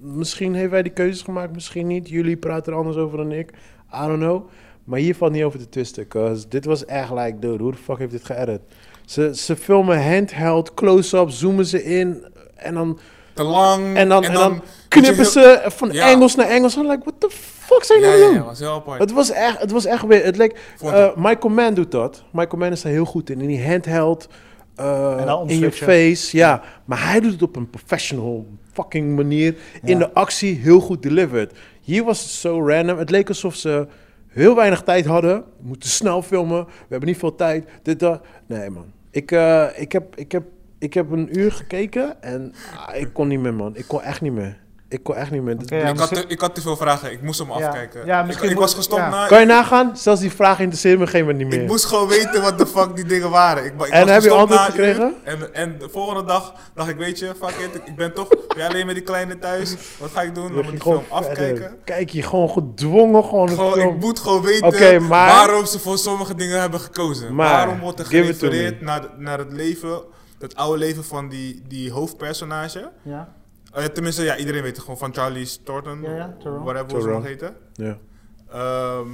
misschien 0.00 0.54
heeft 0.54 0.70
hij 0.70 0.82
die 0.82 0.92
keuzes 0.92 1.22
gemaakt, 1.22 1.52
misschien 1.52 1.86
niet. 1.86 2.08
Jullie 2.08 2.36
praten 2.36 2.72
er 2.72 2.78
anders 2.78 2.96
over 2.96 3.16
dan 3.16 3.32
ik. 3.32 3.50
I 3.94 4.06
don't 4.06 4.18
know. 4.18 4.48
Maar 4.84 4.98
hier 4.98 5.14
valt 5.14 5.32
niet 5.32 5.42
over 5.42 5.58
te 5.58 5.68
twisten, 5.68 6.08
cause 6.08 6.48
dit 6.48 6.64
was 6.64 6.84
echt 6.84 7.10
like, 7.10 7.38
dude, 7.38 7.62
hoe 7.62 7.72
de 7.72 7.78
fuck 7.78 7.98
heeft 7.98 8.10
dit 8.10 8.24
geëdit? 8.24 8.60
Ze, 9.04 9.36
ze 9.36 9.56
filmen 9.56 10.12
handheld, 10.12 10.74
close-up, 10.74 11.30
zoomen 11.30 11.66
ze 11.66 11.84
in 11.84 12.24
en 12.54 12.74
dan, 12.74 12.98
te 13.34 13.42
lang. 13.42 13.96
en 13.96 14.08
dan, 14.08 14.24
en 14.24 14.32
dan, 14.32 14.52
moet 14.52 14.62
knippen 14.88 15.26
ze 15.26 15.62
van 15.66 15.92
Ja. 15.92 16.10
Engels 16.10 16.34
naar 16.34 16.48
Engels. 16.48 16.76
I'm 16.76 16.86
like, 16.86 17.02
what 17.04 17.14
the 17.18 17.30
fuck 17.30 17.84
zijn 17.84 18.00
jullie 18.00 18.16
ja, 18.16 18.26
doen? 18.26 18.34
ja, 18.34 18.44
was 18.44 18.58
heel 18.58 18.72
apart. 18.72 19.00
Het 19.00 19.12
was 19.12 19.30
echt, 19.30 19.60
het 19.60 19.70
was 19.70 19.84
echt 19.84 20.06
weer, 20.06 20.24
het 20.24 20.36
leek, 20.36 20.74
eh. 20.80 21.08
Michael 21.16 21.54
Mann 21.54 21.74
doet 21.74 21.90
dat. 21.90 22.22
Michael 22.30 22.58
Mann 22.58 22.72
is 22.72 22.82
daar 22.82 22.92
heel 22.92 23.04
goed 23.04 23.30
in, 23.30 23.40
in 23.40 23.48
die 23.48 23.66
handheld, 23.68 24.28
eh, 24.76 25.42
in 25.46 25.58
je 25.58 25.72
face, 25.72 26.36
ja. 26.36 26.62
Maar 26.84 27.08
hij 27.08 27.20
doet 27.20 27.32
het 27.32 27.42
op 27.42 27.56
een 27.56 27.70
professional 27.70 28.46
fucking 28.72 29.16
manier, 29.16 29.54
in 29.82 29.98
de 29.98 30.12
actie 30.12 30.56
heel 30.56 30.80
goed 30.80 31.02
delivered. 31.02 31.52
Hier 31.80 32.04
was 32.04 32.20
het 32.20 32.30
zo 32.30 32.68
random, 32.68 32.98
het 32.98 33.10
leek 33.10 33.28
alsof 33.28 33.54
ze 33.54 33.86
heel 34.34 34.54
weinig 34.54 34.82
tijd 34.82 35.04
hadden, 35.04 35.36
we 35.36 35.66
moeten 35.66 35.88
snel 35.88 36.22
filmen, 36.22 36.64
we 36.64 36.86
hebben 36.88 37.08
niet 37.08 37.18
veel 37.18 37.34
tijd, 37.34 37.68
dit, 37.82 37.98
dat. 37.98 38.24
Nee 38.46 38.70
man, 38.70 38.92
ik, 39.10 39.30
eh, 39.30 39.66
ik, 39.76 39.92
heb, 39.92 40.16
ik, 40.16 40.32
heb, 40.32 40.44
ik 40.78 40.94
heb 40.94 41.10
een 41.10 41.38
uur 41.38 41.52
gekeken 41.52 42.22
en 42.22 42.52
ah, 42.76 42.96
ik 42.96 43.12
kon 43.12 43.28
niet 43.28 43.40
meer 43.40 43.54
man, 43.54 43.76
ik 43.76 43.84
kon 43.88 44.02
echt 44.02 44.20
niet 44.20 44.32
meer. 44.32 44.62
Ik 44.94 45.02
kon 45.02 45.14
echt 45.14 45.30
niet 45.30 45.42
meer. 45.42 45.56
Ja, 45.66 45.88
ik, 45.88 45.98
had 45.98 46.14
te, 46.14 46.24
ik 46.28 46.40
had 46.40 46.54
te 46.54 46.60
veel 46.60 46.76
vragen. 46.76 47.12
Ik 47.12 47.22
moest 47.22 47.38
hem 47.38 47.48
Ja. 47.48 47.54
afkijken. 47.54 48.06
Ja, 48.06 48.20
ik, 48.20 48.26
misschien 48.26 48.48
ik 48.48 48.54
moet- 48.54 48.64
was 48.64 48.74
gestopt 48.74 49.00
ja. 49.02 49.08
na. 49.08 49.26
Kan 49.26 49.40
je 49.40 49.46
nagaan? 49.46 49.96
Zelfs 49.96 50.20
die 50.20 50.30
vraag 50.32 50.58
interesseert 50.58 50.98
me 50.98 51.00
op 51.00 51.06
een 51.06 51.12
gegeven 51.12 51.32
moment 51.32 51.44
niet 51.44 51.54
Ik 51.54 51.60
meer. 51.64 51.70
moest 51.74 51.84
gewoon 51.84 52.08
weten 52.08 52.42
wat 52.42 52.58
de 52.58 52.66
fuck 52.66 52.96
die 52.96 53.04
dingen 53.04 53.30
waren. 53.30 53.64
Ik, 53.64 53.72
ik 53.72 53.80
En 53.80 53.80
was 53.80 53.98
heb 53.98 54.06
je 54.06 54.12
gestopt 54.14 54.32
antwoord 54.40 54.60
na 54.60 54.64
gekregen? 54.66 55.14
En, 55.24 55.54
en 55.54 55.78
de 55.78 55.88
volgende 55.88 56.24
dag 56.24 56.54
dacht 56.74 56.88
ik, 56.88 56.96
weet 56.96 57.18
je, 57.18 57.26
fuck 57.40 57.56
it. 57.72 57.80
Ik 57.88 57.96
ben 57.96 58.14
toch 58.14 58.28
weer 58.56 58.68
alleen 58.68 58.86
met 58.86 58.94
die 58.94 59.04
kleine 59.04 59.38
thuis. 59.38 59.74
Wat 59.98 60.10
ga 60.10 60.20
ik 60.22 60.34
doen? 60.34 60.44
Dan 60.44 60.54
moet 60.54 60.64
ik 60.64 60.70
die 60.70 60.80
film 60.80 61.02
afkijken. 61.08 61.76
Kijk 61.84 62.10
je 62.10 62.22
gewoon 62.22 62.50
gedwongen 62.50 63.24
gewoon 63.24 63.48
Gewoon, 63.48 63.78
ik 63.78 64.00
moet 64.00 64.18
gewoon 64.20 64.42
weten 64.42 65.06
maar- 65.06 65.28
waarom 65.28 65.66
ze 65.66 65.78
voor 65.78 65.98
sommige 65.98 66.34
dingen 66.34 66.60
hebben 66.60 66.80
gekozen. 66.80 67.34
Maar, 67.34 67.50
waarom 67.50 67.80
wordt 67.80 67.98
er 67.98 68.06
gerefereerd 68.06 68.80
naar, 68.80 69.02
naar 69.16 69.38
het 69.38 69.52
leven, 69.52 70.00
het 70.38 70.56
oude 70.56 70.78
leven 70.78 71.04
van 71.04 71.28
die, 71.28 71.62
die 71.68 71.92
hoofdpersonage. 71.92 72.90
Ja. 73.02 73.28
Eh, 73.74 73.84
tenminste, 73.84 74.22
ja, 74.22 74.36
iedereen 74.36 74.62
weet 74.62 74.70
het 74.72 74.80
gewoon 74.80 74.98
van 74.98 75.14
Charlie 75.14 75.44
Storton. 75.46 76.02
Ja, 76.02 76.16
ja, 76.16 76.36
Theron. 76.38 76.62
whatever 76.64 76.90
hoe 76.92 77.00
ze 77.00 77.08
nog 77.08 77.24
heten. 77.24 77.56
Ja. 77.72 77.98
Ehm, 78.52 79.08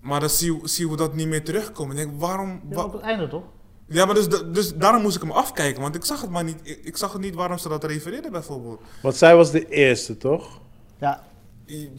maar 0.00 0.20
dan 0.20 0.28
zien 0.30 0.60
we- 0.60 0.68
zien 0.68 0.88
we 0.90 0.96
dat 0.96 1.14
niet 1.14 1.26
meer 1.28 1.44
terugkomen. 1.44 1.96
Ik 1.96 2.02
denk, 2.06 2.20
waarom... 2.20 2.60
Ja, 2.70 2.84
op 2.84 2.92
het 2.92 3.02
einde 3.02 3.28
toch? 3.28 3.42
ja, 3.86 4.04
maar 4.04 4.14
dus, 4.14 4.28
dus 4.28 4.74
daarom 4.74 5.02
moest 5.02 5.16
ik 5.16 5.22
hem 5.22 5.30
afkijken. 5.30 5.82
Want 5.82 5.94
ik 5.94 6.04
zag 6.04 6.20
het 6.20 6.30
maar 6.30 6.44
niet. 6.44 6.60
Ik, 6.62 6.80
ik 6.84 6.96
zag 6.96 7.12
het 7.12 7.20
niet 7.22 7.34
waarom 7.34 7.58
ze 7.58 7.68
dat 7.68 7.84
refereerden 7.84 8.32
bijvoorbeeld. 8.32 8.80
Want 9.02 9.14
zij 9.16 9.36
was 9.36 9.50
de 9.50 9.68
eerste, 9.68 10.16
toch? 10.16 10.60
Ja. 10.98 11.22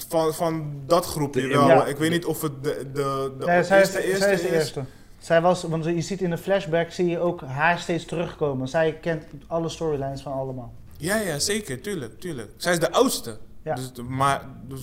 Van, 0.08 0.34
van 0.34 0.72
dat 0.86 1.06
groepje 1.06 1.48
wel. 1.48 1.68
Ja. 1.68 1.86
Ik 1.86 1.98
weet 1.98 2.12
niet 2.12 2.26
of 2.26 2.42
het 2.42 2.64
de, 2.64 2.86
de, 2.94 3.34
de 3.40 3.46
Nee, 3.46 3.64
zij, 3.64 3.82
is, 3.82 3.94
eerste, 3.94 4.18
zij 4.24 4.34
is 4.34 4.42
de 4.42 4.48
is. 4.48 4.54
eerste. 4.54 4.84
Zij 5.20 5.42
was, 5.42 5.64
want 5.64 5.86
je 5.86 6.02
ziet 6.02 6.22
in 6.22 6.30
de 6.30 6.38
flashback 6.38 6.92
zie 6.92 7.06
je 7.08 7.20
ook 7.20 7.42
haar 7.42 7.80
steeds 7.80 8.06
terugkomen. 8.06 8.68
Zij 8.68 8.94
kent 9.02 9.24
alle 9.48 9.70
storylines 9.70 10.22
van 10.22 10.34
allemaal. 10.34 10.74
Ja, 11.00 11.16
ja, 11.16 11.40
zeker. 11.40 11.82
Tuurlijk, 11.82 12.20
tuurlijk. 12.20 12.50
Zij 12.58 12.72
is 12.72 12.80
de 12.80 12.92
oudste. 12.92 13.38
Ja. 13.64 13.76
Dus, 13.76 13.92
de- 13.94 14.04
maar, 14.04 14.42
dus 14.68 14.80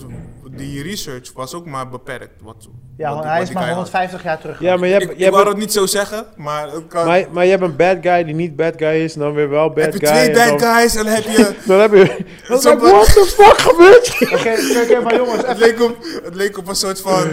die 0.51 0.83
research 0.83 1.31
was 1.33 1.53
ook 1.53 1.65
maar 1.65 1.89
beperkt. 1.89 2.41
Wat, 2.41 2.67
Ja, 2.97 3.15
wat- 3.15 3.23
hij 3.23 3.39
wat 3.39 3.47
is 3.47 3.53
maar 3.53 3.63
guy 3.63 3.71
150 3.73 4.23
jaar 4.23 4.39
terug. 4.39 4.59
Ja, 4.59 4.77
maar 4.77 4.87
jij, 4.89 4.97
hebt- 4.97 5.11
Ik, 5.11 5.17
jij 5.17 5.27
ik 5.27 5.33
wou 5.33 5.47
het 5.47 5.57
niet 5.57 5.73
zo 5.73 5.85
zeggen, 5.85 6.25
maar... 6.35 6.71
het 6.71 6.87
kan- 6.87 7.05
maar, 7.05 7.25
maar 7.31 7.45
jij 7.47 7.59
bent 7.59 7.71
een 7.71 7.77
bad 7.77 7.97
guy 8.01 8.23
die 8.23 8.35
niet 8.35 8.55
bad 8.55 8.73
guy 8.77 8.87
is, 9.03 9.13
en 9.13 9.19
dan 9.19 9.33
weer 9.33 9.49
wel 9.49 9.69
bad 9.69 9.83
heb 9.85 9.93
je 9.93 10.07
guy. 10.07 10.15
twee 10.15 10.31
bad 10.33 10.59
dan, 10.59 10.73
guys 10.73 10.95
en 10.95 11.03
dan 11.03 11.13
heb 11.13 11.23
je... 11.23 11.55
Dan 11.67 11.79
heb 11.79 11.91
je... 11.93 12.25
Dan 12.61 12.79
what 12.79 13.05
the 13.05 13.25
fuck 13.37 13.57
gebeurt 13.57 14.13
hier? 14.13 14.33
Oké, 14.33 14.51
oké, 14.51 14.81
oké, 14.93 15.01
maar 15.03 15.15
jongens, 15.15 15.45
het, 15.51 15.57
leek 15.57 15.81
op, 15.81 15.97
het 16.23 16.35
leek 16.35 16.57
op 16.57 16.67
een 16.67 16.75
soort 16.75 17.01
van... 17.01 17.23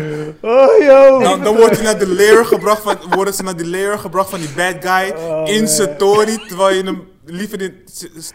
Oh, 0.40 0.78
yo. 0.82 1.18
Dan, 1.22 1.42
dan 1.42 1.56
wordt 1.56 1.74
hij 1.76 1.84
naar 1.84 1.98
de 1.98 2.08
layer 2.14 2.46
gebracht 2.46 2.82
van, 2.82 2.96
worden 3.14 3.34
ze 3.34 3.42
naar 3.42 3.56
die 3.56 3.68
layer 3.68 3.98
gebracht 3.98 4.30
van 4.30 4.40
die 4.40 4.50
bad 4.56 4.74
guy 4.80 5.10
Oh, 5.16 5.48
in 5.48 5.58
man. 5.62 5.68
Satori, 5.68 6.36
terwijl 6.48 6.76
je 6.76 6.82
hem 6.82 7.02
liever 7.24 7.60
in, 7.60 7.74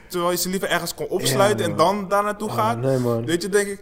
terwijl 0.10 0.32
je 0.32 0.38
ze 0.38 0.50
liever 0.50 0.70
ergens 0.70 0.94
kon 0.96 1.08
opsluiten 1.08 1.66
Ja, 1.66 1.72
en 1.72 1.78
dan 1.78 2.08
daar 2.08 2.24
naartoe 2.24 2.50
Ah, 2.50 2.56
gaat. 2.56 2.78
nee, 2.78 2.98
man. 2.98 3.26
Weet 3.26 3.42
je, 3.42 3.50
denk 3.50 3.68
ik, 3.68 3.82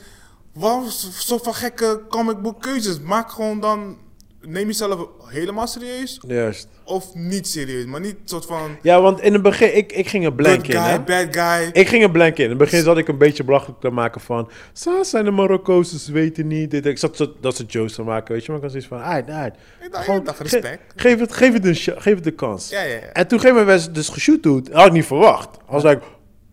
waarom 0.53 0.89
zo 0.89 1.07
zo 1.11 1.37
van 1.37 1.53
gekke 1.53 2.01
comic 2.09 2.41
book 2.41 2.61
keuzes? 2.61 2.99
Maak 2.99 3.31
gewoon 3.31 3.59
dan, 3.59 3.97
neem 4.41 4.67
jezelf 4.67 5.07
helemaal 5.25 5.67
serieus 5.67 6.21
Juist. 6.27 6.67
of 6.83 7.15
niet 7.15 7.47
serieus, 7.47 7.85
maar 7.85 7.99
niet 7.99 8.15
soort 8.25 8.45
van 8.45 8.77
Ja, 8.81 9.01
want 9.01 9.21
in 9.21 9.33
het 9.33 9.41
begin, 9.41 9.75
ik, 9.77 9.91
ik 9.91 10.07
ging 10.07 10.25
er 10.25 10.33
blank 10.33 10.67
in, 10.67 10.71
guy, 10.79 10.89
hè? 10.89 10.99
bad 10.99 11.27
guy. 11.35 11.69
Ik 11.73 11.87
ging 11.87 12.03
er 12.03 12.11
blank 12.11 12.37
in. 12.37 12.43
In 12.43 12.49
het 12.49 12.57
begin 12.59 12.83
zat 12.83 12.97
ik 12.97 13.07
een 13.07 13.17
beetje 13.17 13.43
belachelijk 13.43 13.79
te 13.79 13.89
maken 13.89 14.21
van... 14.21 14.49
Zo 14.73 15.03
zijn 15.03 15.25
de 15.25 15.31
Marokko's, 15.31 16.03
ze 16.03 16.11
weten 16.11 16.47
niet. 16.47 16.71
Dit. 16.71 16.85
Ik 16.85 16.97
zat 16.97 17.15
zo, 17.17 17.33
dat 17.41 17.55
soort 17.55 17.71
jokes 17.71 17.93
te 17.93 18.03
maken, 18.03 18.33
weet 18.33 18.45
je. 18.45 18.51
Maar 18.51 18.59
ik 18.61 18.67
was 18.67 18.75
iets 18.75 18.87
van, 18.87 19.01
ah, 19.01 19.09
ah, 19.09 19.17
Ik 19.17 19.91
dacht, 19.91 20.03
Gewoon 20.05 20.19
ik 20.19 20.25
dacht 20.25 20.37
ge- 20.37 20.43
respect. 20.43 20.93
geef, 20.95 21.19
het, 21.19 21.33
geef, 21.33 21.53
het 21.53 21.65
een, 21.65 21.75
geef 21.75 22.15
het 22.15 22.25
een 22.25 22.35
kans. 22.35 22.69
Ja, 22.69 22.81
ja, 22.81 22.93
ja. 22.95 22.99
En 22.99 23.27
toen 23.27 23.39
ging 23.39 23.65
werd 23.65 23.95
dus 23.95 24.09
geshoot 24.09 24.43
doet, 24.43 24.71
had 24.71 24.85
ik 24.85 24.91
niet 24.91 25.05
verwacht. 25.05 25.55
I 25.55 25.71
was 25.71 25.83
like, 25.83 26.01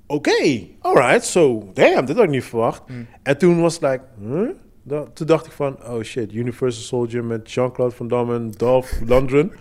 oké, 0.07 0.67
alright, 0.81 1.25
so, 1.25 1.71
damn, 1.75 2.05
dit 2.07 2.17
had 2.17 2.25
ik 2.25 2.31
niet 2.31 2.45
verwacht. 2.45 2.83
Hmm. 2.87 3.07
En 3.23 3.39
toen 3.39 3.61
was 3.61 3.75
het 3.75 3.83
like, 3.83 4.01
huh? 4.21 4.49
Da- 4.87 5.05
toen 5.15 5.27
dacht 5.27 5.47
ik 5.47 5.53
van, 5.53 5.77
oh 5.87 6.03
shit, 6.03 6.33
Universal 6.33 6.83
Soldier 6.83 7.25
met 7.25 7.53
Jean-Claude 7.53 7.95
Van 7.95 8.09
Damme 8.09 8.35
en 8.35 8.51
Dolph 8.51 8.93
Lundgren. 9.07 9.53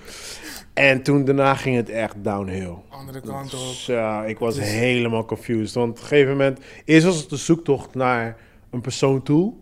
En 0.74 1.03
toen 1.03 1.26
daarna 1.26 1.55
ging 1.55 1.76
het 1.76 1.89
echt 1.89 2.15
downhill. 2.24 2.74
Andere 2.89 3.21
kant 3.21 3.53
op. 3.53 3.59
Zo, 3.59 4.21
ik 4.21 4.39
was 4.39 4.55
Dus- 4.55 4.69
helemaal 4.71 5.26
confused. 5.26 5.76
Want 5.76 5.89
op 5.89 5.97
een 5.97 6.01
gegeven 6.03 6.32
moment, 6.32 6.59
eerst 6.86 7.05
was 7.05 7.17
het 7.17 7.30
de 7.30 7.36
zoektocht 7.38 7.95
naar 7.95 8.38
een 8.71 8.82
persoon 8.82 9.24
toe. 9.24 9.53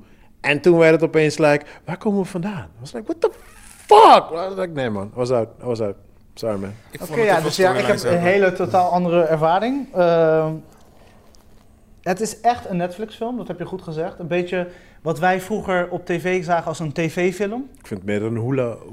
En 0.41 0.61
toen 0.61 0.77
werd 0.77 0.91
het 0.93 1.03
opeens 1.03 1.37
like, 1.37 1.65
waar 1.85 1.97
komen 1.97 2.19
we 2.21 2.25
vandaan? 2.25 2.63
I 2.77 2.79
was 2.79 2.91
like, 2.93 3.05
what 3.05 3.21
the 3.21 3.31
fuck? 3.85 4.57
Like, 4.57 4.73
nee 4.73 4.89
man, 4.89 5.05
I 5.13 5.15
was 5.17 5.31
uit, 5.31 5.49
I 5.61 5.65
was 5.65 5.81
uit. 5.81 5.95
Sorry 6.33 6.59
man. 6.59 6.71
Ik 6.91 7.01
Oké, 7.01 7.11
het 7.13 7.23
ja, 7.25 7.41
dus 7.41 7.55
ja, 7.55 7.73
ik 7.73 7.85
heb 7.85 8.03
een 8.03 8.17
hele 8.19 8.53
totaal 8.53 8.91
andere 8.91 9.21
ervaring. 9.21 9.93
Ehm, 9.93 10.53
het 12.01 12.21
is 12.21 12.39
echt 12.39 12.69
een 12.69 12.77
Netflix-film, 12.77 13.37
dat 13.37 13.47
heb 13.47 13.57
je 13.59 13.65
goed 13.65 13.81
gezegd. 13.81 14.19
Een 14.19 14.27
beetje 14.27 14.67
wat 15.01 15.19
wij 15.19 15.41
vroeger 15.41 15.89
op 15.89 16.05
tv 16.05 16.43
zagen 16.43 16.65
als 16.65 16.79
een 16.79 16.91
tv-film. 16.91 17.69
Ik 17.79 17.87
vind 17.87 18.01
het 18.01 18.09
meer 18.09 18.23
een 18.23 18.37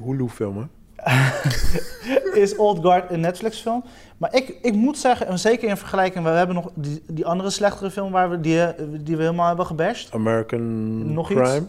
Hulu-film, 0.05 0.57
hè? 0.57 0.65
is 2.43 2.57
Old 2.57 2.79
Guard 2.81 3.11
een 3.11 3.21
Netflix-film. 3.21 3.85
Maar 4.17 4.35
ik, 4.35 4.55
ik 4.63 4.73
moet 4.75 4.99
zeggen, 4.99 5.27
en 5.27 5.39
zeker 5.39 5.69
in 5.69 5.77
vergelijking, 5.77 6.25
we 6.25 6.31
hebben 6.31 6.55
nog 6.55 6.71
die, 6.75 7.03
die 7.07 7.27
andere 7.27 7.51
slechtere 7.51 7.91
film 7.91 8.13
waar 8.13 8.31
we 8.31 8.41
die, 8.41 8.61
die 9.01 9.17
we 9.17 9.23
helemaal 9.23 9.47
hebben 9.47 9.67
gebashed. 9.67 10.13
American 10.13 11.13
Nog 11.13 11.31
iets? 11.31 11.41
Crime. 11.41 11.67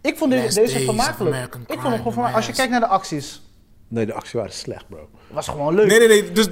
Ik 0.00 0.16
vond 0.16 0.30
deze, 0.30 0.68
vermakelijk. 0.68 1.54
Ik 1.54 1.80
vond 1.80 1.82
hem 1.82 1.96
gewoon 1.96 2.12
vermakelijk. 2.12 2.36
Als 2.36 2.46
je 2.46 2.52
kijkt 2.52 2.70
naar 2.70 2.80
de 2.80 2.86
acties, 2.86 3.42
Nee, 3.90 4.06
de 4.06 4.12
actie 4.12 4.38
waren 4.40 4.54
slecht, 4.54 4.88
bro. 4.88 5.08
was 5.28 5.48
gewoon 5.48 5.74
leuk. 5.74 5.86
Nee, 5.86 5.98
nee, 5.98 6.08
nee. 6.08 6.32
Dus, 6.32 6.46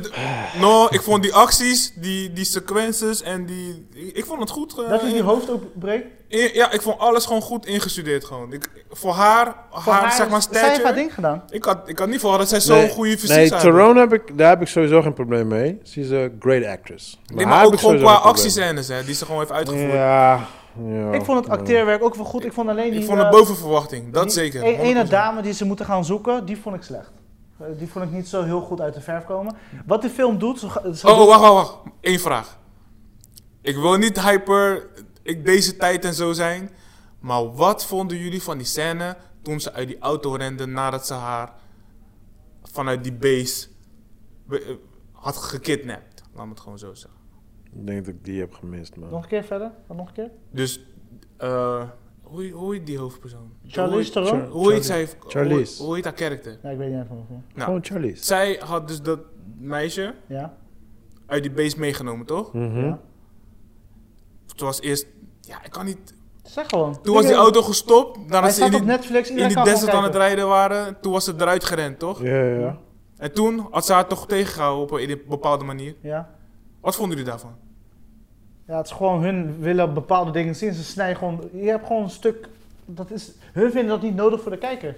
no, 0.61 0.86
ik 0.91 1.03
vond 1.03 1.22
die 1.22 1.34
acties, 1.34 1.93
die, 1.97 2.32
die 2.32 2.45
sequences 2.45 3.22
en 3.22 3.47
die... 3.47 3.89
Ik, 4.14 4.24
vond 4.24 4.41
het 4.41 4.51
goed. 4.51 4.70
eh, 4.78 4.89
Dat 4.89 5.01
hij 5.01 5.11
die 5.11 5.18
in- 5.18 5.24
hoofd 5.24 5.51
ook 5.51 5.62
breekt. 5.78 6.07
in- 6.28 6.51
ja, 6.53 6.70
ik 6.72 6.82
vond 6.82 6.99
alles 6.99 7.26
gewoon 7.26 7.43
goed 7.43 7.66
ingestudeerd 7.66 8.24
gewoon. 8.24 8.53
Ik, 8.53 8.70
voor 8.91 9.12
haar, 9.12 9.55
Voor 9.72 9.93
haar, 9.93 10.12
zeg 10.12 10.28
maar, 10.28 10.43
zij 10.43 10.51
heeft 10.53 10.64
haar 10.66 10.74
stature... 10.74 10.95
ding 10.95 11.14
gedaan. 11.14 11.43
Ik 11.51 11.64
had, 11.64 11.89
ik 11.89 11.99
had 11.99 12.09
niet 12.09 12.20
voor 12.20 12.39
dat 12.39 12.49
zij 12.49 12.61
zo'n 12.61 12.76
nee, 12.76 12.89
goede 12.89 13.18
fysiek 13.18 13.36
Nee, 13.36 13.51
Tyrone 13.51 14.01
heb 14.01 14.12
ik, 14.12 14.39
daar 14.39 14.49
heb 14.49 14.61
ik 14.61 14.68
sowieso 14.68 15.03
geen 15.03 15.12
probleem 15.14 15.47
mee. 15.49 15.78
Ze 15.82 16.01
is 16.01 16.11
een 16.11 16.36
great 16.41 16.64
actress. 16.64 17.20
Nee, 17.34 17.47
maar 17.47 17.59
heb 17.62 17.66
ook 17.66 17.78
gewoon 17.78 17.99
qua 17.99 18.14
actiescènes, 18.14 18.89
hè, 18.89 19.05
die 19.05 19.14
ze 19.14 19.24
gewoon 19.24 19.41
heeft 19.41 19.53
uitgevoerd. 19.53 19.93
Ja, 19.93 20.47
ja. 20.89 21.12
Ik 21.12 21.24
vond 21.24 21.39
het 21.45 21.49
acteerwerk 21.49 22.03
ook 22.05 22.14
wel 22.14 22.24
goed. 22.24 22.45
Ik 22.45 22.53
vond 22.53 22.68
alleen 22.68 22.91
die... 22.91 23.01
Ik 23.01 23.07
vond 23.07 23.18
het 23.18 23.26
eh, 23.26 23.32
boven 23.32 23.57
verwachting, 23.57 24.12
dat 24.12 24.22
die 24.22 24.32
zeker. 24.32 24.62
e- 24.64 24.76
ene 24.78 25.05
100%. 25.07 25.09
dame 25.09 25.43
die 25.43 25.53
ze 25.53 25.64
moeten 25.64 25.86
gaan 25.86 26.05
zoeken, 26.05 26.45
die 26.45 26.57
vond 26.59 26.76
ik 26.76 26.82
slecht. 26.82 27.11
Eh, 27.59 27.67
Die 27.79 27.89
vond 27.89 28.05
ik 28.05 28.11
niet 28.11 28.29
zo 28.29 28.43
heel 28.43 28.61
goed 28.61 28.81
uit 28.81 28.95
de 28.95 29.01
verf 29.01 29.25
komen. 29.25 29.57
Wat 29.87 30.03
de 30.03 30.11
film 30.11 30.39
doet... 30.39 30.59
Zo, 30.59 30.67
Oh, 30.67 31.21
oh, 31.21 31.27
wacht, 31.27 31.41
wacht, 31.41 31.53
wacht. 31.53 31.79
Eén 32.01 32.19
vraag. 32.19 32.59
Ik 33.61 33.77
wil 33.77 33.97
niet 33.97 34.21
hyper 34.23 34.89
ik, 35.23 35.45
deze 35.45 35.77
tijd 35.77 36.05
en 36.05 36.15
zo 36.15 36.33
zijn. 36.33 36.71
Maar 37.21 37.53
wat 37.55 37.87
vonden 37.87 38.19
jullie 38.19 38.43
van 38.43 38.57
die 38.59 38.67
scène 38.67 39.17
toen 39.43 39.61
ze 39.61 39.73
uit 39.73 39.89
die 39.89 39.99
auto 39.99 40.33
rende 40.35 40.67
nadat 40.67 41.07
ze 41.07 41.15
haar 41.15 41.53
vanuit 42.63 43.03
die 43.03 43.13
base 43.13 43.69
eh, 44.51 44.59
had 45.13 45.37
gekidnapt? 45.37 46.23
Laat 46.35 46.45
me 46.45 46.51
het 46.51 46.61
gewoon 46.61 46.79
zo 46.79 46.95
zeggen. 46.95 47.21
Ik 47.73 47.87
denk 47.87 48.05
dat 48.05 48.15
ik 48.15 48.25
die 48.25 48.41
heb 48.41 48.55
gemist, 48.55 48.97
man. 48.97 49.11
Nog 49.11 49.23
een 49.23 49.29
keer 49.29 49.45
verder? 49.45 49.71
Nog 49.89 50.07
een 50.09 50.13
keer? 50.13 50.31
Dus, 50.51 50.81
eh 51.37 51.83
hoe, 52.31 52.51
hoe 52.51 52.74
heet 52.74 52.87
die 52.87 52.99
hoofdpersoon? 52.99 53.53
Charlize 53.66 54.18
Hoe- 54.18 54.29
Theron? 54.31 54.49
Hoe 54.49 54.72
heet 54.72 54.85
zij? 54.85 55.09
Charlize. 55.26 55.76
Hoe, 55.76 55.87
hoe 55.87 55.95
heet 55.95 56.05
haar 56.05 56.12
karakter? 56.12 56.59
Ja, 56.62 56.70
ik 56.70 56.79
weet 56.79 56.91
niet 56.91 57.03
even 57.05 57.26
Nou, 57.29 57.45
Gewoon 57.64 57.85
Charlie's. 57.85 58.26
zij 58.26 58.61
had 58.64 58.89
dus 58.89 59.03
dat 59.03 59.18
meisje 59.59 60.14
Ja? 60.26 60.55
uit 61.26 61.43
die 61.43 61.53
base 61.53 61.79
meegenomen, 61.79 62.26
toch? 62.26 62.53
Mhm. 62.53 62.79
ja. 62.85 62.99
Toen 64.57 64.66
was 64.66 64.81
eerst... 64.81 65.07
Ja, 65.41 65.64
ik 65.64 65.70
kan 65.70 65.85
niet... 65.85 66.14
Zeg 66.43 66.68
gewoon. 66.68 67.03
Toen 67.03 67.14
was 67.14 67.26
die 67.26 67.35
auto 67.35 67.62
gestopt. 67.62 68.18
Hij 68.31 68.51
ze 68.51 68.61
in 68.61 68.66
op 68.66 68.72
die, 68.72 68.83
Netflix. 68.83 69.31
in 69.31 69.49
die 69.49 69.62
desert 69.62 69.91
aan 69.93 70.05
het 70.05 70.14
rijden 70.14 70.49
waren. 70.49 71.01
Toen 71.01 71.12
was 71.12 71.24
ze 71.24 71.35
eruit 71.37 71.64
gerend, 71.64 71.99
toch? 71.99 72.22
Ja, 72.22 72.43
ja, 72.43 72.59
ja. 72.59 72.79
En 73.16 73.33
toen 73.33 73.66
had 73.70 73.87
ze 73.87 73.93
haar 73.93 74.07
toch 74.07 74.26
tegengehouden 74.26 74.83
op 74.83 74.91
een, 74.91 74.99
in 75.01 75.11
een 75.11 75.22
bepaalde 75.29 75.64
manier. 75.64 75.95
Ja. 76.01 76.35
Wat 76.81 76.97
vonden 76.97 77.16
jullie 77.16 77.31
daarvan? 77.31 77.57
Ja, 78.69 78.77
het 78.77 78.87
is 78.87 78.93
gewoon 78.93 79.23
hun 79.23 79.59
willen 79.59 79.95
bepaalde 79.95 80.31
dingen 80.31 80.57
zien. 80.57 80.73
Ze 80.75 80.85
snijden 80.85 81.16
gewoon... 81.16 81.49
Je 81.53 81.69
hebt 81.69 81.87
gewoon 81.87 82.03
een 82.03 82.11
stuk... 82.11 82.49
Dat 82.85 83.11
is, 83.11 83.31
hun 83.53 83.71
vinden 83.71 83.89
dat 83.89 84.03
niet 84.03 84.14
nodig 84.14 84.43
voor 84.43 84.51
de 84.51 84.59
kijker. 84.59 84.97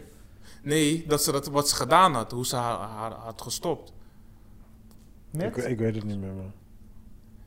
Nee, 0.62 1.04
dat 1.08 1.22
ze 1.22 1.32
dat, 1.32 1.46
wat 1.46 1.68
ze 1.68 1.74
gedaan 1.74 2.14
had. 2.14 2.30
Hoe 2.30 2.46
ze 2.46 2.56
haar, 2.56 2.78
haar 2.78 3.12
had 3.12 3.42
gestopt. 3.42 3.92
Ik, 5.32 5.38
Met? 5.38 5.66
ik 5.66 5.78
weet 5.78 5.94
het 5.94 6.04
niet 6.04 6.20
meer, 6.20 6.32
man. 6.32 6.52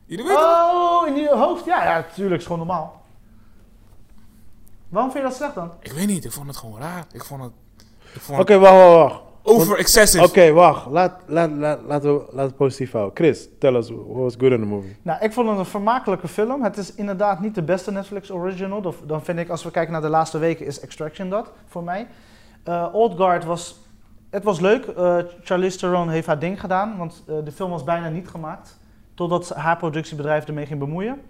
Jullie 0.04 0.24
weten 0.24 0.40
het? 0.40 0.74
Oh, 0.74 1.06
in 1.06 1.14
je 1.14 1.34
hoofd? 1.34 1.64
Ja, 1.64 1.84
ja, 1.84 2.06
tuurlijk. 2.14 2.40
is 2.40 2.46
gewoon 2.46 2.66
normaal. 2.66 3.02
Waarom 4.88 5.10
vind 5.10 5.22
je 5.24 5.28
dat 5.30 5.38
slecht 5.38 5.54
dan? 5.54 5.72
Ik 5.80 5.92
weet 5.92 6.06
niet, 6.06 6.24
ik 6.24 6.32
vond 6.32 6.46
het 6.46 6.56
gewoon 6.56 6.80
raar. 6.80 7.04
Ik 7.12 7.24
vond 7.24 7.42
het... 7.42 7.52
Ik 8.14 8.20
vond 8.20 8.40
Oké, 8.40 8.52
het 8.52 8.62
wacht, 8.62 8.74
wacht, 8.76 9.12
wacht. 9.12 9.22
Over 9.46 9.78
excessive. 9.78 10.24
Oké, 10.24 10.52
wacht. 10.52 10.86
Laat, 10.86 11.12
laat, 11.26 11.50
laat, 11.50 11.78
laten, 11.86 12.12
we, 12.14 12.18
laten 12.20 12.36
we 12.36 12.40
het 12.42 12.56
positief 12.56 12.92
houden. 12.92 13.16
Chris, 13.16 13.48
tell 13.58 13.74
us, 13.74 13.90
what 13.90 14.04
was 14.16 14.34
good 14.38 14.52
in 14.52 14.60
the 14.60 14.66
movie? 14.66 14.96
Nou, 15.02 15.24
ik 15.24 15.32
vond 15.32 15.48
het 15.48 15.58
een 15.58 15.64
vermakelijke 15.64 16.28
film. 16.28 16.62
Het 16.62 16.76
is 16.76 16.94
inderdaad 16.94 17.40
niet 17.40 17.54
de 17.54 17.62
beste 17.62 17.92
Netflix 17.92 18.30
original. 18.30 18.82
Dan- 18.82 18.94
Dan 19.06 19.24
vind 19.24 19.38
ik, 19.38 19.48
als 19.48 19.64
we 19.64 19.70
kijken 19.70 19.92
naar 19.92 20.00
de 20.02 20.08
laatste 20.08 20.38
weken, 20.38 20.66
is 20.66 20.80
Extraction 20.80 21.28
dat 21.30 21.52
voor 21.66 21.82
mij. 21.82 22.06
Eh, 22.64 22.86
Old 22.92 23.16
Guard 23.16 23.44
was, 23.44 23.80
het 24.30 24.44
was 24.44 24.60
leuk. 24.60 24.84
Eh 24.86 25.16
Charlize 25.42 25.78
Theron 25.78 26.08
heeft 26.08 26.26
haar 26.26 26.38
ding 26.38 26.60
gedaan, 26.60 26.96
want 26.98 27.22
eh, 27.28 27.34
de 27.44 27.52
film 27.52 27.70
was 27.70 27.84
bijna 27.84 28.08
niet 28.08 28.28
gemaakt. 28.28 28.78
Totdat 29.14 29.46
ze- 29.46 29.54
haar 29.54 29.76
productiebedrijf 29.76 30.46
ermee 30.46 30.66
ging 30.66 30.78
bemoeien. 30.78 31.20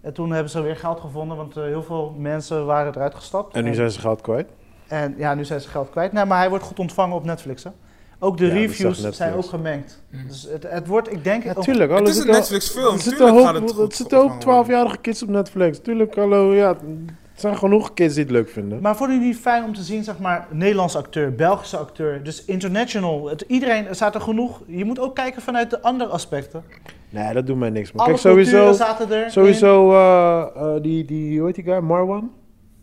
En 0.00 0.12
toen 0.12 0.30
hebben 0.32 0.50
ze 0.50 0.60
weer 0.60 0.76
geld 0.76 1.00
gevonden, 1.00 1.36
want 1.36 1.56
eh, 1.56 1.62
heel 1.64 1.82
veel 1.82 2.14
mensen 2.18 2.66
waren 2.66 2.94
eruit 2.94 3.14
gestapt. 3.14 3.54
En 3.54 3.64
nu 3.64 3.74
zijn 3.74 3.90
ze 3.90 4.00
geld 4.00 4.20
kwijt? 4.20 4.48
En 4.88 5.14
ja, 5.18 5.34
nu 5.34 5.44
zijn 5.44 5.60
ze 5.60 5.68
geld 5.68 5.90
kwijt. 5.90 6.12
Nee, 6.12 6.24
maar 6.24 6.38
hij 6.38 6.48
wordt 6.48 6.64
goed 6.64 6.78
ontvangen 6.78 7.16
op 7.16 7.24
Netflix. 7.24 7.64
Hè? 7.64 7.70
Ook 8.18 8.36
de 8.38 8.46
Ja, 8.46 8.52
reviews 8.52 9.08
zijn 9.10 9.34
ook 9.34 9.44
gemengd. 9.44 10.02
Mhm. 10.10 10.26
Dus 10.26 10.48
het, 10.50 10.66
het 10.68 10.86
wordt, 10.86 11.12
ik 11.12 11.24
denk... 11.24 11.44
Ja, 11.44 11.54
tuurlijk. 11.54 11.90
Het 11.90 11.98
hallo, 11.98 12.02
is 12.02 12.08
een 12.08 12.14
zitten 12.14 12.32
al- 12.34 12.38
Netflix 12.40 12.68
film. 12.70 12.84
Er 12.94 13.00
zitten, 13.00 13.12
Tuurlijk 13.16 13.36
hoop- 13.36 13.46
gaat 13.46 13.54
het 13.62 13.72
goed 13.72 13.94
zitten 13.94 14.18
ook 14.18 14.24
ontvangen 14.32 14.56
worden. 14.56 14.74
12-jarige 14.74 14.98
kids 15.00 15.22
op 15.22 15.28
Netflix. 15.28 15.78
Tuurlijk, 15.78 16.14
hallo, 16.14 16.54
ja. 16.54 16.68
Er 16.68 17.42
zijn 17.42 17.56
genoeg 17.56 17.94
kids 17.94 18.14
die 18.14 18.22
het 18.22 18.32
leuk 18.32 18.48
vinden. 18.48 18.80
Maar 18.80 18.96
vonden 18.96 19.16
jullie 19.16 19.32
het 19.32 19.40
fijn 19.42 19.64
om 19.64 19.74
te 19.74 19.82
zien, 19.82 20.04
zeg 20.04 20.18
maar, 20.18 20.46
Nederlandse 20.50 20.98
acteur, 20.98 21.34
Belgische 21.34 21.76
acteur, 21.76 22.22
dus 22.22 22.44
international. 22.44 23.28
Het, 23.28 23.44
iedereen, 23.48 23.86
er 23.86 23.94
staat 23.94 24.14
er 24.14 24.20
genoeg. 24.20 24.62
Je 24.66 24.84
moet 24.84 25.00
ook 25.00 25.14
kijken 25.14 25.42
vanuit 25.42 25.70
de 25.70 25.82
andere 25.82 26.10
aspecten. 26.10 26.62
Nee, 27.10 27.32
dat 27.34 27.46
doet 27.46 27.56
mij 27.56 27.70
niks. 27.70 27.92
Maar 27.92 28.00
Alle 28.06 28.14
kijk, 28.14 28.26
sowieso, 28.26 28.72
zaten 28.72 29.10
er. 29.12 29.30
sowieso 29.30 29.90
eh, 29.92 30.46
eh, 30.56 30.82
die, 30.82 31.04
die, 31.04 31.38
hoe 31.38 31.46
heet 31.46 31.54
die 31.54 31.64
guy? 31.64 31.78
Marwan? 31.78 32.30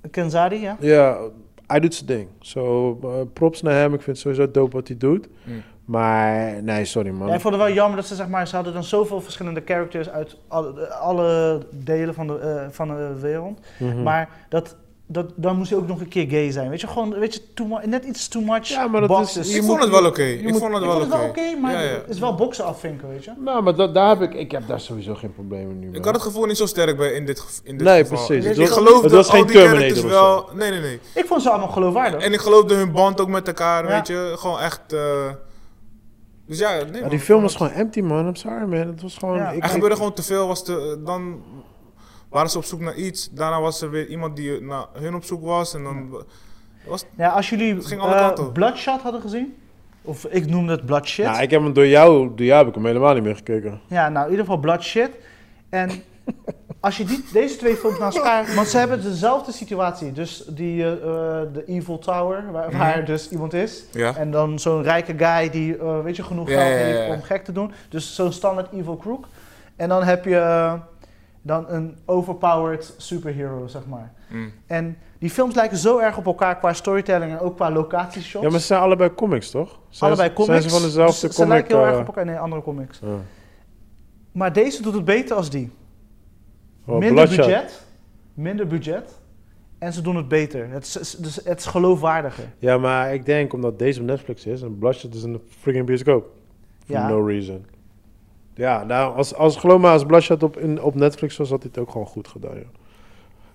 in. 0.04 0.10
Kenzadi, 0.10 0.56
ja. 0.56 0.78
Ja, 0.80 1.18
hij 1.74 1.82
doet 1.82 1.95
zijn 1.95 2.05
ding. 2.07 2.28
Zo, 2.39 2.99
eh, 3.03 3.09
props 3.34 3.61
naar 3.61 3.74
hem. 3.74 3.93
Ik 3.93 4.01
vind 4.01 4.05
het 4.05 4.17
sowieso 4.17 4.51
dope 4.51 4.76
wat 4.76 4.88
hij 4.88 4.97
doet. 4.97 5.28
Mm. 5.43 5.63
Maar, 5.86 6.63
nee, 6.63 6.86
sorry 6.86 7.09
man. 7.09 7.28
Ja, 7.28 7.34
ik 7.34 7.41
vond 7.41 7.53
het 7.53 7.63
wel 7.63 7.74
jammer 7.74 7.95
dat 7.95 8.05
ze, 8.07 8.15
zeg 8.15 8.28
maar, 8.28 8.47
ze 8.47 8.55
hadden 8.55 8.74
dan 8.74 8.84
zoveel 8.84 9.21
verschillende 9.21 9.61
characters 9.65 10.09
uit 10.09 10.38
alle, 10.47 10.88
alle 10.88 11.59
delen 11.71 12.13
van 12.13 12.28
de, 12.28 12.38
eh, 12.38 12.69
van 12.69 12.88
de 12.88 13.19
wereld. 13.19 13.59
Mhm. 13.80 14.03
Maar 14.03 14.30
dat, 14.49 14.76
dat, 15.14 15.26
dan 15.36 15.57
moest 15.57 15.70
hij 15.70 15.80
ook 15.80 15.88
nog 15.88 15.99
een 15.99 16.07
keer 16.07 16.30
gay 16.30 16.51
zijn. 16.51 16.70
Weet 16.70 16.82
je, 16.82 16.88
gewoon, 16.88 17.20
weet 17.20 17.34
je, 17.34 17.41
too 17.53 17.80
net 17.86 18.05
iets 18.05 18.28
too 18.28 18.41
much 18.41 18.68
Ja, 18.68 18.88
maar 18.88 18.99
dat 19.01 19.09
boxes. 19.09 19.38
is- 19.47 19.49
Ik 19.55 19.61
je 19.61 19.68
vond 19.68 19.82
het 19.82 19.89
wel 19.89 20.05
oké. 20.05 20.22
je 20.24 20.38
Ik 20.38 20.43
moet- 20.43 20.59
vond 20.59 20.74
het 20.74 20.82
Ik 20.82 20.88
wel 20.89 20.99
vond 20.99 21.05
oké. 21.14 21.22
het 21.24 21.36
wel 21.36 21.45
oké, 21.47 21.59
maar 21.61 21.74
Ja, 21.74 21.80
ja. 21.80 21.89
het 21.91 22.09
is 22.09 22.20
wel 22.20 22.36
boksen 22.36 22.66
afvinken, 22.66 23.09
weet 23.09 23.24
je. 23.24 23.32
Nou, 23.38 23.64
maar 23.64 23.76
dat, 23.76 23.93
daar 23.93 24.09
heb 24.09 24.22
ik, 24.22 24.34
ik 24.34 24.51
heb 24.51 24.68
daar 24.68 24.80
sowieso 24.80 25.16
geen 25.16 25.34
problemen 25.34 25.80
nu 25.80 25.88
mee. 25.88 25.95
Ik 25.99 26.05
had 26.05 26.14
het 26.14 26.24
gevoel 26.24 26.45
niet 26.45 26.57
zo 26.57 26.66
sterk 26.66 26.97
bij 26.97 27.11
in 27.11 27.26
dit, 27.26 27.61
in 27.64 27.78
dit 27.78 27.88
Nee, 27.88 28.03
geval. 28.05 28.26
precies. 28.26 28.43
Ik, 28.43 28.49
Het 28.49 28.59
ik 28.59 28.68
was- 28.68 28.78
geloofde 28.78 29.03
het 29.03 29.11
was 29.11 29.28
al 29.30 29.34
geen 29.38 29.45
die 29.47 29.55
Terminator 29.55 30.09
wel. 30.09 30.49
Nee, 30.53 30.70
nee, 30.72 30.80
nee. 30.80 30.99
Ik 31.16 31.26
vond 31.26 31.41
ze 31.41 31.49
allemaal 31.49 31.68
geloofwaardig. 31.72 32.22
En 32.22 32.34
ik 32.34 32.39
geloofde 32.39 32.76
hun 32.76 32.91
band 32.91 33.22
ook 33.22 33.28
met 33.28 33.47
elkaar, 33.47 33.84
Ja. 33.88 33.89
weet 33.95 34.07
je. 34.07 34.34
Gewoon 34.38 34.59
echt... 34.59 34.93
eh, 34.93 34.99
Dus 36.47 36.59
ja, 36.59 36.84
nee, 36.91 37.01
Ja, 37.01 37.09
die 37.09 37.20
film 37.20 37.41
was 37.41 37.55
gewoon 37.55 37.72
empty, 37.72 38.01
man. 38.01 38.28
I'm 38.28 38.36
sorry, 38.36 38.66
man. 38.66 38.88
Het 38.88 39.01
was 39.01 39.18
gewoon... 39.18 39.38
Ja. 39.38 39.49
ik- 39.49 39.57
Er 39.59 39.66
ik- 39.66 39.72
gebeurde 39.72 39.95
gewoon 39.95 40.14
te 40.14 40.24
veel. 40.24 40.47
Was 40.47 40.64
te, 40.64 41.01
dan 41.05 41.41
waren 42.34 42.49
ze 42.49 42.57
op 42.57 42.63
zoek 42.63 42.79
naar 42.79 42.95
iets. 42.95 43.29
Daarna 43.31 43.61
was 43.61 43.81
er 43.81 43.89
weer 43.89 44.07
iemand 44.07 44.36
die 44.36 44.61
naar 44.61 44.86
hun 44.93 45.15
op 45.15 45.23
zoek 45.23 45.43
was. 45.43 45.73
En 45.73 45.84
dan... 45.84 46.23
Was, 46.88 47.05
Ja, 47.17 47.29
als 47.29 47.49
jullie 47.49 47.75
Het 47.75 47.86
ging 47.86 48.01
alle 48.01 48.13
eh, 48.15 48.19
kanten 48.27 48.45
op. 48.47 48.53
Bloodshot 48.53 49.01
hadden 49.01 49.21
gezien, 49.21 49.55
of 50.01 50.25
ik 50.25 50.45
noemde 50.45 50.71
het 50.71 50.86
Bloodshit. 50.86 51.25
Nou, 51.25 51.41
ik 51.41 51.49
heb 51.51 51.61
hem 51.61 51.73
door 51.73 51.88
jou, 51.88 52.27
door 52.36 52.45
jou 52.45 52.57
heb 52.59 52.67
ik 52.67 52.73
hem 52.75 52.86
helemaal 52.86 53.13
niet 53.13 53.23
meer 53.23 53.36
gekeken. 53.36 53.81
Ja, 53.88 54.09
nou 54.09 54.23
in 54.25 54.31
ieder 54.31 54.45
geval 54.45 54.59
Bloodshit. 54.61 55.09
En 55.69 55.89
als 56.79 56.97
je 56.97 57.03
die, 57.05 57.25
deze 57.34 57.55
twee 57.57 57.75
films 57.75 57.99
naast 57.99 58.17
elkaar... 58.17 58.55
Want 58.55 58.67
ze 58.67 58.77
hebben 58.77 59.01
dezelfde 59.03 59.51
situatie. 59.51 60.11
Dus 60.11 60.43
die, 60.47 60.84
eh, 60.84 60.91
eh, 60.91 60.99
de 61.53 61.63
Evil 61.67 61.99
Tower, 61.99 62.51
waar, 62.51 62.69
Mhm. 62.69 62.77
waar 62.77 63.05
dus 63.05 63.29
iemand 63.29 63.53
is. 63.53 63.84
ja. 63.91 64.15
En 64.15 64.31
dan 64.31 64.59
zo'n 64.59 64.84
rijke 64.84 65.13
guy 65.17 65.49
die, 65.49 65.75
weet 66.03 66.15
je, 66.15 66.23
genoeg 66.23 66.49
Ja, 66.49 66.55
geld 66.55 66.69
ja, 66.69 66.77
ja, 66.79 66.84
heeft 66.86 67.07
ja. 67.07 67.13
om 67.13 67.21
gek 67.21 67.43
te 67.43 67.51
doen. 67.51 67.71
Dus 67.89 68.15
zo'n 68.15 68.31
standaard 68.31 68.71
Evil 68.73 68.97
Crook. 68.97 69.25
En 69.75 69.89
dan 69.89 70.03
heb 70.03 70.25
je 70.25 70.71
dan 71.46 71.70
een 71.70 71.98
overpowered 72.06 72.94
superhero, 72.98 73.68
zeg 73.68 73.86
maar. 73.86 74.14
Mm. 74.30 74.52
En 74.68 74.98
die 75.20 75.30
films 75.30 75.56
lijken 75.56 75.78
zo 75.78 75.98
erg 76.00 76.18
op 76.18 76.26
elkaar 76.26 76.58
qua 76.58 76.74
storytelling 76.74 77.32
en 77.32 77.39
ook 77.39 77.56
qua 77.56 77.72
locatieshots. 77.72 78.46
Ja, 78.46 78.52
maar 78.52 78.60
ze 78.60 78.66
zijn 78.66 78.82
allebei 78.82 79.14
comics, 79.14 79.50
toch? 79.52 79.80
Zijn 79.89 80.10
Allebei 80.12 80.30
ze, 80.30 80.36
comics. 80.36 80.58
Zijn 80.60 80.70
ze 80.70 80.78
van 80.80 80.88
dezelfde 80.88 81.28
dus 81.28 81.36
comic? 81.36 81.52
Ze 81.52 81.60
lijken 81.60 81.76
heel 81.78 81.86
eh, 81.86 81.91
erg 81.91 82.00
op 82.00 82.08
elkaar. 82.08 82.26
Nee, 82.26 82.38
andere 82.38 82.62
comics. 82.62 83.00
Maar 84.32 84.54
deze 84.54 84.82
doet 84.82 84.94
het 84.94 85.06
beter 85.06 85.36
als 85.36 85.50
die. 85.50 85.72
Oh, 86.86 86.98
minder 86.98 87.12
Bloodshot. 87.14 87.46
budget. 87.46 87.86
Minder 88.34 88.68
budget. 88.68 89.20
En 89.80 89.94
ze 89.94 90.02
doen 90.02 90.16
het 90.16 90.28
beter. 90.28 90.70
Het 90.70 90.86
is, 90.86 91.16
dus 91.20 91.36
het 91.44 91.60
is 91.60 91.66
geloofwaardiger. 91.66 92.44
Ja, 92.60 92.78
maar 92.78 93.14
ik 93.14 93.26
denk 93.26 93.54
omdat 93.54 93.80
deze 93.80 94.00
op 94.00 94.06
Netflix 94.06 94.46
is 94.46 94.62
en 94.62 94.78
Bloodshot 94.78 95.16
is 95.16 95.24
in 95.24 95.34
de 95.34 95.39
freaking 95.60 95.86
bioscoop. 95.86 96.30
For 96.86 96.96
Ja. 96.96 97.08
no 97.08 97.26
reason. 97.26 97.66
Ja, 98.56 98.84
nou, 98.84 99.16
als, 99.16 99.36
als 99.36 99.56
geloof 99.56 99.82
maar, 99.82 99.91
als 99.91 100.30
op, 100.30 100.58
in, 100.58 100.82
op 100.82 100.95
Netflix 100.95 101.38
was, 101.38 101.49
had 101.49 101.62
hij 101.62 101.72
het 101.74 101.84
ook 101.84 101.91
gewoon 101.91 102.08
goed 102.08 102.28
gedaan, 102.28 102.56
joh. 102.56 102.68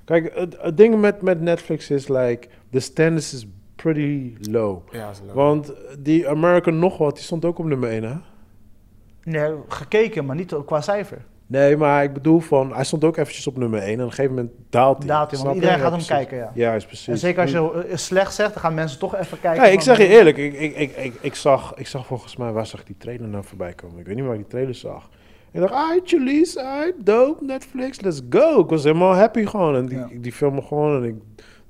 Kijk, 0.05 0.35
het, 0.35 0.57
het 0.61 0.77
ding 0.77 1.01
met, 1.01 1.23
met 1.23 1.41
Netflix 1.41 1.91
is, 1.91 2.09
like, 2.09 2.49
de 2.71 2.81
standards 2.81 3.35
is 3.35 3.47
pretty 3.77 4.35
low. 4.41 4.81
Ja, 4.91 5.11
is 5.11 5.21
leuk. 5.21 5.35
Want 5.35 5.73
die 5.99 6.29
American 6.29 6.79
nog 6.79 6.99
wat, 6.99 7.15
die 7.15 7.25
stond 7.25 7.45
ook 7.45 7.59
op 7.59 7.65
nummer 7.65 7.91
1, 7.91 8.03
hè? 8.03 8.15
Nee, 9.23 9.55
gekeken, 9.69 10.25
maar 10.25 10.37
niet 10.37 10.65
qua 10.65 10.81
cijfer. 10.81 11.25
Nee, 11.51 11.77
maar 11.77 12.03
ik 12.03 12.13
bedoel 12.13 12.41
van, 12.41 12.75
hij 12.75 12.85
stond 12.85 13.05
ook 13.05 13.17
eventjes 13.17 13.47
op 13.47 13.57
nummer 13.57 13.81
1 13.81 13.89
en 13.89 13.95
op 13.95 14.01
een 14.01 14.11
gegeven 14.11 14.35
moment 14.35 14.53
daalt 14.71 14.99
hij. 14.99 15.07
Daalt 15.07 15.31
hij, 15.31 15.41
want 15.41 15.55
iedereen 15.55 15.75
gaat 15.79 15.83
hem 15.83 15.93
precies. 15.93 16.09
kijken, 16.09 16.37
ja. 16.37 16.51
Ja, 16.55 16.75
is 16.75 16.87
precies. 16.87 17.07
En 17.07 17.19
zeker 17.19 17.41
als 17.43 17.51
je 17.51 17.85
eh, 17.89 17.97
slecht 17.97 18.35
zegt, 18.35 18.53
dan 18.53 18.63
gaan 18.63 18.75
mensen 18.75 18.99
toch 18.99 19.17
even 19.17 19.41
kijken. 19.41 19.63
Kijk, 19.63 19.75
ik 19.75 19.81
zeg 19.81 19.99
je 19.99 20.07
eerlijk, 20.07 20.37
ik, 20.37 20.53
ik, 20.53 20.77
ik, 20.77 20.97
ik, 20.97 21.15
ik, 21.21 21.35
zag, 21.35 21.75
ik 21.75 21.87
zag 21.87 22.07
volgens 22.07 22.37
mij, 22.37 22.53
waar 22.53 22.67
zag 22.67 22.81
ik 22.81 22.87
die 22.87 22.97
trailer 22.99 23.29
nou 23.29 23.45
voorbij 23.45 23.73
komen? 23.73 23.99
Ik 23.99 24.07
weet 24.07 24.17
niet 24.17 24.25
waar 24.25 24.35
ik 24.35 24.41
die 24.41 24.51
trailer 24.51 24.75
zag. 24.75 25.09
Ik 25.53 25.61
dacht, 25.61 25.73
ah, 25.73 26.01
Chalice, 26.05 26.63
ah, 26.63 26.93
dope, 27.05 27.45
Netflix, 27.45 28.01
let's 28.01 28.21
go. 28.31 28.61
Ik 28.61 28.69
was 28.69 28.85
helemaal 28.85 29.15
happy 29.15 29.47
gewoon. 29.47 29.77
En 29.77 29.87
die, 29.87 29.99
Ja. 29.99 30.09
die 30.13 30.33
film 30.33 30.63
gewoon 30.63 31.03
en 31.03 31.09
ik 31.09 31.15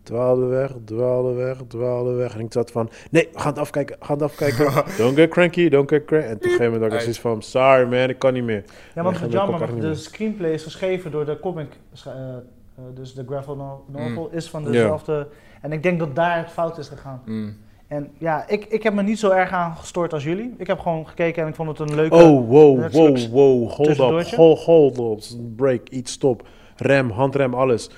dwaalde 0.09 0.46
weg, 0.46 0.72
dwaalde 0.84 1.32
weg, 1.32 1.56
dwaalde 1.68 2.12
weg. 2.12 2.34
En 2.34 2.40
ik 2.40 2.52
zat 2.52 2.70
van, 2.70 2.90
nee, 3.11 3.28
we 3.32 3.38
gaan 3.38 3.50
het 3.50 3.59
afkijken, 3.59 3.96
we 3.98 4.04
gaan 4.04 4.14
het 4.16 4.24
afkijken. 4.24 4.72
don't 5.02 5.16
get 5.16 5.30
cranky, 5.30 5.68
don't 5.68 5.88
get 5.88 6.04
cranky. 6.04 6.26
En 6.26 6.34
op 6.34 6.42
een 6.42 6.50
gegeven 6.50 6.72
moment 6.72 6.82
had 6.82 6.92
ik 6.92 7.00
zoiets 7.00 7.20
van, 7.20 7.42
sorry 7.42 7.88
man, 7.88 8.09
ik 8.09 8.18
kan 8.18 8.32
niet 8.32 8.44
meer. 8.44 8.64
Ja, 8.94 9.02
want 9.02 9.20
het 9.20 9.32
jammer, 9.32 9.80
de 9.80 9.94
screenplay 9.94 10.52
is 10.52 10.62
geschreven 10.62 11.11
door 11.11 11.24
de 11.24 11.40
comic, 11.40 11.68
eh, 12.04 12.12
eh, 12.12 12.84
dus 12.94 13.14
de 13.14 13.24
graphic 13.26 13.56
no- 13.56 13.84
novel 13.86 14.28
is 14.32 14.50
van 14.50 14.64
dezelfde. 14.64 15.28
En 15.62 15.72
ik 15.72 15.82
denk 15.82 15.98
dat 15.98 16.14
daar 16.14 16.36
het 16.36 16.50
fout 16.50 16.78
is 16.78 16.88
gegaan. 16.88 17.22
Mm. 17.24 17.56
En 17.86 18.11
ja, 18.18 18.48
ik, 18.48 18.64
ik 18.64 18.82
heb 18.82 18.94
me 18.94 19.02
niet 19.02 19.18
zo 19.18 19.30
erg 19.30 19.50
aan 19.50 19.76
gestoord 19.76 20.12
als 20.12 20.24
jullie. 20.24 20.54
Ik 20.59 20.66
heb 20.66 20.78
gewoon 20.78 21.09
gekeken 21.09 21.42
en 21.42 21.48
ik 21.48 21.54
vond 21.54 21.78
het 21.78 21.90
een 21.90 21.96
leuke... 21.96 22.14
Oh, 22.14 22.48
wow, 22.48 22.92
wow, 22.92 23.16
wow, 23.30 23.70
hold 23.70 23.88
up, 23.88 24.34
hold, 24.34 24.64
hold 24.64 24.98
up, 24.98 25.56
break, 25.56 25.88
iets, 25.88 26.12
stop. 26.12 26.48
Rem, 26.76 27.11
handrem, 27.11 27.54
alles. 27.54 27.90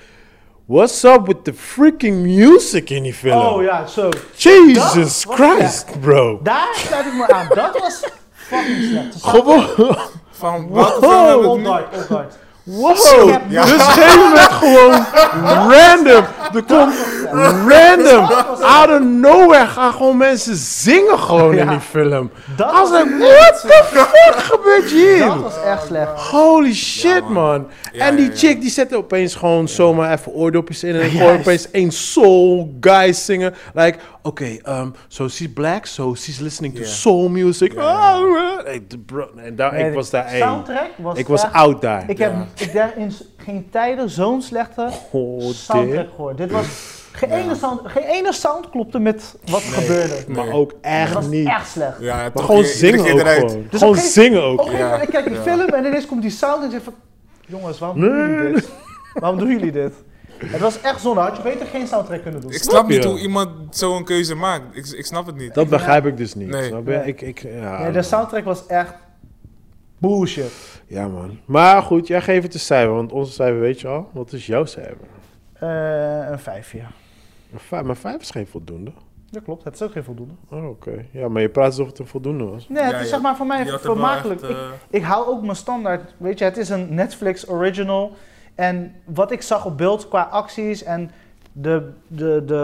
What's 0.71 1.03
up 1.03 1.27
with 1.27 1.43
the 1.43 1.51
freaking 1.51 2.23
music 2.23 2.91
in 2.91 3.03
die 3.03 3.11
film? 3.13 3.37
Oh 3.37 3.61
ja, 3.61 3.85
zo. 3.87 4.09
Jesus 4.37 5.25
Dat 5.25 5.35
Christ, 5.35 5.99
bro. 5.99 6.39
Daar 6.43 6.67
sluit 6.73 7.05
ik 7.05 7.13
me 7.13 7.27
aan. 7.27 7.47
Dat 7.53 7.79
was 7.79 8.03
fucking 8.33 8.83
slecht. 8.89 9.13
Dus 9.13 9.23
Gewoon, 9.23 9.65
Van 10.31 10.67
Wow. 10.67 10.75
welke 10.75 10.99
film 11.01 11.25
hebben 11.25 11.63
we 11.63 11.69
het 11.69 12.09
nu? 12.63 12.73
Wow. 12.75 13.29
Ja. 13.49 13.65
Dus 13.65 13.81
gegeven 13.81 14.19
moment 14.19 14.39
gewoon 14.51 15.05
random. 15.71 16.25
Er 16.53 16.63
komt 16.67 16.93
random, 17.67 18.23
out 18.77 18.89
of 18.89 18.99
nowhere 18.99 19.67
gaan 19.67 19.93
gewoon 19.93 20.17
mensen 20.17 20.55
zingen 20.55 21.19
gewoon 21.19 21.53
in 21.53 21.67
die 21.67 21.79
film. 21.79 22.31
Dat 22.55 22.89
what 22.89 23.61
the 23.61 23.83
fuck 23.83 24.35
gebeurt 24.35 24.91
hier? 24.91 25.17
Dat 25.17 25.41
was 25.41 25.63
echt 25.63 25.85
slecht. 25.85 26.11
Holy 26.11 26.73
shit, 26.73 27.21
man. 27.21 27.33
man. 27.33 27.67
Ja, 27.91 28.07
en 28.07 28.15
die 28.15 28.25
ja, 28.25 28.31
ja. 28.31 28.37
chick 28.37 28.61
die 28.61 28.69
zette 28.69 28.97
opeens 28.97 29.35
gewoon 29.35 29.67
zomaar 29.67 30.13
even 30.13 30.31
oordopjes 30.31 30.83
in. 30.83 30.95
En 30.95 31.05
ik 31.05 31.19
hoor 31.19 31.33
opeens 31.33 31.71
één 31.71 31.91
soul 31.91 32.77
guy 32.79 33.13
zingen. 33.13 33.53
Like, 33.73 33.97
oké, 34.21 34.57
um, 34.69 34.93
so 35.07 35.27
she's 35.27 35.53
black, 35.53 35.85
so 35.85 36.15
she's 36.15 36.39
listening 36.39 36.75
to 36.75 36.83
soul 36.83 37.29
music. 37.29 37.73
Ja, 37.73 37.81
ja. 37.81 37.87
Ah, 37.87 38.65
hey, 38.65 38.83
de 38.87 38.97
bro, 38.97 39.29
en 39.35 39.55
daar, 39.55 39.73
Nee, 39.73 39.87
ik 39.87 39.93
was 39.93 40.09
daar 40.09 40.25
één. 40.25 40.41
Soundtrack 40.41 40.89
was 40.97 41.17
Ik 41.17 41.27
was 41.27 41.43
out 41.51 41.81
daar. 41.81 42.09
Ik 42.09 42.17
heb 42.17 42.33
ik 42.55 42.73
in 42.95 43.11
geen 43.37 43.67
tijden 43.71 44.09
zo'n 44.09 44.41
slechte 44.41 44.89
Oh, 45.11 45.53
soundtrack 45.53 46.07
gehoord. 46.15 46.37
Dit 46.37 46.51
was 46.51 46.65
geen, 47.11 47.29
Ja. 47.29 47.35
ene 47.37 47.55
sound, 47.55 47.81
geen 47.83 48.03
ene 48.03 48.33
sound 48.33 48.69
klopte 48.69 48.99
met 48.99 49.35
wat 49.45 49.61
er 49.61 49.67
gebeurde. 49.71 50.15
Maar 50.27 50.51
ook 50.51 50.73
echt 50.81 51.13
was 51.13 51.27
niet. 51.27 51.47
echt 51.47 51.69
slecht. 51.69 51.99
Ja, 51.99 52.15
Maar 52.15 52.31
toch, 52.31 52.45
gewoon 52.45 52.61
iedere 52.61 52.77
zingen 52.77 53.03
keer 53.03 53.13
ook 53.13 53.19
eruit. 53.19 53.39
gewoon. 53.51 53.67
Dus 53.69 53.79
gewoon 53.79 53.95
zingen 53.95 54.43
ook. 54.43 54.61
Gegeven 54.61 54.85
Ja. 54.87 55.01
ik 55.01 55.09
kijk 55.09 55.25
die 55.25 55.33
Ja. 55.35 55.41
film 55.41 55.67
en 55.69 55.85
ineens 55.85 56.05
komt 56.05 56.21
die 56.21 56.31
sound 56.31 56.59
en 56.59 56.65
ik 56.65 56.71
zeg 56.71 56.83
van... 56.83 56.93
Jongens, 57.47 57.79
waarom 57.79 57.99
doen 58.01 58.17
jullie 58.17 58.53
dit? 58.53 58.69
Waarom 59.13 59.39
doen 59.39 59.49
jullie 59.49 59.71
dit? 59.71 59.93
Het 60.45 60.61
was 60.61 60.81
echt 60.81 61.01
zonde. 61.01 61.21
Had 61.21 61.37
je 61.37 61.43
beter 61.43 61.65
geen 61.65 61.87
soundtrack 61.87 62.21
kunnen 62.21 62.41
doen. 62.41 62.51
Ik 62.51 62.61
snap 62.63 62.87
niet 62.87 63.03
hoe 63.03 63.19
iemand 63.19 63.49
zo'n 63.69 64.03
keuze 64.03 64.35
maakt. 64.35 64.63
Ik, 64.77 64.87
ik 64.87 65.05
snap 65.05 65.25
het 65.25 65.35
niet. 65.35 65.53
Dat 65.53 65.69
begrijp 65.69 66.05
ik 66.05 66.17
dus 66.17 66.35
niet. 66.35 66.49
Nee. 66.49 66.67
Snap 66.67 66.85
je? 66.87 66.91
Nee. 66.91 67.03
Ik, 67.07 67.21
ik, 67.21 67.39
ja, 67.41 67.81
Nee, 67.81 67.91
de 67.91 68.01
soundtrack 68.01 68.43
was 68.43 68.65
echt 68.67 68.93
bullshit. 69.97 70.51
ja, 70.87 71.07
man. 71.07 71.39
Maar 71.45 71.81
goed, 71.81 72.07
jij 72.07 72.21
geeft 72.21 72.43
het 72.43 72.53
een 72.53 72.59
cijfer. 72.59 72.93
Want 72.93 73.11
onze 73.11 73.31
cijfer 73.31 73.59
weet 73.59 73.81
je 73.81 73.87
al. 73.87 74.09
Wat 74.13 74.33
is 74.33 74.45
jouw 74.45 74.65
cijfer? 74.65 74.97
Eh, 75.53 76.29
een 76.31 76.39
vijfje. 76.39 76.79
Een 76.79 76.85
vijf, 77.59 77.83
maar 77.85 77.95
vijf 77.97 78.21
is 78.21 78.29
geen 78.31 78.47
voldoende. 78.47 78.91
Dat 79.29 79.43
klopt, 79.43 79.63
het 79.63 79.73
is 79.73 79.81
ook 79.81 79.91
geen 79.91 80.03
voldoende. 80.03 80.33
Oh, 80.49 80.69
oké. 80.69 81.05
Ja, 81.11 81.27
maar 81.27 81.41
je 81.41 81.49
praat 81.49 81.65
alsof 81.65 81.87
het 81.87 81.99
een 81.99 82.07
voldoende 82.07 82.43
was. 82.43 82.69
Nee, 82.69 82.83
het 82.83 82.91
Ja, 82.91 82.97
is 82.99 83.09
zeg 83.09 83.21
maar 83.21 83.35
voor 83.35 83.45
mij 83.45 83.67
er 83.67 83.79
vermakelijk. 83.79 84.41
echt, 84.41 84.49
Ik, 84.51 84.57
eh, 84.57 84.69
ik 84.89 85.03
hou 85.03 85.27
ook 85.27 85.41
mijn 85.41 85.55
standaard. 85.55 86.13
Weet 86.17 86.39
je, 86.39 86.45
het 86.45 86.57
is 86.57 86.69
een 86.69 86.93
Netflix 86.93 87.49
original. 87.49 88.11
En 88.55 88.95
wat 89.05 89.31
ik 89.31 89.41
zag 89.41 89.65
op 89.65 89.77
beeld 89.77 90.07
qua 90.07 90.21
acties 90.21 90.83
en 90.83 91.11
de, 91.51 91.91
de, 92.07 92.43
de 92.45 92.55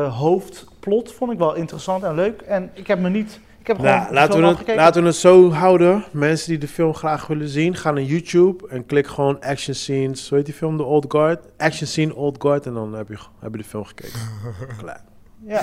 hoofdplot 0.41 1.13
vond 1.13 1.31
ik 1.31 1.37
wel 1.37 1.55
interessant 1.55 2.03
en 2.03 2.15
leuk. 2.15 2.41
En 2.41 2.69
ik 2.73 2.87
heb 2.87 2.99
me 2.99 3.09
niet. 3.09 3.39
Ik 3.67 3.73
heb. 3.77 3.85
Nou, 3.85 4.13
laten, 4.13 4.33
we 4.39 4.41
het, 4.45 4.51
afgekeken. 4.51 4.75
laten 4.81 5.01
we 5.01 5.07
het 5.07 5.17
zo 5.17 5.51
houden. 5.51 6.03
Mensen 6.11 6.49
die 6.49 6.57
de 6.57 6.67
film 6.67 6.93
graag 6.93 7.27
willen 7.27 7.47
zien, 7.49 7.75
gaan 7.75 7.93
naar 7.93 8.03
YouTube 8.03 8.67
en 8.67 8.85
klik 8.85 9.07
gewoon 9.07 9.41
action 9.41 9.75
scenes. 9.75 10.29
Hoe 10.29 10.37
heet 10.37 10.45
die 10.45 10.55
film? 10.55 10.77
The 10.77 10.83
Old 10.83 11.05
Guard. 11.07 11.39
Action 11.57 11.87
scene 11.87 12.15
Old 12.15 12.35
Guard. 12.41 12.65
En 12.65 12.73
dan 12.73 12.93
heb 12.93 13.07
je, 13.07 13.17
heb 13.39 13.51
je 13.51 13.57
de 13.57 13.63
film 13.63 13.85
gekeken. 13.85 14.19
Klaar. 14.81 15.01
Ja, 15.45 15.61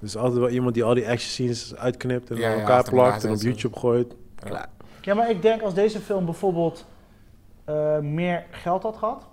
Dus 0.00 0.16
altijd 0.16 0.38
wel 0.40 0.48
iemand 0.48 0.74
die 0.74 0.84
al 0.84 0.94
die 0.94 1.08
action 1.08 1.30
scenes 1.30 1.76
uitknipt 1.76 2.30
en 2.30 2.36
Ja, 2.36 2.46
aan 2.48 2.54
ja, 2.54 2.60
elkaar 2.60 2.90
plakt 2.90 3.24
en 3.24 3.30
op. 3.32 3.40
YouTube 3.40 3.78
gooit. 3.78 4.14
Ja. 4.42 4.48
Klaar. 4.48 4.68
ja, 5.00 5.14
maar 5.14 5.30
ik 5.30 5.42
denk 5.42 5.62
als 5.62 5.74
deze 5.74 6.00
film 6.00 6.24
bijvoorbeeld 6.24 6.86
eh, 7.64 7.98
meer 7.98 8.44
geld 8.50 8.82
had 8.82 8.96
gehad. 8.96 9.27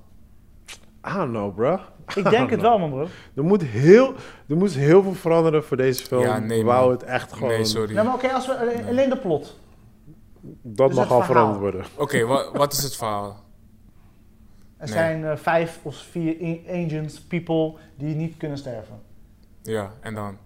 I 1.07 1.13
don't 1.13 1.29
know, 1.29 1.55
bro. 1.55 1.79
Ik 2.15 2.29
denk 2.29 2.49
het 2.49 2.61
wel, 2.61 2.79
man, 2.79 2.89
bro. 2.89 3.07
Er 3.35 3.43
moet 3.43 3.61
heel, 3.63 4.13
er 4.47 4.57
moest 4.57 4.75
heel 4.75 5.03
veel 5.03 5.13
veranderen 5.13 5.63
voor 5.63 5.77
deze 5.77 6.03
film. 6.05 6.21
Ja, 6.21 6.39
nee, 6.39 6.63
Wou 6.63 6.91
het 6.91 7.03
echt 7.03 7.33
gewoon. 7.33 7.49
Nee, 7.49 7.65
sorry. 7.65 7.93
Maar 7.93 8.13
oké, 8.13 8.27
als 8.31 8.47
we 8.47 8.57
alleen, 8.57 8.85
alleen 8.87 9.09
de 9.09 9.17
plot. 9.17 9.59
Dat 10.61 10.87
Dus 10.87 10.97
mag 10.97 11.11
al 11.11 11.21
veranderd 11.23 11.59
worden. 11.59 11.85
Oké, 11.95 12.25
wa- 12.25 12.51
wat 12.53 12.73
is 12.73 12.83
het 12.83 12.95
verhaal? 13.01 13.43
Er 14.77 14.85
Nee. 14.85 14.93
zijn 14.93 15.25
eh, 15.25 15.35
vijf 15.37 15.79
of 15.81 15.95
vier 15.95 16.35
a- 16.43 16.83
agents, 16.83 17.21
people 17.21 17.73
die 17.97 18.15
niet 18.15 18.37
kunnen 18.37 18.57
sterven. 18.57 18.99
Ja, 19.61 19.93
en 20.01 20.13
dan? 20.13 20.37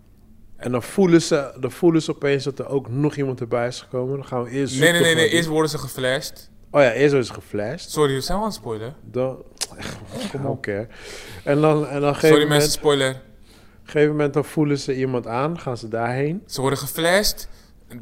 En 0.55 0.71
dan 0.71 0.83
voelen, 0.83 1.21
ze, 1.21 1.57
dan 1.59 1.71
voelen 1.71 2.01
ze 2.01 2.11
opeens 2.11 2.43
dat 2.43 2.59
er 2.59 2.67
ook 2.67 2.89
nog 2.89 3.15
iemand 3.15 3.39
erbij 3.39 3.67
is 3.67 3.81
gekomen. 3.81 4.15
Dan 4.15 4.25
gaan 4.25 4.43
we 4.43 4.49
eerst 4.49 4.79
Nee, 4.79 4.91
nee, 4.91 5.01
nee, 5.01 5.15
nee. 5.15 5.29
Eerst 5.29 5.47
worden 5.47 5.69
ze 5.71 5.77
geflasht. 5.77 6.51
Oh 6.71 6.81
ja, 6.81 6.91
eerst 6.91 7.13
is 7.15 7.29
geflasht. 7.29 7.89
Sorry, 7.91 8.21
zijn 8.21 8.37
we 8.37 8.43
aan 8.43 8.49
het 8.49 8.59
spoilen? 8.59 8.95
Dan... 9.01 9.43
Kom 10.31 10.45
op. 10.45 10.65
En 10.65 11.61
dan, 11.61 11.87
en 11.87 12.01
dan 12.01 12.15
Sorry 12.15 12.29
mensen, 12.31 12.47
moment, 12.47 12.71
spoiler. 12.71 13.21
gegeven 13.83 14.09
moment 14.11 14.33
dan 14.33 14.45
voelen 14.45 14.77
ze 14.79 14.95
iemand 14.95 15.27
aan. 15.27 15.59
Gaan 15.59 15.77
ze 15.77 15.87
daarheen. 15.87 16.43
Ze 16.47 16.61
worden 16.61 16.79
geflasht. 16.79 17.47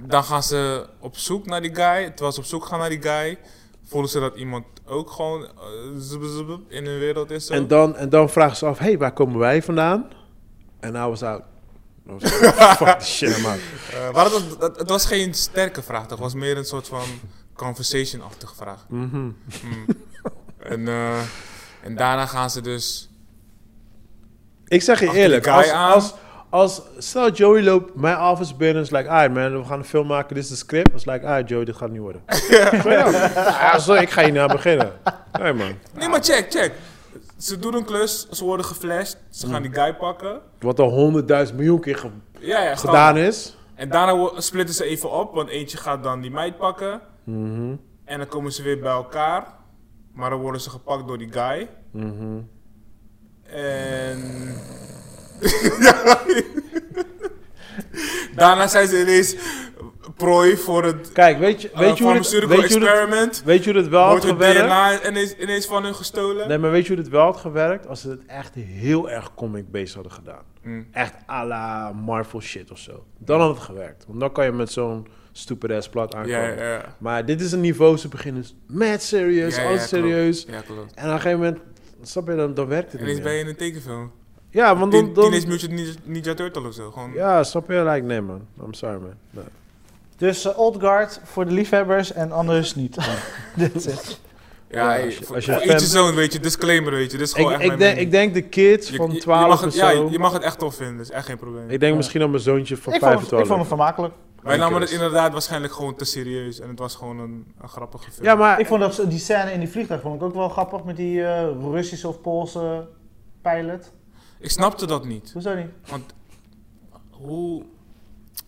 Dan 0.08 0.24
gaan 0.24 0.44
ze 0.44 0.86
op 1.00 1.18
zoek 1.18 1.46
naar 1.46 1.62
die 1.62 1.76
guy. 1.76 2.06
Terwijl 2.10 2.32
ze 2.32 2.40
op 2.40 2.46
zoek 2.46 2.66
gaan 2.66 2.80
naar 2.80 2.90
die 2.90 3.02
guy, 3.02 3.38
voelen 3.86 4.10
ze 4.10 4.20
dat 4.20 4.36
iemand 4.36 4.66
ook 4.86 5.12
gewoon 5.12 5.44
eh, 5.44 5.50
zub, 5.98 6.22
zub, 6.24 6.48
zub 6.48 6.60
in 6.72 6.86
hun 6.86 7.00
wereld 7.00 7.32
is. 7.32 7.46
Zo. 7.46 7.54
En 7.54 7.68
dan, 7.68 7.96
en 7.96 8.10
dan 8.10 8.30
vragen 8.30 8.58
ze 8.58 8.66
af, 8.66 8.78
hey, 8.78 8.98
waar 8.98 9.14
komen 9.14 9.38
wij 9.40 9.64
vandaan? 9.64 10.08
En 10.80 10.96
I 10.96 11.00
was 11.00 11.24
out. 11.24 11.44
Was 12.04 12.22
like, 12.24 12.54
Fuck 12.78 13.00
the 13.00 13.06
shit, 13.06 13.42
man. 13.42 13.58
Eh, 13.94 14.14
maar 14.14 14.24
het, 14.24 14.34
was- 14.34 14.70
het, 14.70 14.78
het 14.80 14.90
was 14.90 15.06
geen 15.06 15.34
sterke 15.34 15.82
vraag, 15.82 16.10
het 16.10 16.20
was 16.20 16.34
meer 16.34 16.58
een 16.58 16.66
soort 16.66 16.88
van 16.88 17.04
conversation-achtige 17.58 18.56
vraag. 18.56 18.86
Mhm. 18.90 19.18
Mm. 19.18 19.34
en, 20.60 20.88
eh, 20.88 21.20
en 21.84 21.96
daarna 21.96 22.26
gaan 22.26 22.50
ze 22.50 22.62
dus. 22.62 23.10
Ik 24.68 24.82
zeg 24.82 25.00
je 25.00 25.12
eerlijk, 25.14 25.48
als, 25.48 25.72
als, 25.72 26.14
als, 26.50 26.82
stel 26.98 27.32
Joey 27.32 27.64
loopt 27.64 27.96
mijn 27.96 28.20
office 28.22 28.56
binnen, 28.56 28.84
is 28.84 28.90
like, 28.92 29.10
alright 29.10 29.34
man, 29.34 29.60
we 29.62 29.66
gaan 29.68 29.78
een 29.80 29.86
film 29.86 30.08
maken, 30.08 30.36
dit 30.36 30.44
is 30.44 30.50
de 30.50 30.56
script. 30.56 30.94
is 30.94 31.06
like, 31.06 31.26
alright 31.26 31.50
Joey, 31.50 31.66
dit 31.66 31.76
gaat 31.76 31.90
niet 31.92 32.00
worden. 32.02 32.22
Zo 32.84 32.90
ja. 32.90 33.78
Sorry, 33.80 34.02
ik 34.02 34.10
ga 34.10 34.24
hier 34.24 34.32
naar 34.34 34.48
beginnen. 34.48 34.92
Nee 35.40 35.54
man, 35.54 35.72
Nee, 35.94 36.10
maar 36.10 36.24
check, 36.24 36.52
check. 36.52 36.72
Ze 37.38 37.60
doen 37.60 37.74
een 37.74 37.86
klus, 37.86 38.30
ze 38.30 38.44
worden 38.44 38.66
geflasht, 38.66 39.18
ze 39.30 39.48
gaan 39.48 39.62
die 39.62 39.74
guy 39.74 39.94
pakken. 39.94 40.40
wat 40.60 40.80
al 40.80 40.90
honderdduizend 40.90 41.58
miljoen 41.58 41.80
keer 41.80 41.98
ge- 41.98 42.10
Ja, 42.40 42.62
ja, 42.64 42.76
gedaan 42.76 43.18
is. 43.18 43.56
En 43.76 43.90
daarna 43.90 44.32
splitten 44.42 44.76
ze 44.76 44.84
even 44.84 45.12
op, 45.12 45.34
want 45.34 45.50
eentje 45.50 45.78
gaat 45.78 46.04
dan 46.04 46.22
die 46.22 46.32
meid 46.32 46.58
pakken. 46.58 47.02
Mhm, 47.28 47.76
En 48.06 48.18
dan 48.18 48.28
komen 48.28 48.52
ze 48.52 48.64
weer 48.64 48.80
bij 48.80 48.92
elkaar. 48.92 49.48
Maar 50.14 50.30
dan 50.30 50.40
worden 50.40 50.62
ze 50.62 50.70
gepakt 50.70 51.08
door 51.08 51.18
die 51.18 51.32
guy. 51.32 51.70
mhm. 51.92 52.40
En. 53.44 54.20
Ja. 55.80 56.20
Daarna 58.36 58.68
zijn 58.68 58.88
ze 58.88 59.02
ineens 59.02 59.36
prooi 60.16 60.58
voor 60.58 60.84
het 60.84 61.12
Kijk, 61.12 61.40
weet 61.40 61.62
je, 61.62 61.72
uh, 61.72 61.78
weet 61.78 61.98
je 61.98 62.04
hoe 62.04 62.12
pharmaceutical 62.12 62.58
weet 62.58 62.70
je 62.70 62.76
experiment. 62.80 63.42
weet 63.46 63.64
je 63.64 63.72
hoe 63.74 63.82
dit 63.82 63.90
wel 63.92 64.02
had 64.02 64.10
Wordt 64.10 64.24
het 64.26 64.34
gewerkt? 64.34 64.60
DNA 64.60 65.08
ineens, 65.08 65.36
ineens 65.38 65.66
van 65.66 65.84
hun 65.84 65.96
gestolen. 65.96 66.48
Nee, 66.48 66.58
maar 66.58 66.72
weet 66.72 66.88
je 66.88 66.94
hoe 66.94 67.04
dit 67.04 67.12
wel 67.12 67.24
had 67.24 67.38
gewerkt? 67.38 67.88
Als 67.88 68.02
ze 68.02 68.10
het 68.10 68.26
echt 68.26 68.54
heel 68.56 69.10
erg 69.10 69.34
comic-based 69.34 69.94
hadden 69.94 70.12
gedaan. 70.12 70.44
Mm. 70.64 70.88
Echt 70.92 71.14
à 71.30 71.46
la 71.46 71.92
Marvel 71.94 72.42
shit 72.42 72.72
of 72.72 72.78
zo. 72.78 73.06
Dan 73.18 73.40
had 73.40 73.50
het 73.56 73.64
gewerkt. 73.64 74.06
Want 74.08 74.20
dan 74.20 74.32
kan 74.32 74.46
je 74.46 74.52
met 74.52 74.72
zo'n 74.72 75.08
stupid 75.38 75.72
ass 75.72 75.90
plot 75.90 76.16
aankomen. 76.16 76.40
Ja, 76.40 76.48
ja, 76.64 76.72
ja. 76.74 76.96
Maar 76.98 77.26
dit 77.26 77.42
is 77.42 77.52
een 77.52 77.62
niveau, 77.62 77.98
ze 77.98 78.08
beginnen 78.08 78.46
mad 78.68 78.88
alles 78.90 79.10
klopt. 79.10 79.82
serieus. 79.82 80.46
Ja, 80.50 80.62
klopt. 80.62 80.94
En 80.96 81.06
op 81.06 81.12
een 81.14 81.20
gegeven 81.20 81.40
moment, 81.40 81.58
snap 82.02 82.28
je, 82.28 82.36
dan, 82.36 82.54
dan 82.54 82.68
werkt 82.68 82.92
het 82.92 83.02
En 83.02 83.08
niet 83.08 83.18
ineens 83.18 83.24
ben 83.28 83.28
meer. 83.36 83.38
je 83.38 83.44
in 83.44 83.50
een 83.50 83.56
tekenfilm. 83.72 84.12
Ja, 84.50 84.78
want 84.78 84.92
dan... 84.92 85.14
Dan 85.14 85.24
Teenage 85.32 85.48
Mutant 85.48 85.98
Ninja, 86.08 86.34
Turtle 86.34 86.68
of 86.68 86.74
zo. 86.74 86.92
Gewoon, 86.92 87.14
ja, 87.14 87.44
snap 87.44 87.70
je? 87.70 87.84
Like, 87.84 88.06
nee 88.06 88.22
man. 88.22 88.42
I'm 88.66 88.74
sorry 88.74 88.98
man. 89.00 89.14
Nee. 89.30 89.44
Dus 90.18 90.46
eh, 90.46 90.58
Old 90.60 90.78
Guard 90.80 91.20
voor 91.24 91.46
de 91.46 91.52
liefhebbers 91.52 92.14
en 92.14 92.32
anders 92.32 92.76
niet. 92.76 92.96
That's 93.58 93.86
it. 93.86 94.20
Ja, 94.70 94.96
Ja, 94.98 95.04
als 95.06 95.18
je- 95.18 95.24
voor, 95.26 95.36
als 95.36 95.46
je 95.46 95.52
voor 95.52 95.62
fan- 95.62 95.70
each 95.70 95.82
zoon, 95.82 96.16
weet 96.16 96.34
je, 96.34 96.40
disclaimer, 96.40 96.92
weet 96.92 97.12
je. 97.12 97.18
Dit 97.18 97.28
is 97.28 97.34
gewoon 97.34 97.52
Ik, 97.52 97.56
echt 97.60 97.64
ik, 97.72 97.78
mijn 97.78 97.80
denk, 97.96 98.00
ik 98.00 98.12
denk 98.12 98.34
de 98.34 98.42
kids 98.42 98.90
van 98.96 99.08
je- 99.10 99.14
je 99.14 99.20
12 99.22 99.48
mag 99.48 99.66
of 99.66 99.74
zo. 99.74 99.86
Ja, 99.86 100.10
je, 100.12 100.20
mag 100.20 100.34
het 100.34 100.42
echt 100.42 100.60
tof 100.60 100.76
vinden, 100.76 100.98
dat 100.98 101.06
is 101.06 101.12
echt 101.12 101.26
geen 101.26 101.38
probleem. 101.38 101.64
ik 101.70 101.80
denk 101.80 101.92
Ja. 101.92 101.96
misschien 101.98 102.24
op 102.24 102.30
mijn 102.30 102.42
zoontje 102.42 102.78
van 102.78 102.94
Ik 102.94 103.00
5 103.00 103.14
vond, 103.14 103.26
of 103.26 103.30
het, 103.32 103.40
ik 103.40 103.46
12. 103.46 103.48
vond 103.48 103.60
het 103.60 103.68
vermakelijk. 103.68 104.14
Wij 104.48 104.58
namen 104.58 104.82
het 104.82 104.92
inderdaad 104.92 105.32
waarschijnlijk 105.32 105.74
gewoon 105.74 105.96
te 105.96 106.06
serieus 106.06 106.60
en 106.60 106.70
het 106.70 106.80
was 106.80 106.96
gewoon 106.96 107.20
een, 107.20 107.54
een 107.62 107.70
grappige 107.70 108.12
film. 108.12 108.26
Ja, 108.26 108.36
maar... 108.36 108.60
Ik 108.60 108.68
vond 108.68 108.82
dat 108.82 109.10
die 109.10 109.20
scène 109.20 109.52
in 109.52 109.60
die 109.60 109.70
vliegtuig 109.70 110.02
vond 110.02 110.16
ik 110.16 110.22
ook 110.22 110.34
wel 110.34 110.50
grappig 110.50 110.84
met 110.84 110.96
die 110.96 111.24
eh, 111.26 111.52
Russische 111.62 112.08
of 112.08 112.22
Poolse 112.22 112.88
pilot. 113.42 113.94
Ik 114.40 114.50
snapte 114.50 114.86
dat 114.86 115.06
niet. 115.06 115.32
Hoezo 115.34 115.56
niet? 115.56 115.70
Want 115.90 116.14
hoe... 117.10 117.64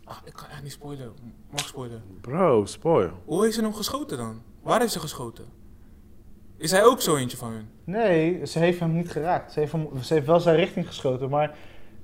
Ach, 0.04 0.22
ik 0.26 0.34
kan 0.34 0.48
echt 0.50 0.64
niet 0.64 0.72
spoilen. 0.72 1.14
Mag 1.52 1.62
ik 1.62 1.68
spoilen? 1.68 2.04
Bro, 2.22 2.66
spoil. 2.66 3.12
Hoe 3.26 3.44
heeft 3.44 3.56
ze 3.56 3.62
hem 3.62 3.74
geschoten 3.74 4.18
dan? 4.18 4.42
Waar 4.62 4.80
heeft 4.80 4.94
ze 4.94 5.00
geschoten? 5.00 5.46
Is 6.58 6.72
hij 6.72 6.86
ook 6.86 7.02
zo 7.02 7.16
eentje 7.16 7.38
van 7.38 7.52
hun? 7.52 7.70
Nee, 7.84 8.46
ze 8.46 8.60
heeft 8.60 8.80
hem 8.80 8.94
niet 8.94 9.12
geraakt. 9.12 9.52
Ze 9.52 9.60
heeft, 9.60 9.72
hem, 9.72 9.88
ze 10.02 10.14
heeft 10.14 10.26
wel 10.26 10.40
zijn 10.40 10.56
richting 10.56 10.88
geschoten, 10.88 11.30
maar 11.30 11.58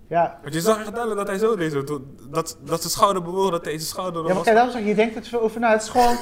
ja. 0.10 0.38
Want 0.41 0.53
je 0.53 0.61
zag 0.61 0.77
echt 0.80 0.91
duidelijk 0.91 1.18
dat 1.18 1.27
hij 1.27 1.38
zo 1.38 1.56
deed. 1.56 1.72
zo. 1.72 1.84
Dat, 2.30 2.57
dat 2.61 2.80
zijn 2.82 2.91
schouder 2.94 3.22
bewoog, 3.23 3.52
dat 3.52 3.64
deze 3.64 3.86
schouder... 3.86 4.27
Ja, 4.27 4.34
maar 4.34 4.44
kijk, 4.44 4.56
daarom 4.56 4.72
zeg 4.73 4.82
ik, 4.82 4.88
je 4.88 4.95
denkt 4.95 5.15
er 5.15 5.23
zo 5.23 5.38
over 5.38 5.60
na. 5.60 5.72
Het 5.72 5.82
is 5.82 5.90
gewoon, 5.90 6.18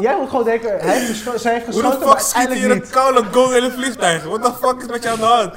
jij 0.00 0.16
moet 0.18 0.28
gewoon 0.28 0.44
denken, 0.44 0.78
hij 0.78 0.98
heeft 0.98 1.10
gescho- 1.10 1.36
zij 1.36 1.52
heeft 1.52 1.66
Hoe 1.66 1.82
de 1.82 1.88
fuck 1.90 2.04
maar 2.04 2.20
schiet 2.20 2.50
in 2.50 2.70
een 2.70 2.84
koude 2.90 3.24
gong 3.32 3.54
in 3.54 3.62
een 3.62 3.70
vliegtuig? 3.72 4.24
What 4.24 4.42
the 4.44 4.52
fuck 4.66 4.80
is 4.80 4.86
met 4.86 5.02
je 5.02 5.08
aan 5.08 5.18
de 5.18 5.24
hand? 5.24 5.52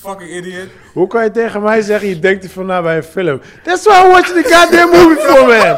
Fucking 0.00 0.30
idiot. 0.30 0.68
Hoe 0.92 1.06
kan 1.06 1.24
je 1.24 1.30
tegen 1.30 1.62
mij 1.62 1.80
zeggen, 1.82 2.08
je 2.08 2.18
denkt 2.18 2.44
ervan 2.44 2.66
na 2.66 2.82
bij 2.82 2.96
een 2.96 3.02
film? 3.02 3.40
That's 3.64 3.84
why 3.84 4.04
I'm 4.04 4.10
watching 4.10 4.44
the 4.46 4.54
goddamn 4.54 4.90
movie 4.90 5.24
for, 5.24 5.46
man. 5.46 5.76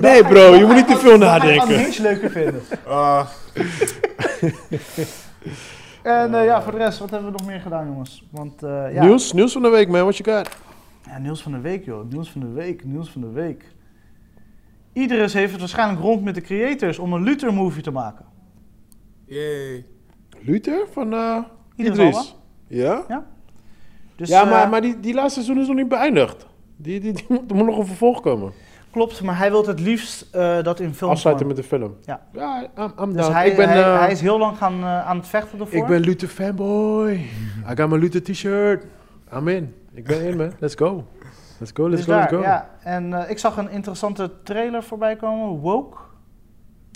nee 0.00 0.24
bro, 0.24 0.54
je 0.54 0.64
moet 0.64 0.74
niet 0.74 0.88
te 0.88 0.98
veel 0.98 1.18
Dat 1.18 1.28
ga 1.28 1.34
je 1.34 1.40
nadenken. 1.40 1.70
Unhinged 1.70 1.98
leuker 1.98 2.30
vinden. 2.30 2.62
Ah, 2.86 3.26
En 6.06 6.34
eh, 6.34 6.44
ja, 6.44 6.62
voor 6.62 6.72
de 6.72 6.78
rest, 6.78 6.98
wat 6.98 7.10
hebben 7.10 7.32
we 7.32 7.38
nog 7.38 7.46
meer 7.46 7.60
gedaan, 7.60 7.86
jongens? 7.86 8.24
Want 8.30 8.62
eh, 8.62 8.94
ja. 8.94 9.04
Nieuws, 9.04 9.32
nieuws 9.32 9.52
van 9.52 9.62
de 9.62 9.68
week 9.68 9.88
man, 9.88 10.00
what 10.00 10.16
you 10.16 10.36
got? 10.36 10.56
Ja, 11.06 11.18
nieuws 11.18 11.42
van 11.42 11.52
de 11.52 11.60
week, 11.60 11.84
joh. 11.84 12.10
Nieuws 12.10 12.30
van 12.30 12.40
de 12.40 12.52
week, 12.52 12.84
nieuws 12.84 13.08
van 13.10 13.20
de 13.20 13.30
week. 13.30 13.64
Iedereen 14.92 15.28
heeft 15.28 15.50
het 15.50 15.60
waarschijnlijk 15.60 16.00
rond 16.00 16.24
met 16.24 16.34
de 16.34 16.40
creators 16.40 16.98
om 16.98 17.12
een 17.12 17.22
Luther-movie 17.22 17.82
te 17.82 17.90
maken. 17.90 18.24
yay. 19.24 19.86
Luther 20.40 20.86
van 20.90 21.12
uh, 21.12 21.38
Idris 21.76 21.92
Idris? 21.92 22.36
Elba. 22.68 23.04
Ja? 23.08 23.26
Dus, 24.16 24.28
ja, 24.28 24.44
maar, 24.44 24.68
maar 24.68 24.80
die, 24.80 25.00
die 25.00 25.14
laatste 25.14 25.42
seizoen 25.42 25.62
is 25.62 25.68
nog 25.68 25.76
niet 25.76 25.88
beëindigd. 25.88 26.46
Die, 26.76 27.00
die, 27.00 27.12
die 27.12 27.24
moet, 27.28 27.50
er 27.50 27.56
moet 27.56 27.66
nog 27.66 27.78
een 27.78 27.86
vervolg 27.86 28.20
komen. 28.20 28.52
Klopt, 28.96 29.22
maar 29.22 29.38
hij 29.38 29.50
wil 29.50 29.66
het 29.66 29.80
liefst 29.80 30.26
eh, 30.32 30.62
dat 30.62 30.80
in 30.80 30.94
film. 30.94 31.10
Afsluiten 31.10 31.46
met 31.46 31.56
de 31.56 31.62
film. 31.62 31.96
Ja. 32.04 32.20
Ja, 32.32 32.66
I'm, 32.78 32.92
I'm 33.00 33.12
Dus 33.12 33.28
hij, 33.28 33.48
ik 33.48 33.56
ben, 33.56 33.68
hij, 33.68 33.82
eh, 33.82 33.98
hij 33.98 34.10
is 34.10 34.20
heel 34.20 34.38
lang 34.38 34.56
gaan, 34.56 34.80
eh, 34.80 35.06
aan 35.06 35.16
het 35.16 35.26
vechten 35.26 35.60
ervoor. 35.60 35.78
ik 35.78 35.86
ben 35.86 36.00
Luther 36.00 36.28
fanboy. 36.28 37.12
I 37.70 37.76
got 37.76 37.88
my 37.88 37.98
Luther 37.98 38.22
t-shirt. 38.22 38.86
I'm 39.34 39.48
in. 39.48 39.74
Ik 39.94 40.04
ben 40.04 40.24
in 40.24 40.36
man. 40.36 40.52
Let's 40.58 40.74
go. 40.74 41.04
Let's 41.58 41.72
go, 41.74 41.88
let's 41.88 42.04
dus 42.04 42.14
go, 42.14 42.20
let's 42.20 42.32
go. 42.32 42.40
ja. 42.40 42.70
En 42.82 43.12
eh, 43.12 43.30
ik 43.30 43.38
zag 43.38 43.56
een 43.56 43.70
interessante 43.70 44.30
trailer 44.42 44.82
voorbij 44.82 45.16
komen, 45.16 45.58
Woke. 45.58 45.98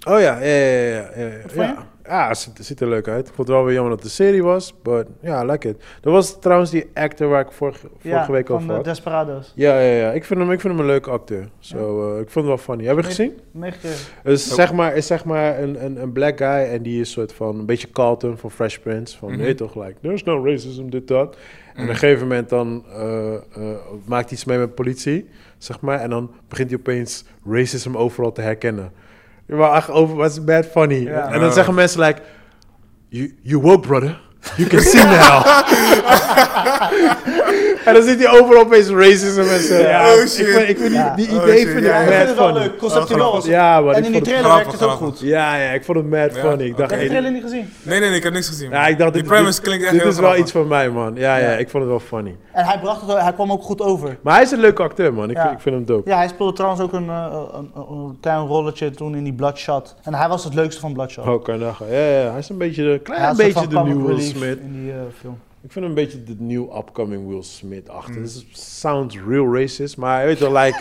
Oh 0.08 0.20
ja, 0.20 0.38
ja, 0.38 0.54
ja, 0.54 0.86
ja. 0.86 1.08
ja, 1.16 1.62
ja. 1.62 1.86
Ja. 2.10 2.28
Het 2.28 2.48
ziet, 2.60 2.80
er 2.80 2.88
leuk 2.88 3.08
uit. 3.08 3.28
Ik 3.28 3.34
vond 3.34 3.48
het 3.48 3.56
wel 3.56 3.64
weer 3.64 3.74
jammer 3.74 3.90
dat 3.92 4.02
het 4.02 4.08
een 4.08 4.24
serie 4.26 4.42
was, 4.42 4.74
but 4.82 5.06
ja, 5.20 5.42
I 5.42 5.46
like 5.46 5.68
it. 5.68 5.82
Dat 6.00 6.12
was 6.12 6.38
trouwens 6.40 6.70
die 6.70 6.90
actor 6.94 7.28
waar 7.28 7.40
ik 7.44 7.52
vorige, 7.52 7.86
vorige 7.98 8.08
ja, 8.08 8.30
week 8.30 8.46
van 8.46 8.56
over 8.56 8.68
de 8.68 8.74
had. 8.74 8.84
Desperados. 8.84 9.52
Ja, 9.54 9.80
ja, 9.80 9.94
ja. 9.96 10.12
Ik 10.12 10.24
vind 10.24 10.40
hem, 10.40 10.50
ik 10.52 10.60
vind 10.60 10.72
hem 10.72 10.82
een 10.82 10.88
leuke 10.88 11.10
acteur. 11.10 11.48
So, 11.58 12.12
eh, 12.14 12.20
ik 12.20 12.30
vond 12.30 12.46
het 12.46 12.54
wel 12.54 12.58
funny. 12.58 12.84
Heb 12.86 12.96
je 12.96 13.02
gezien? 13.02 13.38
Meegekregen. 13.50 13.98
Het 14.22 14.32
is 14.32 14.48
Nope. 14.48 14.60
zeg 14.62 14.72
maar, 14.72 14.96
is 14.96 15.06
zeg 15.06 15.24
maar 15.24 15.58
een, 15.62 15.84
een, 15.84 16.02
een 16.02 16.12
black 16.12 16.36
guy 16.38 16.48
en 16.48 16.82
die 16.82 17.00
is 17.00 17.10
soort 17.10 17.32
van 17.32 17.58
een 17.58 17.66
beetje 17.66 17.90
Carlton 17.90 18.36
van 18.38 18.50
Fresh 18.50 18.76
Prince. 18.78 19.18
Van, 19.18 19.28
Mhm. 19.30 19.40
nee 19.40 19.54
toch, 19.54 19.74
like, 19.74 19.94
there's 20.02 20.22
no 20.22 20.44
racism, 20.44 20.88
dit, 20.88 21.08
dat. 21.08 21.34
En 21.34 21.70
op 21.70 21.76
Mhm. 21.76 21.88
een 21.88 21.96
gegeven 21.96 22.28
moment 22.28 22.48
dan 22.48 22.84
eh, 22.96 23.34
eh, 23.34 23.40
maakt 24.04 24.24
hij 24.28 24.32
iets 24.32 24.44
mee 24.44 24.58
met 24.58 24.74
politie, 24.74 25.28
zeg 25.58 25.80
maar. 25.80 26.00
En 26.00 26.10
dan 26.10 26.30
begint 26.48 26.70
hij 26.70 26.78
opeens 26.78 27.24
racism 27.46 27.96
overal 27.96 28.32
te 28.32 28.40
herkennen. 28.40 28.92
Maar 29.50 29.74
echt 29.74 29.90
over, 29.90 30.16
was 30.16 30.44
bad 30.44 30.66
funny. 30.66 31.06
En 31.06 31.40
dan 31.40 31.52
zeggen 31.52 31.74
mensen 31.74 32.00
like, 32.00 32.20
you, 33.08 33.34
you 33.42 33.62
woke 33.62 33.86
brother, 33.86 34.20
you 34.56 34.68
can 34.68 34.80
see 34.80 35.04
now. 35.04 35.44
en 37.86 37.94
dan 37.94 38.02
ziet 38.02 38.24
hij 38.24 38.40
overal 38.40 38.62
opeens 38.62 38.88
racism 38.88 39.40
en 39.40 39.60
zo. 39.60 39.74
Ja, 39.74 40.12
Oh, 40.14 40.20
ik 40.20 40.28
shit. 40.28 40.46
vind, 40.46 40.68
ik 40.68 40.78
vind 40.78 40.90
die, 41.16 41.26
die 41.26 41.36
Oh, 41.38 41.42
idee 41.42 41.58
shit. 41.58 41.68
vind 41.68 41.84
Ja, 41.84 41.96
ik 41.96 42.02
ik 42.02 42.08
mad 42.08 42.16
vind 42.16 42.28
het 42.28 42.36
wel 42.38 42.52
leuk, 42.52 42.78
conceptueel. 42.78 43.32
was. 43.32 43.44
Ja, 43.46 43.80
maar 43.80 43.94
en 43.94 44.04
in 44.04 44.12
die 44.12 44.20
trailer 44.22 44.42
werkt 44.54 44.62
Grappig, 44.62 44.80
het 44.80 44.88
ook 44.88 44.96
goed. 45.08 45.20
ja, 45.20 45.56
ja, 45.56 45.70
ik 45.70 45.84
vond 45.84 45.98
het 45.98 46.10
mad 46.10 46.34
Ja, 46.34 46.40
funny. 46.40 46.64
Ik 46.64 46.76
dacht. 46.76 46.90
Heb 46.90 46.98
je 47.00 47.04
de 47.04 47.10
trailer 47.10 47.32
niet 47.32 47.42
gezien? 47.42 47.72
Nee, 47.82 48.00
nee, 48.00 48.08
nee, 48.08 48.18
ik 48.18 48.24
heb 48.24 48.32
niks 48.32 48.48
gezien. 48.48 48.70
ja, 48.70 48.86
ik 48.86 48.98
dacht 48.98 49.12
Die 49.12 49.22
dit, 49.22 49.30
premise 49.30 49.54
dit, 49.54 49.60
klinkt 49.60 49.82
echt 49.84 49.92
dit 49.92 50.00
heel 50.02 50.10
is 50.10 50.16
wel 50.16 50.24
grappig. 50.24 50.42
iets 50.44 50.52
voor 50.52 50.66
mij, 50.66 50.90
man. 50.90 51.14
Ja, 51.14 51.36
ja, 51.36 51.50
Ja. 51.50 51.56
ik 51.56 51.68
vond 51.70 51.82
het 51.82 51.92
wel 51.92 52.00
funny. 52.00 52.36
En 52.52 52.64
hij, 52.64 52.78
bracht 52.78 53.00
het, 53.06 53.18
hij 53.20 53.32
kwam 53.32 53.52
ook 53.52 53.62
goed 53.62 53.80
over. 53.80 54.18
Maar 54.22 54.34
hij 54.34 54.42
is 54.42 54.50
een 54.50 54.60
leuke 54.60 54.82
acteur, 54.82 55.14
man. 55.14 55.30
Ik, 55.30 55.36
ik 55.36 55.60
vind 55.60 55.74
hem 55.74 55.84
dope. 55.84 56.10
Ja, 56.10 56.16
hij 56.16 56.28
speelde 56.28 56.52
trouwens 56.52 56.82
ook 56.82 56.92
een, 56.92 57.08
eh, 57.08 57.26
een, 57.54 57.70
een, 57.74 57.90
een 57.90 58.18
klein 58.20 58.46
rolletje 58.46 58.90
toen 58.90 59.14
in 59.14 59.24
die 59.24 59.32
Bloodshot. 59.32 59.94
En 60.02 60.14
hij 60.14 60.28
was 60.28 60.44
het 60.44 60.54
leukste 60.54 60.80
van 60.80 60.92
Bloodshot. 60.92 61.26
Oh, 61.26 61.42
kan. 61.44 61.58
Ja, 61.58 61.74
ja, 61.90 62.30
hij 62.30 62.38
is 62.38 62.48
een 62.48 62.58
beetje 62.58 62.98
klein 62.98 63.30
een 63.30 63.36
beetje 63.36 63.66
de 63.68 63.74
van 63.74 63.84
nieuwe 63.86 64.06
Will 64.06 64.20
Smith. 64.20 64.58
In 64.60 64.72
die 64.82 64.90
eh, 64.92 64.96
film. 65.20 65.38
Ik 65.62 65.72
vind 65.72 65.74
hem 65.74 65.84
een 65.84 65.94
beetje 66.04 66.22
de 66.22 66.34
nieuw 66.38 66.76
upcoming 66.76 67.28
Will 67.28 67.42
Smith 67.42 67.88
achter. 67.88 68.14
Mm. 68.16 68.24
This 68.24 68.34
is- 68.36 68.78
sounds 68.80 69.18
real 69.28 69.54
racist, 69.54 69.96
maar 69.96 70.16
hij 70.16 70.26
weet 70.26 70.38
wel, 70.38 70.52
like, 70.52 70.78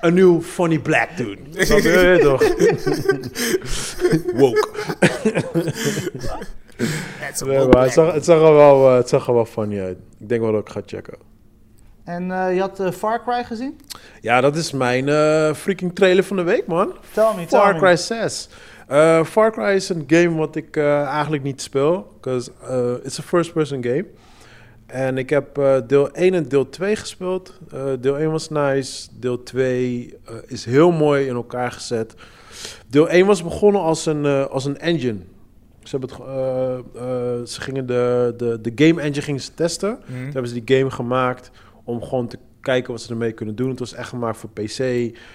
een 0.00 0.14
nieuw 0.14 0.42
funny 0.42 0.78
black 0.78 1.16
dude. 1.16 1.38
Je 1.82 1.82
weet 1.82 2.20
toch? 2.20 2.42
Woke. 4.34 4.68
Het 7.18 7.44
Nee, 7.44 7.66
maar 7.66 7.90
zag, 7.90 8.12
het, 8.12 8.24
zag 8.24 8.36
er 8.36 8.54
wel, 8.54 8.88
eh, 8.88 8.96
het 8.96 9.08
zag 9.08 9.26
er 9.26 9.34
wel 9.34 9.44
funny 9.44 9.80
uit. 9.80 9.98
Ik 10.18 10.28
denk 10.28 10.40
wel 10.40 10.52
dat 10.52 10.60
ik 10.60 10.68
ga 10.68 10.80
checken. 10.86 11.14
En 12.04 12.30
eh, 12.30 12.54
je 12.54 12.60
had 12.60 12.80
eh, 12.80 12.90
Far 12.90 13.22
Cry 13.22 13.44
gezien? 13.44 13.80
Ja, 14.20 14.40
dat 14.40 14.56
is 14.56 14.72
mijn 14.72 15.04
freaking 15.54 15.94
trailer 15.94 16.24
van 16.24 16.36
de 16.36 16.42
week, 16.42 16.66
man. 16.66 16.92
Tell 17.12 17.24
me, 17.36 17.46
tell 17.46 17.58
Far 17.60 17.72
me. 17.72 17.78
Cry 17.78 17.96
6. 17.96 18.48
Eh, 18.88 19.24
Far 19.24 19.52
Cry 19.52 19.74
is 19.74 19.88
een 19.88 20.04
game 20.06 20.34
wat 20.36 20.56
ik 20.56 20.76
eh, 20.76 21.02
eigenlijk 21.02 21.42
niet 21.42 21.62
speel. 21.62 22.12
Because 22.20 22.50
uh, 22.70 23.04
it's 23.04 23.18
a 23.18 23.22
first-person 23.22 23.82
game. 23.82 24.04
En 24.92 25.18
ik 25.18 25.30
heb 25.30 25.58
eh, 25.58 25.76
deel 25.86 26.10
1 26.10 26.34
en 26.34 26.48
deel 26.48 26.68
2 26.68 26.96
gespeeld. 26.96 27.58
Eh, 27.72 27.84
deel 28.00 28.18
1 28.18 28.30
was 28.30 28.48
nice. 28.48 29.08
Deel 29.18 29.42
2 29.42 30.14
eh, 30.24 30.34
is 30.46 30.64
heel 30.64 30.90
mooi 30.90 31.26
in 31.26 31.34
elkaar 31.34 31.72
gezet. 31.72 32.14
Deel 32.88 33.08
1 33.08 33.26
was 33.26 33.42
begonnen 33.42 33.80
als 33.80 34.06
een, 34.06 34.26
als 34.48 34.64
een 34.64 34.78
engine. 34.78 35.18
Ze, 35.82 35.96
hebben 35.98 36.10
het, 36.16 37.50
ze 37.50 37.60
gingen 37.60 37.86
de, 37.86 38.34
de, 38.36 38.58
de 38.60 38.72
game 38.86 39.00
engine 39.00 39.22
gingen 39.22 39.40
ze 39.40 39.54
testen. 39.54 39.90
Mhm. 39.90 40.12
Toen 40.22 40.32
hebben 40.32 40.48
ze 40.48 40.62
die 40.62 40.76
game 40.76 40.90
gemaakt 40.90 41.50
om 41.84 42.02
gewoon 42.02 42.28
te 42.28 42.38
kijken 42.60 42.92
wat 42.92 43.00
ze 43.02 43.10
ermee 43.10 43.32
kunnen 43.32 43.54
doen. 43.54 43.68
Het 43.70 43.78
was 43.78 43.94
echt 43.94 44.08
gemaakt 44.08 44.36
voor 44.36 44.50
PC. 44.50 44.78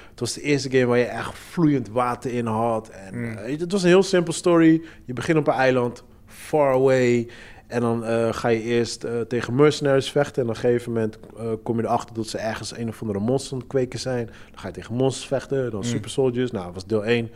Het 0.09 0.19
was 0.19 0.33
de 0.33 0.41
eerste 0.41 0.69
game 0.71 0.85
waar 0.85 0.97
je 0.97 1.03
echt 1.03 1.37
vloeiend 1.37 1.89
water 1.89 2.33
in 2.33 2.45
had. 2.45 2.89
En, 2.89 3.19
Mm. 3.19 3.37
eh, 3.37 3.59
het 3.59 3.71
was 3.71 3.81
een 3.83 3.89
heel 3.89 4.03
simpel 4.03 4.33
story. 4.33 4.81
Je 5.05 5.13
begint 5.13 5.37
op 5.37 5.47
een 5.47 5.53
eiland, 5.53 6.03
far 6.25 6.73
away. 6.73 7.27
En 7.67 7.81
dan 7.81 8.05
eh, 8.05 8.33
ga 8.33 8.47
je 8.47 8.61
eerst 8.61 9.03
eh, 9.03 9.19
tegen 9.21 9.55
mercenaries 9.55 10.11
vechten. 10.11 10.43
En 10.43 10.49
op 10.49 10.55
een 10.55 10.61
gegeven 10.61 10.91
moment 10.91 11.19
eh, 11.37 11.45
kom 11.63 11.77
je 11.77 11.83
erachter 11.83 12.15
dat 12.15 12.27
ze 12.27 12.37
ergens 12.37 12.77
een 12.77 12.87
of 12.89 13.01
andere 13.01 13.19
monster 13.19 13.53
aan 13.53 13.59
het 13.59 13.67
kweken 13.67 13.99
zijn. 13.99 14.25
Dan 14.25 14.59
ga 14.59 14.67
je 14.67 14.73
tegen 14.73 14.95
monsters 14.95 15.27
vechten, 15.27 15.71
dan 15.71 15.79
Mm. 15.79 15.85
super 15.85 16.09
soldiers. 16.09 16.51
Nou, 16.51 16.65
dat 16.65 16.73
was 16.73 16.85
deel 16.85 17.05
1. 17.05 17.31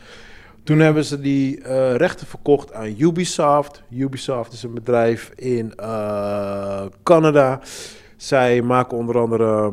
Toen 0.64 0.80
hebben 0.80 1.06
ze 1.06 1.20
die 1.20 1.68
rechten 1.98 2.28
verkocht 2.28 2.74
aan 2.74 2.96
Ubisoft. 2.98 3.84
Ubisoft 3.90 4.54
is 4.54 4.64
een 4.64 4.74
bedrijf 4.74 5.32
in 5.36 5.74
Canada. 7.04 7.60
Zij 8.18 8.62
maken 8.62 8.98
onder 8.98 9.18
andere, 9.20 9.72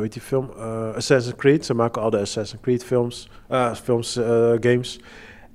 weet 0.00 0.14
je 0.14 0.20
film, 0.20 0.50
Assassin's 0.94 1.36
Creed. 1.36 1.64
Ze 1.66 1.74
maken 1.74 2.02
al 2.02 2.10
de 2.10 2.18
Assassin's 2.18 2.62
Creed 2.62 2.84
films, 2.84 3.28
films 3.82 4.18
games. 4.60 5.00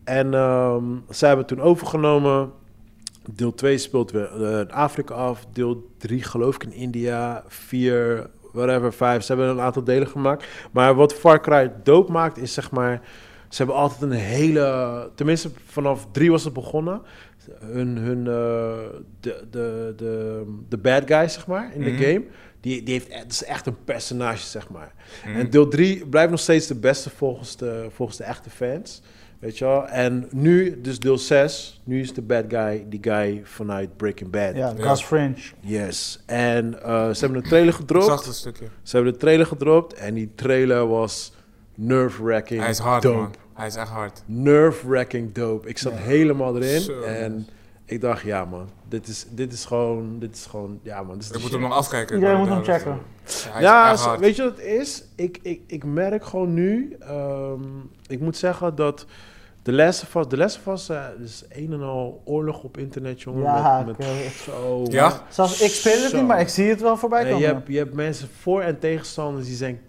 En 0.04 0.34
ehm, 0.34 0.84
zij 1.10 1.28
hebben 1.28 1.46
toen 1.46 1.62
overgenomen. 1.62 2.52
Deel 3.32 3.54
2 3.54 3.78
speelt 3.78 4.12
weer 4.12 4.44
eh, 4.60 4.68
Afrika 4.76 5.14
af. 5.14 5.46
Deel 5.54 5.90
3 5.98 6.24
geloof 6.24 6.56
ik 6.56 6.64
in 6.64 6.74
India. 6.74 7.44
4, 7.48 8.30
whatever, 8.52 8.94
5. 8.94 9.24
Ze 9.24 9.34
hebben 9.34 9.50
een 9.52 9.62
aantal 9.62 9.84
delen 9.84 10.08
gemaakt. 10.08 10.46
Maar 10.72 10.96
wat 10.96 11.14
Far 11.14 11.42
Cry 11.42 11.72
dope 11.84 12.12
maakt 12.12 12.38
is 12.38 12.54
zeg 12.54 12.72
maar... 12.72 13.02
Ze 13.50 13.58
hebben 13.58 13.76
altijd 13.82 14.02
een 14.02 14.12
hele... 14.12 15.10
Tenminste, 15.16 15.50
vanaf 15.66 16.08
3 16.12 16.32
was 16.32 16.44
het 16.44 16.54
begonnen. 16.54 17.02
Hun, 17.60 17.98
hun 17.98 18.18
eh, 18.18 18.74
de, 19.20 19.44
de, 19.52 19.94
de, 19.98 20.44
de 20.70 20.78
bad 20.78 21.04
guy, 21.06 21.28
zeg 21.28 21.48
maar, 21.48 21.72
in 21.74 21.84
de 21.84 21.90
Mhm. 21.92 22.04
game... 22.04 22.24
Die, 22.62 22.84
die 22.84 22.94
heeft, 22.94 23.14
het 23.14 23.32
is 23.32 23.44
echt 23.44 23.66
een 23.66 23.84
personage, 23.84 24.46
zeg 24.46 24.70
maar. 24.70 24.94
Mhm. 25.26 25.36
En 25.40 25.50
deel 25.50 25.68
3 25.68 26.06
blijft 26.08 26.32
nog 26.32 26.40
steeds 26.40 26.68
de 26.68 26.76
beste 26.76 27.10
volgens 27.10 27.56
de, 27.58 27.88
volgens 27.90 28.18
de 28.18 28.24
echte 28.24 28.50
fans. 28.50 29.02
Weet 29.46 29.58
je 29.58 29.66
wel? 29.66 29.88
En 29.88 30.28
nu, 30.32 30.82
dus 30.82 31.00
deel 31.00 31.18
6, 31.18 31.82
nu 31.84 32.00
is 32.00 32.14
de 32.14 32.22
bad 32.22 32.44
guy 32.48 32.86
die 32.90 33.00
guy 33.02 33.42
vanuit 33.44 33.98
Breaking 33.98 34.30
Bad. 34.32 34.56
Ja, 34.56 34.74
Ja. 34.78 34.90
Gus 34.90 35.04
Fringe. 35.04 35.36
Yes. 35.60 36.24
En 36.26 36.84
eh, 36.84 37.10
ze 37.10 37.20
hebben 37.20 37.38
een 37.44 37.48
trailer 37.50 37.74
gedropt. 37.74 38.06
zag 38.06 38.26
het 38.26 38.36
stukje. 38.36 38.66
Ze 38.84 38.96
hebben 38.96 39.14
de 39.14 39.20
trailer 39.20 39.46
gedropt 39.46 39.94
en 39.94 40.14
die 40.14 40.32
trailer 40.36 40.88
was 40.88 41.34
nerve-wracking 41.76 42.62
Hij 42.62 42.70
is 42.70 42.78
hard, 42.78 43.02
dope. 43.04 43.18
man. 43.18 43.34
Hij 43.54 43.68
is 43.68 43.76
echt 43.76 43.90
hard. 43.90 44.22
Nerve-wracking 44.26 45.34
dope. 45.34 45.68
Ik 45.68 45.78
zat 45.78 45.94
Ja. 45.94 45.98
helemaal 46.00 46.62
erin 46.62 47.04
en 47.04 47.48
ik 47.86 48.02
dacht, 48.02 48.22
ja 48.22 48.46
man, 48.46 48.70
dit 48.90 49.08
is, 49.08 49.26
dit 49.30 49.54
is 49.54 49.66
gewoon, 49.66 50.20
dit 50.20 50.36
is 50.36 50.46
gewoon, 50.46 50.80
ja 50.84 51.04
man. 51.04 51.14
Dit 51.14 51.22
is 51.24 51.28
Ik 51.28 51.34
moet 51.34 51.42
shit. 51.42 51.52
hem 51.52 51.62
nog 51.62 51.74
afkijken. 51.74 52.16
Iedereen 52.16 52.36
Ik 52.42 52.42
moet 52.42 52.50
hem 52.50 52.64
checken. 52.64 53.00
Ja, 53.54 53.60
Ja, 53.60 53.96
zo- 53.96 54.18
weet 54.20 54.36
je 54.36 54.44
wat 54.44 54.58
het 54.58 54.66
is? 54.66 55.04
Ik, 55.16 55.40
ik, 55.42 55.62
ik 55.68 55.84
merk 55.84 56.26
gewoon 56.26 56.54
nu, 56.54 56.96
ehm, 57.00 57.62
ik 58.08 58.20
moet 58.20 58.38
zeggen 58.38 58.76
dat 58.76 59.06
de 59.66 59.72
Last 59.74 60.04
of 60.04 60.16
Us, 60.16 60.28
de 60.28 60.38
Last 60.38 60.60
of 60.66 60.74
Us 60.74 60.90
eh, 60.90 61.04
is 61.24 61.44
een 61.50 61.74
en 61.74 61.82
al 61.82 62.22
oorlog 62.26 62.64
op 62.64 62.78
internet, 62.78 63.22
jongen. 63.22 63.42
Ja, 63.44 63.84
met, 63.86 64.00
ik, 64.00 64.06
met 64.24 64.32
zo... 64.34 64.86
Ja? 64.90 65.22
Zelfs 65.30 65.62
ik 65.62 65.70
speel 65.72 66.02
het 66.02 66.10
Zo. 66.12 66.18
niet, 66.18 66.28
maar 66.28 66.40
ik 66.40 66.48
zie 66.48 66.70
het 66.70 66.82
wel 66.82 66.98
voorbij 66.98 67.20
En 67.20 67.26
komen. 67.26 67.40
je, 67.40 67.46
hebt, 67.54 67.68
je 67.68 67.78
hebt 67.78 67.94
mensen 67.94 68.30
voor- 68.42 68.62
en 68.62 68.80
tegenstanders 68.80 69.46
die 69.48 69.56
zijn 69.56 69.80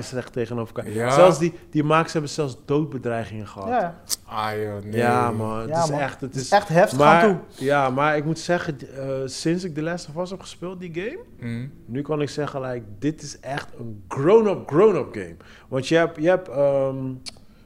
slecht 0.00 0.32
tegenover 0.32 0.76
elkaar. 0.76 0.92
Ja. 0.92 1.10
Zelfs 1.10 1.38
die, 1.38 1.52
die 1.70 1.84
makers 1.84 2.12
hebben 2.12 2.30
zelfs 2.30 2.56
doodbedreigingen 2.64 3.46
gehad. 3.46 3.68
ja, 3.68 4.00
Ah, 4.24 4.50
joh, 4.62 4.82
nee. 4.84 4.96
Ja, 5.00 5.30
man. 5.30 5.58
Het 5.60 5.68
Ja, 5.68 5.82
is 5.82 5.90
man. 5.90 6.00
echt... 6.00 6.20
Het 6.20 6.20
het 6.20 6.34
is, 6.34 6.42
is 6.42 6.50
echt 6.50 6.68
heftig 6.68 6.98
maar, 6.98 7.22
aan 7.22 7.28
toe. 7.56 7.64
Ja, 7.66 7.90
maar 7.90 8.16
ik 8.16 8.24
moet 8.24 8.38
zeggen, 8.38 8.76
eh, 8.96 9.08
sinds 9.24 9.64
ik 9.64 9.74
The 9.74 9.82
Last 9.82 10.08
of 10.14 10.22
Us 10.22 10.30
heb 10.30 10.40
gespeeld, 10.40 10.80
die 10.80 10.94
game... 10.94 11.18
Mhm. 11.40 11.66
Nu 11.86 12.02
kan 12.02 12.20
ik 12.22 12.28
zeggen, 12.28 12.60
like, 12.60 12.84
dit 12.98 13.22
is 13.22 13.40
echt 13.40 13.68
een 13.78 14.04
grown-up, 14.08 14.68
grown-up 14.68 15.12
game. 15.12 15.36
Want 15.68 15.88
je 15.88 15.96
hebt, 15.96 16.16
je 16.20 16.28
hebt 16.28 16.48
ehm, 16.48 16.96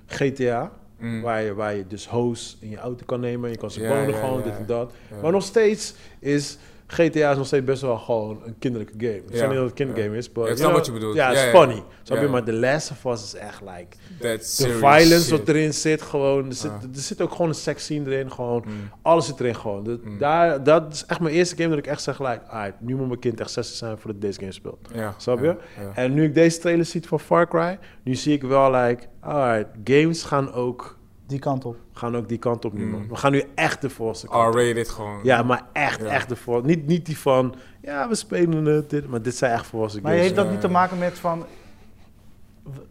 GTA, 0.06 0.72
Mhm. 1.00 1.20
waar, 1.20 1.42
je, 1.42 1.54
waar 1.54 1.74
je 1.74 1.86
dus 1.86 2.08
hosts 2.08 2.56
in 2.60 2.70
je 2.70 2.76
auto 2.78 3.04
kan 3.06 3.20
nemen. 3.20 3.44
En 3.44 3.50
je 3.50 3.58
kan 3.58 3.70
ze 3.70 3.80
Ja, 3.80 3.88
wonen 3.88 4.08
ja, 4.14 4.20
gewoon, 4.20 4.38
ja. 4.38 4.44
dit 4.44 4.56
en 4.56 4.66
dat. 4.66 4.92
Maar 5.22 5.32
nog 5.32 5.42
steeds 5.42 5.94
is 6.18 6.58
GTA 6.92 7.30
is 7.30 7.36
nog 7.36 7.46
steeds 7.46 7.64
best 7.64 7.82
wel 7.82 7.98
gewoon 7.98 8.42
een 8.46 8.54
kinderlijke 8.58 8.94
game. 8.98 9.16
Ik 9.16 9.22
zeg 9.30 9.40
Ja, 9.40 9.46
niet 9.46 9.54
dat 9.54 9.62
het 9.70 9.78
een 9.80 9.86
kindergame 9.86 10.16
is, 10.16 10.30
maar... 10.32 10.44
Ja, 10.44 10.50
ik 10.50 10.56
snap 10.56 10.72
wat 10.72 10.86
je 10.86 10.92
bedoelt. 10.92 11.14
Ja, 11.14 11.28
het 11.28 11.36
is 11.36 11.42
funny. 11.44 11.82
Snap 12.02 12.20
je? 12.20 12.28
Maar 12.28 12.44
The 12.44 12.52
Last 12.52 12.90
of 12.90 13.12
Us 13.12 13.22
is 13.24 13.34
echt 13.34 13.60
like... 13.60 13.96
That's 14.20 14.56
De 14.56 14.68
violence 14.72 15.20
shit. 15.20 15.30
wat 15.30 15.48
erin 15.48 15.74
zit, 15.74 16.02
gewoon... 16.02 16.46
Er 16.46 16.52
zit, 16.54 16.70
Ah. 16.70 16.82
er 16.82 17.00
zit 17.00 17.20
ook 17.20 17.30
gewoon 17.32 17.48
een 17.48 17.54
sex 17.54 17.84
scene 17.84 18.10
erin, 18.10 18.30
gewoon... 18.32 18.60
Mhm. 18.66 18.72
Alles 19.02 19.26
zit 19.26 19.40
erin 19.40 19.56
gewoon. 19.56 19.84
Dat, 19.84 20.04
Mm. 20.04 20.18
daar, 20.18 20.62
dat 20.64 20.92
is 20.92 21.04
echt 21.06 21.20
mijn 21.20 21.34
eerste 21.34 21.56
game 21.56 21.68
dat 21.68 21.78
ik 21.78 21.86
echt 21.86 22.02
zeg, 22.02 22.18
like, 22.20 22.40
nu 22.80 22.94
moet 22.96 23.06
mijn 23.08 23.18
kind 23.20 23.40
echt 23.40 23.50
16 23.50 23.76
zijn 23.76 23.98
voordat 23.98 24.20
deze 24.20 24.38
game 24.40 24.52
speelt. 24.52 24.88
Ja. 24.94 25.14
Snap 25.18 25.38
je? 25.40 25.46
Ja, 25.46 25.56
ja. 25.82 25.90
En 25.94 26.14
nu 26.14 26.24
ik 26.24 26.34
deze 26.34 26.58
trailer 26.58 26.84
zie 26.84 27.02
van 27.06 27.20
Far 27.20 27.48
Cry, 27.48 27.78
nu 28.02 28.14
zie 28.14 28.34
ik 28.34 28.42
wel, 28.42 28.70
like, 28.72 29.02
alright, 29.20 29.68
games 29.84 30.22
gaan 30.22 30.52
ook, 30.52 30.98
Die 31.26 31.38
kant 31.38 31.64
op. 31.64 31.76
gaan 32.00 32.16
ook 32.16 32.28
die 32.28 32.38
kant 32.38 32.64
op 32.64 32.72
nu, 32.72 32.84
Mm. 32.84 32.90
man. 32.90 33.08
We 33.08 33.16
gaan 33.16 33.32
nu 33.32 33.42
echt 33.54 33.80
de 33.80 33.90
op. 33.98 34.30
R-rated 34.54 34.88
gewoon. 34.88 35.20
Ja, 35.22 35.42
maar 35.42 35.62
echt, 35.72 36.00
Ja. 36.00 36.06
echt 36.06 36.28
de 36.28 36.36
volste. 36.36 36.66
Niet, 36.68 36.86
niet 36.86 37.06
die 37.06 37.18
van, 37.18 37.54
ja, 37.82 38.08
we 38.08 38.14
spelen 38.14 38.64
het, 38.64 38.90
dit, 38.90 39.08
maar 39.08 39.22
dit 39.22 39.36
zijn 39.36 39.52
echt 39.52 39.66
volwassen 39.66 40.02
Maar 40.02 40.10
games. 40.10 40.24
heeft 40.26 40.36
dat 40.38 40.46
Ja, 40.46 40.52
niet 40.52 40.60
te 40.60 40.68
maken 40.68 40.98
met 40.98 41.18
van... 41.18 41.44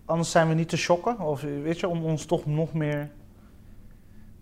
Anders 0.06 0.32
zijn 0.32 0.48
we 0.48 0.54
niet 0.54 0.70
te 0.70 0.78
shocken? 0.78 1.20
Of 1.20 1.42
weet 1.64 1.80
je, 1.80 1.88
om 1.88 2.04
ons 2.04 2.26
toch 2.26 2.46
nog 2.46 2.74
meer 2.74 3.10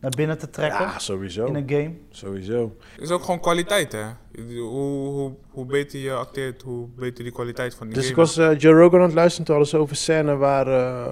naar 0.02 0.12
binnen 0.18 0.38
te 0.38 0.50
trekken 0.50 0.80
Ja, 0.86 1.00
sowieso. 1.00 1.46
in 1.46 1.56
een 1.56 1.70
game? 1.70 1.92
Sowieso. 2.10 2.76
Het 2.94 3.02
is 3.02 3.10
ook 3.12 3.22
gewoon 3.24 3.40
kwaliteit, 3.40 3.92
hè. 3.92 4.04
Hoe, 4.36 4.62
hoe, 4.62 5.34
hoe 5.50 5.66
beter 5.66 6.00
je 6.00 6.14
acteert, 6.14 6.62
hoe 6.62 6.88
beter 6.96 7.24
die 7.24 7.34
kwaliteit 7.34 7.76
van 7.76 7.88
die 7.88 7.96
Dus 7.96 8.10
ik 8.10 8.16
was 8.16 8.38
eh, 8.38 8.58
Joe 8.60 8.74
Rogan 8.74 9.00
aan 9.00 9.06
het 9.06 9.14
luisteren 9.16 9.46
toen 9.46 9.56
alles 9.56 9.76
over 9.76 9.96
scène 9.96 10.36
waar 10.36 10.68
eh, 10.68 11.12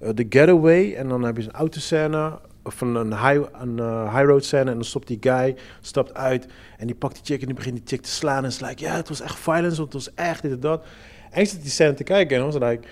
eh, 0.00 0.08
de 0.14 0.26
getaway 0.28 0.94
en 0.94 1.08
dan 1.08 1.22
heb 1.22 1.36
je 1.36 1.42
een 1.42 1.52
autoscène 1.52 2.38
of 2.66 2.80
een, 2.80 3.12
high, 3.12 3.40
een 3.52 3.78
eh, 3.78 4.14
high 4.14 4.26
road 4.26 4.44
scène 4.44 4.70
en 4.70 4.76
dan 4.76 4.84
stopt 4.84 5.06
die 5.06 5.18
guy, 5.20 5.56
stapt 5.80 6.14
uit 6.14 6.46
en 6.78 6.86
die 6.86 6.96
pakt 6.96 7.14
die 7.14 7.24
chick 7.24 7.40
en 7.40 7.46
die 7.46 7.54
begint 7.54 7.76
die 7.76 7.84
chick 7.86 8.02
te 8.02 8.10
slaan 8.10 8.42
en 8.42 8.48
is 8.48 8.60
like, 8.60 8.84
ja, 8.84 8.94
het 8.94 9.08
was 9.08 9.20
echt 9.20 9.38
violence, 9.38 9.76
want 9.76 9.92
het 9.92 10.04
was 10.04 10.14
echt 10.14 10.42
dit 10.42 10.52
en 10.52 10.60
dat. 10.60 10.84
En 11.30 11.40
ik 11.40 11.48
zit 11.48 11.62
die 11.62 11.70
scène 11.70 11.94
te 11.94 12.04
kijken 12.04 12.36
en 12.36 12.44
was 12.44 12.54
like, 12.54 12.88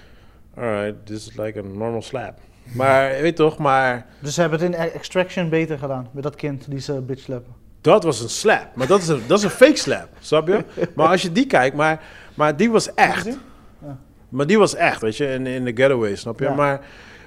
alright, 0.57 1.07
this 1.07 1.29
is 1.29 1.37
like 1.37 1.59
a 1.59 1.63
normal 1.63 2.03
slap. 2.03 2.39
Maar, 2.73 3.21
weet 3.21 3.37
toch, 3.37 3.59
maar 3.59 4.07
Dus 4.19 4.35
ze 4.35 4.41
hebben 4.41 4.61
het 4.61 4.75
in 4.75 4.75
Extraction 4.75 5.49
beter 5.49 5.79
gedaan. 5.79 6.09
Met 6.11 6.23
dat 6.23 6.35
kind 6.35 6.71
die 6.71 6.81
ze 6.81 7.01
bitch 7.01 7.23
slappen. 7.23 7.53
dat 7.81 8.05
was 8.05 8.21
een 8.21 8.29
slap. 8.29 8.69
Maar 8.75 8.87
dat 8.87 9.01
is 9.01 9.09
een, 9.09 9.23
dat 9.27 9.39
is 9.39 9.45
een 9.45 9.51
fake 9.51 9.77
slap, 9.77 10.09
snap 10.21 10.49
je? 10.49 10.65
Maar 10.95 11.09
als 11.09 11.23
je 11.23 11.33
die 11.33 11.47
kijkt, 11.47 11.77
maar, 11.77 12.03
maar 12.35 12.57
die 12.57 12.71
was 12.71 12.95
echt. 12.95 13.25
Ja. 13.25 13.99
Maar 14.29 14.47
die 14.47 14.59
was 14.59 14.75
echt, 14.75 15.01
weet 15.01 15.17
je, 15.17 15.27
in, 15.27 15.47
in 15.47 15.65
de 15.65 15.71
getaway, 15.75 16.17
snap 16.17 16.39
je? 16.39 16.45
Ja. 16.45 16.55
Maar, 16.55 16.81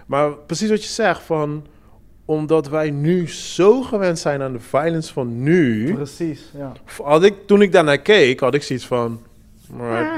maar 0.06 0.32
precies 0.32 0.70
wat 0.70 0.84
je 0.84 0.90
zegt, 0.90 1.22
van, 1.22 1.66
omdat 2.30 2.68
wij 2.70 2.90
nu 2.92 3.30
zo 3.30 3.82
gewend 3.82 4.20
zijn 4.20 4.42
aan 4.42 4.54
de 4.54 4.60
violence 4.60 5.14
van 5.14 5.44
nu, 5.44 5.94
Precies, 5.94 6.52
ja. 6.58 6.72
had 7.04 7.24
ik, 7.24 7.34
toen 7.46 7.62
ik 7.62 7.72
daarnaar 7.72 7.98
keek, 7.98 8.40
had 8.40 8.54
ik 8.54 8.64
zoiets 8.64 8.86
van, 8.86 9.22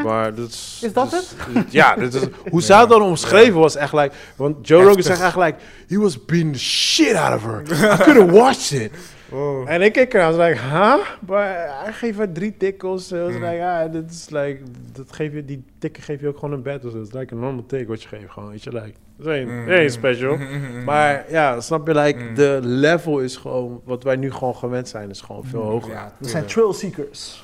maar 0.04 0.36
dit 0.36 0.48
is... 0.50 0.82
Is 0.84 0.94
dat 0.94 1.10
dit- 1.12 1.36
Ja, 1.80 1.96
dit 1.96 2.14
is, 2.14 2.22
hoe 2.52 2.62
zij 2.62 2.80
het 2.80 2.90
dan 2.90 3.02
omschreven 3.02 3.60
was 3.60 3.76
echt 3.76 3.94
like, 3.94 4.12
want 4.36 4.68
Joe 4.68 4.84
Rogan 4.84 5.04
zegt 5.04 5.22
echt 5.22 5.36
like, 5.38 5.56
he 5.88 5.98
was 5.98 6.26
beating 6.26 6.54
the 6.54 6.60
shit 6.60 7.14
out 7.16 7.36
of 7.36 7.44
her. 7.46 7.62
I 7.94 8.04
couldn't 8.04 8.32
watch 8.42 8.72
it. 8.72 8.92
Wow. 9.30 9.68
En 9.68 9.82
ik 9.82 9.94
keek 9.94 10.14
eraan, 10.14 10.36
was 10.36 10.48
like, 10.48 10.60
huh? 10.62 10.96
Maar 11.28 11.80
hij 11.84 11.94
geeft 11.94 12.18
haar 12.18 12.32
drie 12.32 12.58
tikkels. 12.58 13.12
Mm. 13.12 13.26
like, 13.26 13.46
ja, 13.46 13.88
dit 13.88 14.12
is 14.12 14.30
like, 14.30 14.60
dat 14.94 15.06
geef 15.12 15.34
je, 15.34 15.46
die 15.46 15.64
tikken 15.80 16.04
geef 16.04 16.22
je 16.22 16.28
ook 16.28 16.38
gewoon 16.38 16.54
in 16.56 16.62
bed. 16.62 16.82
Dus 16.82 16.94
het 16.94 17.08
is 17.08 17.14
like 17.14 17.34
een 17.34 17.40
normal 17.40 17.66
tik 17.66 17.88
wat 17.88 18.02
je 18.02 18.08
geeft, 18.08 18.32
gewoon, 18.32 18.50
weet 18.50 18.64
je, 18.64 18.72
like. 18.74 18.94
Dat 19.20 19.36
is 19.36 19.46
Mm. 19.46 19.66
dat 19.66 19.76
ain't 19.78 19.92
special. 19.92 20.38
Mm. 20.38 20.84
Maar 20.84 21.26
ja, 21.32 21.62
snap 21.62 21.88
je, 21.88 21.96
like, 21.96 22.20
Mm. 22.20 22.36
de 22.36 22.60
level 22.62 23.20
is 23.20 23.36
gewoon, 23.38 23.82
wat 23.84 24.04
wij 24.04 24.16
nu 24.16 24.32
gewoon 24.32 24.56
gewend 24.56 24.88
zijn, 24.88 25.10
is 25.10 25.22
gewoon 25.22 25.44
veel 25.46 25.62
hoger. 25.62 25.92
Ja. 25.92 25.96
Ja, 26.04 26.14
We 26.18 26.28
zijn 26.28 26.46
thrill 26.46 26.74
seekers. 26.74 27.44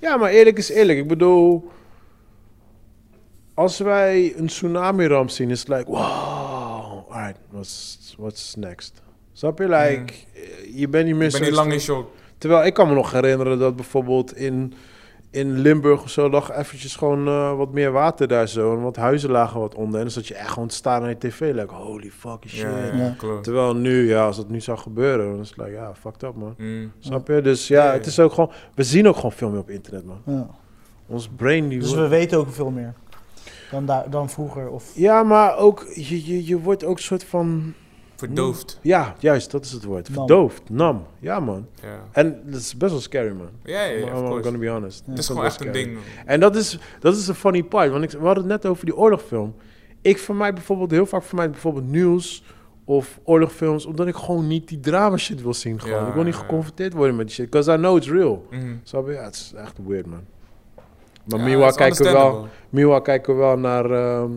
maar 0.18 0.30
eerlijk 0.30 0.58
is 0.58 0.70
eerlijk. 0.70 0.98
Ik 0.98 1.08
bedoel, 1.08 1.70
als 3.54 3.78
wij 3.78 4.32
een 4.36 4.46
tsunami-ramp 4.46 5.30
zien, 5.30 5.50
is 5.50 5.58
het 5.58 5.68
like, 5.68 5.84
wow, 5.90 7.10
alright, 7.10 7.38
what's, 7.50 8.14
what's 8.18 8.54
next? 8.54 9.02
Snap 9.32 9.58
je, 9.58 9.68
like, 9.68 10.12
je 10.74 10.88
bent 10.88 11.06
niet 11.06 11.14
meer 11.16 11.26
Ik 11.26 11.32
ben 11.32 11.40
zo 11.40 11.46
niet 11.46 11.54
lang 11.54 11.72
in 11.72 11.80
shock. 11.80 12.10
Terwijl 12.38 12.66
ik 12.66 12.74
kan 12.74 12.88
me 12.88 12.94
nog 12.94 13.12
herinneren 13.12 13.58
dat 13.58 13.76
bijvoorbeeld 13.76 14.36
in, 14.36 14.74
in 15.30 15.58
Limburg 15.58 16.02
of 16.02 16.10
zo 16.10 16.30
lag 16.30 16.50
eventjes 16.52 16.96
gewoon 16.96 17.26
eh, 17.26 17.56
wat 17.56 17.72
meer 17.72 17.92
water 17.92 18.28
daar 18.28 18.48
zo. 18.48 18.76
En 18.76 18.82
wat 18.82 18.96
huizen 18.96 19.30
lagen 19.30 19.60
wat 19.60 19.74
onder. 19.74 19.94
En 19.94 20.00
dan 20.00 20.10
zat 20.10 20.26
je 20.26 20.34
echt 20.34 20.50
gewoon 20.50 20.68
te 20.68 20.74
staan 20.74 21.00
naar 21.00 21.10
je 21.10 21.18
tv. 21.18 21.40
Like, 21.54 21.74
holy 21.74 22.10
fucking 22.10 22.52
shit. 22.52 22.60
Ja, 22.62 22.78
ja, 22.78 22.94
Ja. 22.94 23.14
klopt. 23.18 23.44
Terwijl 23.44 23.74
nu, 23.76 24.08
ja, 24.08 24.26
als 24.26 24.36
dat 24.36 24.48
nu 24.48 24.60
zou 24.60 24.78
gebeuren, 24.78 25.30
dan 25.30 25.40
is 25.40 25.48
het 25.48 25.58
like, 25.58 25.70
ja, 25.70 25.94
fucked 25.94 26.22
up 26.22 26.34
man. 26.34 26.54
Mm. 26.58 26.92
Snap 26.98 27.28
je? 27.28 27.40
Dus 27.40 27.68
ja, 27.68 27.82
Ja, 27.82 27.86
ja. 27.86 27.92
het 27.92 28.06
is 28.06 28.20
ook 28.20 28.32
gewoon... 28.32 28.50
We 28.74 28.82
zien 28.82 29.08
ook 29.08 29.16
gewoon 29.16 29.32
veel 29.32 29.50
meer 29.50 29.60
op 29.60 29.70
internet, 29.70 30.04
man. 30.04 30.22
Ja. 30.24 30.46
Ons 31.06 31.28
brain 31.36 31.68
die 31.68 31.78
Dus 31.78 31.94
we 31.94 32.08
weten 32.08 32.38
ook 32.38 32.52
veel 32.52 32.70
meer 32.70 32.94
dan, 33.70 33.86
daar, 33.86 34.10
dan 34.10 34.30
vroeger. 34.30 34.70
Of, 34.70 34.92
Ja, 34.94 35.22
maar 35.22 35.56
ook, 35.56 35.86
je, 35.94 36.26
je, 36.26 36.46
je 36.46 36.60
wordt 36.60 36.84
ook 36.84 36.96
een 36.96 37.02
soort 37.02 37.24
van... 37.24 37.74
Verdoofd. 38.26 38.78
Ja, 38.82 39.14
juist, 39.18 39.50
dat 39.50 39.64
is 39.64 39.72
het 39.72 39.84
woord. 39.84 40.08
Nam. 40.08 40.16
Verdoofd, 40.16 40.62
nam. 40.70 41.06
Ja, 41.18 41.40
man. 41.40 41.66
Ja, 41.82 42.04
En 42.12 42.42
dat 42.44 42.60
is 42.60 42.76
best 42.76 42.92
wel 42.92 43.00
scary, 43.00 43.32
man. 43.32 43.48
ja, 43.64 43.82
ja, 43.82 43.90
ja, 44.06 44.06
I'm, 44.14 44.32
I'm 44.32 44.42
gonna 44.42 44.58
be 44.58 44.68
honest. 44.68 45.02
Het 45.06 45.18
is 45.18 45.26
gewoon 45.26 45.44
echt 45.44 45.64
een 45.64 45.72
ding. 45.72 45.98
En 46.26 46.40
dat 46.40 46.56
is, 46.56 46.78
dat 47.00 47.16
is 47.16 47.24
de 47.26 47.34
funny 47.34 47.62
part. 47.62 47.90
Want 47.90 48.02
ik, 48.04 48.10
we 48.10 48.24
hadden 48.26 48.44
het 48.48 48.62
net 48.62 48.66
over 48.66 48.84
die 48.84 48.96
oorlogfilm. 48.96 49.54
Ik 50.00 50.18
vermijd 50.18 50.54
bijvoorbeeld, 50.54 50.90
heel 50.90 51.06
vaak 51.06 51.22
vermijd 51.22 51.50
bijvoorbeeld 51.50 51.86
nieuws 51.86 52.44
of 52.84 53.20
oorlogfilms, 53.24 53.86
omdat 53.86 54.06
ik 54.06 54.14
gewoon 54.14 54.46
niet 54.46 54.68
die 54.68 54.80
drama 54.80 55.16
shit 55.16 55.42
wil 55.42 55.54
zien. 55.54 55.80
Gewoon. 55.80 56.00
Ja, 56.00 56.08
ik 56.08 56.14
wil 56.14 56.22
niet 56.22 56.34
ja, 56.34 56.40
ja. 56.40 56.46
geconfronteerd 56.46 56.92
worden 56.92 57.16
met 57.16 57.26
die 57.26 57.34
shit. 57.34 57.50
Because 57.50 57.72
I 57.72 57.76
know 57.76 57.96
it's 57.96 58.10
real. 58.10 58.46
Snap 58.82 59.06
je? 59.06 59.12
Ja, 59.12 59.22
het 59.24 59.34
is 59.34 59.52
echt 59.56 59.76
weird, 59.86 60.06
man. 60.06 60.20
Maar 61.24 61.38
Ja, 61.38 61.44
meanwhile, 61.44 61.74
kijken 61.74 62.04
we 62.04 62.12
wel, 62.12 62.48
meanwhile 62.70 63.02
kijken 63.02 63.34
we 63.34 63.40
wel 63.40 63.58
naar 63.58 63.90
ehm, 63.90 64.30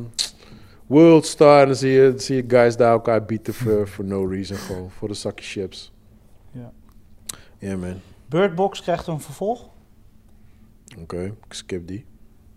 World 0.94 1.26
Star 1.26 1.62
en 1.62 1.68
dan 1.68 1.76
zie 1.76 1.92
je, 1.92 2.14
zie 2.18 2.36
je 2.36 2.44
guys 2.48 2.76
daar 2.76 2.92
elkaar 2.92 3.26
bieten 3.26 3.54
voor 3.54 3.88
for 3.94 4.06
no 4.06 4.26
reason. 4.26 4.58
Gewoon 4.58 4.90
voor 4.90 5.08
de 5.08 5.14
zakje 5.14 5.46
chips. 5.46 5.94
Ja. 6.52 6.72
Ja, 7.58 7.78
man. 7.78 8.00
Bird 8.26 8.56
Box 8.56 8.82
krijgt 8.82 9.08
een 9.08 9.22
vervolg. 9.22 9.70
Oké, 11.00 11.22
ik 11.24 11.54
skip 11.54 11.88
die. 11.88 12.06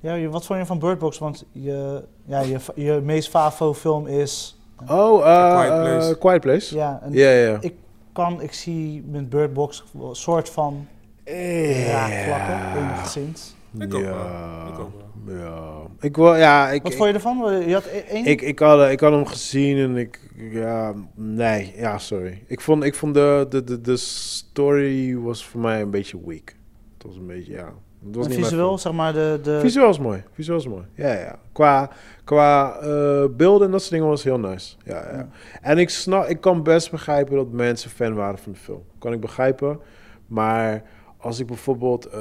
Ja, 0.00 0.14
je- 0.14 0.28
wat 0.28 0.46
vond 0.46 0.58
je 0.58 0.66
van 0.66 0.78
Bird 0.78 0.98
Box? 0.98 1.18
Want 1.18 1.44
je, 1.52 2.04
ja, 2.24 2.40
je, 2.40 2.58
je 2.74 3.00
meest 3.04 3.28
favo 3.28 3.74
film 3.74 4.06
is... 4.06 4.58
Oh, 4.88 5.26
eh 5.26 5.58
Quiet 5.60 5.68
Place. 5.82 6.10
eh, 6.14 6.18
Quiet 6.20 6.40
Place. 6.40 6.74
Ja, 6.74 7.02
Ja, 7.10 7.30
ja. 7.30 7.56
ik 7.60 7.74
kan, 8.12 8.40
ik 8.42 8.52
zie 8.52 9.02
met 9.02 9.28
Bird 9.28 9.52
Box 9.52 9.84
een 10.02 10.14
soort 10.16 10.50
van 10.50 10.86
raakvlakken, 11.24 12.82
enigszins. 12.82 13.55
Ik 13.78 13.94
ook 13.94 14.02
ja. 14.02 14.06
wel. 14.06 14.72
Ik 14.72 14.78
ook 14.78 14.92
wel. 15.24 15.36
Ja. 15.36 15.82
Ik 16.00 16.16
wil, 16.16 16.36
ja, 16.36 16.70
ik, 16.70 16.82
Wat 16.82 16.94
vond 16.94 17.08
je 17.08 17.14
ervan? 17.14 17.66
Je 17.68 17.72
had 17.72 17.84
e- 17.84 17.98
één? 17.98 18.24
ik, 18.24 18.40
ik, 18.42 18.58
had, 18.58 18.90
ik 18.90 19.00
had 19.00 19.12
hem 19.12 19.26
gezien 19.26 19.78
en 19.78 19.96
ik, 19.96 20.20
ja, 20.50 20.94
nee, 21.14 21.74
ja, 21.76 21.98
sorry. 21.98 22.42
Ik 22.46 22.60
vond, 22.60 22.84
ik 22.84 22.94
vond 22.94 23.14
de, 23.14 23.46
de, 23.48 23.64
de, 23.64 23.80
de 23.80 23.96
story 23.96 25.18
was 25.18 25.46
voor 25.46 25.60
mij 25.60 25.80
een 25.80 25.90
beetje 25.90 26.18
weak. 26.26 26.54
Het 26.96 27.06
was 27.06 27.16
een 27.16 27.26
beetje, 27.26 27.52
ja. 27.52 27.72
Het 28.06 28.16
was 28.16 28.28
niet 28.28 28.36
visueel, 28.36 28.78
zeg 28.78 28.92
maar, 28.92 29.12
de... 29.12 29.38
de 29.42 29.60
Visueel 29.60 29.88
is 29.88 29.98
mooi. 29.98 30.22
Visueel 30.32 30.58
is 30.58 30.66
mooi. 30.68 30.84
Ja, 30.94 31.12
ja. 31.12 31.38
Qua, 31.52 31.90
qua 32.24 32.78
eh, 32.78 33.24
beelden 33.36 33.66
en 33.66 33.72
dat 33.72 33.80
soort 33.80 33.92
dingen 33.92 34.08
was 34.08 34.24
heel 34.24 34.38
nice. 34.38 34.76
Ja, 34.84 34.94
ja. 35.10 35.16
Ja. 35.16 35.28
En 35.62 35.78
ik, 35.78 35.90
snap, 35.90 36.24
ik 36.24 36.40
kan 36.40 36.62
best 36.62 36.90
begrijpen 36.90 37.36
dat 37.36 37.50
mensen 37.50 37.90
fan 37.90 38.14
waren 38.14 38.38
van 38.38 38.52
de 38.52 38.58
film. 38.58 38.82
Kan 38.98 39.12
ik 39.12 39.20
begrijpen. 39.20 39.80
Maar 40.26 40.82
als 41.26 41.38
ik 41.40 41.46
bijvoorbeeld 41.46 42.04
eh, 42.06 42.12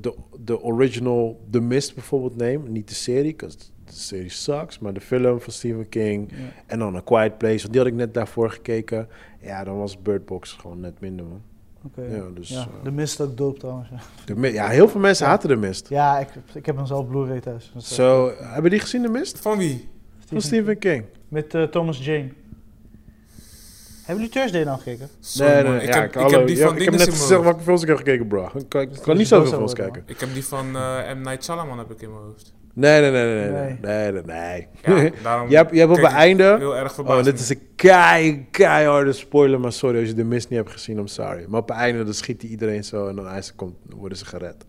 de, 0.00 0.14
de 0.44 0.60
original 0.62 1.40
The 1.50 1.60
Mist 1.60 1.94
bijvoorbeeld 1.94 2.36
neem, 2.36 2.62
niet 2.72 2.88
de 2.88 2.94
serie, 2.94 3.30
because 3.36 3.56
de 3.84 3.92
serie 3.92 4.28
sucks, 4.30 4.78
maar 4.78 4.92
de 4.92 5.00
film 5.00 5.40
van 5.40 5.52
Stephen 5.52 5.88
King 5.88 6.30
Ja. 6.30 6.36
en 6.66 6.78
dan 6.78 6.96
A 6.96 7.00
Quiet 7.00 7.38
Place, 7.38 7.58
want 7.60 7.68
die 7.72 7.78
had 7.78 7.86
ik 7.90 7.94
net 7.96 8.14
daarvoor 8.14 8.50
gekeken. 8.50 9.08
Ja, 9.40 9.64
dan 9.64 9.76
was 9.76 10.02
Bird 10.02 10.24
Box 10.24 10.52
gewoon 10.52 10.80
net 10.80 11.00
minder, 11.00 11.26
man. 11.26 11.40
Oké. 11.84 12.02
Ja, 12.02 12.24
dus, 12.34 12.48
ja, 12.48 12.60
eh, 12.60 12.66
de 12.84 12.90
mist 12.90 13.20
ook 13.20 13.36
dope 13.36 13.58
trouwens. 13.58 13.88
Ja, 14.26 14.34
De 14.34 14.52
ja, 14.52 14.68
heel 14.68 14.88
veel 14.88 15.00
mensen 15.00 15.24
Ja. 15.24 15.30
haten 15.30 15.48
de 15.48 15.56
Mist. 15.56 15.88
ja 15.88 16.18
ik, 16.18 16.28
ik 16.54 16.66
heb 16.66 16.76
hem 16.76 16.86
zelf 16.86 17.08
Blu-ray 17.08 17.40
thuis. 17.40 17.70
Dus, 17.74 17.94
Zo, 17.94 18.32
hebben 18.38 18.70
die 18.70 18.80
gezien 18.80 19.02
de 19.02 19.08
Mist? 19.08 19.40
Van 19.40 19.58
wie? 19.58 19.88
Van 20.26 20.40
Stephen 20.40 20.78
King. 20.78 21.04
Met 21.28 21.54
eh, 21.54 21.62
Thomas 21.62 22.04
Jane. 22.04 22.28
Hebben 24.06 24.24
jullie 24.24 24.40
Thursday 24.40 24.64
nou 24.64 24.78
gekeken? 24.78 25.08
Sorry, 25.20 25.62
man. 25.64 25.74
Ik, 25.74 25.82
ja, 25.82 26.00
heb, 26.00 26.04
ik 26.08 26.14
hallo, 26.14 26.38
heb 26.38 26.46
die 26.46 26.56
ja, 26.56 26.66
van 26.66 26.76
ik 26.76 26.82
heb 26.84 26.94
net 26.94 27.08
gezegd 27.08 27.42
welke 27.42 27.62
films 27.62 27.82
ik 27.82 27.88
heb 27.88 27.96
gekeken, 27.96 28.26
bro. 28.26 28.50
Ik 28.54 28.68
kan, 28.68 28.80
ik 28.80 28.88
kan 29.02 29.16
niet 29.16 29.28
zoveel 29.28 29.52
films 29.52 29.72
kijken. 29.72 30.02
Ik 30.06 30.20
heb 30.20 30.32
die 30.32 30.44
van 30.44 30.76
eh 30.76 31.14
M. 31.14 31.20
Night 31.20 31.44
Shyamalan 31.44 31.78
heb 31.78 31.90
ik 31.90 32.00
in 32.02 32.12
mijn 32.12 32.22
hoofd. 32.24 32.54
Nee, 32.72 33.00
nee, 33.00 33.10
nee, 33.10 33.24
nee, 33.24 33.50
nee, 33.50 33.78
Nee. 33.80 34.12
nee, 34.12 34.12
nee, 34.12 34.22
nee. 34.22 34.68
Ja, 35.04 35.10
daarom 35.22 35.50
je 35.50 35.56
hebt, 35.56 35.72
je 35.72 35.78
hebt 35.78 35.90
op 35.90 35.96
het 35.96 36.06
ik 36.06 36.12
einde... 36.12 36.56
Heel 36.58 36.76
erg 36.76 36.94
verbaasd. 36.94 37.18
Oh, 37.18 37.24
dit 37.24 37.40
is 37.40 37.48
een 37.48 37.60
kei, 37.76 38.46
keiharde 38.50 39.12
spoiler, 39.12 39.60
maar 39.60 39.72
sorry 39.72 39.98
als 39.98 40.08
je 40.08 40.14
de 40.14 40.24
mist 40.24 40.48
niet 40.48 40.58
hebt 40.58 40.70
gezien, 40.70 40.98
I'm 40.98 41.06
sorry. 41.06 41.44
Maar 41.48 41.60
op 41.60 41.68
het 41.68 41.76
einde 41.78 42.04
dan 42.04 42.14
schiet 42.14 42.42
hij 42.42 42.50
iedereen 42.50 42.84
zo 42.84 43.08
en 43.08 43.16
dan 43.16 43.26
hij 43.26 43.42
komt, 43.56 43.76
worden 43.88 44.18
ze 44.18 44.24
gered. 44.24 44.66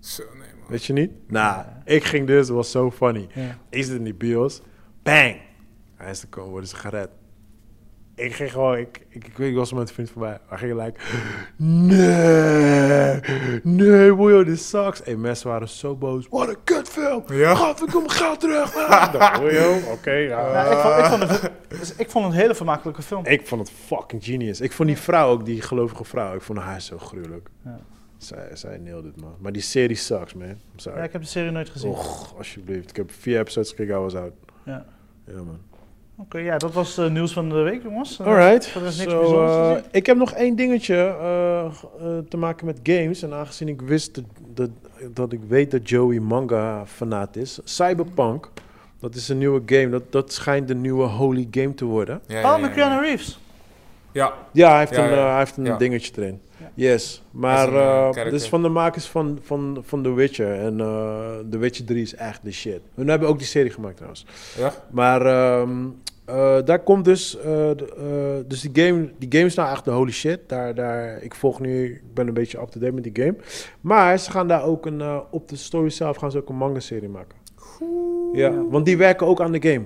Zo, 0.00 0.22
nee, 0.22 0.48
man. 0.60 0.68
Weet 0.68 0.84
je 0.84 0.92
niet? 0.92 1.10
Nou, 1.26 1.64
ik 1.84 2.04
ging 2.04 2.26
dus, 2.26 2.46
het 2.46 2.56
was 2.56 2.70
zo 2.70 2.90
funny. 2.90 3.26
Ja. 3.34 3.58
Ik 3.70 3.84
zit 3.84 3.94
in 3.94 4.04
die 4.04 4.14
bios, 4.14 4.60
bang! 5.02 5.36
Hij 5.96 6.10
is 6.10 6.20
te 6.20 6.26
komen, 6.26 6.50
worden 6.50 6.68
ze 6.68 6.76
gered. 6.76 7.08
Ik 8.18 8.34
ging 8.34 8.52
gewoon, 8.52 8.76
ik, 8.76 9.06
ik, 9.08 9.26
ik, 9.26 9.36
weet, 9.36 9.50
ik 9.50 9.56
was 9.56 9.72
met 9.72 9.88
een 9.88 9.94
vriend 9.94 10.10
voorbij. 10.10 10.38
Hij 10.46 10.58
ging 10.58 10.82
like, 10.82 11.00
nee, 11.56 13.20
nee, 13.62 14.14
boyo, 14.14 14.44
dit 14.44 14.60
sucks. 14.60 15.00
Hey, 15.04 15.16
mensen 15.16 15.48
waren 15.48 15.68
zo 15.68 15.96
boos. 15.96 16.26
Wat 16.30 16.48
een 16.48 16.56
kutfilm. 16.64 17.24
Ja. 17.28 17.54
God, 17.54 17.82
ik 17.82 17.88
kom 17.88 18.08
geld 18.08 18.40
terug. 18.40 18.76
oké, 19.94 20.12
ja. 20.12 20.64
Ik, 20.70 20.78
vond, 20.78 20.98
ik, 20.98 21.04
vond 21.04 21.22
het, 21.22 21.50
dus 21.68 21.94
ik 21.94 22.10
vond 22.10 22.24
het 22.24 22.34
een 22.34 22.40
hele 22.40 22.54
vermakelijke 22.54 23.02
film. 23.02 23.26
Ik 23.26 23.46
vond 23.46 23.68
het 23.68 23.76
fucking 23.86 24.24
genius. 24.24 24.60
Ik 24.60 24.72
vond 24.72 24.88
die 24.88 24.98
vrouw 24.98 25.30
ook, 25.30 25.44
die 25.44 25.62
gelovige 25.62 26.04
vrouw, 26.04 26.34
ik 26.34 26.42
vond 26.42 26.58
haar 26.58 26.80
zo 26.80 26.98
gruwelijk. 26.98 27.48
Ja. 27.64 27.80
Zij, 28.16 28.56
zij 28.56 28.78
nailed 28.78 29.04
it, 29.04 29.20
man. 29.20 29.36
Maar 29.38 29.52
die 29.52 29.62
serie 29.62 29.96
sucks, 29.96 30.34
man. 30.34 30.48
I'm 30.48 30.58
sorry. 30.76 30.98
Ja, 30.98 31.04
ik 31.04 31.12
heb 31.12 31.22
de 31.22 31.28
serie 31.28 31.50
nooit 31.50 31.68
gezien. 31.68 31.90
Och, 31.90 32.34
alsjeblieft. 32.36 32.90
Ik 32.90 32.96
heb 32.96 33.10
vier 33.12 33.38
episodes 33.38 33.70
gekeken, 33.70 33.94
I 33.94 33.98
was 33.98 34.14
out. 34.14 34.32
Ja. 34.64 34.84
Ja, 35.24 35.42
man. 35.42 35.60
Oké, 36.20 36.38
ja, 36.38 36.58
dat 36.58 36.72
was 36.72 36.96
het 36.96 37.12
nieuws 37.12 37.32
van 37.32 37.48
de 37.48 37.54
week, 37.54 37.82
jongens. 37.82 38.18
Eh, 38.20 38.26
Alright. 38.26 38.74
niks 38.82 38.96
So, 39.02 39.18
bijzonders 39.18 39.80
eh, 39.82 39.88
ik 39.90 40.06
heb 40.06 40.16
nog 40.16 40.32
één 40.32 40.56
dingetje 40.56 40.94
eh, 40.94 41.64
eh, 41.64 41.70
te 42.28 42.36
maken 42.36 42.66
met 42.66 42.78
games. 42.82 43.22
En 43.22 43.34
aangezien 43.34 43.68
ik 43.68 43.80
wist 43.80 44.14
dat, 44.14 44.24
dat, 44.54 44.70
dat 45.14 45.32
ik 45.32 45.40
weet 45.48 45.70
dat 45.70 45.88
Joey 45.88 46.18
manga 46.20 46.86
fanaat 46.86 47.36
is. 47.36 47.58
Cyberpunk. 47.64 48.50
Dat 49.00 49.14
is 49.14 49.28
een 49.28 49.38
nieuwe 49.38 49.62
game. 49.66 49.88
Dat, 49.88 50.02
dat 50.12 50.32
schijnt 50.32 50.68
de 50.68 50.74
nieuwe 50.74 51.04
holy 51.06 51.48
game 51.50 51.74
te 51.74 51.84
worden. 51.84 52.20
Ja, 52.26 52.40
ja, 52.40 52.54
Oh, 52.54 52.60
met 52.60 52.74
ja, 52.74 52.76
ja. 52.76 52.88
Keanu 52.88 53.00
Reeves. 53.06 53.38
Ja, 54.12 54.32
Ja, 54.52 54.70
hij 54.70 54.78
heeft 54.78 54.94
Ja, 54.94 55.04
een, 55.04 55.10
ja. 55.10 55.16
eh, 55.16 55.28
hij 55.30 55.38
heeft 55.38 55.56
een 55.56 55.64
Ja. 55.64 55.76
dingetje 55.76 56.12
erin. 56.22 56.40
Yes. 56.78 57.22
Maar 57.30 57.68
een, 57.68 57.74
eh, 57.74 58.08
eh, 58.08 58.24
dit 58.24 58.32
is 58.40 58.48
van 58.48 58.62
de 58.62 58.68
makers 58.68 59.06
van, 59.06 59.38
van, 59.42 59.78
van 59.82 60.02
The 60.02 60.12
Witcher. 60.14 60.52
En 60.54 60.80
eh 60.80 61.38
The 61.50 61.58
Witcher 61.58 61.84
3 61.84 62.02
is 62.02 62.14
echt 62.14 62.44
de 62.44 62.52
shit. 62.52 62.80
Hun 62.94 63.08
hebben 63.08 63.28
ook 63.28 63.38
die 63.38 63.46
serie 63.46 63.70
gemaakt 63.70 63.94
trouwens. 63.94 64.26
ja. 64.58 64.72
Maar 64.90 65.26
ehm, 65.26 65.70
eh, 66.24 66.56
daar 66.64 66.78
komt 66.82 67.04
dus... 67.04 67.30
de, 67.42 68.44
dus 68.48 68.60
die 68.60 68.84
game, 68.84 69.10
die 69.18 69.28
game 69.32 69.44
is 69.44 69.54
nou 69.54 69.70
echt 69.70 69.84
de 69.84 69.90
holy 69.90 70.12
shit. 70.12 70.40
Daar, 70.46 70.74
daar, 70.74 71.22
ik 71.22 71.34
volg 71.34 71.60
nu... 71.60 71.84
Ik 71.84 72.14
ben 72.14 72.28
een 72.28 72.34
beetje 72.34 72.60
up-to-date 72.60 72.92
met 72.92 73.04
die 73.04 73.24
game. 73.24 73.36
Maar 73.80 74.18
ze 74.18 74.30
gaan 74.30 74.48
daar 74.48 74.62
ook 74.64 74.86
een... 74.86 75.02
op 75.30 75.48
de 75.48 75.56
story 75.56 75.90
zelf 75.90 76.16
gaan 76.16 76.30
ze 76.30 76.38
ook 76.38 76.48
een 76.48 76.56
manga-serie 76.56 77.08
maken. 77.08 77.38
Ja, 78.32 78.48
Ja. 78.48 78.64
want 78.68 78.84
die 78.84 78.96
werken 78.96 79.26
ook 79.26 79.40
aan 79.40 79.52
de 79.52 79.68
game. 79.70 79.84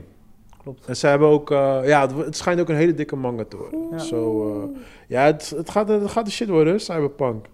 Klopt. 0.62 0.86
En 0.86 0.96
ze 0.96 1.06
hebben 1.06 1.28
ook... 1.28 1.50
eh, 1.50 1.78
ja, 1.84 2.00
het, 2.00 2.16
het 2.26 2.36
schijnt 2.36 2.60
ook 2.60 2.68
een 2.68 2.76
hele 2.76 2.94
dikke 2.94 3.16
manga 3.16 3.44
te 3.48 3.56
worden. 3.56 3.80
Ja. 3.90 3.98
Zo, 3.98 4.48
eh, 4.62 4.78
ja, 5.08 5.24
het, 5.24 5.52
het, 5.56 5.70
gaat, 5.70 5.88
het 5.88 6.10
gaat 6.10 6.24
de 6.24 6.30
shit 6.30 6.48
worden, 6.48 6.80
Cyberpunk. 6.80 7.46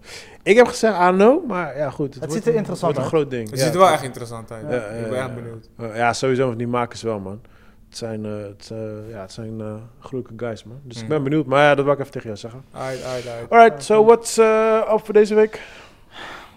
Ik 0.43 0.55
heb 0.55 0.67
gezegd, 0.67 0.95
know, 0.97 1.47
maar 1.47 1.77
ja 1.77 1.89
goed. 1.89 2.13
Het, 2.13 2.23
Het 2.23 2.33
ziet 2.33 2.45
er 2.45 2.51
een- 2.51 2.57
interessant 2.57 2.95
wordt 2.95 2.97
een 2.97 3.03
uit. 3.03 3.13
groot 3.23 3.31
ding. 3.39 3.49
Het 3.49 3.59
ja, 3.59 3.65
ziet 3.65 3.73
er 3.73 3.79
wel 3.79 3.89
echt 3.89 4.03
interessant 4.03 4.51
uit. 4.51 4.65
Ja. 4.69 4.75
ik 4.85 5.03
ben 5.09 5.17
ja, 5.17 5.25
echt 5.25 5.35
benieuwd. 5.35 5.69
Uh, 5.79 5.95
ja, 5.95 6.13
sowieso, 6.13 6.45
want 6.45 6.57
die 6.57 6.67
makers 6.67 7.01
wel, 7.01 7.19
man. 7.19 7.41
Het 7.89 7.97
zijn, 7.97 8.25
eh, 8.25 8.31
het, 8.31 8.69
eh, 8.71 8.77
ja, 9.11 9.21
het 9.21 9.31
zijn 9.31 9.61
eh 9.61 9.73
gruwelijke 9.99 10.45
guys, 10.45 10.63
man. 10.63 10.79
Dus 10.83 10.97
ik 10.97 11.03
Mm. 11.03 11.09
ben 11.09 11.23
benieuwd. 11.23 11.45
Maar 11.45 11.63
ja, 11.63 11.75
dat 11.75 11.83
wil 11.85 11.93
ik 11.93 11.99
even 11.99 12.11
tegen 12.11 12.27
jou 12.27 12.39
zeggen. 12.39 12.63
Uit, 12.73 13.03
uit, 13.03 13.27
uit. 13.27 13.49
Alright, 13.49 13.83
so 13.83 14.03
what's 14.05 14.37
uh, 14.37 14.81
up 14.93 15.05
voor 15.05 15.13
deze 15.13 15.35
week? 15.35 15.61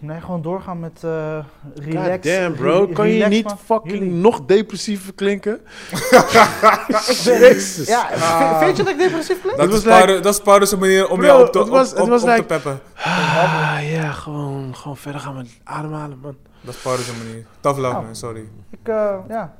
Nee, 0.05 0.21
gewoon 0.21 0.43
doorgaan 0.43 0.81
met 0.81 1.01
eh 1.05 1.39
relax. 1.75 2.09
God 2.11 2.23
damn, 2.23 2.55
bro. 2.55 2.85
re- 2.85 2.93
Kan 2.93 3.09
je 3.09 3.27
niet 3.27 3.45
man. 3.45 3.59
fucking 3.65 3.93
Jullie- 3.99 4.11
nog 4.13 4.45
depressiever 4.45 5.15
klinken? 5.15 5.61
Jezus. 7.25 7.87
Ja, 7.89 8.09
Ah. 8.15 8.59
vind 8.63 8.77
je 8.77 8.83
dat 8.83 8.93
ik 8.93 8.99
depressief 8.99 9.41
klink? 9.41 9.57
Dat, 9.57 9.69
was 9.69 9.79
is 9.79 9.85
like- 9.85 10.21
dat 10.21 10.35
is 10.35 10.41
Pauwde's 10.41 10.77
manier 10.77 11.09
om 11.11 11.17
Bro, 11.19 11.27
jou 11.27 11.47
op 11.47 11.53
te, 11.53 11.59
was- 11.59 11.91
op, 11.91 11.95
het 11.95 12.01
op- 12.05 12.09
was 12.09 12.23
op 12.23 12.29
like- 12.29 12.41
te 12.41 12.47
peppen. 12.47 12.81
Ah, 12.97 13.79
ja, 13.91 14.11
gewoon, 14.13 14.77
gewoon 14.77 14.97
verder 14.97 15.21
gaan 15.21 15.35
met 15.37 15.49
ademhalen, 15.65 16.19
man. 16.23 16.37
Dat 16.61 16.75
is 16.75 16.81
Pauwde's 16.81 17.07
manier. 17.25 17.45
Tough 17.61 17.79
love, 17.79 17.93
Nou. 17.93 18.05
man. 18.05 18.17
Sorry. 18.17 18.45
Ik, 18.71 18.79
eh, 18.89 19.15
ja. 19.29 19.55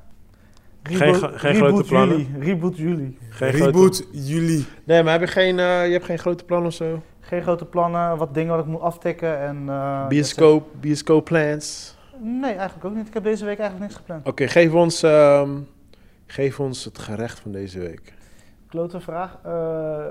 Geen 0.83 1.15
gro- 1.15 1.31
geen 1.35 1.53
reboot 1.53 1.69
grote 1.69 1.89
plannen? 1.89 2.17
Jullie. 2.19 2.39
Reboot 2.45 2.77
jullie. 2.77 3.19
Geen 3.31 3.51
Reboot 3.51 3.97
grote- 3.97 4.05
jullie. 4.11 4.67
Nee, 4.85 5.03
maar 5.03 5.13
heb 5.13 5.21
je, 5.21 5.27
geen, 5.27 5.59
eh, 5.59 5.87
je 5.87 5.93
hebt 5.93 6.05
geen 6.05 6.19
grote 6.19 6.45
plannen 6.45 6.69
of 6.69 6.75
zo? 6.75 7.03
Geen 7.33 7.43
grote 7.43 7.65
plannen, 7.65 8.17
wat 8.17 8.35
dingen 8.35 8.55
wat 8.57 8.65
ik 8.65 8.71
moet 8.71 8.81
aftikken 8.81 9.39
en... 9.41 9.65
eh, 9.69 10.07
Bioscoop, 10.07 10.67
bioscoop 10.81 11.25
plans. 11.25 11.95
Nee, 12.19 12.53
eigenlijk 12.55 12.85
ook 12.85 12.95
niet. 12.95 13.07
Ik 13.07 13.15
heb 13.15 13.23
deze 13.25 13.45
week 13.45 13.59
eigenlijk 13.59 13.89
niks 13.91 14.01
gepland. 14.01 14.27
Oké, 14.29 14.47
geef, 14.49 14.73
ons, 14.73 15.03
ehm, 15.03 15.51
geef 16.27 16.61
ons 16.61 16.85
het 16.85 16.99
gerecht 16.99 17.41
van 17.41 17.53
deze 17.53 17.79
week. 17.79 18.15
Klote 18.69 19.01
vraag. 19.01 19.39
Eh, 19.45 19.53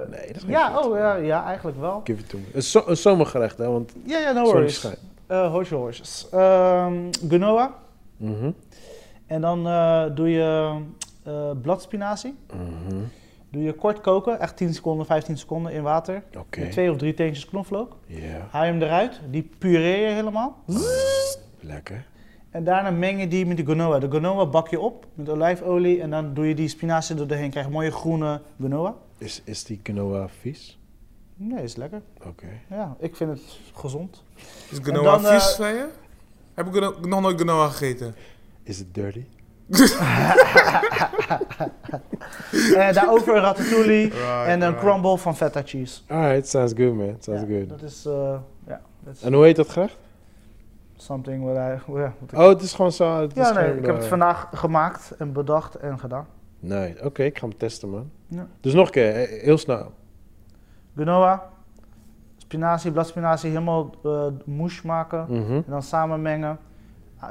Nee, 0.10 0.28
dat 0.28 0.36
is 0.36 0.44
ja, 0.48 0.80
oh 0.80 0.98
ja, 0.98 1.16
ja, 1.16 1.46
eigenlijk 1.46 1.80
wel. 1.80 2.02
Give 2.04 2.20
it 2.20 2.30
to 2.30 2.38
me. 2.38 2.44
Een, 2.54 2.64
zo- 2.64 2.84
een 2.86 2.98
zomergerecht, 2.98 3.58
hè? 3.58 3.68
Want 3.70 3.94
Ja, 4.06 4.20
ja, 4.20 4.32
no 4.32 4.44
worries. 4.44 4.76
schijnt. 4.76 5.00
Eh 5.28 5.52
horse 5.52 5.76
horses. 5.76 6.28
Ehm 6.32 6.94
Genoa. 7.30 7.74
Mhm. 8.18 8.52
En 9.28 9.42
dan 9.42 9.64
doe 10.16 10.30
je 10.30 10.80
bladspinazie. 11.62 12.36
Mhm. 12.54 12.98
Doe 13.52 13.64
je 13.64 13.74
kort 13.74 14.02
koken, 14.02 14.40
echt 14.40 14.58
10 14.58 14.74
seconden, 14.74 15.06
15 15.06 15.38
seconden 15.38 15.72
in 15.74 15.82
water. 15.84 16.24
Oké. 16.38 16.60
Met 16.60 16.72
twee 16.72 16.92
of 16.92 16.98
drie 16.98 17.14
teentjes 17.14 17.46
knoflook. 17.46 17.98
Ja, 18.06 18.48
Haal 18.52 18.64
je 18.66 18.72
hem 18.72 18.82
eruit, 18.82 19.20
die 19.30 19.50
pureer 19.58 20.08
je 20.08 20.14
helemaal. 20.14 20.64
lekker. 21.60 22.06
En 22.50 22.64
daarna 22.64 22.90
meng 22.92 23.20
je 23.20 23.28
die 23.28 23.46
met 23.46 23.58
de 23.58 23.64
quinoa. 23.64 24.00
De 24.00 24.08
quinoa 24.08 24.46
bak 24.46 24.68
je 24.70 24.80
op 24.80 25.06
met 25.14 25.30
olijfolie 25.30 26.02
en 26.02 26.10
dan 26.10 26.34
doe 26.34 26.48
je 26.48 26.56
die 26.56 26.68
spinazie 26.68 27.20
er 27.20 27.28
doorheen. 27.28 27.50
Krijg 27.50 27.66
je 27.66 27.72
mooie 27.72 27.92
groene 27.92 28.42
quinoa. 28.60 28.96
Is, 29.18 29.42
is 29.46 29.64
die 29.64 29.80
quinoa 29.82 30.28
vies? 30.40 30.80
Nee, 31.36 31.64
is 31.64 31.76
lekker. 31.76 32.02
Oké. 32.28 32.48
Ja, 32.70 32.96
ik 33.00 33.16
vind 33.16 33.30
het 33.30 33.60
gezond. 33.74 34.24
Is 34.70 34.78
En 34.78 34.84
Genoa 34.84 35.18
dan, 35.18 35.32
vies 35.32 35.56
van 35.56 35.74
je? 35.74 35.88
Heb 36.54 36.76
ik 36.76 37.06
nog 37.08 37.22
nooit 37.22 37.38
Genoa 37.38 37.68
gegeten? 37.68 38.16
Is 38.64 38.78
het 38.80 38.94
dirty? 38.94 39.24
En 42.78 42.94
daarover 42.94 43.36
een 43.36 43.42
ratatouille 43.42 44.02
Right, 44.04 44.48
en 44.48 44.62
een 44.62 44.68
right. 44.70 44.80
crumble 44.80 45.18
van 45.18 45.36
feta 45.36 45.62
cheese. 45.66 46.02
Alright, 46.08 46.48
sounds 46.48 46.74
good, 46.76 46.94
man. 46.94 47.16
Sounds 47.20 47.42
Ja, 47.48 47.58
good. 47.58 47.70
Dat 47.70 47.82
is, 47.82 48.06
eh 48.06 48.36
is 49.12 49.22
En 49.22 49.34
hoe 49.34 49.44
heet 49.44 49.56
dat 49.56 49.70
gerecht? 49.70 49.98
something 50.96 51.44
what 51.44 51.56
I... 51.56 51.92
Oh, 52.36 52.48
het 52.48 52.62
is 52.62 52.74
gewoon 52.74 52.92
zo. 52.92 53.22
Het 53.22 53.38
is 53.38 53.48
ja, 53.48 53.54
nee, 53.54 53.78
ik 53.78 53.86
heb 53.86 53.96
het 53.96 54.04
eh, 54.04 54.10
vandaag 54.10 54.48
gemaakt 54.54 55.14
en 55.18 55.34
bedacht 55.34 55.76
en 55.76 56.00
gedaan. 56.00 56.26
Nee, 56.60 57.06
oké, 57.06 57.24
ik 57.24 57.38
ga 57.38 57.48
hem 57.48 57.58
testen, 57.58 57.90
man. 57.90 58.10
Ja. 58.28 58.48
Dus 58.60 58.74
nog 58.74 58.86
een 58.86 58.92
keer, 58.92 59.16
eh, 59.16 59.44
heel 59.44 59.58
snel. 59.58 59.92
Quinoa, 60.96 61.50
spinazie, 62.38 62.92
bladspinazie, 62.92 63.50
helemaal 63.50 63.96
eh 64.04 64.26
mousse 64.46 64.88
maken. 64.88 65.26
Mhm. 65.30 65.52
En 65.54 65.66
dan 65.68 65.84
samen 65.84 66.22
mengen. 66.22 66.58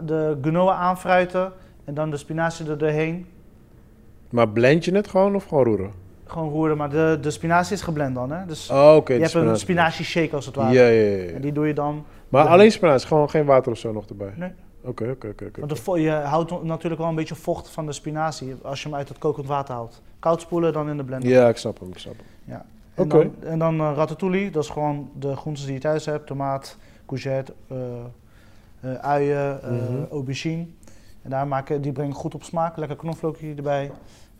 De 0.04 0.38
quinoa 0.40 0.74
aanfruiten 0.74 1.52
en 1.84 1.94
dan 1.94 2.10
de 2.10 2.16
spinazie 2.16 2.68
er 2.68 2.78
doorheen. 2.78 3.26
Maar 4.30 4.48
blend 4.48 4.84
je 4.84 4.94
het 4.94 5.08
gewoon 5.08 5.34
of 5.34 5.44
gewoon 5.44 5.64
roeren? 5.64 5.90
Gewoon 6.24 6.48
roeren, 6.50 6.76
maar 6.76 6.90
de, 6.90 7.18
de 7.20 7.30
spinazie 7.30 7.74
is 7.76 7.82
geblend 7.82 8.14
dan, 8.14 8.30
hè? 8.32 8.46
Dus 8.46 8.70
Oh, 8.70 9.06
je 9.06 9.12
hebt 9.12 9.34
een 9.34 9.56
spinazie. 9.56 10.04
shake 10.04 10.34
als 10.34 10.46
het 10.46 10.54
ware. 10.54 10.72
Ja, 10.72 10.86
ja, 10.86 11.02
ja. 11.16 11.22
ja. 11.22 11.30
En 11.32 11.40
die 11.40 11.52
doe 11.52 11.66
je 11.66 11.74
dan. 11.74 12.04
Maar 12.28 12.44
Ja. 12.44 12.50
alleen 12.50 12.70
spinazie, 12.72 13.08
gewoon 13.08 13.30
geen 13.30 13.44
water 13.44 13.72
of 13.72 13.78
zo 13.78 13.92
nog 13.92 14.06
erbij? 14.06 14.32
Nee. 14.36 14.50
Oké, 14.82 15.10
oké, 15.10 15.28
oké. 15.28 15.50
Want 15.60 15.86
de 15.86 16.00
je 16.00 16.10
houdt 16.10 16.62
natuurlijk 16.62 17.00
wel 17.00 17.10
een 17.10 17.16
beetje 17.16 17.34
vocht 17.34 17.68
van 17.70 17.86
de 17.86 17.92
spinazie 17.92 18.54
als 18.62 18.82
je 18.82 18.88
hem 18.88 18.96
uit 18.96 19.08
het 19.08 19.18
kokend 19.18 19.46
water 19.46 19.74
haalt. 19.74 20.02
Koud 20.18 20.40
spoelen, 20.40 20.72
dan 20.72 20.88
in 20.88 20.96
de 20.96 21.04
blender. 21.04 21.28
Ja, 21.30 21.48
ik 21.48 21.56
snap 21.56 21.80
hem, 21.80 21.88
ik 21.90 21.98
snap 21.98 22.14
hem. 22.44 22.60
En 22.94 23.04
Oké. 23.04 23.16
dan, 23.18 23.34
en 23.50 23.58
dan 23.58 23.80
eh, 23.80 23.92
ratatouille, 23.96 24.50
dat 24.50 24.62
is 24.64 24.68
gewoon 24.70 25.10
de 25.18 25.36
groenten 25.36 25.64
die 25.64 25.74
je 25.74 25.80
thuis 25.80 26.06
hebt. 26.06 26.26
Tomaat, 26.26 26.76
courgette, 27.06 27.52
eh, 27.68 27.76
eh, 28.80 28.94
uien, 28.94 29.60
Mhm. 29.62 30.02
aubergine. 30.10 30.66
En 31.22 31.30
daar 31.30 31.46
maken, 31.46 31.82
die 31.82 31.92
brengen 31.92 32.14
goed 32.14 32.34
op 32.34 32.42
smaak. 32.42 32.76
Lekker 32.76 32.96
knoflookje 32.96 33.54
erbij. 33.56 33.90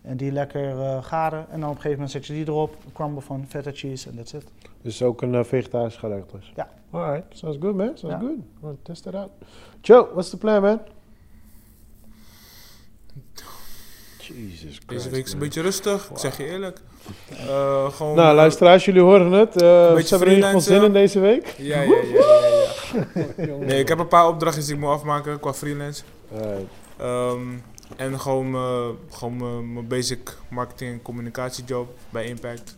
En 0.03 0.17
die 0.17 0.33
lekker 0.33 0.81
eh, 0.81 1.05
garen. 1.05 1.47
En 1.51 1.61
dan 1.61 1.69
op 1.69 1.75
een 1.77 1.81
gegeven 1.83 1.91
moment 1.91 2.11
zet 2.11 2.27
je 2.27 2.33
die 2.33 2.47
erop. 2.49 2.75
Een 2.87 2.93
crumble 2.93 3.21
van 3.21 3.45
feta 3.49 3.71
cheese 3.75 4.09
en 4.09 4.17
that's 4.17 4.33
it. 4.33 4.45
Dus 4.83 5.03
ook 5.03 5.23
een 5.23 5.33
uh, 5.35 5.45
vegetarisch 5.45 5.97
gerecht 5.97 6.31
dus. 6.33 6.53
Ja. 6.57 6.69
Alright, 6.91 7.39
sounds 7.39 7.59
good 7.61 7.75
man, 7.75 7.91
sounds 7.95 8.03
Ja. 8.03 8.19
good. 8.19 8.39
Well, 8.61 8.77
test 8.83 9.07
it 9.07 9.15
out. 9.15 9.31
Joe, 9.81 10.09
what's 10.13 10.31
the 10.31 10.37
plan 10.37 10.63
man? 10.63 10.81
Jesus 14.19 14.61
Christ. 14.61 14.89
Deze 14.89 15.11
week 15.11 15.25
is 15.25 15.33
een 15.33 15.39
man. 15.39 15.47
beetje 15.47 15.61
rustig, 15.63 16.11
ik 16.11 16.19
zeg 16.19 16.37
je 16.37 16.45
eerlijk. 16.45 16.81
Eh, 17.31 17.91
gewoon, 17.93 18.17
Nou, 18.17 18.35
luisteraars, 18.35 18.85
jullie 18.85 19.01
horen 19.03 19.33
het. 19.33 19.63
Uh, 19.63 19.87
ze 19.89 19.93
beetje 19.95 20.09
hebben 20.17 20.29
er 20.29 20.35
in 20.35 20.45
ieder 20.45 20.61
geval 20.61 20.61
freelancen. 20.61 20.75
zin 20.75 20.83
in 20.85 20.93
deze 20.93 21.21
week. 21.21 21.47
Ja, 21.59 21.81
ja, 21.81 22.03
ja, 22.03 22.25
ja, 23.37 23.45
ja. 23.47 23.57
Nee, 23.67 23.81
ik 23.81 23.89
heb 23.89 23.99
een 23.99 24.09
paar 24.09 24.29
opdrachtjes 24.29 24.67
die 24.67 24.75
ik 24.75 24.81
moet 24.81 24.91
afmaken 24.91 25.41
qua 25.41 25.55
freelance. 25.55 26.03
Ehm, 26.97 27.41
en 27.97 28.21
gewoon, 28.21 28.55
eh, 28.55 28.89
gewoon 29.17 29.37
mijn- 29.73 29.87
basic 29.89 30.37
marketing 30.49 30.93
en 30.93 31.03
communicatiejob 31.03 31.95
bij 32.11 32.25
Impact. 32.25 32.77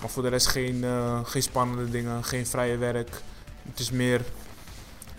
Maar 0.00 0.08
voor 0.10 0.22
de 0.22 0.28
rest 0.28 0.46
geen, 0.46 0.84
eh, 0.84 1.20
geen 1.24 1.42
spannende 1.42 1.90
dingen, 1.90 2.24
geen 2.24 2.46
vrije 2.46 2.76
werk. 2.76 3.22
Het 3.68 3.78
is 3.78 3.90
meer 3.90 4.20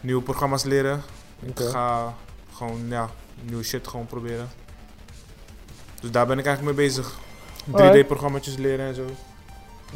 nieuwe 0.01 0.21
programma's 0.21 0.63
leren. 0.63 1.01
Ik 1.39 1.59
ga 1.59 2.13
gewoon, 2.53 2.85
ja, 2.89 3.09
nieuwe 3.43 3.63
shit 3.63 3.87
gewoon 3.87 4.05
proberen. 4.05 4.49
Dus 6.01 6.11
daar 6.11 6.27
ben 6.27 6.39
ik 6.39 6.45
eigenlijk 6.45 6.77
mee 6.77 6.87
bezig. 6.87 7.19
3D-programma's 7.75 8.55
leren 8.57 8.85
en 8.87 8.95
zo. 8.95 9.05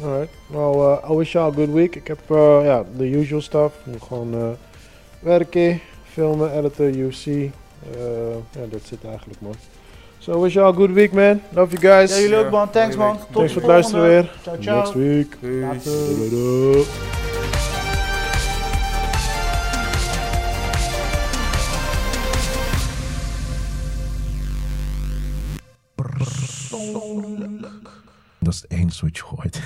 Alright. 0.02 0.32
Well, 0.46 0.74
uh, 0.74 1.10
I 1.10 1.14
wish 1.16 1.32
y'all 1.32 1.50
a 1.52 1.54
good 1.54 1.72
week. 1.72 1.96
Ik 1.96 2.06
heb, 2.06 2.30
uh, 2.30 2.60
ja, 2.64 2.84
the 2.96 3.10
usual 3.10 3.40
stuff. 3.40 3.74
Ik 3.78 3.86
moet 3.86 4.02
gewoon 4.02 4.34
uh, 4.34 4.48
werken, 5.18 5.80
filmen, 6.16 6.50
editen, 6.58 6.98
UC. 6.98 7.26
Uh, 7.26 7.50
ja, 8.50 8.68
that's 8.70 8.90
it 8.90 9.04
eigenlijk, 9.04 9.40
man. 9.40 9.54
So, 10.18 10.40
wish 10.40 10.54
y'all 10.54 10.72
a 10.72 10.72
good 10.72 10.92
week, 10.92 11.12
man. 11.12 11.42
Love 11.52 11.76
you 11.76 11.94
guys. 11.94 12.14
Ja, 12.14 12.20
jullie 12.20 12.36
ook 12.36 12.50
man. 12.50 12.70
Thanks 12.70 12.96
man. 12.96 13.16
Tot 13.18 13.26
Thanks 13.32 13.52
voor 13.52 13.62
het 13.62 13.70
luisteren 13.70 14.08
weer. 14.08 14.32
Ciao, 14.42 14.56
ciao. 14.60 14.76
Next 14.76 14.92
week. 14.92 15.36
Peace. 15.40 16.84
Dat 28.38 28.54
is 28.54 28.60
het 28.60 28.70
enige 28.70 29.04
wat 29.04 29.16
je 29.16 29.22
hoort. 29.26 29.60